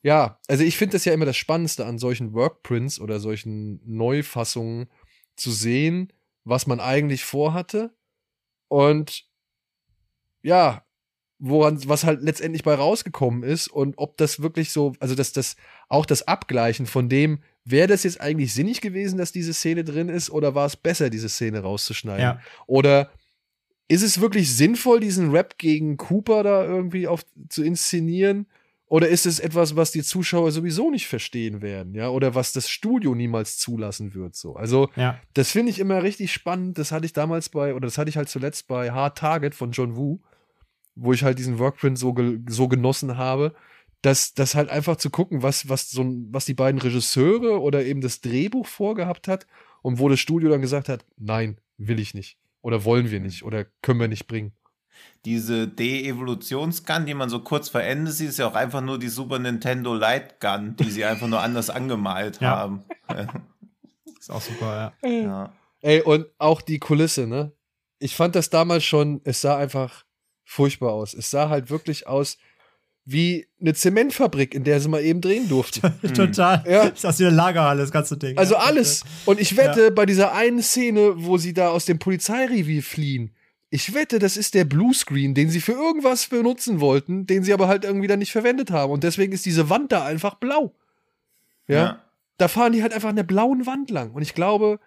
Ja, 0.00 0.38
also 0.46 0.62
ich 0.62 0.76
finde 0.76 0.92
das 0.92 1.04
ja 1.04 1.12
immer 1.12 1.24
das 1.24 1.36
Spannendste 1.36 1.86
an 1.86 1.98
solchen 1.98 2.34
Workprints 2.34 3.00
oder 3.00 3.18
solchen 3.18 3.80
Neufassungen, 3.84 4.88
zu 5.34 5.50
sehen, 5.50 6.12
was 6.44 6.68
man 6.68 6.78
eigentlich 6.78 7.24
vorhatte 7.24 7.96
und 8.68 9.24
ja, 10.42 10.84
woran, 11.40 11.80
was 11.88 12.04
halt 12.04 12.22
letztendlich 12.22 12.62
bei 12.62 12.74
rausgekommen 12.74 13.42
ist 13.42 13.66
und 13.66 13.98
ob 13.98 14.18
das 14.18 14.40
wirklich 14.40 14.70
so, 14.70 14.92
also 15.00 15.16
dass 15.16 15.32
das 15.32 15.56
auch 15.88 16.06
das 16.06 16.28
Abgleichen 16.28 16.86
von 16.86 17.08
dem, 17.08 17.42
wäre 17.64 17.88
das 17.88 18.04
jetzt 18.04 18.20
eigentlich 18.20 18.54
sinnig 18.54 18.80
gewesen, 18.80 19.18
dass 19.18 19.32
diese 19.32 19.54
Szene 19.54 19.84
drin 19.84 20.08
ist 20.08 20.30
oder 20.30 20.54
war 20.54 20.66
es 20.66 20.76
besser, 20.76 21.10
diese 21.10 21.28
Szene 21.28 21.60
rauszuschneiden? 21.60 22.22
Ja. 22.22 22.40
Oder 22.66 23.10
ist 23.88 24.02
es 24.02 24.20
wirklich 24.20 24.54
sinnvoll, 24.54 25.00
diesen 25.00 25.30
Rap 25.30 25.58
gegen 25.58 25.96
Cooper 25.96 26.42
da 26.42 26.64
irgendwie 26.64 27.06
auf, 27.06 27.24
zu 27.48 27.62
inszenieren? 27.62 28.46
Oder 28.86 29.08
ist 29.08 29.24
es 29.24 29.38
etwas, 29.38 29.76
was 29.76 29.92
die 29.92 30.02
Zuschauer 30.02 30.50
sowieso 30.50 30.90
nicht 30.90 31.06
verstehen 31.06 31.62
werden, 31.62 31.94
ja? 31.94 32.08
Oder 32.08 32.34
was 32.34 32.52
das 32.52 32.68
Studio 32.68 33.14
niemals 33.14 33.56
zulassen 33.56 34.14
wird, 34.14 34.34
so. 34.34 34.56
Also, 34.56 34.90
ja. 34.96 35.20
das 35.34 35.52
finde 35.52 35.70
ich 35.70 35.78
immer 35.78 36.02
richtig 36.02 36.32
spannend. 36.32 36.76
Das 36.76 36.90
hatte 36.90 37.06
ich 37.06 37.12
damals 37.12 37.50
bei, 37.50 37.72
oder 37.74 37.86
das 37.86 37.98
hatte 37.98 38.10
ich 38.10 38.16
halt 38.16 38.28
zuletzt 38.28 38.66
bei 38.66 38.90
Hard 38.90 39.16
Target 39.16 39.54
von 39.54 39.70
John 39.70 39.96
Woo, 39.96 40.18
wo 40.96 41.12
ich 41.12 41.22
halt 41.22 41.38
diesen 41.38 41.60
Workprint 41.60 41.98
so, 41.98 42.14
ge 42.14 42.40
so 42.48 42.66
genossen 42.66 43.16
habe, 43.16 43.54
dass 44.02 44.34
das 44.34 44.54
halt 44.54 44.70
einfach 44.70 44.96
zu 44.96 45.10
gucken, 45.10 45.42
was, 45.42 45.68
was 45.68 45.90
so, 45.90 46.04
was 46.30 46.46
die 46.46 46.54
beiden 46.54 46.80
Regisseure 46.80 47.60
oder 47.60 47.84
eben 47.84 48.00
das 48.00 48.20
Drehbuch 48.20 48.66
vorgehabt 48.66 49.28
hat 49.28 49.46
und 49.82 49.98
wo 49.98 50.08
das 50.08 50.20
Studio 50.20 50.48
dann 50.48 50.62
gesagt 50.62 50.88
hat, 50.88 51.04
nein, 51.16 51.60
will 51.76 52.00
ich 52.00 52.14
nicht. 52.14 52.38
Oder 52.62 52.84
wollen 52.84 53.10
wir 53.10 53.20
nicht. 53.20 53.42
Oder 53.42 53.66
können 53.82 54.00
wir 54.00 54.08
nicht 54.08 54.26
bringen 54.26 54.52
diese 55.24 55.68
De-Evolutionsgun, 55.68 57.06
die 57.06 57.14
man 57.14 57.28
so 57.28 57.40
kurz 57.40 57.68
vor 57.68 57.82
Ende 57.82 58.10
sieht, 58.10 58.30
ist 58.30 58.38
ja 58.38 58.46
auch 58.46 58.54
einfach 58.54 58.80
nur 58.80 58.98
die 58.98 59.08
Super 59.08 59.38
Nintendo 59.38 59.94
Light 59.94 60.40
Gun, 60.40 60.76
die 60.76 60.90
sie 60.90 61.04
einfach 61.04 61.26
nur 61.26 61.40
anders 61.40 61.70
angemalt 61.70 62.40
ja. 62.40 62.50
haben. 62.50 62.84
ist 64.18 64.30
auch 64.30 64.40
super, 64.40 64.94
ja. 65.02 65.08
ja. 65.08 65.52
Ey, 65.82 66.02
und 66.02 66.26
auch 66.38 66.62
die 66.62 66.78
Kulisse, 66.78 67.26
ne? 67.26 67.52
Ich 67.98 68.16
fand 68.16 68.34
das 68.34 68.48
damals 68.48 68.84
schon, 68.84 69.20
es 69.24 69.42
sah 69.42 69.58
einfach 69.58 70.04
furchtbar 70.44 70.92
aus. 70.92 71.12
Es 71.12 71.30
sah 71.30 71.50
halt 71.50 71.68
wirklich 71.68 72.06
aus 72.06 72.38
wie 73.04 73.46
eine 73.60 73.74
Zementfabrik, 73.74 74.54
in 74.54 74.64
der 74.64 74.80
sie 74.80 74.88
mal 74.88 75.02
eben 75.02 75.20
drehen 75.20 75.48
durften. 75.48 75.92
Total. 76.14 76.64
Ja. 76.68 76.90
Das 76.90 77.04
ist 77.04 77.20
wie 77.20 77.26
eine 77.26 77.34
Lagerhalle, 77.34 77.80
das 77.80 77.90
ganze 77.90 78.16
Ding. 78.16 78.38
Also 78.38 78.56
alles. 78.56 79.04
Und 79.24 79.40
ich 79.40 79.56
wette, 79.56 79.84
ja. 79.84 79.90
bei 79.90 80.06
dieser 80.06 80.32
einen 80.34 80.62
Szene, 80.62 81.14
wo 81.16 81.38
sie 81.38 81.52
da 81.52 81.70
aus 81.70 81.86
dem 81.86 81.98
Polizeirevier 81.98 82.82
fliehen, 82.82 83.34
ich 83.70 83.94
wette, 83.94 84.18
das 84.18 84.36
ist 84.36 84.54
der 84.54 84.64
Bluescreen, 84.64 85.34
den 85.34 85.48
sie 85.48 85.60
für 85.60 85.72
irgendwas 85.72 86.26
benutzen 86.26 86.80
wollten, 86.80 87.26
den 87.26 87.44
sie 87.44 87.52
aber 87.52 87.68
halt 87.68 87.84
irgendwie 87.84 88.08
dann 88.08 88.18
nicht 88.18 88.32
verwendet 88.32 88.72
haben. 88.72 88.92
Und 88.92 89.04
deswegen 89.04 89.32
ist 89.32 89.46
diese 89.46 89.70
Wand 89.70 89.92
da 89.92 90.04
einfach 90.04 90.34
blau. 90.34 90.74
Ja. 91.68 91.76
ja. 91.76 92.04
Da 92.36 92.48
fahren 92.48 92.72
die 92.72 92.82
halt 92.82 92.92
einfach 92.92 93.10
an 93.10 93.16
der 93.16 93.22
blauen 93.22 93.66
Wand 93.66 93.90
lang. 93.90 94.10
Und 94.12 94.22
ich 94.22 94.34
glaube, 94.34 94.80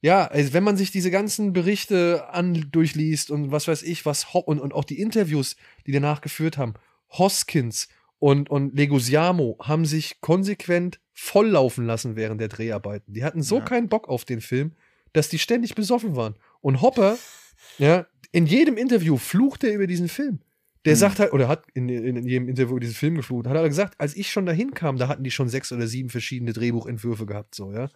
ja, 0.00 0.26
also 0.26 0.54
wenn 0.54 0.64
man 0.64 0.78
sich 0.78 0.90
diese 0.90 1.10
ganzen 1.10 1.52
Berichte 1.52 2.28
an 2.30 2.68
durchliest 2.72 3.30
und 3.30 3.52
was 3.52 3.68
weiß 3.68 3.82
ich, 3.82 4.06
was 4.06 4.26
und, 4.32 4.58
und 4.58 4.72
auch 4.72 4.84
die 4.84 5.00
Interviews, 5.00 5.56
die 5.86 5.92
danach 5.92 6.22
geführt 6.22 6.56
haben, 6.56 6.74
Hoskins 7.10 7.88
und, 8.18 8.50
und 8.50 8.76
Legosiamo 8.76 9.56
haben 9.60 9.84
sich 9.84 10.20
konsequent 10.20 11.00
volllaufen 11.12 11.86
lassen 11.86 12.16
während 12.16 12.40
der 12.40 12.48
Dreharbeiten. 12.48 13.12
Die 13.12 13.24
hatten 13.24 13.42
so 13.42 13.58
ja. 13.58 13.64
keinen 13.64 13.88
Bock 13.88 14.08
auf 14.08 14.24
den 14.24 14.40
Film, 14.40 14.72
dass 15.12 15.28
die 15.28 15.38
ständig 15.38 15.74
besoffen 15.74 16.16
waren. 16.16 16.36
Und 16.60 16.82
Hopper, 16.82 17.18
ja, 17.78 18.06
in 18.32 18.46
jedem 18.46 18.76
Interview 18.76 19.16
flucht 19.16 19.64
er 19.64 19.74
über 19.74 19.86
diesen 19.86 20.08
Film. 20.08 20.40
Der 20.84 20.94
mhm. 20.94 20.98
sagt 20.98 21.18
halt, 21.18 21.32
oder 21.32 21.48
hat 21.48 21.64
in, 21.74 21.88
in, 21.88 22.16
in, 22.16 22.26
jedem 22.26 22.48
Interview 22.48 22.78
diesen 22.78 22.94
Film 22.94 23.16
geflucht, 23.16 23.46
hat 23.46 23.56
er 23.56 23.68
gesagt, 23.68 23.98
als 23.98 24.16
ich 24.16 24.30
schon 24.30 24.46
dahin 24.46 24.72
kam, 24.72 24.96
da 24.96 25.08
hatten 25.08 25.24
die 25.24 25.30
schon 25.30 25.48
sechs 25.48 25.72
oder 25.72 25.86
sieben 25.86 26.08
verschiedene 26.08 26.52
Drehbuchentwürfe 26.52 27.26
gehabt, 27.26 27.54
so, 27.54 27.72
ja. 27.72 27.90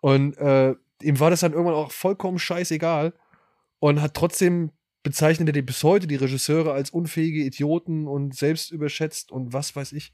Und 0.00 0.36
äh, 0.38 0.74
ihm 1.02 1.20
war 1.20 1.30
das 1.30 1.40
dann 1.40 1.52
irgendwann 1.52 1.74
auch 1.74 1.92
vollkommen 1.92 2.38
scheißegal 2.38 3.12
und 3.78 4.00
hat 4.00 4.14
trotzdem 4.14 4.70
bezeichnet 5.02 5.54
er 5.54 5.62
bis 5.62 5.82
heute 5.82 6.06
die 6.06 6.16
Regisseure 6.16 6.72
als 6.72 6.90
unfähige 6.90 7.44
Idioten 7.44 8.06
und 8.06 8.34
selbst 8.34 8.70
überschätzt 8.70 9.32
und 9.32 9.52
was 9.52 9.74
weiß 9.74 9.92
ich. 9.92 10.12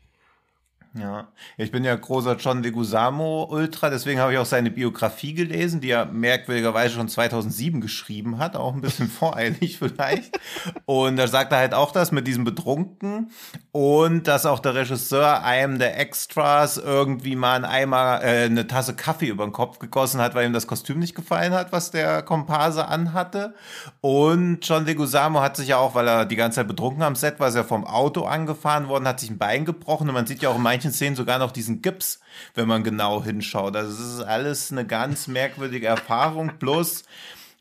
Ja, 0.99 1.29
ich 1.59 1.71
bin 1.71 1.85
ja 1.85 1.95
großer 1.95 2.37
John 2.37 2.63
Leguizamo 2.63 3.45
Ultra, 3.51 3.91
deswegen 3.91 4.19
habe 4.19 4.33
ich 4.33 4.39
auch 4.39 4.47
seine 4.47 4.71
Biografie 4.71 5.35
gelesen, 5.35 5.83
die 5.83 5.91
er 5.91 6.07
merkwürdigerweise 6.07 6.95
schon 6.95 7.09
2007 7.09 7.83
geschrieben 7.83 8.39
hat, 8.39 8.57
auch 8.57 8.73
ein 8.73 8.81
bisschen 8.81 9.09
voreilig 9.11 9.79
vielleicht. 9.79 10.41
Und 10.87 11.17
da 11.17 11.29
sagt 11.29 11.53
er 11.53 11.59
halt 11.59 11.75
auch 11.75 11.93
das 11.93 12.13
mit 12.13 12.27
diesem 12.27 12.45
Betrunken 12.45 13.31
und 13.73 14.27
dass 14.27 14.47
auch 14.47 14.59
der 14.59 14.75
Regisseur 14.75 15.45
einem 15.45 15.79
der 15.79 16.01
Extras 16.01 16.79
irgendwie 16.79 17.37
mal 17.37 17.57
ein 17.57 17.65
Eimer, 17.67 18.23
äh, 18.23 18.45
eine 18.45 18.67
Tasse 18.67 18.95
Kaffee 18.95 19.29
über 19.29 19.45
den 19.45 19.53
Kopf 19.53 19.79
gegossen 19.79 20.21
hat, 20.21 20.35
weil 20.35 20.47
ihm 20.47 20.55
das 20.55 20.67
Kostüm 20.67 20.99
nicht 20.99 21.15
gefallen 21.15 21.53
hat, 21.53 21.73
was 21.73 21.91
der 21.91 22.23
Komparse 22.23 22.89
anhatte. 22.89 23.55
Und 24.01 24.67
John 24.67 24.87
Leguizamo 24.87 25.43
hat 25.43 25.57
sich 25.57 25.69
ja 25.69 25.77
auch, 25.77 25.95
weil 25.95 26.09
er 26.09 26.25
die 26.25 26.37
ganze 26.37 26.57
Zeit 26.57 26.69
betrunken 26.69 27.03
am 27.03 27.17
Set 27.17 27.39
war, 27.39 27.49
ist 27.49 27.55
er 27.55 27.65
vom 27.65 27.85
Auto 27.87 28.25
angefahren 28.25 28.89
worden, 28.89 29.07
hat 29.07 29.21
sich 29.21 29.29
ein 29.29 29.39
Bein 29.39 29.67
gebrochen 29.67 30.09
und 30.09 30.15
man 30.15 30.27
sieht 30.27 30.41
ja 30.41 30.49
auch 30.49 30.57
in 30.57 30.63
manchen 30.63 30.86
Szenen 30.93 31.17
sogar 31.17 31.39
noch 31.39 31.53
diesen 31.53 31.83
Gips, 31.83 32.21
wenn 32.55 32.69
man 32.69 32.85
genau 32.85 33.23
hinschaut. 33.23 33.77
Also 33.77 33.93
es 33.93 34.15
ist 34.15 34.23
alles 34.23 34.73
eine 34.73 34.87
ganz 34.87 35.27
merkwürdige 35.27 35.87
Erfahrung. 35.87 36.59
Plus, 36.59 37.05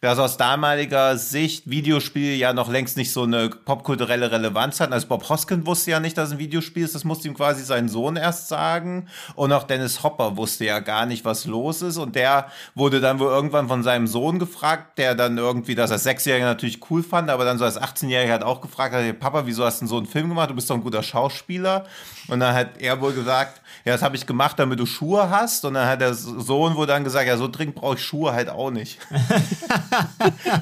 dass 0.05 0.19
aus 0.19 0.37
damaliger 0.37 1.17
Sicht 1.17 1.67
Videospiel 1.67 2.35
ja 2.35 2.53
noch 2.53 2.69
längst 2.69 2.95
nicht 2.95 3.11
so 3.11 3.23
eine 3.23 3.49
popkulturelle 3.49 4.31
Relevanz 4.31 4.79
hatten. 4.79 4.93
Also 4.93 5.07
Bob 5.07 5.27
Hoskin 5.27 5.65
wusste 5.65 5.89
ja 5.89 5.99
nicht, 5.99 6.15
dass 6.15 6.27
es 6.27 6.33
ein 6.33 6.39
Videospiel 6.39 6.83
ist, 6.83 6.93
das 6.93 7.03
musste 7.03 7.27
ihm 7.27 7.33
quasi 7.33 7.63
sein 7.63 7.89
Sohn 7.89 8.15
erst 8.15 8.47
sagen. 8.47 9.07
Und 9.33 9.51
auch 9.51 9.63
Dennis 9.63 10.03
Hopper 10.03 10.37
wusste 10.37 10.65
ja 10.65 10.77
gar 10.79 11.07
nicht, 11.07 11.25
was 11.25 11.45
los 11.45 11.81
ist. 11.81 11.97
Und 11.97 12.15
der 12.15 12.51
wurde 12.75 13.01
dann 13.01 13.17
wohl 13.19 13.29
irgendwann 13.29 13.67
von 13.67 13.81
seinem 13.81 14.05
Sohn 14.05 14.37
gefragt, 14.37 14.99
der 14.99 15.15
dann 15.15 15.39
irgendwie 15.39 15.73
das 15.73 15.89
als 15.89 16.03
Sechsjähriger 16.03 16.45
natürlich 16.45 16.79
cool 16.91 17.01
fand, 17.01 17.31
aber 17.31 17.43
dann 17.43 17.57
so 17.57 17.65
als 17.65 17.81
18-Jähriger 17.81 18.31
hat 18.33 18.43
auch 18.43 18.61
gefragt, 18.61 18.93
hat, 18.93 19.19
Papa, 19.19 19.47
wieso 19.47 19.65
hast 19.65 19.79
du 19.79 19.85
denn 19.85 19.89
so 19.89 19.97
einen 19.97 20.05
Film 20.05 20.29
gemacht? 20.29 20.51
Du 20.51 20.53
bist 20.53 20.69
doch 20.69 20.75
ein 20.75 20.83
guter 20.83 21.01
Schauspieler. 21.01 21.85
Und 22.27 22.39
dann 22.39 22.53
hat 22.53 22.77
er 22.79 23.01
wohl 23.01 23.13
gesagt, 23.13 23.61
ja, 23.85 23.93
das 23.93 24.01
habe 24.01 24.15
ich 24.15 24.25
gemacht, 24.25 24.57
damit 24.59 24.79
du 24.79 24.85
Schuhe 24.85 25.29
hast. 25.29 25.65
Und 25.65 25.75
dann 25.75 25.87
hat 25.87 26.01
der 26.01 26.13
Sohn 26.13 26.75
wohl 26.75 26.87
dann 26.87 27.03
gesagt, 27.03 27.27
ja, 27.27 27.37
so 27.37 27.47
dringend 27.47 27.75
brauche 27.75 27.95
ich 27.95 28.03
Schuhe 28.03 28.33
halt 28.33 28.49
auch 28.49 28.71
nicht. 28.71 28.99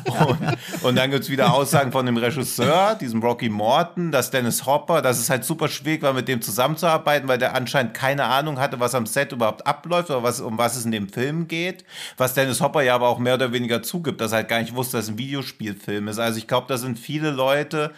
und, 0.06 0.84
und, 0.84 0.96
dann 0.96 1.12
gibt 1.12 1.24
es 1.24 1.30
wieder 1.30 1.54
Aussagen 1.54 1.92
von 1.92 2.06
dem 2.06 2.18
Regisseur, 2.18 2.96
diesem 2.96 3.22
Rocky 3.22 3.50
Morton, 3.50 4.12
dass 4.12 4.32
Dennis 4.32 4.66
Hopper, 4.66 5.02
dass 5.02 5.20
es 5.20 5.30
halt 5.30 5.44
super 5.44 5.68
schwierig 5.68 6.02
war, 6.02 6.14
mit 6.14 6.28
dem 6.28 6.42
zusammenzuarbeiten, 6.42 7.28
weil 7.28 7.38
der 7.38 7.56
anscheinend 7.56 7.94
keine 7.94 8.26
Ahnung 8.26 8.60
hatte, 8.60 8.80
was 8.80 8.96
am 8.96 9.06
Set 9.06 9.32
überhaupt 9.32 9.66
abläuft 9.66 10.10
oder 10.10 10.24
was, 10.24 10.42
um 10.42 10.58
was 10.58 10.76
es 10.76 10.86
in 10.86 10.92
dem 10.92 11.10
Film 11.10 11.48
geht. 11.48 11.86
Was 12.18 12.34
Dennis 12.34 12.62
Hopper 12.62 12.82
ja 12.82 12.96
aber 12.96 13.08
auch 13.08 13.20
mehr 13.20 13.36
oder 13.36 13.52
weniger 13.52 13.84
zugibt, 13.84 14.22
dass 14.22 14.32
er 14.32 14.38
halt 14.38 14.50
gar 14.50 14.60
nicht 14.60 14.76
wusste, 14.76 14.98
dass 14.98 15.06
es 15.06 15.12
ein 15.12 15.18
Videospielfilm 15.18 16.08
ist. 16.08 16.20
Also 16.20 16.38
ich 16.38 16.48
glaube, 16.48 16.68
da 16.68 16.78
sind 16.78 17.00
viele 17.00 17.32
Leute, 17.32 17.92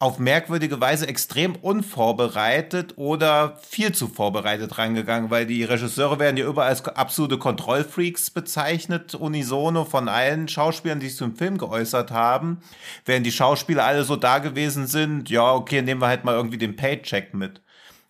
auf 0.00 0.20
merkwürdige 0.20 0.80
Weise 0.80 1.08
extrem 1.08 1.56
unvorbereitet 1.56 2.94
oder 2.96 3.58
viel 3.68 3.92
zu 3.92 4.06
vorbereitet 4.06 4.78
reingegangen, 4.78 5.30
weil 5.30 5.44
die 5.44 5.64
Regisseure 5.64 6.20
werden 6.20 6.36
ja 6.36 6.46
überall 6.46 6.68
als 6.68 6.84
absolute 6.86 7.36
Kontrollfreaks 7.36 8.30
bezeichnet, 8.30 9.16
unisono 9.16 9.84
von 9.84 10.08
allen 10.08 10.46
Schauspielern, 10.46 11.00
die 11.00 11.08
sich 11.08 11.18
zum 11.18 11.34
Film 11.34 11.58
geäußert 11.58 12.12
haben, 12.12 12.60
während 13.06 13.26
die 13.26 13.32
Schauspieler 13.32 13.84
alle 13.84 14.04
so 14.04 14.14
da 14.14 14.38
gewesen 14.38 14.86
sind, 14.86 15.30
ja, 15.30 15.52
okay, 15.52 15.82
nehmen 15.82 16.00
wir 16.00 16.06
halt 16.08 16.24
mal 16.24 16.34
irgendwie 16.34 16.58
den 16.58 16.76
Paycheck 16.76 17.34
mit. 17.34 17.60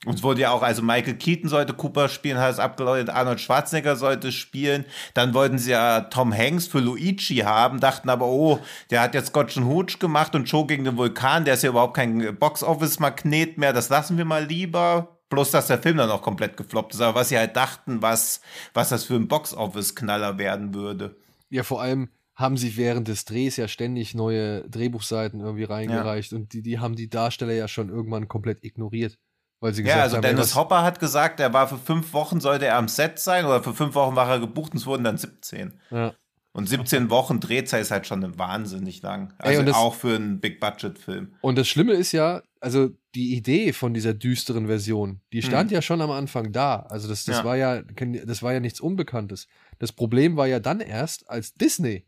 Und 0.09 0.15
es 0.15 0.23
wurde 0.23 0.41
ja 0.41 0.53
auch, 0.53 0.63
also 0.63 0.81
Michael 0.81 1.17
Keaton 1.17 1.51
sollte 1.51 1.75
Cooper 1.75 2.09
spielen, 2.09 2.39
hat 2.39 2.51
es 2.51 2.59
abgeläutet, 2.59 3.11
Arnold 3.11 3.43
Schwarzenegger 3.43 3.95
sollte 3.95 4.33
spielen. 4.33 4.87
Dann 5.13 5.35
wollten 5.35 5.59
sie 5.59 5.73
ja 5.73 6.01
Tom 6.01 6.33
Hanks 6.33 6.67
für 6.67 6.79
Luigi 6.79 7.41
haben, 7.41 7.79
dachten 7.79 8.09
aber, 8.09 8.25
oh, 8.25 8.59
der 8.89 9.03
hat 9.03 9.13
jetzt 9.13 9.29
Scotch 9.29 9.59
Hooch 9.59 9.99
gemacht 9.99 10.35
und 10.35 10.49
Show 10.49 10.65
gegen 10.65 10.85
den 10.85 10.97
Vulkan, 10.97 11.45
der 11.45 11.53
ist 11.53 11.63
ja 11.63 11.69
überhaupt 11.69 11.93
kein 11.93 12.39
Box-Office-Magnet 12.39 13.59
mehr, 13.59 13.75
das 13.75 13.91
lassen 13.91 14.17
wir 14.17 14.25
mal 14.25 14.47
lieber. 14.47 15.19
Bloß, 15.29 15.51
dass 15.51 15.67
der 15.67 15.77
Film 15.77 15.99
dann 15.99 16.09
auch 16.09 16.23
komplett 16.23 16.57
gefloppt 16.57 16.95
ist. 16.95 17.03
Aber 17.03 17.21
was 17.21 17.29
sie 17.29 17.37
halt 17.37 17.55
dachten, 17.55 18.01
was, 18.01 18.41
was 18.73 18.89
das 18.89 19.05
für 19.05 19.15
ein 19.15 19.29
Box-Office-Knaller 19.29 20.39
werden 20.39 20.73
würde. 20.73 21.17
Ja, 21.51 21.65
vor 21.65 21.83
allem 21.83 22.09
haben 22.35 22.57
sie 22.57 22.79
während 22.79 23.09
des 23.09 23.27
Drehs 23.27 23.59
ja 23.59 23.69
ständig 23.69 24.15
neue 24.15 24.67
Drehbuchseiten 24.71 25.41
irgendwie 25.41 25.65
reingereicht 25.65 26.33
ja. 26.33 26.39
und 26.39 26.55
die, 26.55 26.63
die 26.63 26.79
haben 26.79 26.97
die 26.97 27.11
Darsteller 27.11 27.53
ja 27.53 27.69
schon 27.69 27.91
irgendwann 27.91 28.27
komplett 28.27 28.65
ignoriert. 28.65 29.19
Weil 29.61 29.75
sie 29.75 29.83
gesagt 29.83 29.99
ja, 29.99 30.03
also 30.05 30.17
haben, 30.17 30.23
Dennis 30.23 30.55
Hopper 30.55 30.83
hat 30.83 31.01
gesagt, 31.01 31.41
er 31.41 31.53
war 31.53 31.69
für 31.69 31.79
fünf 31.79 32.13
Wochen, 32.13 32.41
sollte 32.41 32.67
er 32.67 32.77
am 32.77 32.89
Set 32.89 33.19
sein 33.19 33.45
oder 33.45 33.63
für 33.63 33.75
fünf 33.75 33.95
Wochen 33.95 34.15
war 34.15 34.29
er 34.29 34.39
gebucht 34.39 34.73
und 34.73 34.79
es 34.79 34.87
wurden 34.87 35.05
dann 35.05 35.19
17. 35.19 35.75
Ja. 35.91 36.15
Und 36.53 36.69
17 36.69 37.09
Wochen 37.11 37.39
Drehzeit 37.39 37.83
ist 37.83 37.91
halt 37.91 38.07
schon 38.07 38.37
wahnsinnig 38.37 39.03
lang. 39.03 39.33
Also 39.39 39.61
Ey, 39.61 39.67
das, 39.67 39.77
auch 39.77 39.95
für 39.95 40.17
einen 40.17 40.41
Big-Budget-Film. 40.41 41.35
Und 41.41 41.57
das 41.57 41.69
Schlimme 41.69 41.93
ist 41.93 42.11
ja, 42.11 42.43
also 42.61 42.91
die 43.15 43.37
Idee 43.37 43.73
von 43.73 43.95
dieser 43.95 44.13
düsteren 44.15 44.67
Version, 44.67 45.21
die 45.33 45.43
stand 45.43 45.71
hm. 45.71 45.77
ja 45.77 45.83
schon 45.83 46.01
am 46.01 46.11
Anfang 46.11 46.53
da. 46.53 46.81
Also 46.81 47.07
das, 47.07 47.25
das 47.27 47.39
ja. 47.39 47.45
war 47.45 47.57
ja, 47.57 47.83
das 47.83 48.43
war 48.43 48.53
ja 48.53 48.61
nichts 48.61 48.81
Unbekanntes. 48.81 49.47
Das 49.79 49.93
Problem 49.93 50.37
war 50.37 50.49
ja 50.49 50.59
dann 50.59 50.81
erst, 50.81 51.31
als 51.31 51.55
Disney 51.55 52.07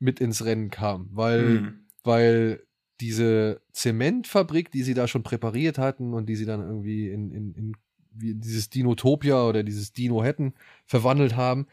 mit 0.00 0.18
ins 0.18 0.44
Rennen 0.44 0.70
kam, 0.70 1.08
weil, 1.12 1.40
hm. 1.40 1.86
weil 2.02 2.64
diese 3.00 3.60
Zementfabrik, 3.72 4.70
die 4.70 4.82
sie 4.82 4.94
da 4.94 5.08
schon 5.08 5.22
präpariert 5.22 5.78
hatten 5.78 6.14
und 6.14 6.28
die 6.28 6.36
sie 6.36 6.46
dann 6.46 6.60
irgendwie 6.60 7.10
in, 7.10 7.32
in, 7.32 7.54
in 7.54 7.72
dieses 8.14 8.70
Dinotopia 8.70 9.44
oder 9.44 9.62
dieses 9.62 9.92
Dino 9.92 10.22
hätten 10.22 10.54
verwandelt 10.86 11.36
haben, 11.36 11.66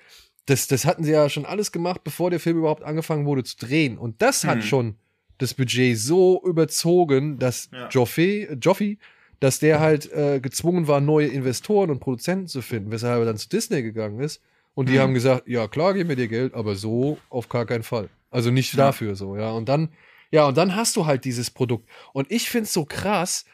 das, 0.45 0.67
das 0.67 0.85
hatten 0.85 1.03
sie 1.03 1.11
ja 1.11 1.29
schon 1.29 1.45
alles 1.45 1.71
gemacht, 1.71 2.03
bevor 2.03 2.29
der 2.29 2.39
Film 2.39 2.57
überhaupt 2.57 2.83
angefangen 2.83 3.25
wurde 3.25 3.43
zu 3.43 3.57
drehen. 3.57 3.97
Und 3.97 4.21
das 4.21 4.43
hat 4.45 4.59
hm. 4.59 4.63
schon 4.63 4.95
das 5.37 5.53
Budget 5.53 5.97
so 5.97 6.41
überzogen, 6.43 7.37
dass 7.37 7.69
ja. 7.71 7.87
Joffe, 7.89 8.57
Joffe, 8.61 8.97
dass 9.39 9.59
der 9.59 9.79
halt 9.79 10.11
äh, 10.11 10.39
gezwungen 10.39 10.87
war, 10.87 11.01
neue 11.01 11.27
Investoren 11.27 11.91
und 11.91 11.99
Produzenten 11.99 12.47
zu 12.47 12.61
finden, 12.61 12.91
weshalb 12.91 13.19
er 13.19 13.25
dann 13.25 13.37
zu 13.37 13.47
Disney 13.47 13.83
gegangen 13.83 14.19
ist. 14.19 14.41
Und 14.73 14.89
die 14.89 14.93
hm. 14.93 15.01
haben 15.01 15.13
gesagt, 15.13 15.47
ja 15.47 15.67
klar, 15.67 15.93
geben 15.93 16.09
wir 16.09 16.15
dir 16.15 16.27
Geld, 16.27 16.53
aber 16.53 16.75
so 16.75 17.17
auf 17.29 17.49
gar 17.49 17.65
keinen 17.65 17.83
Fall. 17.83 18.09
Also 18.31 18.51
nicht 18.51 18.73
ja. 18.73 18.85
dafür 18.85 19.15
so, 19.15 19.37
ja. 19.37 19.51
Und 19.51 19.69
dann 19.69 19.89
ja, 20.31 20.47
und 20.47 20.57
dann 20.57 20.75
hast 20.75 20.95
du 20.95 21.05
halt 21.05 21.25
dieses 21.25 21.49
Produkt. 21.49 21.89
Und 22.13 22.31
ich 22.31 22.49
finde 22.49 22.65
es 22.65 22.73
so 22.73 22.85
krass, 22.85 23.45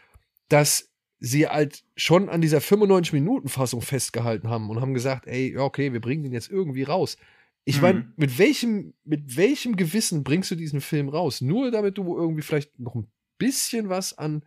dass 0.50 0.90
sie 1.20 1.48
halt 1.48 1.84
schon 1.96 2.30
an 2.30 2.42
dieser 2.42 2.60
95-Minuten-Fassung 2.60 3.82
festgehalten 3.82 4.50
haben 4.50 4.70
und 4.70 4.82
haben 4.82 4.94
gesagt, 4.94 5.28
ey, 5.28 5.54
ja, 5.54 5.62
okay, 5.62 5.94
wir 5.94 6.02
bringen 6.02 6.24
den 6.24 6.34
jetzt 6.34 6.52
irgendwie 6.52 6.84
raus. 6.84 7.18
Ich 7.64 7.82
meine, 7.82 8.02
mhm. 8.02 8.14
mit 8.18 8.38
welchem, 8.38 8.94
mit 9.06 9.38
welchem 9.38 9.76
Gewissen 9.76 10.24
bringst 10.24 10.52
du 10.52 10.56
diesen 10.56 10.82
Film 10.82 11.10
raus? 11.10 11.42
Nur 11.42 11.72
damit 11.72 11.98
du 11.98 12.16
irgendwie 12.16 12.44
vielleicht 12.44 12.80
noch 12.80 12.94
ein 12.94 13.08
bisschen 13.40 13.90
was 13.90 14.16
an 14.18 14.44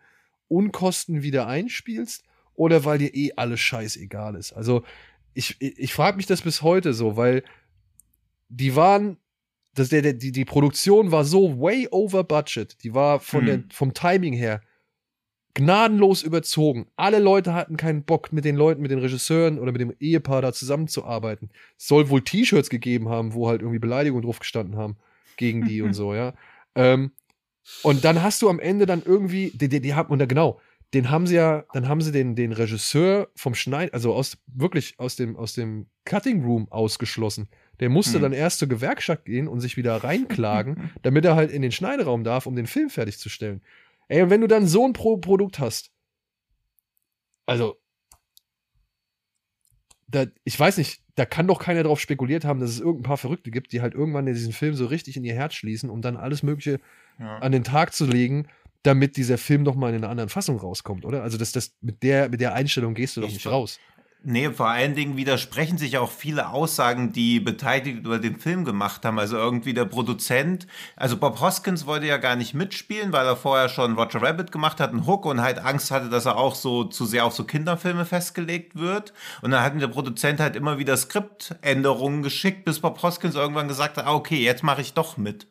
Unkosten 0.47 1.23
wieder 1.23 1.49
einspielst 1.49 2.25
oder 2.55 2.85
weil 2.85 2.99
dir 2.99 3.13
eh 3.15 3.33
alles 3.37 3.61
scheißegal 3.61 4.37
ist? 4.37 4.53
Also, 4.53 4.85
ich, 5.35 5.57
ich 5.61 5.93
frage 5.93 6.17
mich 6.17 6.27
das 6.27 6.43
bis 6.43 6.63
heute 6.63 6.95
so, 6.95 7.17
weil 7.17 7.43
die 8.49 8.77
waren 8.77 9.19
das, 9.79 9.89
der, 9.91 10.03
der, 10.03 10.15
die, 10.15 10.33
die 10.33 10.45
Produktion 10.45 11.13
war 11.13 11.25
so 11.25 11.61
way 11.61 11.89
over 11.91 12.25
budget. 12.25 12.83
Die 12.83 12.95
war 12.95 13.21
von 13.21 13.41
hm. 13.41 13.47
der, 13.47 13.63
vom 13.71 13.95
Timing 13.95 14.35
her 14.35 14.61
gnadenlos 15.55 16.23
überzogen. 16.23 16.87
Alle 16.95 17.19
Leute 17.19 17.53
hatten 17.53 17.77
keinen 17.77 18.05
Bock, 18.05 18.33
mit 18.33 18.45
den 18.45 18.55
Leuten, 18.55 18.81
mit 18.81 18.93
den 18.93 19.01
Regisseuren 19.01 19.59
oder 19.59 19.73
mit 19.73 19.81
dem 19.81 19.93
Ehepaar 19.99 20.41
da 20.41 20.53
zusammenzuarbeiten. 20.53 21.51
Es 21.77 21.89
soll 21.89 22.09
wohl 22.11 22.23
T-Shirts 22.23 22.71
gegeben 22.71 23.09
haben, 23.09 23.35
wo 23.35 23.49
halt 23.49 23.61
irgendwie 23.61 23.81
Beleidigungen 23.81 24.25
drauf 24.25 24.39
gestanden 24.39 24.77
haben 24.77 24.97
gegen 25.37 25.65
die 25.65 25.83
und 25.83 25.95
so, 25.95 26.15
ja. 26.15 26.35
Ähm, 26.77 27.11
und 27.83 28.05
dann 28.05 28.23
hast 28.23 28.41
du 28.41 28.49
am 28.49 28.61
Ende 28.61 28.87
dann 28.87 29.03
irgendwie, 29.05 29.51
die, 29.53 29.69
die, 29.69 29.81
die 29.81 29.95
haben, 29.95 30.11
und 30.11 30.21
da, 30.21 30.27
genau, 30.27 30.61
den 30.95 31.11
haben 31.11 31.27
sie 31.27 31.35
ja, 31.35 31.65
dann 31.73 31.89
haben 31.89 32.01
sie 32.01 32.13
den, 32.13 32.35
den 32.35 32.53
Regisseur 32.53 33.29
vom 33.35 33.55
Schneid, 33.55 33.93
also 33.93 34.15
aus, 34.15 34.39
wirklich 34.47 34.95
aus 34.99 35.17
dem, 35.17 35.37
aus 35.37 35.55
dem 35.55 35.87
Cutting 36.05 36.45
Room 36.45 36.71
ausgeschlossen. 36.71 37.49
Der 37.81 37.89
musste 37.89 38.15
hm. 38.15 38.23
dann 38.23 38.33
erst 38.33 38.59
zur 38.59 38.69
Gewerkschaft 38.69 39.25
gehen 39.25 39.49
und 39.49 39.61
sich 39.61 39.77
wieder 39.77 39.97
reinklagen, 39.97 40.91
damit 41.03 41.25
er 41.25 41.37
halt 41.37 41.51
in 41.51 41.63
den 41.63 41.73
Schneideraum 41.73 42.25
darf, 42.25 42.47
um 42.47 42.57
den 42.57 42.67
Film 42.67 42.91
fertigzustellen. 42.91 43.63
Ey, 44.09 44.23
und 44.23 44.31
wenn 44.31 44.41
du 44.41 44.47
dann 44.47 44.67
so 44.67 44.87
ein 44.87 44.93
Pro 44.93 45.19
Produkt 45.19 45.59
hast, 45.59 45.91
also, 47.47 47.79
da, 50.07 50.27
ich 50.45 50.59
weiß 50.59 50.79
nicht, 50.79 51.03
da 51.15 51.25
kann 51.25 51.47
doch 51.47 51.59
keiner 51.59 51.83
drauf 51.83 52.01
spekuliert 52.01 52.45
haben, 52.45 52.61
dass 52.61 52.71
es 52.71 52.79
irgendein 52.79 53.03
paar 53.05 53.17
Verrückte 53.17 53.51
gibt, 53.51 53.73
die 53.73 53.81
halt 53.81 53.95
irgendwann 53.95 54.27
in 54.27 54.35
diesen 54.35 54.53
Film 54.53 54.75
so 54.75 54.87
richtig 54.87 55.17
in 55.17 55.25
ihr 55.25 55.35
Herz 55.35 55.55
schließen, 55.55 55.91
um 55.91 56.03
dann 56.03 56.17
alles 56.17 56.43
Mögliche 56.43 56.79
ja. 57.19 57.39
an 57.39 57.53
den 57.53 57.65
Tag 57.65 57.95
zu 57.95 58.07
legen, 58.07 58.49
damit 58.83 59.17
dieser 59.17 59.39
Film 59.39 59.63
noch 59.63 59.75
mal 59.75 59.89
in 59.91 59.97
einer 59.97 60.09
anderen 60.09 60.29
Fassung 60.29 60.59
rauskommt, 60.59 61.05
oder? 61.05 61.23
Also 61.23 61.37
das, 61.39 61.53
das 61.53 61.75
mit 61.81 62.03
der 62.03 62.29
mit 62.29 62.41
der 62.41 62.55
Einstellung 62.55 62.95
gehst 62.95 63.17
du 63.17 63.21
doch 63.21 63.29
ich 63.29 63.35
nicht 63.35 63.47
raus. 63.47 63.81
Nee, 64.25 64.51
vor 64.51 64.67
allen 64.69 64.95
Dingen 64.97 65.17
widersprechen 65.17 65.79
sich 65.79 65.97
auch 65.97 66.11
viele 66.11 66.49
Aussagen, 66.51 67.13
die 67.13 67.39
Beteiligte 67.39 67.91
über 68.01 68.19
den 68.19 68.37
Film 68.39 68.65
gemacht 68.65 69.05
haben. 69.05 69.19
Also 69.19 69.37
irgendwie 69.37 69.75
der 69.75 69.85
Produzent, 69.85 70.67
also 70.97 71.17
Bob 71.17 71.41
Hoskins 71.41 71.87
wollte 71.87 72.07
ja 72.07 72.17
gar 72.17 72.35
nicht 72.35 72.53
mitspielen, 72.53 73.13
weil 73.13 73.25
er 73.27 73.37
vorher 73.37 73.69
schon 73.69 73.95
Roger 73.97 74.21
Rabbit 74.21 74.51
gemacht 74.51 74.81
hat, 74.81 74.91
einen 74.91 75.07
Hook 75.07 75.25
und 75.25 75.41
halt 75.41 75.61
Angst 75.61 75.93
hatte, 75.93 76.09
dass 76.09 76.27
er 76.27 76.37
auch 76.37 76.57
so 76.57 76.85
zu 76.85 77.07
sehr 77.07 77.25
auf 77.25 77.33
so 77.35 77.45
Kinderfilme 77.45 78.05
festgelegt 78.05 78.77
wird. 78.77 79.13
Und 79.41 79.53
dann 79.53 79.63
hat 79.63 79.81
der 79.81 79.87
Produzent 79.87 80.41
halt 80.41 80.57
immer 80.57 80.79
wieder 80.79 80.97
Skriptänderungen 80.97 82.23
geschickt, 82.25 82.65
bis 82.65 82.81
Bob 82.81 83.01
Hoskins 83.03 83.37
irgendwann 83.37 83.69
gesagt 83.69 83.99
hat, 83.99 84.07
ah, 84.07 84.15
okay, 84.15 84.43
jetzt 84.43 84.65
mache 84.65 84.81
ich 84.81 84.95
doch 84.95 85.17
mit. 85.17 85.47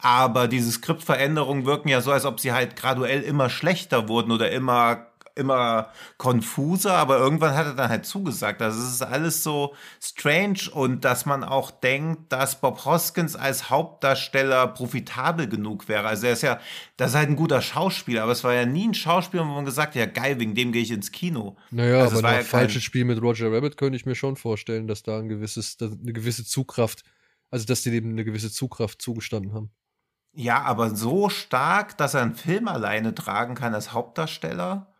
Aber 0.00 0.48
diese 0.48 0.72
Skriptveränderungen 0.72 1.64
wirken 1.64 1.88
ja 1.88 2.00
so, 2.00 2.10
als 2.10 2.24
ob 2.24 2.40
sie 2.40 2.52
halt 2.52 2.74
graduell 2.74 3.22
immer 3.22 3.50
schlechter 3.50 4.08
wurden 4.08 4.32
oder 4.32 4.50
immer 4.50 5.09
immer 5.40 5.88
konfuser, 6.18 6.94
aber 6.94 7.18
irgendwann 7.18 7.56
hat 7.56 7.66
er 7.66 7.74
dann 7.74 7.88
halt 7.88 8.06
zugesagt. 8.06 8.62
Also 8.62 8.80
es 8.80 8.90
ist 8.90 9.02
alles 9.02 9.42
so 9.42 9.74
strange 10.00 10.70
und 10.72 11.04
dass 11.04 11.26
man 11.26 11.42
auch 11.42 11.70
denkt, 11.70 12.32
dass 12.32 12.60
Bob 12.60 12.84
Hoskins 12.84 13.34
als 13.34 13.70
Hauptdarsteller 13.70 14.68
profitabel 14.68 15.48
genug 15.48 15.88
wäre. 15.88 16.06
Also 16.06 16.26
er 16.26 16.34
ist 16.34 16.42
ja, 16.42 16.60
das 16.96 17.10
ist 17.10 17.16
halt 17.16 17.30
ein 17.30 17.36
guter 17.36 17.62
Schauspieler, 17.62 18.22
aber 18.22 18.32
es 18.32 18.44
war 18.44 18.54
ja 18.54 18.66
nie 18.66 18.88
ein 18.88 18.94
Schauspieler, 18.94 19.44
wo 19.44 19.48
man 19.52 19.64
gesagt 19.64 19.94
hat, 19.94 19.96
ja 19.96 20.06
geil, 20.06 20.38
wegen 20.38 20.54
dem 20.54 20.70
gehe 20.70 20.82
ich 20.82 20.90
ins 20.90 21.10
Kino. 21.10 21.56
Naja, 21.70 22.02
Also 22.02 22.18
aber 22.18 22.28
ein 22.28 22.36
ja 22.36 22.42
falsches 22.42 22.82
Spiel 22.82 23.04
mit 23.04 23.20
Roger 23.20 23.50
Rabbit 23.52 23.76
könnte 23.76 23.96
ich 23.96 24.06
mir 24.06 24.14
schon 24.14 24.36
vorstellen, 24.36 24.86
dass 24.86 25.02
da 25.02 25.18
ein 25.18 25.28
gewisses, 25.28 25.76
eine 25.80 26.12
gewisse 26.12 26.44
Zugkraft, 26.44 27.02
also 27.50 27.66
dass 27.66 27.82
die 27.82 27.90
dem 27.90 28.10
eine 28.10 28.24
gewisse 28.24 28.52
Zugkraft 28.52 29.02
zugestanden 29.02 29.52
haben. 29.52 29.70
Ja, 30.32 30.62
aber 30.62 30.94
so 30.94 31.28
stark, 31.28 31.96
dass 31.98 32.14
er 32.14 32.22
einen 32.22 32.34
Film 32.34 32.68
alleine 32.68 33.14
tragen 33.14 33.54
kann 33.54 33.74
als 33.74 33.92
Hauptdarsteller. 33.92 34.92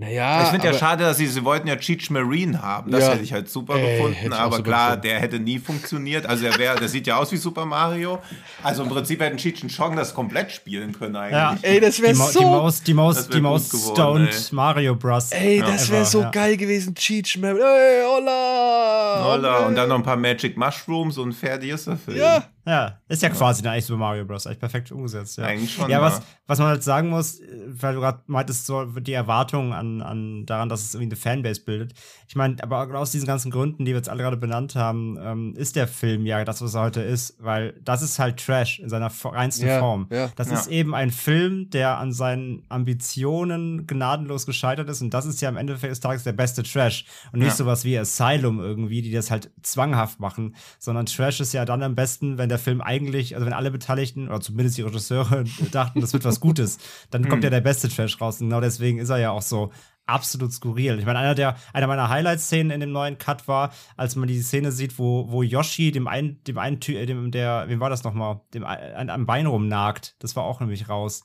Naja, 0.00 0.44
ich 0.44 0.48
finde 0.50 0.66
ja 0.68 0.74
schade, 0.74 1.02
dass 1.02 1.16
sie, 1.16 1.26
sie 1.26 1.44
wollten 1.44 1.66
ja 1.66 1.74
Cheech 1.74 2.08
Marine 2.10 2.62
haben. 2.62 2.92
Das 2.92 3.02
Ja. 3.04 3.12
hätte 3.14 3.24
ich 3.24 3.32
halt 3.32 3.50
super 3.50 3.74
Ey, 3.74 3.96
gefunden, 3.96 4.32
aber 4.32 4.56
super 4.58 4.62
klar, 4.62 4.86
gefunden. 4.90 5.08
der 5.08 5.18
hätte 5.18 5.40
nie 5.40 5.58
funktioniert. 5.58 6.24
Also 6.24 6.46
er 6.46 6.56
wäre, 6.56 6.78
der 6.78 6.88
sieht 6.88 7.08
ja 7.08 7.16
aus 7.16 7.32
wie 7.32 7.36
Super 7.36 7.66
Mario. 7.66 8.20
Also 8.62 8.84
im 8.84 8.90
Prinzip 8.90 9.20
hätten 9.20 9.38
Cheech 9.38 9.60
und 9.64 9.76
Chong 9.76 9.96
das 9.96 10.14
komplett 10.14 10.52
spielen 10.52 10.92
können 10.92 11.16
Ja, 11.16 11.50
eigentlich. 11.50 11.64
Ey, 11.64 11.80
das 11.80 12.00
wäre 12.00 12.14
so- 12.14 12.38
die 12.38 12.44
Maus, 12.44 12.82
die 12.84 12.94
Maus, 12.94 13.28
die 13.28 13.40
Maus 13.40 13.70
geworden, 13.70 13.94
stoned 14.28 14.34
ey. 14.34 14.54
Mario 14.54 14.94
Bros. 14.94 15.32
Ey, 15.32 15.58
das 15.66 15.90
wäre 15.90 16.04
so 16.04 16.20
ja. 16.22 16.30
geil 16.30 16.56
gewesen. 16.56 16.94
Cheech 16.94 17.36
Marin. 17.38 17.56
Ey, 17.60 18.02
holla! 18.06 19.20
Holla, 19.24 19.66
und 19.66 19.74
dann 19.74 19.88
noch 19.88 19.96
ein 19.96 20.04
paar 20.04 20.16
Magic 20.16 20.56
Mushrooms 20.56 21.18
und 21.18 21.32
fertig 21.32 21.70
ist 21.70 21.88
der 21.88 21.96
Film. 21.96 22.18
Ja. 22.18 22.44
Ja, 22.68 22.98
ist 23.08 23.22
ja 23.22 23.30
quasi 23.30 23.62
eine 23.62 23.70
eigentlich 23.72 23.86
Super 23.86 23.98
Mario 23.98 24.24
Bros. 24.26 24.46
Eigentlich 24.46 24.58
perfekt 24.60 24.92
umgesetzt. 24.92 25.38
Ja, 25.38 25.44
Eigentlich 25.44 25.72
schon, 25.72 25.88
Ja, 25.90 25.98
ja. 25.98 26.02
was, 26.02 26.20
was 26.46 26.58
man 26.58 26.68
halt 26.68 26.82
sagen 26.82 27.08
muss, 27.08 27.40
äh, 27.40 27.46
weil 27.66 27.94
du 27.94 28.00
gerade 28.00 28.20
meintest, 28.26 28.66
so 28.66 28.84
die 28.84 29.14
Erwartung 29.14 29.72
an, 29.72 30.02
an 30.02 30.44
daran, 30.46 30.68
dass 30.68 30.82
es 30.82 30.94
irgendwie 30.94 31.12
eine 31.14 31.16
Fanbase 31.16 31.62
bildet. 31.64 31.94
Ich 32.28 32.36
meine, 32.36 32.62
aber 32.62 32.86
aus 32.98 33.10
diesen 33.10 33.26
ganzen 33.26 33.50
Gründen, 33.50 33.84
die 33.86 33.92
wir 33.92 33.96
jetzt 33.96 34.08
alle 34.10 34.22
gerade 34.22 34.36
benannt 34.36 34.74
haben, 34.74 35.16
ähm, 35.20 35.54
ist 35.56 35.76
der 35.76 35.88
Film 35.88 36.26
ja 36.26 36.44
das, 36.44 36.60
was 36.60 36.74
er 36.74 36.82
heute 36.82 37.00
ist, 37.00 37.36
weil 37.42 37.72
das 37.82 38.02
ist 38.02 38.18
halt 38.18 38.44
Trash 38.44 38.80
in 38.80 38.88
seiner 38.90 39.10
reinsten 39.24 39.66
Ja, 39.66 39.78
Form. 39.78 40.06
ja. 40.10 40.28
das 40.36 40.48
Ja. 40.50 40.54
ist 40.58 40.66
eben 40.68 40.94
ein 40.94 41.10
Film, 41.10 41.70
der 41.70 41.96
an 41.98 42.12
seinen 42.12 42.64
Ambitionen 42.68 43.86
gnadenlos 43.86 44.44
gescheitert 44.46 44.88
ist 44.88 45.00
und 45.02 45.14
das 45.14 45.24
ist 45.26 45.40
ja 45.40 45.48
am 45.48 45.56
Ende 45.56 45.74
des 45.76 46.00
Tages 46.00 46.24
der 46.24 46.32
beste 46.32 46.62
Trash 46.62 47.04
und 47.32 47.38
nicht 47.38 47.48
Ja. 47.48 47.54
sowas 47.54 47.84
wie 47.84 47.98
Asylum 47.98 48.60
irgendwie, 48.60 49.02
die 49.02 49.10
das 49.10 49.30
halt 49.30 49.50
zwanghaft 49.62 50.20
machen, 50.20 50.54
sondern 50.78 51.06
Trash 51.06 51.40
ist 51.40 51.52
ja 51.52 51.64
dann 51.64 51.82
am 51.82 51.94
besten, 51.94 52.36
wenn 52.38 52.48
der 52.48 52.57
Film 52.58 52.80
eigentlich, 52.80 53.34
also 53.34 53.46
wenn 53.46 53.52
alle 53.52 53.70
Beteiligten 53.70 54.28
oder 54.28 54.40
zumindest 54.40 54.78
die 54.78 54.82
Regisseure 54.82 55.44
dachten, 55.72 56.00
das 56.00 56.12
wird 56.12 56.24
was 56.24 56.40
Gutes, 56.40 56.78
dann 57.10 57.28
kommt 57.28 57.44
ja 57.44 57.50
der 57.50 57.60
beste 57.60 57.88
Trash 57.88 58.20
raus 58.20 58.40
und 58.40 58.48
genau 58.48 58.60
deswegen 58.60 58.98
ist 58.98 59.10
er 59.10 59.18
ja 59.18 59.30
auch 59.30 59.42
so 59.42 59.70
absolut 60.08 60.52
skurril. 60.52 60.98
Ich 60.98 61.06
meine, 61.06 61.18
einer 61.18 61.34
der 61.34 61.56
einer 61.72 61.86
meiner 61.86 62.08
Highlight-Szenen 62.08 62.70
in 62.70 62.80
dem 62.80 62.92
neuen 62.92 63.18
Cut 63.18 63.46
war, 63.46 63.72
als 63.96 64.16
man 64.16 64.26
die 64.26 64.40
Szene 64.40 64.72
sieht, 64.72 64.98
wo, 64.98 65.30
wo 65.30 65.42
Yoshi 65.42 65.92
dem 65.92 66.08
einen, 66.08 66.42
dem 66.44 66.58
einen 66.58 66.80
äh, 66.88 67.06
dem 67.06 67.30
der, 67.30 67.68
wem 67.68 67.80
war 67.80 67.90
das 67.90 68.04
nochmal, 68.04 68.40
dem 68.54 68.64
ein, 68.64 69.10
am 69.10 69.26
Bein 69.26 69.46
rumnagt. 69.46 70.16
Das 70.18 70.34
war 70.34 70.44
auch 70.44 70.60
nämlich 70.60 70.88
raus. 70.88 71.24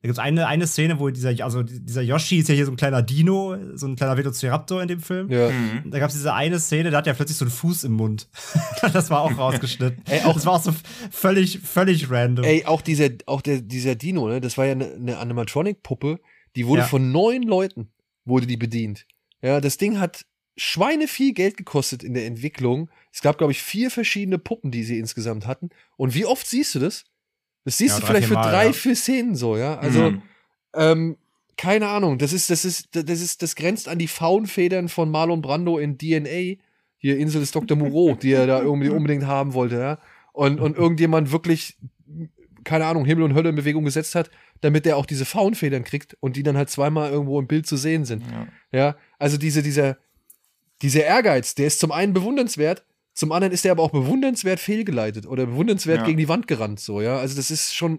Da 0.00 0.06
gibt 0.06 0.12
es 0.18 0.18
eine, 0.20 0.46
eine 0.46 0.66
Szene, 0.68 1.00
wo 1.00 1.10
dieser, 1.10 1.30
also 1.44 1.64
dieser 1.64 2.02
Yoshi 2.02 2.38
ist 2.38 2.48
ja 2.48 2.54
hier 2.54 2.66
so 2.66 2.70
ein 2.72 2.76
kleiner 2.76 3.02
Dino, 3.02 3.56
so 3.74 3.88
ein 3.88 3.96
kleiner 3.96 4.16
Velociraptor 4.16 4.80
in 4.80 4.86
dem 4.86 5.00
Film. 5.00 5.28
Ja. 5.28 5.50
Mhm. 5.50 5.90
Da 5.90 5.98
gab 5.98 6.08
es 6.10 6.14
diese 6.14 6.32
eine 6.34 6.60
Szene, 6.60 6.90
da 6.92 6.98
hat 6.98 7.08
er 7.08 7.14
plötzlich 7.14 7.36
so 7.36 7.44
einen 7.44 7.50
Fuß 7.50 7.82
im 7.82 7.94
Mund. 7.94 8.28
das 8.92 9.10
war 9.10 9.22
auch 9.22 9.36
rausgeschnitten. 9.38 10.02
Ey, 10.06 10.20
auch- 10.22 10.34
das 10.34 10.46
war 10.46 10.52
auch 10.54 10.62
so 10.62 10.72
völlig, 11.10 11.58
völlig 11.60 12.10
random. 12.10 12.44
Ey, 12.44 12.64
auch 12.64 12.80
dieser, 12.80 13.08
auch 13.26 13.40
der, 13.42 13.60
dieser 13.60 13.96
Dino, 13.96 14.28
ne, 14.28 14.40
das 14.40 14.56
war 14.56 14.66
ja 14.66 14.72
eine, 14.72 14.92
eine 14.92 15.18
Animatronic-Puppe, 15.18 16.20
die 16.54 16.66
wurde 16.66 16.82
Ja. 16.82 16.86
von 16.86 17.10
neun 17.10 17.42
Leuten, 17.42 17.88
wurde 18.24 18.46
die 18.46 18.56
bedient. 18.56 19.04
Ja, 19.42 19.60
das 19.60 19.78
Ding 19.78 19.98
hat 19.98 20.24
Schweine 20.56 21.08
viel 21.08 21.32
Geld 21.34 21.56
gekostet 21.56 22.02
in 22.04 22.14
der 22.14 22.26
Entwicklung. 22.26 22.88
Es 23.12 23.20
gab, 23.20 23.38
glaube 23.38 23.52
ich, 23.52 23.62
vier 23.62 23.90
verschiedene 23.90 24.38
Puppen, 24.38 24.70
die 24.70 24.82
sie 24.84 24.98
insgesamt 24.98 25.46
hatten. 25.46 25.70
Und 25.96 26.14
wie 26.14 26.24
oft 26.24 26.46
siehst 26.46 26.74
du 26.74 26.78
das? 26.80 27.04
Das 27.68 27.76
siehst 27.76 27.96
Ja, 27.96 28.00
du 28.00 28.06
vielleicht 28.06 28.28
für 28.28 28.34
viermal, 28.34 28.50
drei, 28.50 28.66
ja. 28.68 28.72
vier 28.72 28.96
Szenen 28.96 29.34
so, 29.36 29.58
ja. 29.58 29.78
Also, 29.78 30.12
Mhm. 30.12 30.22
ähm, 30.74 31.16
keine 31.58 31.88
Ahnung, 31.88 32.16
das 32.16 32.32
ist, 32.32 32.48
das 32.48 32.64
ist, 32.64 32.88
das 32.92 33.20
ist, 33.20 33.42
das 33.42 33.54
grenzt 33.56 33.88
an 33.88 33.98
die 33.98 34.08
Faunfedern 34.08 34.88
von 34.88 35.10
Marlon 35.10 35.42
Brando 35.42 35.76
in 35.76 35.98
DNA, 35.98 36.56
hier 36.96 37.18
Insel 37.18 37.42
des 37.42 37.50
Dr. 37.50 37.76
Moreau, 37.76 38.14
die 38.22 38.32
er 38.32 38.46
da 38.46 38.62
irgendwie 38.62 38.88
unbedingt 38.88 39.26
haben 39.26 39.52
wollte, 39.52 39.78
ja. 39.78 39.98
Und, 40.32 40.60
und 40.60 40.78
irgendjemand 40.78 41.30
wirklich, 41.30 41.76
keine 42.64 42.86
Ahnung, 42.86 43.04
Himmel 43.04 43.24
und 43.24 43.34
Hölle 43.34 43.50
in 43.50 43.54
Bewegung 43.56 43.84
gesetzt 43.84 44.14
hat, 44.14 44.30
damit 44.62 44.86
er 44.86 44.96
auch 44.96 45.04
diese 45.04 45.26
Faunfedern 45.26 45.84
kriegt 45.84 46.16
und 46.20 46.36
die 46.36 46.42
dann 46.42 46.56
halt 46.56 46.70
zweimal 46.70 47.10
irgendwo 47.10 47.38
im 47.38 47.46
Bild 47.46 47.66
zu 47.66 47.76
sehen 47.76 48.06
sind. 48.06 48.22
Ja. 48.30 48.46
Ja, 48.72 48.96
also 49.18 49.36
diese, 49.36 49.62
dieser, 49.62 49.98
dieser 50.80 51.04
Ehrgeiz, 51.04 51.54
der 51.54 51.66
ist 51.66 51.80
zum 51.80 51.92
einen 51.92 52.14
bewundernswert, 52.14 52.82
zum 53.18 53.32
anderen 53.32 53.52
ist 53.52 53.64
der 53.64 53.72
aber 53.72 53.82
auch 53.82 53.90
bewundernswert 53.90 54.60
fehlgeleitet 54.60 55.26
oder 55.26 55.46
bewundernswert 55.46 55.98
Ja. 55.98 56.04
gegen 56.04 56.18
die 56.18 56.28
Wand 56.28 56.46
gerannt, 56.46 56.78
so, 56.78 57.00
ja. 57.00 57.18
Also 57.18 57.34
das 57.34 57.50
ist 57.50 57.74
schon 57.74 57.98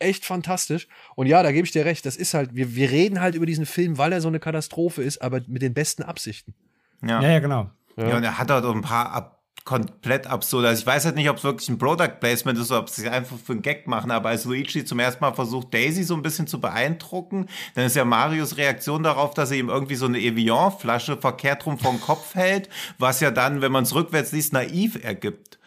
echt 0.00 0.24
fantastisch. 0.24 0.88
Und 1.14 1.28
ja, 1.28 1.40
da 1.44 1.52
gebe 1.52 1.64
ich 1.66 1.70
dir 1.70 1.84
recht, 1.84 2.04
das 2.04 2.16
ist 2.16 2.34
halt, 2.34 2.56
wir, 2.56 2.74
wir 2.74 2.90
reden 2.90 3.20
halt 3.20 3.36
über 3.36 3.46
diesen 3.46 3.64
Film, 3.64 3.96
weil 3.96 4.12
er 4.12 4.20
so 4.20 4.26
eine 4.26 4.40
Katastrophe 4.40 5.04
ist, 5.04 5.22
aber 5.22 5.40
mit 5.46 5.62
den 5.62 5.72
besten 5.72 6.02
Absichten. 6.02 6.54
Ja. 7.00 7.22
ja, 7.22 7.28
ja, 7.30 7.38
genau. 7.38 7.70
Ja, 7.96 8.16
und 8.16 8.24
er 8.24 8.38
hat 8.38 8.50
halt 8.50 8.64
auch 8.64 8.74
ein 8.74 8.80
paar 8.82 9.12
ab 9.12 9.39
komplett 9.64 10.26
absurd. 10.26 10.64
Also 10.66 10.80
ich 10.80 10.86
weiß 10.86 11.04
halt 11.04 11.16
nicht, 11.16 11.28
ob 11.30 11.36
es 11.36 11.44
wirklich 11.44 11.68
ein 11.68 11.78
Product 11.78 12.18
Placement 12.20 12.58
ist 12.58 12.70
oder 12.70 12.80
ob 12.80 12.88
sie 12.88 13.06
es 13.06 13.12
einfach 13.12 13.36
für 13.44 13.52
einen 13.52 13.62
Gag 13.62 13.86
machen, 13.86 14.10
aber 14.10 14.30
als 14.30 14.44
Luigi 14.44 14.84
zum 14.84 14.98
ersten 14.98 15.20
Mal 15.22 15.32
versucht, 15.32 15.72
Daisy 15.74 16.02
so 16.02 16.14
ein 16.14 16.22
bisschen 16.22 16.46
zu 16.46 16.60
beeindrucken, 16.60 17.46
dann 17.74 17.84
ist 17.84 17.96
ja 17.96 18.04
Marios 18.04 18.56
Reaktion 18.56 19.02
darauf, 19.02 19.34
dass 19.34 19.50
er 19.50 19.58
ihm 19.58 19.68
irgendwie 19.68 19.94
so 19.96 20.06
eine 20.06 20.18
Evian-Flasche 20.18 21.16
verkehrt 21.18 21.66
rum 21.66 21.78
vom 21.78 22.00
Kopf 22.00 22.34
hält, 22.34 22.68
was 22.98 23.20
ja 23.20 23.30
dann, 23.30 23.60
wenn 23.60 23.72
man 23.72 23.84
es 23.84 23.94
rückwärts 23.94 24.32
liest, 24.32 24.52
naiv 24.52 24.98
ergibt. 25.04 25.58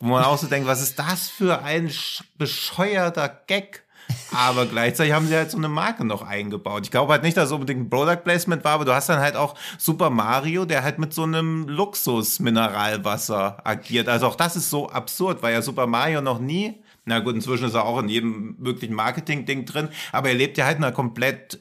Wo 0.00 0.08
man 0.08 0.24
auch 0.24 0.38
so 0.38 0.48
denkt, 0.48 0.66
was 0.66 0.82
ist 0.82 0.98
das 0.98 1.28
für 1.28 1.62
ein 1.62 1.88
sch- 1.88 2.22
bescheuerter 2.36 3.28
Gag? 3.46 3.84
Aber 4.34 4.66
gleichzeitig 4.66 5.12
haben 5.12 5.26
sie 5.26 5.36
halt 5.36 5.50
so 5.50 5.58
eine 5.58 5.68
Marke 5.68 6.04
noch 6.04 6.22
eingebaut. 6.22 6.84
Ich 6.84 6.90
glaube 6.90 7.12
halt 7.12 7.22
nicht, 7.22 7.36
dass 7.36 7.46
es 7.46 7.52
unbedingt 7.52 7.80
ein 7.80 7.90
Product 7.90 8.22
Placement 8.24 8.64
war, 8.64 8.72
aber 8.72 8.84
du 8.84 8.94
hast 8.94 9.08
dann 9.08 9.20
halt 9.20 9.36
auch 9.36 9.54
Super 9.78 10.10
Mario, 10.10 10.64
der 10.64 10.82
halt 10.82 10.98
mit 10.98 11.12
so 11.12 11.22
einem 11.24 11.68
Luxus-Mineralwasser 11.68 13.66
agiert. 13.66 14.08
Also 14.08 14.26
auch 14.26 14.34
das 14.36 14.56
ist 14.56 14.70
so 14.70 14.88
absurd, 14.88 15.42
weil 15.42 15.52
ja 15.54 15.62
Super 15.62 15.86
Mario 15.86 16.20
noch 16.20 16.38
nie, 16.38 16.82
na 17.04 17.18
gut, 17.20 17.34
inzwischen 17.34 17.66
ist 17.66 17.74
er 17.74 17.84
auch 17.84 17.98
in 18.00 18.08
jedem 18.08 18.56
möglichen 18.58 18.94
Marketing-Ding 18.94 19.64
drin, 19.64 19.88
aber 20.12 20.28
er 20.28 20.34
lebt 20.34 20.56
ja 20.58 20.66
halt 20.66 20.78
in 20.78 20.84
einer 20.84 20.92
komplett 20.92 21.60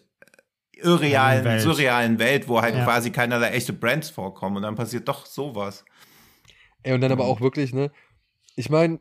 irrealen, 0.73 1.43
Welt. 1.45 1.61
surrealen 1.61 2.19
Welt, 2.19 2.47
wo 2.47 2.61
halt 2.61 2.75
Ja. 2.75 2.83
quasi 2.83 3.11
keinerlei 3.11 3.49
echte 3.51 3.73
Brands 3.73 4.09
vorkommen 4.09 4.57
und 4.57 4.63
dann 4.63 4.75
passiert 4.75 5.07
doch 5.07 5.25
sowas. 5.25 5.85
Ey, 6.83 6.93
und 6.93 7.01
dann 7.01 7.11
aber 7.11 7.25
auch 7.25 7.41
wirklich, 7.41 7.73
ne? 7.73 7.91
Ich 8.55 8.69
meine, 8.69 8.99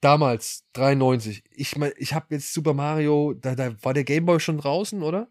damals, 0.00 0.64
93, 0.74 1.42
ich 1.50 1.76
meine, 1.76 1.92
ich 1.96 2.14
habe 2.14 2.26
jetzt 2.30 2.52
Super 2.52 2.74
Mario, 2.74 3.34
da, 3.34 3.54
da 3.54 3.74
war 3.82 3.94
der 3.94 4.04
Gameboy 4.04 4.40
schon 4.40 4.58
draußen, 4.58 5.02
oder? 5.02 5.28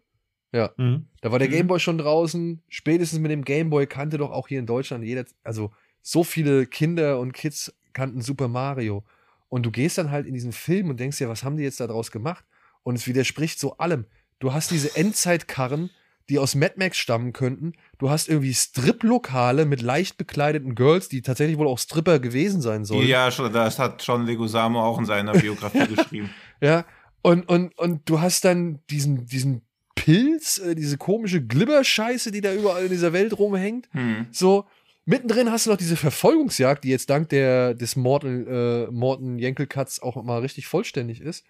Ja. 0.52 0.70
Mhm. 0.76 1.06
Da 1.20 1.30
war 1.30 1.38
der 1.38 1.48
Mhm. 1.48 1.52
Gameboy 1.52 1.80
schon 1.80 1.98
draußen. 1.98 2.62
Spätestens 2.68 3.20
mit 3.20 3.30
dem 3.30 3.44
Gameboy 3.44 3.86
kannte 3.86 4.18
doch 4.18 4.30
auch 4.30 4.48
hier 4.48 4.58
in 4.58 4.66
Deutschland 4.66 5.04
jeder, 5.04 5.24
also 5.42 5.72
so 6.02 6.24
viele 6.24 6.66
Kinder 6.66 7.18
und 7.20 7.32
Kids 7.32 7.74
kannten 7.92 8.22
Super 8.22 8.48
Mario. 8.48 9.04
Und 9.48 9.64
du 9.66 9.70
gehst 9.70 9.98
dann 9.98 10.10
halt 10.10 10.26
in 10.26 10.34
diesen 10.34 10.52
Film 10.52 10.90
und 10.90 11.00
denkst 11.00 11.18
dir, 11.18 11.28
was 11.28 11.42
haben 11.42 11.56
die 11.56 11.64
jetzt 11.64 11.80
da 11.80 11.86
draus 11.86 12.10
gemacht? 12.10 12.44
Und 12.82 12.94
es 12.96 13.06
widerspricht 13.06 13.58
so 13.58 13.76
allem. 13.78 14.06
Du 14.38 14.52
hast 14.52 14.70
diese 14.70 14.94
Endzeitkarren, 14.96 15.90
die 16.28 16.38
aus 16.38 16.54
Mad 16.54 16.74
Max 16.76 16.98
stammen 16.98 17.32
könnten. 17.32 17.72
Du 17.98 18.10
hast 18.10 18.28
irgendwie 18.28 18.52
Strip-Lokale 18.52 19.64
mit 19.64 19.82
leicht 19.82 20.18
bekleideten 20.18 20.74
Girls, 20.74 21.08
die 21.08 21.22
tatsächlich 21.22 21.58
wohl 21.58 21.66
auch 21.66 21.78
Stripper 21.78 22.18
gewesen 22.18 22.60
sein 22.60 22.84
sollen. 22.84 23.06
Ja, 23.06 23.30
das 23.30 23.78
hat 23.78 24.02
John 24.06 24.26
Legusamo 24.26 24.80
auch 24.80 24.98
in 24.98 25.06
seiner 25.06 25.32
Biografie 25.32 25.86
geschrieben. 25.94 26.30
Ja, 26.60 26.84
und, 27.22 27.48
und, 27.48 27.76
und 27.78 28.08
du 28.08 28.20
hast 28.20 28.44
dann 28.44 28.80
diesen, 28.90 29.26
diesen 29.26 29.62
Pilz, 29.94 30.58
äh, 30.58 30.74
diese 30.74 30.98
komische 30.98 31.44
Glibberscheiße, 31.44 32.30
die 32.30 32.40
da 32.40 32.54
überall 32.54 32.84
in 32.84 32.90
dieser 32.90 33.12
Welt 33.12 33.38
rumhängt. 33.38 33.88
Hm. 33.92 34.26
So, 34.30 34.66
mittendrin 35.04 35.50
hast 35.50 35.66
du 35.66 35.70
noch 35.70 35.76
diese 35.76 35.96
Verfolgungsjagd, 35.96 36.84
die 36.84 36.90
jetzt 36.90 37.10
dank 37.10 37.30
der, 37.30 37.74
des 37.74 37.96
Morten, 37.96 38.46
äh, 38.46 38.86
Morten 38.90 39.38
Jenkel-Cuts 39.38 40.00
auch 40.00 40.22
mal 40.22 40.40
richtig 40.40 40.66
vollständig 40.66 41.20
ist. 41.20 41.44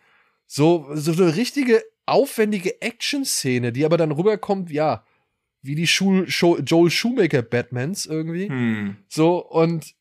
So, 0.49 0.89
so 0.95 1.13
eine 1.13 1.37
richtige 1.37 1.83
aufwendige 2.07 2.81
Action-Szene, 2.81 3.71
die 3.71 3.85
aber 3.85 3.99
dann 3.99 4.11
rüberkommt, 4.11 4.71
ja, 4.71 5.05
wie 5.61 5.75
die 5.75 5.87
Schu 5.87 6.25
Scho 6.27 6.59
Joel 6.59 6.91
Shoemaker 6.91 7.43
Batmans 7.43 8.07
irgendwie. 8.07 8.49
Hm. 8.49 8.97
So, 9.09 9.45
und 9.45 9.95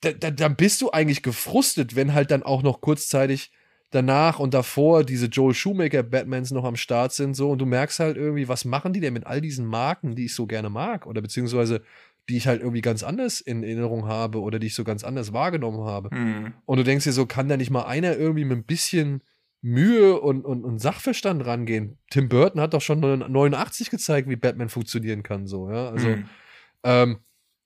da, 0.00 0.12
da, 0.12 0.30
dann 0.30 0.54
bist 0.54 0.80
du 0.80 0.92
eigentlich 0.92 1.22
gefrustet, 1.22 1.96
wenn 1.96 2.14
halt 2.14 2.30
dann 2.30 2.44
auch 2.44 2.62
noch 2.62 2.80
kurzzeitig 2.80 3.50
danach 3.90 4.38
und 4.38 4.54
davor 4.54 5.02
diese 5.02 5.26
Joel 5.26 5.54
Shoemaker 5.54 6.04
Batmans 6.04 6.52
noch 6.52 6.64
am 6.64 6.76
Start 6.76 7.12
sind, 7.12 7.34
so, 7.34 7.50
und 7.50 7.58
du 7.58 7.66
merkst 7.66 7.98
halt 7.98 8.16
irgendwie, 8.16 8.46
was 8.46 8.64
machen 8.64 8.92
die 8.92 9.00
denn 9.00 9.14
mit 9.14 9.26
all 9.26 9.40
diesen 9.40 9.66
Marken, 9.66 10.14
die 10.14 10.26
ich 10.26 10.34
so 10.34 10.46
gerne 10.46 10.70
mag, 10.70 11.06
oder 11.06 11.20
beziehungsweise 11.22 11.82
die 12.28 12.36
ich 12.36 12.46
halt 12.46 12.60
irgendwie 12.60 12.82
ganz 12.82 13.02
anders 13.02 13.40
in 13.40 13.62
Erinnerung 13.64 14.06
habe 14.06 14.42
oder 14.42 14.58
die 14.58 14.66
ich 14.66 14.74
so 14.74 14.84
ganz 14.84 15.02
anders 15.02 15.32
wahrgenommen 15.32 15.84
habe. 15.84 16.10
Hm. 16.10 16.52
Und 16.66 16.76
du 16.76 16.84
denkst 16.84 17.04
dir 17.04 17.12
so, 17.12 17.26
kann 17.26 17.48
da 17.48 17.56
nicht 17.56 17.70
mal 17.70 17.86
einer 17.86 18.16
irgendwie 18.16 18.44
mit 18.44 18.58
ein 18.58 18.64
bisschen 18.64 19.22
Mühe 19.60 20.20
und, 20.20 20.44
und, 20.44 20.64
und 20.64 20.78
Sachverstand 20.78 21.44
rangehen. 21.44 21.98
Tim 22.10 22.28
Burton 22.28 22.60
hat 22.60 22.74
doch 22.74 22.80
schon 22.80 23.00
89 23.00 23.90
gezeigt, 23.90 24.28
wie 24.28 24.36
Batman 24.36 24.68
funktionieren 24.68 25.22
kann, 25.22 25.46
so, 25.46 25.70
ja. 25.70 25.90
Also, 25.90 26.08
Hm. 26.08 26.28
ähm, 26.84 27.18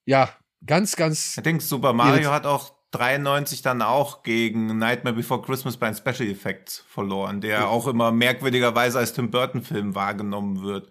ja, 0.06 0.31
ganz, 0.66 0.97
ganz. 0.97 1.36
Ich 1.36 1.43
denke, 1.43 1.62
Super 1.62 1.93
Mario 1.93 2.31
hat 2.31 2.47
auch 2.47 2.74
93 2.93 3.62
dann 3.62 3.82
auch 3.82 4.23
gegen 4.23 4.78
Nightmare 4.78 5.16
Before 5.16 5.43
Christmas 5.43 5.77
bei 5.77 5.90
den 5.90 5.97
Special 5.97 6.28
Effects 6.28 6.85
verloren, 6.89 7.40
der 7.40 7.69
auch 7.69 7.86
immer 7.86 8.12
merkwürdigerweise 8.12 8.98
als 8.98 9.12
Tim 9.12 9.31
Burton 9.31 9.62
Film 9.62 9.94
wahrgenommen 9.94 10.62
wird. 10.62 10.90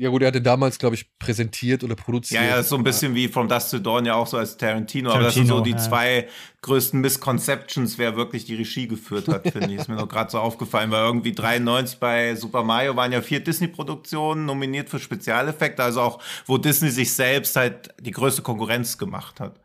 Ja, 0.00 0.10
gut, 0.10 0.22
er 0.22 0.28
hatte 0.28 0.40
damals, 0.40 0.78
glaube 0.78 0.94
ich, 0.94 1.18
präsentiert 1.18 1.82
oder 1.82 1.96
produziert. 1.96 2.40
Ja, 2.40 2.50
ja, 2.50 2.56
das 2.56 2.66
ist 2.66 2.70
so 2.70 2.76
ein 2.76 2.84
bisschen 2.84 3.16
wie 3.16 3.26
From 3.26 3.48
Dust 3.48 3.72
to 3.72 3.80
Dawn 3.80 4.06
ja 4.06 4.14
auch 4.14 4.28
so 4.28 4.36
als 4.36 4.56
Tarantino, 4.56 5.10
aber 5.10 5.24
das 5.24 5.34
sind 5.34 5.48
Tarantino, 5.48 5.58
so 5.58 5.64
die 5.64 5.70
ja. 5.72 5.76
zwei 5.76 6.28
größten 6.62 7.00
Misconceptions, 7.00 7.98
wer 7.98 8.14
wirklich 8.14 8.44
die 8.44 8.54
Regie 8.54 8.86
geführt 8.86 9.26
hat, 9.26 9.50
finde 9.50 9.72
ich. 9.72 9.80
Ist 9.80 9.88
mir 9.88 9.96
noch 9.96 10.08
gerade 10.08 10.30
so 10.30 10.38
aufgefallen, 10.38 10.92
weil 10.92 11.04
irgendwie 11.04 11.32
93 11.32 11.98
bei 11.98 12.36
Super 12.36 12.62
Mario 12.62 12.94
waren 12.94 13.10
ja 13.10 13.20
vier 13.20 13.40
Disney-Produktionen 13.40 14.46
nominiert 14.46 14.88
für 14.88 15.00
Spezialeffekte, 15.00 15.82
also 15.82 16.00
auch, 16.00 16.22
wo 16.46 16.58
Disney 16.58 16.90
sich 16.90 17.12
selbst 17.12 17.56
halt 17.56 17.88
die 18.00 18.12
größte 18.12 18.42
Konkurrenz 18.42 18.98
gemacht 18.98 19.40
hat. 19.40 19.58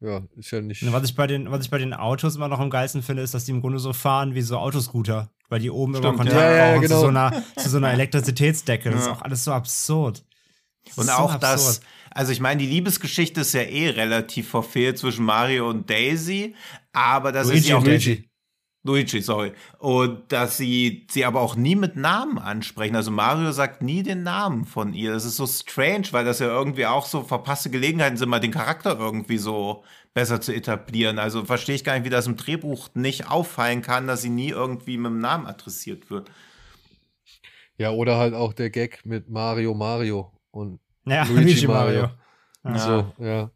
Ja, 0.00 0.22
ist 0.38 0.52
ja 0.52 0.62
nicht. 0.62 0.82
Und 0.82 0.94
Was 0.94 1.04
ich, 1.04 1.14
bei 1.14 1.26
den, 1.26 1.50
was 1.50 1.62
ich 1.62 1.70
bei 1.70 1.76
den 1.76 1.92
Autos 1.92 2.36
immer 2.36 2.48
noch 2.48 2.60
am 2.60 2.70
geilsten 2.70 3.02
finde, 3.02 3.22
ist, 3.22 3.34
dass 3.34 3.44
die 3.44 3.50
im 3.50 3.60
Grunde 3.60 3.78
so 3.78 3.92
fahren 3.92 4.34
wie 4.34 4.40
so 4.40 4.56
Autoscooter. 4.56 5.30
Weil 5.50 5.60
die 5.60 5.70
oben 5.70 5.94
immer 5.94 6.04
Stimmt, 6.04 6.16
Kontakt 6.18 6.40
ja. 6.40 6.50
Ja, 6.50 6.56
ja, 6.56 6.72
brauchen 6.72 6.82
genau. 6.82 6.94
zu, 6.94 7.00
so 7.00 7.06
einer, 7.08 7.44
zu 7.56 7.68
so 7.68 7.76
einer 7.76 7.92
Elektrizitätsdecke. 7.92 8.90
Das 8.90 9.02
ist 9.02 9.08
auch 9.08 9.22
alles 9.22 9.44
so 9.44 9.52
absurd. 9.52 10.24
Das 10.86 10.96
Und 10.96 11.04
ist 11.04 11.10
so 11.10 11.16
auch 11.16 11.34
das, 11.34 11.66
absurd. 11.66 11.86
also 12.12 12.32
ich 12.32 12.40
meine, 12.40 12.62
die 12.62 12.68
Liebesgeschichte 12.68 13.42
ist 13.42 13.52
ja 13.52 13.62
eh 13.62 13.90
relativ 13.90 14.48
verfehlt 14.48 14.96
zwischen 14.96 15.24
Mario 15.26 15.68
und 15.68 15.90
Daisy, 15.90 16.54
aber 16.92 17.32
das 17.32 17.48
ist 17.48 17.52
Luigi 17.52 17.68
ja 17.68 17.76
auch 17.76 17.84
Daisy. 17.84 18.30
Luigi, 18.82 19.20
sorry. 19.20 19.52
Und 19.78 20.32
dass 20.32 20.56
sie 20.56 21.06
sie 21.10 21.26
aber 21.26 21.40
auch 21.40 21.54
nie 21.54 21.76
mit 21.76 21.96
Namen 21.96 22.38
ansprechen. 22.38 22.96
Also 22.96 23.10
Mario 23.10 23.52
sagt 23.52 23.82
nie 23.82 24.02
den 24.02 24.22
Namen 24.22 24.64
von 24.64 24.94
ihr. 24.94 25.12
Das 25.12 25.26
ist 25.26 25.36
so 25.36 25.46
strange, 25.46 26.06
weil 26.12 26.24
das 26.24 26.38
ja 26.38 26.46
irgendwie 26.46 26.86
auch 26.86 27.04
so 27.04 27.22
verpasste 27.22 27.68
Gelegenheiten 27.68 28.16
sind, 28.16 28.30
mal 28.30 28.40
den 28.40 28.52
Charakter 28.52 28.98
irgendwie 28.98 29.36
so 29.36 29.84
besser 30.14 30.40
zu 30.40 30.52
etablieren. 30.52 31.18
Also 31.18 31.44
verstehe 31.44 31.74
ich 31.74 31.84
gar 31.84 31.94
nicht, 31.94 32.04
wie 32.04 32.10
das 32.10 32.26
im 32.26 32.36
Drehbuch 32.36 32.88
nicht 32.94 33.28
auffallen 33.30 33.82
kann, 33.82 34.06
dass 34.06 34.22
sie 34.22 34.28
nie 34.30 34.48
irgendwie 34.50 34.96
mit 34.96 35.10
dem 35.10 35.20
Namen 35.20 35.46
adressiert 35.46 36.10
wird. 36.10 36.30
Ja, 37.78 37.90
oder 37.90 38.18
halt 38.18 38.34
auch 38.34 38.52
der 38.52 38.70
Gag 38.70 39.06
mit 39.06 39.28
Mario 39.30 39.72
Mario 39.74 40.32
und 40.50 40.80
Ja, 41.06 41.22
Luigi 41.24 41.44
Luigi 41.44 41.66
Mario. 41.66 42.08
Mario. 42.62 42.76
Ja. 42.78 42.78
so, 43.18 43.24
ja. 43.24 43.50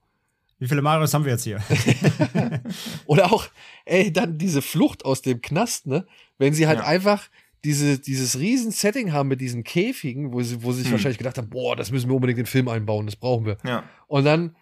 Wie 0.59 0.69
viele 0.69 0.81
Marios 0.83 1.13
haben 1.13 1.25
wir 1.25 1.33
jetzt 1.33 1.45
hier? 1.45 1.61
Oder 3.07 3.33
auch, 3.33 3.47
ey, 3.85 4.13
dann 4.13 4.39
diese 4.39 4.63
Flucht 4.63 5.05
aus 5.05 5.21
dem 5.21 5.43
Knast, 5.43 5.87
ne? 5.87 6.07
Wenn 6.39 6.55
sie 6.55 6.67
halt 6.67 6.79
Ja. 6.79 6.87
einfach 6.87 7.29
diese, 7.65 7.99
dieses 7.99 8.39
riesen 8.39 8.71
Setting 8.71 9.13
haben 9.13 9.29
mit 9.29 9.41
diesen 9.41 9.65
Käfigen, 9.65 10.33
wo 10.33 10.43
sie, 10.43 10.63
wo 10.63 10.73
sie 10.73 10.79
sich 10.79 10.87
Hm. 10.87 10.93
wahrscheinlich 10.93 11.19
gedacht 11.19 11.37
haben, 11.39 11.51
boah, 11.51 11.77
das 11.77 11.91
müssen 11.91 12.09
wir 12.09 12.15
unbedingt 12.15 12.39
in 12.39 12.45
den 12.45 12.51
Film 12.51 12.69
einbauen, 12.69 13.07
das 13.07 13.17
brauchen 13.17 13.45
wir. 13.47 13.57
Ja. 13.65 13.85
Und 14.07 14.25
dann 14.25 14.55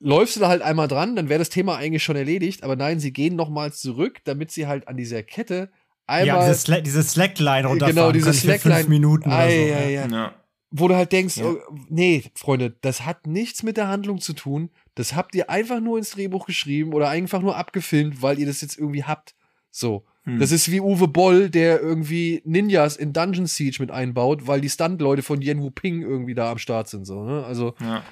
läufst 0.00 0.36
du 0.36 0.40
da 0.40 0.48
halt 0.48 0.62
einmal 0.62 0.88
dran, 0.88 1.16
dann 1.16 1.28
wäre 1.28 1.38
das 1.38 1.48
Thema 1.48 1.76
eigentlich 1.76 2.02
schon 2.02 2.16
erledigt, 2.16 2.62
aber 2.62 2.76
nein, 2.76 3.00
sie 3.00 3.12
gehen 3.12 3.36
nochmals 3.36 3.80
zurück, 3.80 4.20
damit 4.24 4.50
sie 4.50 4.66
halt 4.66 4.88
an 4.88 4.96
dieser 4.96 5.22
Kette 5.22 5.70
ja, 6.08 6.14
einmal, 6.14 6.48
diese, 6.48 6.58
Sla 6.60 6.80
diese 6.80 7.02
Slackline 7.02 7.66
runterfahren 7.66 7.96
genau, 7.96 8.12
diese 8.12 8.32
Slackline, 8.32 8.76
fünf 8.76 8.88
Minuten 8.88 9.28
oder 9.28 9.42
so. 9.42 9.56
Ei, 9.56 9.74
ei. 9.74 10.08
ja. 10.10 10.34
wo 10.70 10.88
du 10.88 10.94
halt 10.94 11.12
denkst, 11.12 11.38
Ja. 11.38 11.46
oh, 11.46 11.58
nee, 11.88 12.24
Freunde, 12.34 12.76
das 12.80 13.04
hat 13.04 13.26
nichts 13.26 13.62
mit 13.62 13.76
der 13.76 13.88
Handlung 13.88 14.20
zu 14.20 14.32
tun. 14.32 14.70
Das 14.94 15.14
habt 15.14 15.34
ihr 15.34 15.50
einfach 15.50 15.80
nur 15.80 15.98
ins 15.98 16.10
Drehbuch 16.10 16.46
geschrieben 16.46 16.92
oder 16.92 17.08
einfach 17.08 17.40
nur 17.42 17.56
abgefilmt, 17.56 18.22
weil 18.22 18.38
ihr 18.38 18.46
das 18.46 18.60
jetzt 18.60 18.78
irgendwie 18.78 19.04
habt. 19.04 19.34
So. 19.70 20.04
Hm. 20.24 20.38
Das 20.40 20.52
ist 20.52 20.70
wie 20.70 20.80
Uwe 20.80 21.08
Boll, 21.08 21.50
der 21.50 21.80
irgendwie 21.80 22.42
Ninjas 22.44 22.96
in 22.96 23.12
Dungeon 23.12 23.46
Siege 23.46 23.76
mit 23.80 23.90
einbaut, 23.90 24.46
weil 24.46 24.60
die 24.60 24.70
Stunt-Leute 24.70 25.22
von 25.22 25.40
Yen 25.40 25.62
Wu 25.62 25.70
Ping 25.70 26.02
irgendwie 26.02 26.34
da 26.34 26.50
am 26.50 26.58
Start 26.58 26.88
sind. 26.88 27.04
So, 27.04 27.24
ne? 27.24 27.44
Also, 27.44 27.74
Ja. 27.80 28.02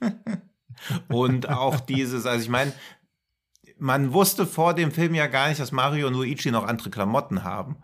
und 1.08 1.48
auch 1.48 1.80
dieses, 1.80 2.26
also 2.26 2.42
ich 2.42 2.50
meine, 2.50 2.72
man 3.78 4.12
wusste 4.12 4.46
vor 4.46 4.74
dem 4.74 4.92
Film 4.92 5.14
ja 5.14 5.26
gar 5.26 5.48
nicht, 5.48 5.60
dass 5.60 5.72
Mario 5.72 6.06
und 6.06 6.14
Luigi 6.14 6.50
noch 6.50 6.66
andere 6.66 6.90
Klamotten 6.90 7.42
haben. 7.42 7.76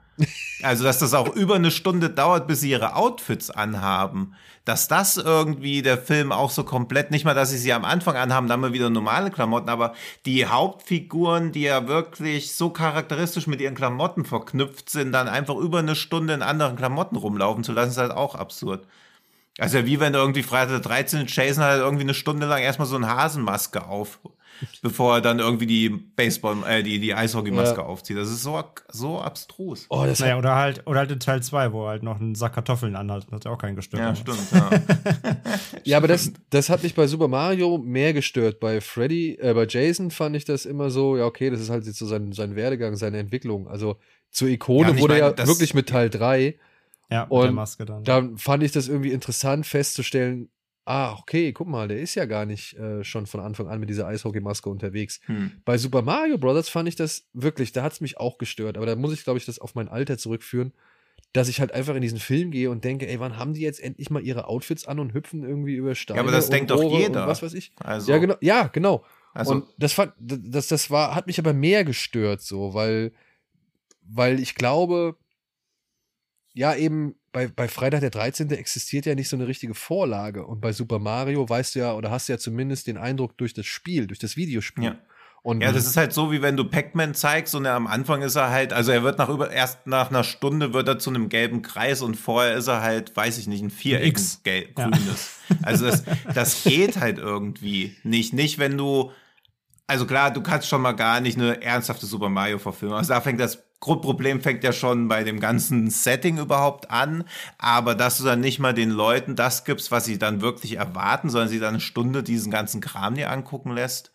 Also, 0.63 0.85
dass 0.85 0.99
das 0.99 1.15
auch 1.15 1.35
über 1.35 1.55
eine 1.55 1.71
Stunde 1.71 2.11
dauert, 2.11 2.47
bis 2.47 2.61
sie 2.61 2.71
ihre 2.71 2.97
Outfits 2.97 3.51
anhaben. 3.51 4.35
Dass 4.65 4.89
das 4.89 5.17
irgendwie 5.17 5.83
der 5.83 5.99
Film 5.99 6.33
auch 6.33 6.51
so 6.51 6.65
komplett, 6.65 7.11
nicht 7.11 7.25
mal, 7.25 7.35
dass 7.35 7.51
sie 7.51 7.59
sie 7.59 7.73
am 7.73 7.85
Anfang 7.85 8.17
anhaben, 8.17 8.49
dann 8.49 8.61
mal 8.61 8.73
wieder 8.73 8.91
normale 8.91 9.31
Klamotten, 9.31 9.69
aber 9.69 9.95
die 10.27 10.47
Hauptfiguren, 10.47 11.53
die 11.53 11.63
ja 11.63 11.87
wirklich 11.87 12.55
so 12.55 12.71
charakteristisch 12.71 13.47
mit 13.47 13.61
ihren 13.61 13.75
Klamotten 13.75 14.25
verknüpft 14.25 14.91
sind, 14.91 15.13
dann 15.13 15.29
einfach 15.29 15.57
über 15.57 15.79
eine 15.79 15.95
Stunde 15.95 16.35
in 16.35 16.43
anderen 16.43 16.77
Klamotten 16.77 17.17
rumlaufen 17.17 17.65
zu 17.65 17.73
lassen, 17.73 17.91
ist 17.91 17.99
halt 17.99 18.13
auch 18.13 18.35
absurd. 18.35 18.87
Also 19.59 19.85
wie 19.87 19.99
wenn 20.01 20.15
irgendwie 20.15 20.43
Freitag 20.45 20.69
der 20.71 20.81
13. 20.81 21.27
Jason 21.27 21.65
hat 21.65 21.79
irgendwie 21.79 22.05
eine 22.05 22.15
Stunde 22.15 22.47
lang 22.47 22.63
erstmal 22.63 22.87
so 22.87 22.95
eine 22.97 23.09
Hasenmaske 23.09 23.85
auf, 23.87 24.21
bevor 24.83 25.17
er 25.17 25.21
dann 25.21 25.41
irgendwie 25.41 25.67
die 25.67 25.89
Baseball, 25.89 26.59
äh, 26.69 26.83
die, 26.85 27.01
die 27.01 27.13
Eishockeymaske 27.13 27.81
Ja. 27.81 27.87
aufzieht. 27.87 28.17
Das 28.17 28.29
ist 28.31 28.43
so, 28.43 28.63
so 28.93 29.21
abstrus. 29.21 29.87
oh, 29.89 30.05
das 30.07 30.21
Naja, 30.21 30.39
oder 30.39 30.55
halt, 30.55 30.87
oder 30.87 31.01
halt 31.01 31.11
in 31.11 31.19
Teil 31.19 31.43
2, 31.43 31.73
wo 31.73 31.85
er 31.87 31.91
halt 31.91 32.03
noch 32.05 32.21
einen 32.21 32.37
Sack 32.37 32.55
Kartoffeln 32.55 32.95
anhat. 32.95 33.25
Das 33.27 33.33
hat 33.33 33.45
ja 33.47 33.51
auch 33.51 33.59
keinen 33.59 33.75
gestört. 33.77 34.01
Ja, 34.01 34.15
stimmt. 34.15 34.39
Ja. 34.53 34.71
Ja, 35.85 35.97
aber 35.97 36.09
das, 36.09 36.33
das 36.51 36.71
hat 36.71 36.83
mich 36.83 36.95
bei 36.95 37.07
Super 37.07 37.29
Mario 37.29 37.79
mehr 37.79 38.13
gestört. 38.13 38.61
Bei 38.61 38.81
Freddy, 38.81 39.39
äh, 39.41 39.55
bei 39.55 39.67
Jason 39.69 40.11
fand 40.11 40.37
ich 40.37 40.45
das 40.45 40.67
immer 40.67 40.91
so, 40.91 41.17
ja, 41.17 41.25
okay, 41.25 41.51
das 41.51 41.61
ist 41.61 41.71
halt 41.71 41.87
jetzt 41.87 41.99
so 41.99 42.07
sein, 42.07 42.33
sein 42.33 42.57
Werdegang, 42.57 42.97
seine 42.97 43.19
Entwicklung. 43.19 43.69
Also 43.69 43.97
zur 44.31 44.49
Ikone 44.49 44.91
Ja, 44.91 44.99
wurde 44.99 45.15
meine, 45.21 45.35
ja 45.37 45.47
wirklich 45.47 45.75
mit 45.75 45.89
Teil 45.89 46.11
3. 46.11 46.59
Ja, 47.11 47.23
mit 47.23 47.31
Und 47.31 47.43
der 47.43 47.53
Maske 47.53 47.85
dann. 47.85 48.05
Da 48.05 48.29
fand 48.37 48.63
ich 48.63 48.73
das 48.73 48.89
irgendwie 48.89 49.13
interessant 49.13 49.67
festzustellen, 49.67 50.51
ah, 50.89 51.13
okay, 51.19 51.53
guck 51.53 51.69
mal, 51.69 51.87
der 51.87 52.01
ist 52.01 52.15
ja 52.15 52.25
gar 52.25 52.47
nicht 52.47 52.75
äh, 52.79 53.05
schon 53.05 53.27
von 53.27 53.41
Anfang 53.41 53.69
an 53.69 53.79
mit 53.79 53.91
dieser 53.91 54.07
Eishockeymaske 54.07 54.71
unterwegs. 54.71 55.21
Hm. 55.27 55.53
Bei 55.65 55.77
Super 55.77 56.01
Mario 56.01 56.39
Bros. 56.39 56.71
fand 56.71 56.89
ich 56.89 56.97
das 56.97 57.29
wirklich, 57.35 57.73
da 57.73 57.83
hat 57.83 57.93
es 57.93 58.01
mich 58.01 58.19
auch 58.19 58.39
gestört. 58.39 58.79
Aber 58.79 58.87
da 58.87 58.97
muss 58.97 59.13
ich, 59.13 59.23
glaube 59.23 59.39
ich, 59.39 59.45
das 59.45 59.59
auf 59.59 59.75
mein 59.75 59.89
Alter 59.89 60.17
zurückführen, 60.17 60.73
dass 61.35 61.49
ich 61.49 61.61
halt 61.61 61.73
einfach 61.73 61.95
in 61.95 62.01
diesen 62.01 62.19
Film 62.19 62.51
gehe 62.51 62.71
und 62.71 62.85
denke, 62.85 63.07
ey, 63.07 63.21
wann 63.21 63.37
haben 63.37 63.53
die 63.53 63.61
jetzt 63.61 63.81
endlich 63.81 64.09
mal 64.09 64.23
ihre 64.23 64.49
Outfits 64.49 64.87
an 64.87 64.99
und 64.99 65.13
hüpfen 65.13 65.45
irgendwie 65.45 65.75
über 65.75 65.95
Steine? 65.95 66.19
Ja, 66.19 66.23
aber 66.23 66.33
das 66.33 66.47
und 66.47 66.53
denkt 66.53 66.71
doch 66.71 66.81
Rohre 66.81 67.01
jeder. 67.01 67.23
Und 67.23 67.29
was 67.29 67.43
weiß 67.43 67.53
ich. 67.53 67.73
Also, 67.77 68.11
Ja, 68.11 68.19
genau. 68.19 68.37
Ja, 68.41 68.69
genau. 68.69 69.05
Also, 69.35 69.53
und 69.53 69.65
das 69.77 69.93
fand, 69.93 70.15
das, 70.19 70.69
das 70.69 70.91
war, 70.91 71.15
hat 71.15 71.27
mich 71.27 71.39
aber 71.39 71.53
mehr 71.53 71.85
gestört, 71.85 72.41
so, 72.41 72.73
weil, 72.73 73.13
weil 74.03 74.41
ich 74.41 74.55
glaube, 74.55 75.17
ja, 76.59 76.75
eben 76.75 77.15
bei, 77.31 77.47
bei 77.47 77.69
Freitag 77.69 78.01
der 78.01 78.11
13. 78.11 78.51
existiert 78.51 79.07
ja 79.07 79.15
nicht 79.15 79.29
so 79.29 79.37
eine 79.37 79.47
richtige 79.47 79.75
Vorlage. 79.75 80.45
Und 80.45 80.61
bei 80.61 80.73
Super 80.73 80.99
Mario 80.99 81.49
weißt 81.49 81.77
du 81.77 81.79
ja, 81.79 81.95
oder 81.95 82.11
hast 82.11 82.29
du 82.29 82.33
ja 82.33 82.39
zumindest 82.39 82.89
den 82.89 82.97
Eindruck 82.97 83.39
durch 83.39 83.55
das 83.55 83.67
Spiel, 83.67 84.09
durch 84.09 84.19
das 84.19 84.37
Videospiel. 84.37 84.85
Ja. 84.85 84.99
Und 85.43 85.61
Ja, 85.61 85.71
das 85.71 85.87
ist 85.87 85.97
halt 85.97 86.13
so, 86.13 86.33
wie 86.33 86.43
wenn 86.43 86.57
du 86.57 86.65
Pac-Man 86.65 87.15
zeigst 87.15 87.55
und 87.55 87.65
er 87.65 87.75
am 87.75 87.87
Anfang 87.87 88.23
ist 88.23 88.35
er 88.35 88.51
halt, 88.51 88.73
also 88.73 88.91
er 88.91 89.05
wird 89.05 89.19
nach 89.19 89.29
über, 89.29 89.53
erst 89.53 89.87
nach 89.87 90.11
einer 90.11 90.25
Stunde 90.25 90.75
wird 90.75 90.89
er 90.89 90.99
zu 90.99 91.11
einem 91.11 91.29
gelben 91.29 91.63
Kreis 91.63 92.03
und 92.03 92.17
vorher 92.17 92.57
ist 92.57 92.67
er 92.67 92.83
halt, 92.83 93.17
weiß 93.17 93.39
ich 93.39 93.47
nicht, 93.47 93.63
ein 93.63 93.71
Viereck, 93.71 94.19
gelb, 94.43 94.77
Ja. 94.77 94.89
grünes. 94.91 95.37
Also 95.63 95.87
das, 95.87 96.03
das 96.35 96.65
geht 96.65 96.99
halt 96.99 97.19
irgendwie 97.19 97.97
nicht. 98.03 98.33
Nicht, 98.33 98.59
wenn 98.59 98.77
du, 98.77 99.13
also 99.87 100.07
klar, 100.07 100.33
du 100.33 100.43
kannst 100.43 100.67
schon 100.67 100.83
mal 100.83 100.93
gar 100.93 101.21
nicht 101.21 101.39
eine 101.39 101.63
ernsthafte 101.63 102.07
Super 102.07 102.29
Mario-Verfilmung. 102.31 102.99
Also 102.99 103.15
da 103.15 103.21
fängt 103.21 103.39
das 103.39 103.63
Grundproblem 103.81 104.41
fängt 104.41 104.65
ja 104.65 104.73
schon 104.73 105.09
bei 105.09 105.23
dem 105.23 105.39
ganzen 105.39 105.91
Setting 105.91 106.39
überhaupt 106.39 106.91
an, 106.91 107.25
aber 107.59 107.95
dass 107.95 108.19
du 108.19 108.25
dann 108.25 108.41
nicht 108.41 108.59
mal 108.59 108.75
den 108.75 108.91
Leuten 108.91 109.37
das 109.37 109.65
gibst, 109.65 109.91
was 109.93 110.05
sie 110.05 110.19
dann 110.19 110.41
wirklich 110.41 110.77
erwarten, 110.77 111.31
sondern 111.31 111.49
sie 111.49 111.61
dann 111.61 111.75
eine 111.75 111.81
Stunde 111.81 112.23
diesen 112.23 112.51
ganzen 112.51 112.81
Kram 112.81 113.15
dir 113.15 113.31
angucken 113.31 113.73
lässt. 113.73 114.11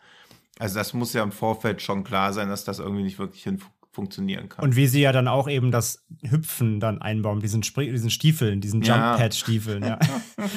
Also 0.58 0.76
das 0.76 0.92
muss 0.92 1.14
ja 1.14 1.22
im 1.22 1.32
Vorfeld 1.32 1.82
schon 1.82 2.04
klar 2.04 2.32
sein, 2.32 2.48
dass 2.48 2.64
das 2.64 2.78
irgendwie 2.78 3.02
nicht 3.02 3.18
wirklich 3.18 3.42
hin 3.42 3.60
funktionieren 3.94 4.48
kann. 4.48 4.64
Und 4.64 4.76
wie 4.76 4.86
sie 4.86 5.00
ja 5.00 5.12
dann 5.12 5.28
auch 5.28 5.48
eben 5.48 5.70
das 5.70 6.04
Hüpfen 6.22 6.80
dann 6.80 7.00
einbauen, 7.00 7.40
diesen, 7.40 7.62
Spring 7.62 7.92
diesen 7.92 8.10
Stiefeln, 8.10 8.60
diesen 8.60 8.82
Ja. 8.82 9.12
Jump-Pad-Stiefeln, 9.12 9.84
ja. 9.84 9.98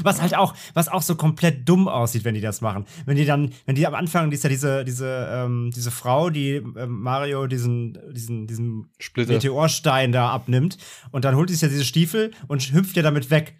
was 0.04 0.22
halt 0.22 0.36
auch, 0.36 0.56
was 0.74 0.90
auch 0.90 1.02
so 1.02 1.16
komplett 1.16 1.68
dumm 1.70 1.88
aussieht, 1.88 2.24
wenn 2.26 2.36
die 2.36 2.42
das 2.42 2.62
machen. 2.62 2.86
Wenn 3.06 3.16
die 3.16 3.26
dann, 3.26 3.52
wenn 3.66 3.76
die 3.76 3.86
am 3.88 3.96
Anfang, 3.96 4.30
die 4.30 4.36
ist 4.36 4.44
ja 4.44 4.50
diese, 4.50 4.84
diese, 4.84 5.30
ähm, 5.32 5.72
diese 5.74 5.92
Frau, 5.92 6.30
die 6.30 6.56
ähm, 6.56 7.02
Mario 7.02 7.48
diesen, 7.48 7.98
diesen, 8.14 8.48
diesen 8.48 8.90
Splitter. 9.00 9.34
Meteorstein 9.34 10.12
da 10.12 10.30
abnimmt 10.30 10.78
und 11.12 11.26
dann 11.26 11.36
holt 11.36 11.50
sie 11.50 11.56
sich 11.56 11.62
ja 11.62 11.68
diese 11.70 11.86
Stiefel 11.86 12.32
und 12.48 12.74
hüpft 12.74 12.98
ja 12.98 13.04
damit 13.04 13.30
weg. 13.30 13.56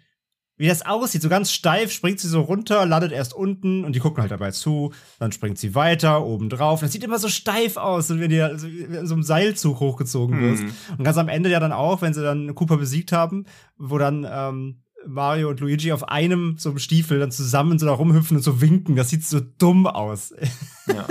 Wie 0.58 0.66
das 0.66 0.84
aussieht, 0.84 1.22
so 1.22 1.28
ganz 1.28 1.52
steif, 1.52 1.92
springt 1.92 2.18
sie 2.18 2.28
so 2.28 2.40
runter, 2.40 2.84
landet 2.84 3.12
erst 3.12 3.32
unten 3.32 3.84
und 3.84 3.94
die 3.94 4.00
gucken 4.00 4.20
halt 4.20 4.32
dabei 4.32 4.50
zu. 4.50 4.92
Dann 5.20 5.32
springt 5.32 5.56
sie 5.56 5.74
weiter, 5.74 6.24
oben 6.26 6.50
drauf. 6.50 6.80
Das 6.80 6.92
sieht 6.92 7.04
immer 7.04 7.18
so 7.18 7.28
steif 7.28 7.76
aus, 7.76 8.10
wenn 8.10 8.28
du 8.28 8.58
so 8.58 8.66
in 8.66 9.06
so 9.06 9.14
einem 9.14 9.22
Seilzug 9.22 9.78
hochgezogen 9.78 10.40
wirst. 10.40 10.64
Und 10.98 11.04
ganz 11.04 11.16
am 11.16 11.28
Ende 11.28 11.48
ja 11.48 11.60
dann 11.60 11.72
auch, 11.72 12.02
wenn 12.02 12.12
sie 12.12 12.22
dann 12.22 12.54
Cooper 12.56 12.76
besiegt 12.76 13.12
haben, 13.12 13.46
wo 13.76 13.98
dann 13.98 14.26
ähm, 14.28 14.80
Mario 15.06 15.48
und 15.48 15.60
Luigi 15.60 15.92
auf 15.92 16.08
einem 16.08 16.56
so 16.58 16.70
einem 16.70 16.78
Stiefel 16.78 17.20
dann 17.20 17.30
zusammen 17.30 17.78
so 17.78 17.86
da 17.86 17.92
rumhüpfen 17.92 18.36
und 18.36 18.42
so 18.42 18.60
winken. 18.60 18.96
Das 18.96 19.10
sieht 19.10 19.24
so 19.24 19.40
dumm 19.40 19.86
aus. 19.86 20.34
Ja. 20.88 21.04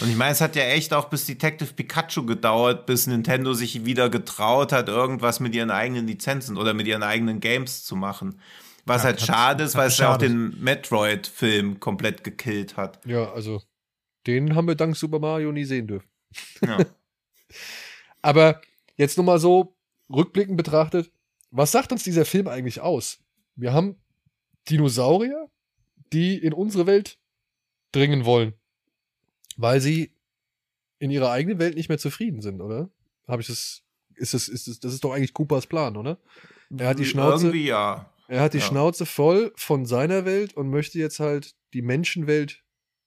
Und 0.00 0.08
ich 0.10 0.16
meine, 0.16 0.30
es 0.30 0.40
hat 0.40 0.54
ja 0.54 0.62
echt 0.62 0.94
auch 0.94 1.06
bis 1.06 1.26
Detective 1.26 1.72
Pikachu 1.72 2.24
gedauert, 2.24 2.86
bis 2.86 3.08
Nintendo 3.08 3.52
sich 3.52 3.84
wieder 3.84 4.08
getraut 4.08 4.70
hat, 4.70 4.88
irgendwas 4.88 5.40
mit 5.40 5.56
ihren 5.56 5.72
eigenen 5.72 6.06
Lizenzen 6.06 6.56
oder 6.56 6.72
mit 6.72 6.86
ihren 6.86 7.02
eigenen 7.02 7.40
Games 7.40 7.82
zu 7.82 7.96
machen. 7.96 8.36
Was 8.86 9.02
Ja, 9.02 9.04
halt 9.06 9.20
hat- 9.20 9.26
schade 9.26 9.64
ist, 9.64 9.74
weil 9.76 9.88
es 9.88 9.98
ja 9.98 10.12
auch 10.12 10.18
den 10.18 10.60
Metroid-Film 10.62 11.80
komplett 11.80 12.22
gekillt 12.24 12.76
hat. 12.76 13.04
Ja, 13.06 13.32
also 13.32 13.62
den 14.26 14.54
haben 14.54 14.68
wir 14.68 14.74
dank 14.74 14.96
Super 14.96 15.18
Mario 15.18 15.52
nie 15.52 15.64
sehen 15.64 15.86
dürfen. 15.86 16.08
Ja. 16.62 16.78
Aber 18.22 18.60
jetzt 18.96 19.16
nur 19.16 19.24
mal 19.26 19.38
so 19.38 19.76
rückblickend 20.10 20.56
betrachtet, 20.56 21.10
was 21.50 21.72
sagt 21.72 21.92
uns 21.92 22.02
dieser 22.04 22.24
Film 22.24 22.48
eigentlich 22.48 22.80
aus? 22.80 23.18
Wir 23.54 23.72
haben 23.72 23.96
Dinosaurier, 24.68 25.48
die 26.12 26.36
in 26.38 26.52
unsere 26.52 26.86
Welt 26.86 27.18
dringen 27.92 28.24
wollen, 28.24 28.54
weil 29.56 29.80
sie 29.80 30.12
in 30.98 31.10
ihrer 31.10 31.30
eigenen 31.30 31.58
Welt 31.58 31.76
nicht 31.76 31.88
mehr 31.88 31.98
zufrieden 31.98 32.40
sind, 32.40 32.60
oder? 32.60 32.90
Habe 33.28 33.42
ich 33.42 33.48
das? 33.48 33.82
Ist 34.16 34.32
das, 34.32 34.48
ist 34.48 34.68
das, 34.68 34.78
das 34.80 34.94
ist 34.94 35.02
doch 35.04 35.12
eigentlich 35.12 35.34
Coopers 35.34 35.66
Plan, 35.66 35.96
oder? 35.96 36.18
Er 36.76 36.88
hat 36.88 36.98
die 36.98 37.04
Schnauze, 37.04 37.46
Irgendwie 37.48 37.66
ja. 37.66 38.08
Er 38.28 38.42
hat 38.42 38.54
die 38.54 38.58
ja. 38.58 38.64
Schnauze 38.64 39.06
voll 39.06 39.52
von 39.56 39.86
seiner 39.86 40.24
Welt 40.24 40.54
und 40.54 40.70
möchte 40.70 40.98
jetzt 40.98 41.20
halt 41.20 41.54
die 41.72 41.82
Menschenwelt 41.82 42.64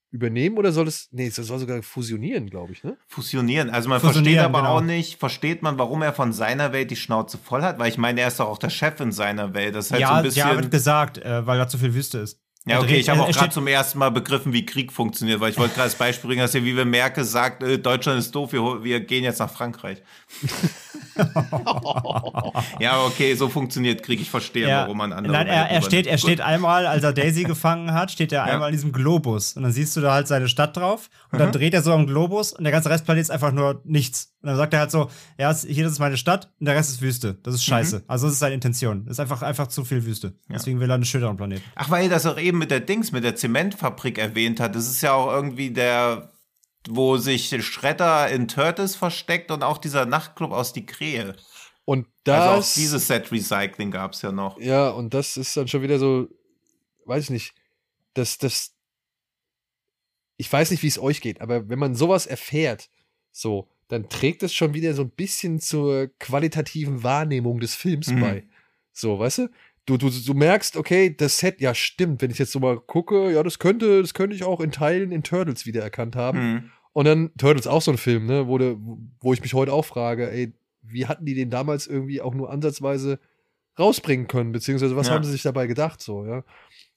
übernehmen 0.10 0.58
oder 0.58 0.72
soll 0.72 0.88
es, 0.88 1.10
nee, 1.12 1.28
es 1.28 1.36
soll 1.36 1.60
sogar 1.60 1.82
fusionieren, 1.84 2.50
glaube 2.50 2.72
ich, 2.72 2.84
ne? 2.84 2.98
Fusionieren. 3.08 3.70
Also 3.70 3.90
man 3.90 4.00
Fusionieren, 4.00 4.36
versteht 4.36 4.46
aber 4.46 4.60
genau. 4.60 4.78
auch 4.78 4.82
nicht, 4.82 5.20
versteht 5.20 5.62
man, 5.62 5.78
warum 5.78 6.02
er 6.02 6.14
von 6.14 6.32
seiner 6.32 6.72
Welt 6.72 6.92
die 6.92 6.96
Schnauze 6.96 7.38
voll 7.38 7.62
hat? 7.62 7.78
Weil 7.78 7.90
ich 7.90 7.98
meine, 7.98 8.22
er 8.22 8.30
ist 8.30 8.40
doch 8.40 8.48
auch 8.48 8.58
der 8.58 8.70
Chef 8.70 9.00
in 9.00 9.12
seiner 9.12 9.54
Welt. 9.54 9.76
Das 9.76 9.88
ist 9.88 9.92
halt 9.92 10.02
so 10.02 10.08
ja, 10.10 10.16
ein 10.16 10.24
bisschen. 10.24 10.48
ja, 10.48 10.56
wird 10.56 10.72
gesagt, 10.72 11.18
äh, 11.18 11.46
weil 11.46 11.58
da 11.58 11.68
zu 11.68 11.78
viel 11.78 11.94
Wüste 11.94 12.20
ist. 12.20 12.40
Ja, 12.66 12.82
okay, 12.82 12.98
ich 12.98 13.08
habe 13.08 13.22
auch 13.22 13.28
er 13.28 13.34
gerade 13.34 13.54
zum 13.54 13.68
ersten 13.68 13.98
Mal 13.98 14.10
begriffen, 14.10 14.52
wie 14.52 14.66
Krieg 14.66 14.92
funktioniert, 14.92 15.40
weil 15.40 15.52
ich 15.52 15.58
wollte 15.58 15.76
gerade 15.76 15.90
das 15.90 15.98
Beispiel 15.98 16.28
bringen, 16.30 16.42
dass 16.42 16.54
ja, 16.54 16.64
wie 16.64 16.76
wenn 16.76 16.90
Merkel 16.90 17.24
sagt, 17.24 17.64
äh, 17.64 17.80
Deutschland 17.80 18.20
ist 18.20 18.36
doof, 18.36 18.52
wir, 18.52 18.84
wir 18.84 19.00
gehen 19.00 19.24
jetzt 19.24 19.40
nach 19.40 19.52
Frankreich. 19.52 20.02
ja, 22.80 23.04
okay, 23.06 23.36
so 23.36 23.50
funktioniert 23.50 24.04
Krieg. 24.04 24.22
Ich 24.22 24.30
verstehe, 24.30 24.68
Ja. 24.68 24.82
warum 24.84 24.98
man 24.98 25.14
andere. 25.14 25.34
Nein, 25.34 25.48
er, 25.48 25.70
er, 25.70 25.82
steht, 25.82 26.08
er 26.08 26.18
steht 26.18 26.42
einmal, 26.42 26.86
als 26.88 27.04
er 27.04 27.14
Daisy 27.14 27.44
gefangen 27.44 27.94
hat, 27.94 28.12
steht 28.12 28.32
er 28.32 28.44
einmal 28.44 28.70
in 28.70 28.76
diesem 28.76 28.92
Globus. 28.92 29.54
Und 29.54 29.64
dann 29.64 29.72
siehst 29.72 29.96
du 29.96 30.02
da 30.02 30.14
halt 30.14 30.28
seine 30.28 30.48
Stadt 30.48 30.76
drauf. 30.78 31.10
Und 31.32 31.40
Mhm. 31.40 31.44
dann 31.44 31.52
dreht 31.52 31.74
er 31.74 31.82
so 31.82 31.94
am 31.94 32.08
Globus 32.08 32.54
und 32.54 32.64
der 32.64 32.72
ganze 32.72 32.90
Restplanet 32.90 33.22
ist 33.22 33.32
einfach 33.32 33.52
nur 33.52 33.82
nichts. 33.84 34.34
Und 34.42 34.48
dann 34.50 34.58
sagt 34.58 34.74
er 34.74 34.80
halt 34.80 34.92
so: 34.92 35.10
Ja, 35.38 35.54
hier 35.56 35.84
das 35.84 35.94
ist 35.94 36.00
meine 36.00 36.18
Stadt 36.18 36.50
und 36.60 36.66
der 36.68 36.76
Rest 36.76 36.90
ist 36.90 37.02
Wüste. 37.02 37.38
Das 37.44 37.54
ist 37.54 37.62
Mhm. 37.62 37.72
scheiße. 37.72 38.04
Also, 38.08 38.28
das 38.28 38.34
ist 38.34 38.40
seine 38.40 38.56
Intention. 38.56 39.06
Das 39.06 39.14
ist 39.14 39.20
einfach, 39.20 39.42
einfach 39.42 39.68
zu 39.68 39.84
viel 39.84 40.06
Wüste. 40.06 40.34
Deswegen 40.50 40.80
will 40.80 40.90
er 40.90 40.96
einen 40.96 41.06
schöneren 41.06 41.38
Planeten. 41.38 41.64
Ach, 41.76 41.90
weil 41.90 42.10
das 42.10 42.26
auch 42.26 42.38
eben 42.38 42.58
mit 42.58 42.72
der 42.72 42.80
Dings, 42.80 43.12
mit 43.12 43.24
der 43.24 43.36
Zementfabrik 43.36 44.18
erwähnt 44.18 44.60
hat. 44.60 44.76
Das 44.76 44.88
ist 44.88 45.02
ja 45.02 45.14
auch 45.14 45.32
irgendwie 45.32 45.72
der, 45.72 46.32
wo 46.90 47.18
sich 47.18 47.50
Schredder 47.66 48.30
in 48.30 48.48
Turtles 48.48 48.96
versteckt 48.96 49.52
und 49.52 49.64
auch 49.64 49.78
dieser 49.78 50.06
Nachtclub 50.06 50.52
aus 50.52 50.74
die 50.74 50.86
Krähe. 50.86 51.36
Und 51.86 52.08
das, 52.24 52.42
Also 52.42 52.60
auch 52.60 52.74
dieses 52.76 53.08
Set 53.08 53.32
Recycling 53.32 53.92
gab 53.92 54.14
es 54.14 54.22
ja 54.22 54.32
noch. 54.32 54.60
Ja, 54.60 54.90
und 54.90 55.14
das 55.14 55.38
ist 55.38 55.56
dann 55.56 55.68
schon 55.68 55.82
wieder 55.82 56.00
so, 56.00 56.28
weiß 57.06 57.26
ich 57.26 57.30
nicht, 57.30 57.54
das, 58.14 58.38
das, 58.38 58.74
ich 60.38 60.52
weiß 60.52 60.72
nicht, 60.72 60.84
wie 60.84 60.88
es 60.88 61.00
euch 61.00 61.22
geht, 61.22 61.42
aber 61.42 61.70
wenn 61.70 61.80
man 61.80 61.96
sowas 61.96 62.26
erfährt, 62.26 62.90
so, 63.32 63.70
dann 63.88 64.10
trägt 64.10 64.44
es 64.44 64.54
schon 64.54 64.74
wieder 64.74 64.94
so 64.94 65.04
ein 65.04 65.10
bisschen 65.12 65.60
zur 65.60 66.08
qualitativen 66.20 67.04
Wahrnehmung 67.04 67.60
des 67.60 67.76
Films 67.76 68.08
Mhm. 68.08 68.20
bei. 68.20 68.44
So, 68.92 69.18
weißt 69.20 69.38
du? 69.40 69.50
Du, 69.86 69.96
du, 69.96 70.10
du 70.10 70.34
merkst, 70.34 70.76
okay, 70.76 71.16
das 71.16 71.38
Set, 71.38 71.62
ja, 71.62 71.74
stimmt, 71.74 72.22
wenn 72.22 72.30
ich 72.30 72.40
jetzt 72.40 72.52
so 72.52 72.60
mal 72.60 72.78
gucke, 72.78 73.32
ja, 73.32 73.42
das 73.42 73.58
könnte, 73.58 74.02
das 74.02 74.14
könnte 74.14 74.36
ich 74.36 74.44
auch 74.44 74.60
in 74.60 74.74
Teilen 74.74 75.14
in 75.14 75.24
Turtles 75.24 75.66
wiedererkannt 75.66 76.18
haben. 76.18 76.38
Hm. 76.40 76.72
Und 76.98 77.06
dann 77.06 77.30
Turtles 77.38 77.68
auch 77.68 77.84
so 77.84 77.92
ein 77.92 77.98
Film, 78.00 78.26
ne, 78.26 78.48
wo, 78.48 78.58
de, 78.58 78.76
wo 79.20 79.32
ich 79.32 79.42
mich 79.44 79.54
heute 79.54 79.72
auch 79.72 79.86
frage, 79.86 80.32
ey, 80.32 80.52
wie 80.82 81.06
hatten 81.06 81.26
die 81.28 81.36
den 81.36 81.52
damals 81.52 81.86
irgendwie 81.86 82.22
auch 82.22 82.34
nur 82.34 82.50
ansatzweise 82.50 83.20
rausbringen 83.78 84.28
können, 84.28 84.52
beziehungsweise 84.52 84.96
was 84.96 85.08
Ja. 85.08 85.14
haben 85.14 85.24
sie 85.24 85.32
sich 85.32 85.44
dabei 85.44 85.68
gedacht, 85.68 86.02
so, 86.02 86.26
ja. 86.26 86.44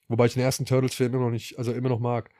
Wobei 0.08 0.24
ich 0.24 0.32
den 0.32 0.42
ersten 0.42 0.64
Turtles-Film 0.64 1.12
immer 1.12 1.24
noch 1.24 1.30
nicht, 1.30 1.58
also 1.58 1.74
immer 1.74 1.90
noch 1.90 2.00
mag. 2.00 2.30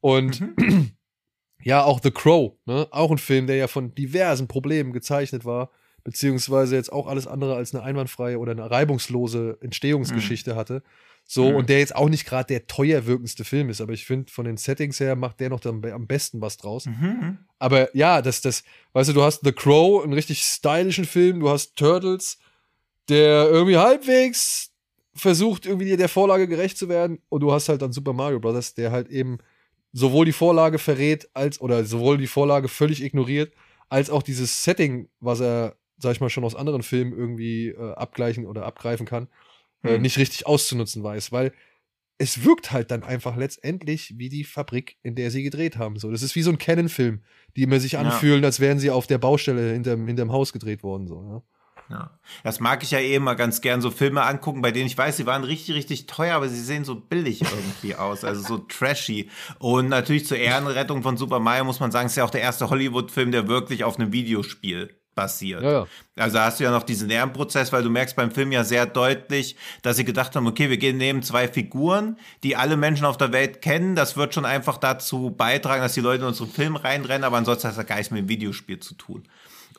Und 0.00 0.40
Mhm. 0.40 0.90
ja, 1.62 1.84
auch 1.84 2.00
The 2.02 2.10
Crow, 2.10 2.54
ne, 2.66 2.88
auch 2.90 3.12
ein 3.12 3.18
Film, 3.18 3.46
der 3.46 3.54
ja 3.58 3.68
von 3.68 3.94
diversen 3.94 4.48
Problemen 4.48 4.92
gezeichnet 4.92 5.44
war, 5.44 5.70
beziehungsweise 6.02 6.74
jetzt 6.74 6.92
auch 6.92 7.06
alles 7.06 7.28
andere 7.28 7.54
als 7.54 7.72
eine 7.72 7.84
einwandfreie 7.84 8.40
oder 8.40 8.50
eine 8.50 8.68
reibungslose 8.68 9.58
Entstehungsgeschichte 9.60 10.56
hatte. 10.56 10.82
So, 11.26 11.50
Mhm. 11.50 11.56
und 11.56 11.68
der 11.70 11.78
jetzt 11.78 11.96
auch 11.96 12.08
nicht 12.10 12.26
gerade 12.26 12.48
der 12.48 12.66
teuer 12.66 13.06
wirkendste 13.06 13.44
Film 13.44 13.70
ist, 13.70 13.80
aber 13.80 13.92
ich 13.94 14.04
finde, 14.04 14.30
von 14.30 14.44
den 14.44 14.58
Settings 14.58 15.00
her 15.00 15.16
macht 15.16 15.40
der 15.40 15.48
noch 15.48 15.60
dann 15.60 15.82
am 15.86 16.06
besten 16.06 16.40
was 16.42 16.58
draus. 16.58 16.84
Mhm. 16.86 17.38
Aber 17.58 17.94
ja, 17.96 18.20
das, 18.20 18.42
das, 18.42 18.62
weißt 18.92 19.08
du, 19.08 19.14
du 19.14 19.22
hast 19.22 19.40
The 19.42 19.52
Crow, 19.52 20.04
einen 20.04 20.12
richtig 20.12 20.42
stylischen 20.42 21.06
Film, 21.06 21.40
du 21.40 21.48
hast 21.48 21.76
Turtles, 21.76 22.38
der 23.08 23.48
irgendwie 23.48 23.78
halbwegs 23.78 24.70
versucht, 25.14 25.64
irgendwie 25.64 25.96
der 25.96 26.08
Vorlage 26.08 26.46
gerecht 26.46 26.76
zu 26.76 26.88
werden, 26.88 27.20
und 27.30 27.40
du 27.40 27.52
hast 27.52 27.68
halt 27.68 27.80
dann 27.82 27.92
Super 27.92 28.12
Mario 28.12 28.40
Bros., 28.40 28.74
der 28.74 28.92
halt 28.92 29.08
eben 29.08 29.38
sowohl 29.92 30.26
die 30.26 30.32
Vorlage 30.32 30.78
verrät, 30.78 31.28
als, 31.34 31.60
oder 31.60 31.84
sowohl 31.84 32.18
die 32.18 32.26
Vorlage 32.26 32.68
völlig 32.68 33.02
ignoriert, 33.02 33.54
als 33.88 34.10
auch 34.10 34.22
dieses 34.22 34.64
Setting, 34.64 35.08
was 35.20 35.40
er, 35.40 35.76
sag 35.98 36.12
ich 36.12 36.20
mal, 36.20 36.30
schon 36.30 36.44
aus 36.44 36.56
anderen 36.56 36.82
Filmen 36.82 37.16
irgendwie 37.16 37.68
äh, 37.68 37.92
abgleichen 37.94 38.44
oder 38.44 38.66
abgreifen 38.66 39.06
kann, 39.06 39.28
äh, 39.84 39.96
Mhm. 39.96 40.02
nicht 40.02 40.18
richtig 40.18 40.46
auszunutzen 40.46 41.02
weiß, 41.02 41.30
weil 41.32 41.52
es 42.18 42.44
wirkt 42.44 42.70
halt 42.72 42.90
dann 42.90 43.02
einfach 43.02 43.36
letztendlich 43.36 44.14
wie 44.16 44.28
die 44.28 44.44
Fabrik, 44.44 44.96
in 45.02 45.14
der 45.16 45.30
sie 45.30 45.42
gedreht 45.42 45.76
haben. 45.78 45.98
So, 45.98 46.10
das 46.12 46.22
ist 46.22 46.34
wie 46.36 46.42
so 46.42 46.50
ein 46.50 46.58
Canon-Film, 46.58 47.22
die 47.56 47.62
immer 47.64 47.80
sich 47.80 47.92
Ja. 47.92 48.00
anfühlen, 48.00 48.44
als 48.44 48.60
wären 48.60 48.78
sie 48.78 48.90
auf 48.90 49.06
der 49.08 49.18
Baustelle 49.18 49.72
hinterm, 49.72 50.06
hinterm 50.06 50.30
Haus 50.32 50.52
gedreht 50.52 50.82
worden. 50.82 51.08
So, 51.08 51.22
ja. 51.28 51.42
Ja. 51.90 52.18
Das 52.44 52.60
mag 52.60 52.82
ich 52.82 52.92
ja 52.92 52.98
eh 52.98 53.14
immer 53.14 53.34
ganz 53.34 53.60
gern, 53.60 53.82
so 53.82 53.90
Filme 53.90 54.22
angucken, 54.22 54.62
bei 54.62 54.70
denen 54.70 54.86
ich 54.86 54.96
weiß, 54.96 55.18
sie 55.18 55.26
waren 55.26 55.44
richtig, 55.44 55.74
richtig 55.74 56.06
teuer, 56.06 56.36
aber 56.36 56.48
sie 56.48 56.58
sehen 56.60 56.84
so 56.84 56.94
billig 56.94 57.42
irgendwie 57.42 57.94
aus, 57.96 58.24
also 58.24 58.42
so 58.42 58.58
trashy. 58.58 59.28
Und 59.58 59.88
natürlich 59.90 60.24
zur 60.24 60.38
Ehrenrettung 60.38 61.02
von 61.02 61.18
Super 61.18 61.40
Mario 61.40 61.64
muss 61.64 61.80
man 61.80 61.90
sagen, 61.90 62.06
es 62.06 62.12
ist 62.12 62.16
ja 62.16 62.24
auch 62.24 62.30
der 62.30 62.40
erste 62.40 62.70
Hollywood-Film, 62.70 63.32
der 63.32 63.48
wirklich 63.48 63.84
auf 63.84 63.98
einem 63.98 64.12
Videospiel 64.12 64.98
basiert. 65.14 65.62
Ja, 65.62 65.70
ja. 65.70 65.86
Also 66.16 66.38
hast 66.38 66.60
du 66.60 66.64
ja 66.64 66.70
noch 66.70 66.82
diesen 66.82 67.08
Lernprozess, 67.08 67.72
weil 67.72 67.82
du 67.82 67.90
merkst 67.90 68.16
beim 68.16 68.30
Film 68.30 68.52
ja 68.52 68.64
sehr 68.64 68.86
deutlich, 68.86 69.56
dass 69.82 69.96
sie 69.96 70.04
gedacht 70.04 70.36
haben, 70.36 70.46
okay, 70.46 70.70
wir 70.70 70.76
gehen 70.76 70.96
neben 70.96 71.22
zwei 71.22 71.48
Figuren, 71.48 72.18
die 72.42 72.56
alle 72.56 72.76
Menschen 72.76 73.06
auf 73.06 73.16
der 73.16 73.32
Welt 73.32 73.62
kennen. 73.62 73.96
Das 73.96 74.16
wird 74.16 74.34
schon 74.34 74.44
einfach 74.44 74.78
dazu 74.78 75.30
beitragen, 75.30 75.82
dass 75.82 75.94
die 75.94 76.00
Leute 76.00 76.22
in 76.22 76.28
unseren 76.28 76.50
Film 76.50 76.76
reinrennen, 76.76 77.24
aber 77.24 77.36
ansonsten 77.36 77.68
hat 77.68 77.76
das 77.76 77.86
gar 77.86 77.96
nichts 77.96 78.10
mit 78.10 78.20
dem 78.20 78.28
Videospiel 78.28 78.78
zu 78.78 78.94
tun. 78.94 79.24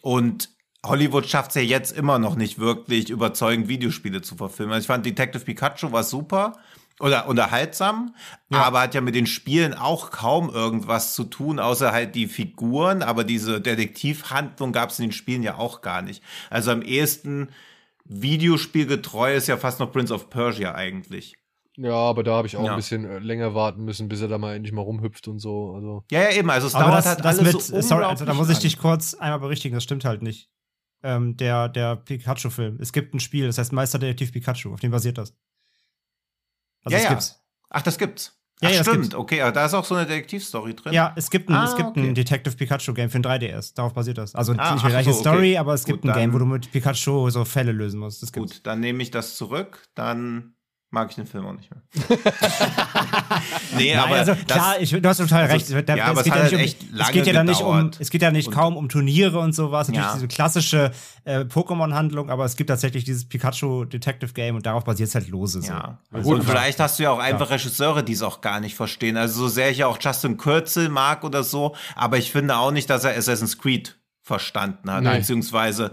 Und 0.02 0.50
Hollywood 0.86 1.28
schafft 1.28 1.50
es 1.50 1.56
ja 1.56 1.62
jetzt 1.62 1.98
immer 1.98 2.20
noch 2.20 2.36
nicht 2.36 2.60
wirklich 2.60 3.10
überzeugend, 3.10 3.68
Videospiele 3.68 4.22
zu 4.22 4.36
verfilmen. 4.36 4.74
Also 4.74 4.84
ich 4.84 4.88
fand 4.88 5.06
Detective 5.06 5.44
Pikachu 5.44 5.92
war 5.92 6.04
super 6.04 6.58
oder 7.00 7.28
unterhaltsam, 7.28 8.16
aber 8.50 8.80
hat 8.82 8.94
ja 8.94 9.02
mit 9.02 9.16
den 9.16 9.28
Spielen 9.28 9.74
auch 9.74 10.12
kaum 10.12 10.50
irgendwas 10.50 11.14
zu 11.14 11.26
tun, 11.26 11.60
außer 11.60 11.92
halt 11.92 12.16
die 12.16 12.28
Figuren. 12.28 13.04
Aber 13.04 13.24
diese 13.26 13.60
Detektivhandlung 13.60 14.72
gab 14.72 14.92
es 14.92 15.00
in 15.00 15.08
den 15.08 15.12
Spielen 15.12 15.44
ja 15.44 15.58
auch 15.58 15.82
gar 15.82 16.02
nicht. 16.02 16.24
Also 16.50 16.72
am 16.72 16.82
ehesten 16.82 17.50
Videospielgetreu 18.06 19.36
ist 19.36 19.48
ja 19.48 19.58
fast 19.58 19.80
noch 19.80 19.92
Prince 19.92 20.14
of 20.14 20.30
Persia 20.30 20.74
eigentlich. 20.76 21.36
Ja, 21.78 21.94
aber 21.94 22.24
da 22.24 22.36
habe 22.36 22.48
ich 22.48 22.56
auch 22.56 22.64
Ja. 22.64 22.72
ein 22.72 22.78
bisschen 22.78 23.04
äh, 23.06 23.20
länger 23.20 23.54
warten 23.54 23.84
müssen, 23.84 24.08
bis 24.08 24.22
er 24.22 24.30
da 24.30 24.38
mal 24.38 24.56
endlich 24.56 24.72
mal 24.74 24.82
rumhüpft 24.82 25.28
und 25.28 25.40
so. 25.40 25.74
Also. 25.76 26.04
Ja, 26.10 26.22
ja, 26.24 26.32
eben. 26.32 26.50
Also 26.50 26.68
es 26.68 26.76
Aber 26.76 26.86
dauert 26.86 27.00
das, 27.00 27.06
halt 27.08 27.20
das 27.26 27.40
alles 27.40 27.54
mit, 27.54 27.62
so 27.62 27.82
sorry, 27.82 28.06
also 28.06 28.24
da 28.24 28.34
muss 28.34 28.50
ich 28.50 28.60
dich 28.60 28.78
kurz 28.78 29.14
einmal 29.16 29.40
berichtigen, 29.40 29.76
das 29.76 29.84
stimmt 29.84 30.06
halt 30.06 30.22
nicht. 30.22 30.50
Ähm, 31.04 31.36
der 31.36 31.68
der 31.70 31.98
Pikachu-Film. 31.98 32.78
Es 32.80 32.94
gibt 32.94 33.14
ein 33.14 33.20
Spiel, 33.20 33.46
das 33.48 33.58
heißt 33.58 33.74
Meisterdetektiv 33.74 34.32
Pikachu, 34.32 34.74
auf 34.74 34.80
dem 34.80 34.92
basiert 34.92 35.18
das. 35.18 35.36
Also 36.86 36.96
Ja, 36.96 36.98
das 36.98 37.04
ja. 37.04 37.10
gibt's. 37.10 37.42
Ach, 37.70 37.82
das 37.82 37.98
gibt's. 37.98 38.32
Ja, 38.62 38.70
Ach, 38.70 38.72
ja, 38.72 38.78
das 38.78 38.88
stimmt. 38.88 39.02
gibt's. 39.04 39.16
Okay, 39.16 39.42
aber 39.42 39.52
da 39.52 39.66
ist 39.66 39.74
auch 39.74 39.84
so 39.84 39.96
eine 39.96 40.06
Detektivstory 40.08 40.76
drin. 40.76 40.94
Ja, 40.94 41.12
es 41.18 41.30
gibt 41.30 41.50
ein, 41.50 41.56
Ah, 41.56 41.66
es 41.66 41.76
gibt 41.76 41.90
okay. 41.90 42.08
ein 42.08 42.16
Detective 42.16 42.56
Pikachu 42.56 42.94
Game 42.94 43.10
für 43.10 43.20
den 43.20 43.26
3DS. 43.30 43.74
Darauf 43.76 43.94
basiert 43.94 44.18
das. 44.18 44.34
Also 44.34 44.54
Ah, 44.58 44.74
nicht 44.76 44.86
die 44.86 44.90
gleiche 44.90 45.12
so, 45.12 45.20
okay. 45.20 45.30
Story, 45.30 45.58
aber 45.58 45.74
es 45.74 45.84
gibt 45.84 46.04
Gut, 46.04 46.12
ein 46.12 46.16
Game, 46.18 46.34
wo 46.34 46.38
du 46.38 46.46
mit 46.46 46.72
Pikachu 46.72 47.30
so 47.30 47.44
Fälle 47.44 47.74
lösen 47.74 48.00
musst. 48.00 48.32
Gut, 48.32 48.62
dann 48.66 48.80
nehme 48.80 49.04
ich 49.04 49.12
das 49.12 49.36
zurück. 49.36 49.84
Dann 49.94 50.55
mag 50.96 51.10
ich 51.10 51.16
den 51.16 51.28
Film 51.28 51.46
auch 51.46 51.54
nicht 51.54 51.70
mehr. 51.70 51.82
nee, 53.78 53.94
Nein, 53.96 54.00
aber 54.04 54.16
also 54.16 54.34
das, 54.34 54.46
klar, 54.46 54.76
ich, 54.80 54.90
du 54.90 55.08
hast 55.08 55.18
total 55.18 55.46
recht. 55.46 55.70
ja, 55.70 55.82
Da- 55.82 56.06
aber 56.06 56.22
es 56.22 56.24
geht 56.26 56.34
ja 56.36 56.42
nicht 56.44 56.52
halt 56.52 56.54
um, 56.54 56.60
echt 56.60 56.78
es 57.00 57.12
geht 57.12 57.28
ja 57.28 57.34
dann 57.34 57.46
nicht 57.46 57.62
um, 57.62 57.92
es 58.00 58.10
geht 58.10 58.22
ja 58.22 58.32
nicht 58.32 58.52
kaum 58.52 58.78
um 58.78 58.90
Turniere 58.90 59.40
und 59.40 59.54
sowas. 59.54 59.88
Natürlich 59.90 60.06
Ja. 60.08 60.14
diese 60.14 60.28
klassische 60.28 60.92
äh, 61.26 61.40
Pokémon-Handlung, 61.42 62.30
aber 62.30 62.46
es 62.46 62.56
gibt 62.56 62.70
tatsächlich 62.70 63.04
dieses 63.04 63.28
Pikachu 63.28 63.86
Detective 63.86 64.34
Game 64.34 64.56
und 64.56 64.66
darauf 64.66 64.84
basiert 64.86 65.10
es 65.10 65.16
halt 65.16 65.28
lose. 65.28 65.62
So. 65.62 65.68
ja. 65.72 66.00
Also, 66.12 66.32
und 66.32 66.44
vielleicht 66.44 66.80
hast 66.80 66.98
du 67.00 67.04
ja 67.04 67.12
auch 67.12 67.20
einfach 67.20 67.50
Regisseure, 67.50 68.04
die 68.04 68.14
es 68.14 68.22
auch 68.22 68.42
gar 68.42 68.60
nicht 68.62 68.76
verstehen. 68.76 69.18
Also 69.18 69.42
so 69.42 69.48
sehr 69.50 69.70
ich 69.72 69.80
ja 69.80 69.88
auch 69.88 69.98
Justin 70.02 70.38
Kürzel 70.38 70.90
mag 70.90 71.24
oder 71.24 71.44
so, 71.44 71.76
aber 71.96 72.18
ich 72.18 72.32
finde 72.32 72.56
auch 72.58 72.72
nicht, 72.72 72.90
dass 72.90 73.04
er 73.04 73.18
Assassin's 73.18 73.58
Creed 73.58 73.98
verstanden 74.22 74.90
hat, 74.90 75.04
Nein. 75.04 75.20
beziehungsweise 75.20 75.92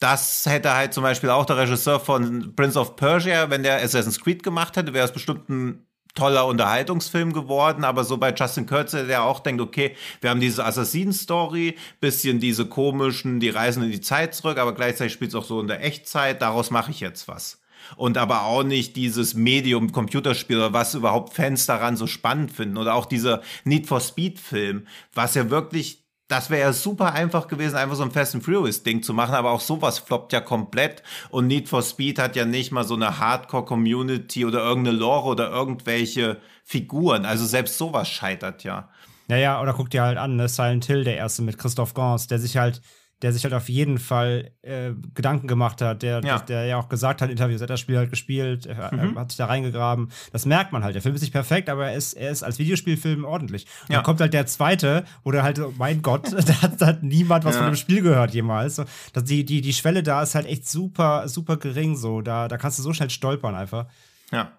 das 0.00 0.46
hätte 0.46 0.74
halt 0.74 0.94
zum 0.94 1.02
Beispiel 1.02 1.30
auch 1.30 1.44
der 1.44 1.58
Regisseur 1.58 2.00
von 2.00 2.54
Prince 2.56 2.78
of 2.78 2.96
Persia, 2.96 3.50
wenn 3.50 3.62
der 3.62 3.82
Assassin's 3.82 4.20
Creed 4.20 4.42
gemacht 4.42 4.76
hätte, 4.76 4.94
wäre 4.94 5.04
es 5.04 5.12
bestimmt 5.12 5.48
ein 5.48 5.86
toller 6.14 6.46
Unterhaltungsfilm 6.46 7.32
geworden, 7.32 7.84
aber 7.84 8.02
so 8.04 8.16
bei 8.16 8.34
Justin 8.34 8.66
Kurzel, 8.66 9.06
der 9.06 9.22
auch 9.22 9.40
denkt, 9.40 9.60
okay, 9.60 9.94
wir 10.20 10.30
haben 10.30 10.40
diese 10.40 10.64
Assassinen-Story, 10.64 11.76
bisschen 12.00 12.40
diese 12.40 12.66
komischen, 12.66 13.40
die 13.40 13.50
reisen 13.50 13.84
in 13.84 13.92
die 13.92 14.00
Zeit 14.00 14.34
zurück, 14.34 14.58
aber 14.58 14.74
gleichzeitig 14.74 15.12
spielt 15.12 15.30
es 15.30 15.34
auch 15.36 15.44
so 15.44 15.60
in 15.60 15.68
der 15.68 15.84
Echtzeit, 15.84 16.42
daraus 16.42 16.70
mache 16.70 16.90
ich 16.90 17.00
jetzt 17.00 17.28
was. 17.28 17.60
Und 17.96 18.18
aber 18.18 18.44
auch 18.44 18.62
nicht 18.62 18.96
dieses 18.96 19.34
Medium 19.34 19.92
Computerspiel 19.92 20.72
was 20.72 20.94
überhaupt 20.94 21.34
Fans 21.34 21.66
daran 21.66 21.96
so 21.96 22.06
spannend 22.06 22.52
finden. 22.52 22.76
Oder 22.76 22.94
auch 22.94 23.06
dieser 23.06 23.40
Need 23.64 23.86
for 23.86 24.00
Speed-Film, 24.00 24.86
was 25.14 25.34
ja 25.34 25.50
wirklich 25.50 25.99
das 26.30 26.48
wäre 26.48 26.60
ja 26.60 26.72
super 26.72 27.12
einfach 27.12 27.48
gewesen, 27.48 27.76
einfach 27.76 27.96
so 27.96 28.04
ein 28.04 28.12
Fast 28.12 28.34
and 28.34 28.44
Furious 28.44 28.82
Ding 28.82 29.02
zu 29.02 29.12
machen, 29.12 29.34
aber 29.34 29.50
auch 29.50 29.60
sowas 29.60 29.98
floppt 29.98 30.32
ja 30.32 30.40
komplett 30.40 31.02
und 31.30 31.48
Need 31.48 31.68
for 31.68 31.82
Speed 31.82 32.18
hat 32.18 32.36
ja 32.36 32.44
nicht 32.44 32.70
mal 32.70 32.84
so 32.84 32.94
eine 32.94 33.18
Hardcore 33.18 33.64
Community 33.64 34.44
oder 34.44 34.60
irgendeine 34.60 34.96
Lore 34.96 35.28
oder 35.28 35.50
irgendwelche 35.50 36.38
Figuren. 36.64 37.24
Also 37.24 37.46
selbst 37.46 37.76
sowas 37.78 38.08
scheitert 38.08 38.62
ja. 38.62 38.88
Naja, 39.26 39.60
oder 39.60 39.74
guck 39.74 39.90
dir 39.90 40.02
halt 40.02 40.18
an, 40.18 40.36
ne? 40.36 40.48
Silent 40.48 40.84
Hill, 40.84 41.04
der 41.04 41.16
erste 41.16 41.42
mit 41.42 41.58
Christoph 41.58 41.94
Gans, 41.94 42.28
der 42.28 42.38
sich 42.38 42.56
halt 42.56 42.80
der 43.22 43.32
sich 43.32 43.44
halt 43.44 43.52
auf 43.52 43.68
jeden 43.68 43.98
Fall 43.98 44.52
äh, 44.62 44.92
Gedanken 45.14 45.46
gemacht 45.46 45.82
hat, 45.82 46.02
der 46.02 46.20
ja. 46.24 46.38
der 46.38 46.64
ja 46.64 46.78
auch 46.78 46.88
gesagt 46.88 47.20
hat, 47.20 47.30
Interviews, 47.30 47.60
er 47.60 47.64
hat 47.64 47.70
das 47.70 47.80
Spiel 47.80 47.98
halt 47.98 48.10
gespielt, 48.10 48.66
er, 48.66 48.92
mhm. 48.92 49.16
er, 49.16 49.20
hat 49.20 49.30
sich 49.30 49.36
da 49.36 49.46
reingegraben. 49.46 50.08
Das 50.32 50.46
merkt 50.46 50.72
man 50.72 50.84
halt. 50.84 50.94
Der 50.94 51.02
Film 51.02 51.14
ist 51.14 51.20
nicht 51.20 51.32
perfekt, 51.32 51.68
aber 51.68 51.88
er 51.88 51.96
ist, 51.96 52.14
er 52.14 52.30
ist 52.30 52.42
als 52.42 52.58
Videospielfilm 52.58 53.24
ordentlich. 53.24 53.66
Und 53.82 53.90
ja. 53.90 53.96
dann 53.96 54.04
kommt 54.04 54.20
halt 54.20 54.32
der 54.32 54.46
zweite, 54.46 55.04
oder 55.22 55.42
halt, 55.42 55.58
oh 55.58 55.74
mein 55.76 56.00
Gott, 56.02 56.32
da 56.32 56.62
hat, 56.62 56.80
hat 56.80 57.02
niemand 57.02 57.44
was 57.44 57.56
ja. 57.56 57.62
von 57.62 57.72
dem 57.72 57.76
Spiel 57.76 58.02
gehört 58.02 58.32
jemals. 58.32 58.76
So, 58.76 58.84
dass 59.12 59.24
die, 59.24 59.44
die, 59.44 59.60
die 59.60 59.72
Schwelle 59.72 60.02
da 60.02 60.22
ist 60.22 60.34
halt 60.34 60.46
echt 60.46 60.68
super, 60.68 61.28
super 61.28 61.58
gering. 61.58 61.96
So, 61.96 62.22
da, 62.22 62.48
da 62.48 62.56
kannst 62.56 62.78
du 62.78 62.82
so 62.82 62.92
schnell 62.92 63.10
stolpern 63.10 63.54
einfach. 63.54 63.86
Ja. 64.32 64.52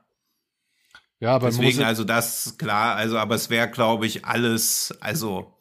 Ja, 1.20 1.36
aber 1.36 1.50
deswegen, 1.50 1.84
also 1.84 2.04
das 2.04 2.56
klar, 2.58 2.96
also, 2.96 3.18
aber 3.20 3.36
es 3.36 3.52
wäre, 3.52 3.70
glaube 3.70 4.08
ich, 4.08 4.26
alles, 4.26 4.98
also 5.02 5.54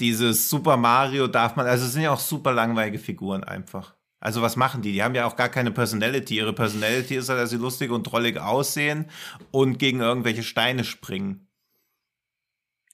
dieses 0.00 0.50
Super 0.50 0.76
Mario 0.76 1.26
darf 1.26 1.56
man, 1.56 1.66
also 1.66 1.84
es 1.86 1.92
sind 1.92 2.02
ja 2.02 2.12
auch 2.12 2.20
super 2.20 2.52
langweilige 2.52 2.98
Figuren 2.98 3.44
einfach. 3.44 3.94
Also 4.20 4.40
was 4.40 4.56
machen 4.56 4.80
die? 4.80 4.92
Die 4.92 5.02
haben 5.02 5.14
ja 5.14 5.26
auch 5.26 5.36
gar 5.36 5.50
keine 5.50 5.70
Personality. 5.70 6.36
Ihre 6.36 6.54
Personality 6.54 7.16
ist 7.16 7.28
halt, 7.28 7.40
dass 7.40 7.50
sie 7.50 7.58
lustig 7.58 7.90
und 7.90 8.04
trollig 8.04 8.40
aussehen 8.40 9.10
und 9.50 9.78
gegen 9.78 10.00
irgendwelche 10.00 10.42
Steine 10.42 10.84
springen. 10.84 11.46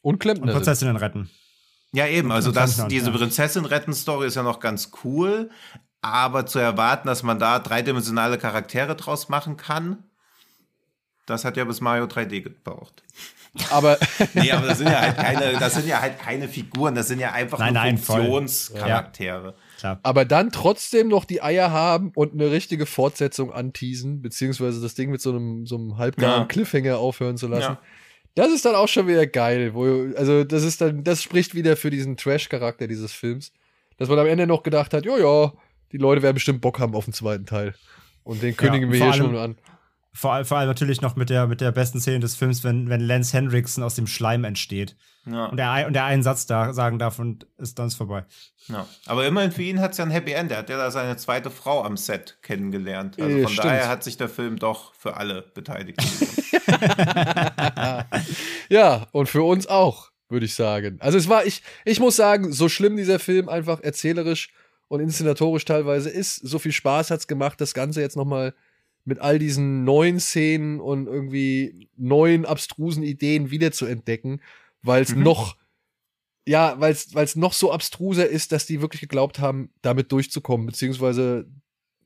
Und 0.03 0.19
Klempner. 0.19 0.49
Und 0.49 0.53
Prinzessinnen 0.55 0.97
retten. 0.97 1.31
Ja, 1.93 2.07
eben. 2.07 2.33
Also 2.33 2.53
das, 2.53 2.87
diese 2.89 3.13
Prinzessin-Retten-Story 3.13 4.27
ist 4.27 4.37
ja 4.37 4.43
noch 4.43 4.61
ganz 4.61 4.91
cool. 5.05 5.51
Aber 6.03 6.47
zu 6.47 6.59
erwarten, 6.59 7.09
dass 7.09 7.23
man 7.23 7.39
da 7.39 7.59
dreidimensionale 7.59 8.39
Charaktere 8.39 8.97
draus 8.97 9.29
machen 9.29 9.57
kann, 9.57 10.10
das 11.31 11.45
hat 11.45 11.57
ja 11.57 11.65
bis 11.65 11.81
Mario 11.81 12.05
3D 12.05 12.43
gebraucht. 12.43 13.03
Aber 13.71 13.99
nee, 14.35 14.53
aber 14.53 14.69
das 14.69 14.79
sind 14.79 14.89
ja 14.89 15.01
halt 15.01 15.17
keine, 15.17 15.59
das 15.59 15.75
sind 15.75 15.89
ja 15.89 16.01
halt 16.01 16.21
keine 16.21 16.47
Figuren, 16.47 16.95
das 16.95 17.09
sind 17.09 17.19
ja 17.19 17.33
einfach 17.33 17.59
nein, 17.59 17.73
nur 17.73 17.83
nein, 17.83 17.99
Funktionscharaktere. 17.99 19.55
Ja. 19.83 19.99
Aber 20.05 20.25
dann 20.25 20.53
trotzdem 20.53 21.09
noch 21.09 21.25
die 21.25 21.43
Eier 21.43 21.73
haben 21.73 22.13
und 22.15 22.33
eine 22.33 22.53
richtige 22.53 22.87
Fortsetzung 22.87 23.53
anteasen, 23.53 24.23
beziehungsweise 24.23 24.81
das 24.81 24.95
Ding 24.95 25.11
mit 25.11 25.21
so 25.21 25.31
einem, 25.31 25.67
so 25.67 25.77
einem 25.77 25.99
halbgaren 25.99 26.43
ja. 26.43 26.47
Cliffhanger 26.47 26.99
aufhören 26.99 27.37
zu 27.37 27.49
lassen. 27.49 27.73
Ja. 27.73 27.81
Das 28.37 28.53
ist 28.53 28.65
dann 28.65 28.77
auch 28.77 28.89
schon 28.89 29.09
wieder 29.09 29.27
geil. 29.27 29.75
Wo, 29.75 30.15
also, 30.17 30.45
das 30.45 30.63
ist 30.63 30.81
dann, 30.81 31.03
das 31.03 31.23
spricht 31.23 31.55
wieder 31.55 31.77
für 31.77 31.91
diesen 31.91 32.17
Trash-Charakter 32.17 32.87
dieses 32.87 33.13
Films. 33.13 33.53
Dass 33.97 34.09
man 34.09 34.19
am 34.19 34.27
Ende 34.27 34.47
noch 34.47 34.63
gedacht 34.63 34.95
hat, 34.95 35.05
ja, 35.05 35.53
die 35.93 35.99
Leute 35.99 36.23
werden 36.23 36.35
bestimmt 36.35 36.61
Bock 36.61 36.79
haben 36.79 36.95
auf 36.95 37.05
den 37.05 37.13
zweiten 37.13 37.47
Teil. 37.47 37.75
Und 38.23 38.43
den 38.43 38.57
kündigen 38.57 38.93
wir 38.93 39.03
hier 39.03 39.13
schon 39.13 39.37
an. 39.37 39.57
Vor, 40.13 40.45
vor 40.45 40.59
allem 40.59 40.69
natürlich 40.69 41.01
noch 41.01 41.15
mit 41.15 41.31
der, 41.31 41.47
mit 41.47 41.61
der 41.61 41.71
besten 41.71 42.01
Szene 42.01 42.19
des 42.19 42.35
Films, 42.35 42.65
wenn, 42.65 42.89
wenn 42.89 43.01
Lance 43.01 43.37
Hendrickson 43.37 43.85
aus 43.85 43.95
dem 43.95 44.09
Schleim 44.09 44.43
entsteht. 44.43 44.97
Ja. 45.25 45.47
Und, 45.47 45.57
der, 45.57 45.87
und 45.87 45.93
der 45.93 46.05
einen 46.05 46.25
Satz 46.25 46.47
da 46.47 46.73
sagen 46.73 46.99
darf 46.99 47.21
und 47.21 47.47
ist 47.59 47.79
dann 47.79 47.87
ist 47.87 47.95
vorbei. 47.95 48.25
Ja. 48.67 48.89
Aber 49.07 49.25
immerhin 49.27 49.53
für 49.53 49.63
ihn 49.63 49.81
hat 49.81 49.93
es 49.93 49.99
ja 49.99 50.05
ein 50.05 50.11
Happy 50.11 50.33
End. 50.33 50.51
Er 50.51 50.59
hat 50.59 50.69
ja 50.69 50.77
da 50.77 50.91
seine 50.91 51.17
zweite 51.17 51.51
Frau 51.51 51.85
am 51.85 51.97
Set 51.97 52.39
kennengelernt. 52.43 53.21
Also 53.21 53.47
von 53.47 53.57
daher 53.57 53.89
hat 53.89 54.03
sich 54.03 54.17
der 54.17 54.29
Film 54.29 54.59
doch 54.59 54.95
für 54.95 55.17
alle 55.17 55.43
beteiligt. 55.55 56.01
ja, 58.69 59.07
und 59.13 59.29
für 59.29 59.43
uns 59.43 59.69
auch, 59.69 60.11
würde 60.29 60.47
ich 60.47 60.55
sagen. 60.55 60.97
Also 61.01 61.19
es 61.19 61.29
war, 61.29 61.47
ich, 61.47 61.63
ich 61.85 62.01
muss 62.01 62.17
sagen, 62.17 62.53
so 62.53 62.69
schlimm 62.69 62.97
dieser 62.97 63.21
Film 63.21 63.49
einfach 63.49 63.81
erzählerisch 63.81 64.53
und 64.89 65.01
inszenatorisch 65.01 65.67
teilweise 65.67 66.11
ist, 66.11 66.35
so 66.37 66.59
viel 66.59 66.73
Spaß 66.73 67.13
hat 67.13 67.21
es 67.21 67.29
gemacht, 67.29 67.61
das 67.61 67.75
Ganze 67.75 68.01
jetzt 68.01 68.17
nochmal 68.17 68.47
mal 68.47 68.55
mit 69.11 69.19
all 69.19 69.39
diesen 69.39 69.85
neuen 69.85 70.19
Szenen 70.21 70.81
und 70.81 71.07
irgendwie 71.07 71.91
neuen 71.97 72.47
abstrusen 72.47 73.03
Ideen 73.03 73.51
wieder 73.51 73.73
zu 73.73 73.85
entdecken, 73.85 74.41
weil 74.83 75.03
es 75.03 75.15
mhm. 75.15 75.25
noch 75.25 75.57
ja, 76.47 76.81
weil 76.81 76.93
es 76.93 77.37
noch 77.37 77.53
so 77.53 77.71
abstruser 77.71 78.27
ist, 78.27 78.51
dass 78.51 78.67
die 78.67 78.81
wirklich 78.81 79.03
geglaubt 79.03 79.39
haben, 79.39 79.71
damit 79.83 80.11
durchzukommen, 80.11 80.67
beziehungsweise 80.67 81.47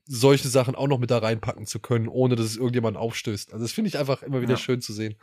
solche 0.05 0.49
Sachen 0.49 0.75
auch 0.75 0.87
noch 0.87 0.99
mit 0.99 1.09
da 1.09 1.19
reinpacken 1.19 1.65
zu 1.65 1.79
können, 1.79 2.07
ohne 2.07 2.35
dass 2.35 2.45
es 2.45 2.57
irgendjemand 2.57 2.97
aufstößt. 2.97 3.53
Also 3.53 3.63
das 3.63 3.71
finde 3.71 3.87
ich 3.87 3.97
einfach 3.97 4.21
immer 4.23 4.41
wieder 4.41 4.53
ja. 4.53 4.57
schön 4.57 4.81
zu 4.81 4.93
sehen. 4.93 5.15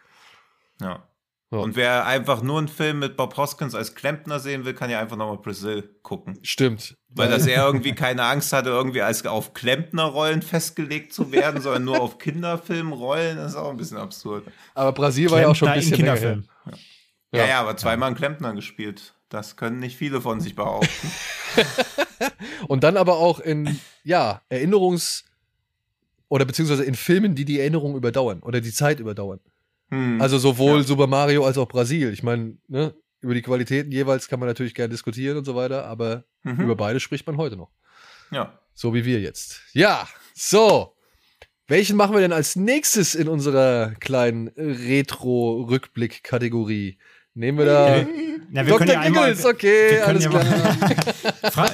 Ja. 0.80 1.06
Ja. 1.52 1.58
Und 1.58 1.76
wer 1.76 2.06
einfach 2.06 2.42
nur 2.42 2.56
einen 2.56 2.68
Film 2.68 3.00
mit 3.00 3.18
Bob 3.18 3.36
Hoskins 3.36 3.74
als 3.74 3.94
Klempner 3.94 4.40
sehen 4.40 4.64
will, 4.64 4.72
kann 4.72 4.88
ja 4.88 5.00
einfach 5.00 5.18
nochmal 5.18 5.36
Brazil 5.36 5.82
gucken. 6.02 6.38
Stimmt. 6.42 6.96
Weil 7.10 7.28
dass 7.28 7.46
er 7.46 7.66
irgendwie 7.66 7.92
keine 7.94 8.24
Angst 8.24 8.54
hatte, 8.54 8.70
irgendwie 8.70 9.02
als 9.02 9.26
auf 9.26 9.52
Klempnerrollen 9.52 10.40
festgelegt 10.40 11.12
zu 11.12 11.30
werden, 11.30 11.60
sondern 11.60 11.84
nur 11.84 12.00
auf 12.00 12.16
Kinderfilmrollen, 12.16 13.36
das 13.36 13.52
ist 13.52 13.58
auch 13.58 13.68
ein 13.68 13.76
bisschen 13.76 13.98
absurd. 13.98 14.44
Aber 14.74 14.92
Brasil 14.92 15.30
war 15.30 15.42
ja 15.42 15.48
auch 15.48 15.54
schon 15.54 15.68
ein 15.68 15.74
bisschen 15.78 15.96
Kinderfilm. 15.96 16.46
Ja. 16.64 16.72
Ja, 17.34 17.46
ja, 17.46 17.60
aber 17.60 17.76
zweimal 17.76 18.08
einen 18.08 18.16
Klempner 18.16 18.54
gespielt. 18.54 19.14
Das 19.28 19.56
können 19.56 19.78
nicht 19.78 19.96
viele 19.96 20.22
von 20.22 20.40
sich 20.40 20.54
behaupten. 20.54 21.10
Und 22.68 22.82
dann 22.82 22.96
aber 22.96 23.16
auch 23.18 23.40
in, 23.40 23.78
ja, 24.04 24.40
Erinnerungs- 24.50 25.24
oder 26.28 26.46
beziehungsweise 26.46 26.84
in 26.84 26.94
Filmen, 26.94 27.34
die 27.34 27.44
die 27.44 27.60
Erinnerung 27.60 27.94
überdauern 27.94 28.40
oder 28.40 28.62
die 28.62 28.72
Zeit 28.72 29.00
überdauern. 29.00 29.40
Hm. 29.92 30.20
Also 30.22 30.38
sowohl 30.38 30.78
ja. 30.78 30.84
Super 30.84 31.06
Mario 31.06 31.44
als 31.44 31.58
auch 31.58 31.68
Brasil. 31.68 32.14
Ich 32.14 32.22
meine, 32.22 32.56
ne, 32.66 32.94
über 33.20 33.34
die 33.34 33.42
Qualitäten 33.42 33.92
jeweils 33.92 34.26
kann 34.26 34.40
man 34.40 34.48
natürlich 34.48 34.72
gerne 34.74 34.88
diskutieren 34.88 35.36
und 35.36 35.44
so 35.44 35.54
weiter, 35.54 35.84
aber 35.84 36.24
mhm. 36.42 36.62
über 36.62 36.76
beide 36.76 36.98
spricht 36.98 37.26
man 37.26 37.36
heute 37.36 37.56
noch. 37.56 37.70
Ja. 38.30 38.58
So 38.72 38.94
wie 38.94 39.04
wir 39.04 39.20
jetzt. 39.20 39.60
Ja, 39.74 40.08
so. 40.34 40.96
Welchen 41.68 41.96
machen 41.96 42.14
wir 42.14 42.22
denn 42.22 42.32
als 42.32 42.56
nächstes 42.56 43.14
in 43.14 43.28
unserer 43.28 43.92
kleinen 44.00 44.48
Retro-Rückblick-Kategorie? 44.56 46.98
Nehmen 47.34 47.58
wir 47.58 47.64
da. 47.64 47.96
Ja, 48.52 48.66
wir 48.66 48.78
Dr. 48.78 48.86
Ja 48.86 49.02
Giggles, 49.04 49.38
einmal, 49.46 49.54
okay, 49.54 50.00
alles 50.00 50.28
klar. 50.28 51.70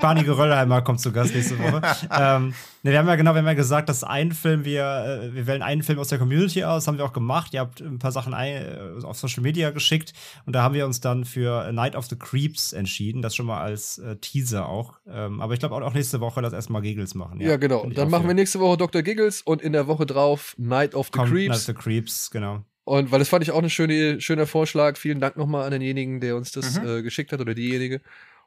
Barney 0.00 0.22
Geröllheimer 0.22 0.82
kommt 0.82 1.00
zu 1.00 1.10
Gast 1.10 1.34
nächste 1.34 1.58
Woche. 1.58 1.82
ähm, 2.16 2.54
ne, 2.84 2.92
wir 2.92 2.98
haben 2.98 3.08
ja 3.08 3.16
genau, 3.16 3.32
wir 3.34 3.40
haben 3.40 3.46
ja 3.46 3.54
gesagt, 3.54 3.88
dass 3.88 4.04
ein 4.04 4.30
Film, 4.30 4.64
wir, 4.64 4.84
äh, 4.84 5.34
wir 5.34 5.48
wählen 5.48 5.62
einen 5.62 5.82
Film 5.82 5.98
aus 5.98 6.06
der 6.06 6.18
Community 6.18 6.62
aus, 6.62 6.86
haben 6.86 6.98
wir 6.98 7.04
auch 7.04 7.12
gemacht. 7.12 7.52
Ihr 7.52 7.60
habt 7.60 7.80
ein 7.80 7.98
paar 7.98 8.12
Sachen 8.12 8.32
ein, 8.32 8.52
äh, 8.52 9.04
auf 9.04 9.18
Social 9.18 9.42
Media 9.42 9.70
geschickt 9.70 10.12
und 10.46 10.54
da 10.54 10.62
haben 10.62 10.74
wir 10.74 10.86
uns 10.86 11.00
dann 11.00 11.24
für 11.24 11.72
Night 11.72 11.96
of 11.96 12.06
the 12.06 12.16
Creeps 12.16 12.72
entschieden. 12.72 13.22
Das 13.22 13.34
schon 13.34 13.46
mal 13.46 13.60
als 13.60 13.98
äh, 13.98 14.14
Teaser 14.16 14.68
auch. 14.68 15.00
Ähm, 15.08 15.40
aber 15.40 15.54
ich 15.54 15.58
glaube 15.58 15.74
auch, 15.74 15.82
auch 15.82 15.94
nächste 15.94 16.20
Woche 16.20 16.42
das 16.42 16.52
erstmal 16.52 16.82
Giggles 16.82 17.16
machen. 17.16 17.40
Ja, 17.40 17.50
ja 17.50 17.56
genau. 17.56 17.84
Dann 17.86 18.08
machen 18.08 18.28
wir 18.28 18.34
nächste 18.34 18.60
Woche 18.60 18.76
Dr. 18.76 19.02
Giggles 19.02 19.42
und 19.42 19.62
in 19.62 19.72
der 19.72 19.88
Woche 19.88 20.06
drauf 20.06 20.54
Night 20.58 20.94
of 20.94 21.06
the 21.06 21.18
Kommt 21.18 21.32
Creeps. 21.32 21.48
Night 21.48 21.58
of 21.58 21.64
the 21.64 21.74
Creeps, 21.74 22.30
genau. 22.30 22.64
Und 22.90 23.12
weil 23.12 23.20
das 23.20 23.28
fand 23.28 23.44
ich 23.44 23.52
auch 23.52 23.62
ein 23.62 23.70
schöne, 23.70 24.20
schöner 24.20 24.48
Vorschlag. 24.48 24.96
Vielen 24.96 25.20
Dank 25.20 25.36
nochmal 25.36 25.64
an 25.64 25.70
denjenigen, 25.70 26.18
der 26.18 26.34
uns 26.34 26.50
das 26.50 26.80
mhm. 26.80 26.88
äh, 26.88 27.02
geschickt 27.02 27.30
hat 27.30 27.40
oder 27.40 27.54
diejenige. 27.54 28.00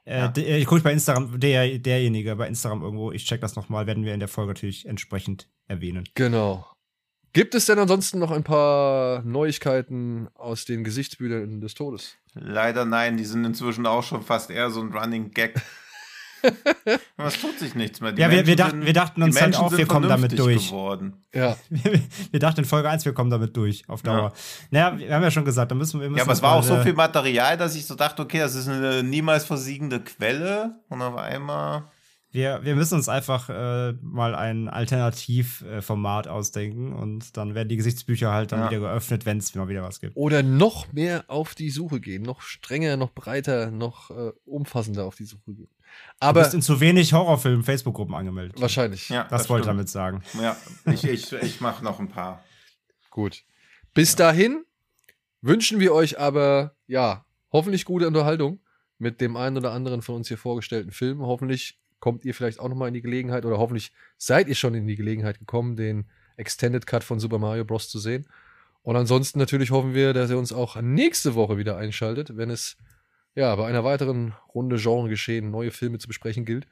Äh, 0.03 0.17
ja. 0.17 0.33
Äh, 0.35 0.57
ich 0.57 0.65
gucke 0.65 0.81
bei 0.81 0.91
Instagram, 0.91 1.39
der, 1.39 1.79
derjenige 1.79 2.35
bei 2.35 2.49
Instagram 2.49 2.81
irgendwo, 2.81 3.13
ich 3.13 3.23
check 3.23 3.39
das 3.39 3.55
nochmal, 3.55 3.87
werden 3.87 4.03
wir 4.03 4.13
in 4.13 4.19
der 4.19 4.27
Folge 4.27 4.49
natürlich 4.49 4.85
entsprechend 4.85 5.47
erwähnen. 5.69 6.03
Genau. 6.15 6.67
Gibt 7.31 7.55
es 7.55 7.67
denn 7.67 7.79
ansonsten 7.79 8.19
noch 8.19 8.31
ein 8.31 8.43
paar 8.43 9.21
Neuigkeiten 9.21 10.27
aus 10.33 10.65
den 10.65 10.83
Gesichtsbüchern 10.83 11.61
des 11.61 11.73
Todes? 11.73 12.17
Leider 12.33 12.83
nein, 12.83 13.15
die 13.15 13.23
sind 13.23 13.45
inzwischen 13.45 13.85
auch 13.85 14.03
schon 14.03 14.23
fast 14.23 14.49
eher 14.51 14.71
so 14.71 14.81
ein 14.81 14.91
Running 14.91 15.31
Gag. 15.31 15.53
Aber 17.17 17.27
es 17.27 17.39
tut 17.39 17.57
sich 17.59 17.75
nichts 17.75 18.01
mehr. 18.01 18.11
Die 18.11 18.21
ja, 18.21 18.29
wir, 18.29 18.45
wir, 18.45 18.55
dachten, 18.55 18.85
wir 18.85 18.93
dachten 18.93 19.23
uns 19.23 19.41
halt 19.41 19.55
auch, 19.55 19.75
wir 19.75 19.85
kommen 19.85 20.09
damit 20.09 20.37
durch. 20.37 20.69
Geworden. 20.69 21.23
Ja. 21.33 21.55
wir, 22.31 22.39
dachten 22.39 22.61
in 22.61 22.65
Folge 22.65 22.89
1, 22.89 23.05
wir 23.05 23.13
kommen 23.13 23.29
damit 23.29 23.55
durch, 23.55 23.87
auf 23.87 24.01
Dauer. 24.01 24.33
Ja. 24.71 24.91
Naja, 24.91 24.99
wir 24.99 25.15
haben 25.15 25.23
ja 25.23 25.31
schon 25.31 25.45
gesagt, 25.45 25.71
da 25.71 25.75
müssen 25.75 26.01
wir. 26.01 26.09
Müssen 26.09 26.17
ja, 26.17 26.23
aber 26.23 26.33
es 26.33 26.41
war 26.41 26.53
auch 26.53 26.63
so 26.63 26.81
viel 26.81 26.93
Material, 26.93 27.57
dass 27.57 27.75
ich 27.75 27.85
so 27.85 27.95
dachte, 27.95 28.21
okay, 28.21 28.39
das 28.39 28.55
ist 28.55 28.67
eine 28.67 29.03
niemals 29.03 29.45
versiegende 29.45 29.99
Quelle. 29.99 30.75
Und 30.89 31.01
auf 31.01 31.15
einmal. 31.15 31.83
Wir, 32.33 32.61
wir 32.63 32.75
müssen 32.75 32.95
uns 32.95 33.09
einfach 33.09 33.47
äh, 33.49 33.93
mal 34.01 34.33
ein 34.33 34.67
Alternativformat 34.67 36.27
ausdenken 36.27 36.91
und 36.91 37.37
dann 37.37 37.53
werden 37.53 37.69
die 37.69 37.77
Gesichtsbücher 37.77 38.31
halt 38.31 38.51
dann 38.51 38.61
ja. 38.61 38.71
wieder 38.71 38.79
geöffnet, 38.79 39.27
wenn 39.27 39.37
es 39.37 39.53
mal 39.53 39.67
wieder 39.67 39.83
was 39.83 39.99
gibt. 39.99 40.17
Oder 40.17 40.41
noch 40.41 40.91
mehr 40.91 41.25
auf 41.27 41.53
die 41.53 41.69
Suche 41.69 42.01
gehen, 42.01 42.23
noch 42.23 42.41
strenger, 42.41 42.97
noch 42.97 43.11
breiter, 43.11 43.69
noch 43.69 44.09
äh, 44.09 44.31
umfassender 44.45 45.05
auf 45.05 45.13
die 45.13 45.25
Suche 45.25 45.53
gehen. 45.53 45.69
Aber 46.19 46.39
du 46.39 46.45
bist 46.45 46.55
in 46.55 46.63
zu 46.63 46.79
wenig 46.79 47.13
Horrorfilm-Facebook-Gruppen 47.13 48.15
angemeldet. 48.15 48.59
Wahrscheinlich. 48.59 49.09
Ja, 49.09 49.25
das, 49.25 49.43
das 49.43 49.49
wollte 49.51 49.65
ich 49.65 49.67
damit 49.67 49.89
sagen. 49.89 50.23
Ja, 50.41 50.57
ich, 50.91 51.03
ich, 51.03 51.33
ich 51.33 51.61
mache 51.61 51.83
noch 51.83 51.99
ein 51.99 52.09
paar. 52.09 52.43
Gut. 53.11 53.43
Bis 53.93 54.15
dahin 54.15 54.65
wünschen 55.41 55.79
wir 55.79 55.93
euch 55.93 56.19
aber, 56.19 56.75
ja, 56.87 57.27
hoffentlich 57.51 57.85
gute 57.85 58.07
Unterhaltung 58.07 58.59
mit 58.97 59.21
dem 59.21 59.37
einen 59.37 59.57
oder 59.57 59.71
anderen 59.71 60.01
von 60.01 60.15
uns 60.15 60.29
hier 60.29 60.39
vorgestellten 60.39 60.91
Film. 60.91 61.21
Hoffentlich 61.21 61.79
kommt 62.03 62.25
ihr 62.25 62.33
vielleicht 62.33 62.59
auch 62.59 62.67
nochmal 62.67 62.89
in 62.89 62.93
die 62.93 63.01
Gelegenheit 63.01 63.45
oder 63.45 63.59
hoffentlich 63.59 63.93
seid 64.17 64.49
ihr 64.49 64.55
schon 64.55 64.73
in 64.73 64.85
die 64.85 64.97
Gelegenheit 64.97 65.39
gekommen, 65.39 65.77
den 65.77 66.09
Extended 66.35 66.85
Cut 66.85 67.01
von 67.01 67.17
Super 67.17 67.39
Mario 67.39 67.63
Bros. 67.63 67.87
zu 67.87 67.97
sehen. 67.97 68.27
Und 68.81 68.97
ansonsten 68.97 69.39
natürlich 69.39 69.71
hoffen 69.71 69.93
wir, 69.93 70.11
dass 70.11 70.29
ihr 70.29 70.37
uns 70.37 70.51
auch 70.51 70.75
nächste 70.81 71.33
Woche 71.33 71.57
wieder 71.57 71.77
einschaltet, 71.77 72.35
wenn 72.35 72.49
es 72.49 72.75
ja 73.35 73.55
bei 73.55 73.67
einer 73.67 73.85
weiteren 73.85 74.33
Runde 74.53 74.75
Genre 74.75 75.07
geschehen 75.07 75.49
neue 75.49 75.71
Filme 75.71 75.97
zu 75.97 76.09
besprechen 76.09 76.43
gilt. 76.43 76.67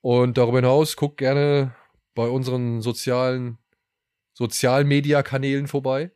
Und 0.00 0.38
darüber 0.38 0.58
hinaus 0.58 0.94
guckt 0.94 1.16
gerne 1.16 1.74
bei 2.14 2.28
unseren 2.28 2.82
sozialen 2.82 3.58
Sozialmedia-Kanälen 4.34 5.66
vorbei. 5.66 6.12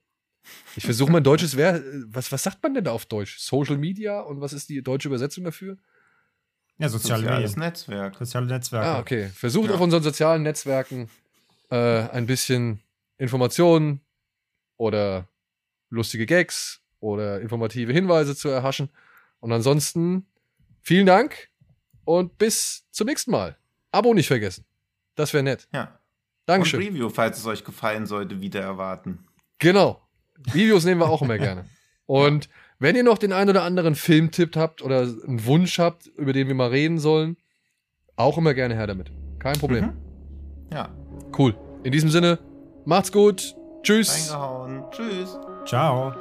Ich 0.77 0.85
versuche 0.85 1.11
mein 1.11 1.25
deutsches 1.25 1.57
Wer 1.57 1.83
was 2.07 2.31
was 2.31 2.45
sagt 2.45 2.63
man 2.63 2.75
denn 2.75 2.85
da 2.85 2.93
auf 2.93 3.07
Deutsch? 3.07 3.41
Social 3.41 3.77
Media 3.77 4.21
und 4.21 4.41
was 4.41 4.53
ist 4.53 4.69
die 4.69 4.85
deutsche 4.85 5.09
Übersetzung 5.09 5.43
dafür? 5.43 5.79
Ja, 6.81 6.89
soziale 6.89 7.23
Soziales 7.23 7.51
Medien. 7.57 7.69
Netzwerk. 7.69 8.17
Soziale 8.17 8.47
Netzwerke. 8.47 8.87
Ah, 8.89 8.99
okay. 8.99 9.29
Versucht 9.29 9.69
Ja. 9.69 9.75
auf 9.75 9.81
unseren 9.81 10.03
sozialen 10.03 10.43
Netzwerken 10.43 11.09
äh, 11.71 11.77
ein 11.77 12.27
bisschen 12.27 12.81
Informationen 13.19 14.01
oder 14.77 15.29
lustige 15.91 16.27
Gags 16.27 16.81
oder 17.01 17.41
informative 17.41 17.93
Hinweise 17.93 18.35
zu 18.35 18.49
erhaschen. 18.49 18.91
Und 19.41 19.53
ansonsten 19.53 20.27
vielen 20.83 21.07
Dank 21.07 21.49
und 22.05 22.39
bis 22.39 22.87
zum 22.91 23.07
nächsten 23.07 23.31
Mal. 23.31 23.57
Abo 23.93 24.15
nicht 24.15 24.29
vergessen. 24.29 24.65
Das 25.17 25.33
wäre 25.33 25.43
nett. 25.43 25.69
Ja. 25.73 25.83
Und 25.83 25.91
Dankeschön. 26.47 26.81
Review, 26.83 27.11
falls 27.11 27.39
es 27.39 27.47
euch 27.47 27.65
gefallen 27.65 28.07
sollte, 28.07 28.41
wieder 28.41 28.61
erwarten. 28.61 29.27
Genau. 29.59 30.01
Videos 30.53 30.85
nehmen 30.85 31.01
wir 31.01 31.09
auch 31.11 31.23
immer 31.23 31.39
gerne. 31.39 31.67
Und 32.07 32.49
wenn 32.81 32.97
ihr 32.97 33.05
noch 33.05 33.19
den 33.19 33.33
einen 33.33 33.51
oder 33.51 33.63
anderen 33.63 33.95
Filmtipp 33.95 34.57
habt 34.57 34.83
oder 34.83 35.03
einen 35.03 35.45
Wunsch 35.45 35.79
habt, 35.79 36.07
über 36.17 36.33
den 36.33 36.49
wir 36.49 36.55
mal 36.55 36.71
reden 36.71 36.99
sollen, 36.99 37.37
auch 38.17 38.37
immer 38.39 38.55
gerne 38.55 38.75
her 38.75 38.87
damit. 38.87 39.13
Kein 39.39 39.59
Problem. 39.59 39.85
Mhm. 39.85 39.93
Ja. 40.73 40.89
Cool. 41.39 41.55
In 41.85 41.93
diesem 41.93 42.11
Sinne, 42.11 42.39
macht's 42.85 43.13
gut. 43.13 43.55
Tschüss. 43.83 44.33
Reingehauen. 44.33 44.83
Tschüss. 44.91 45.39
Ciao. 45.67 46.15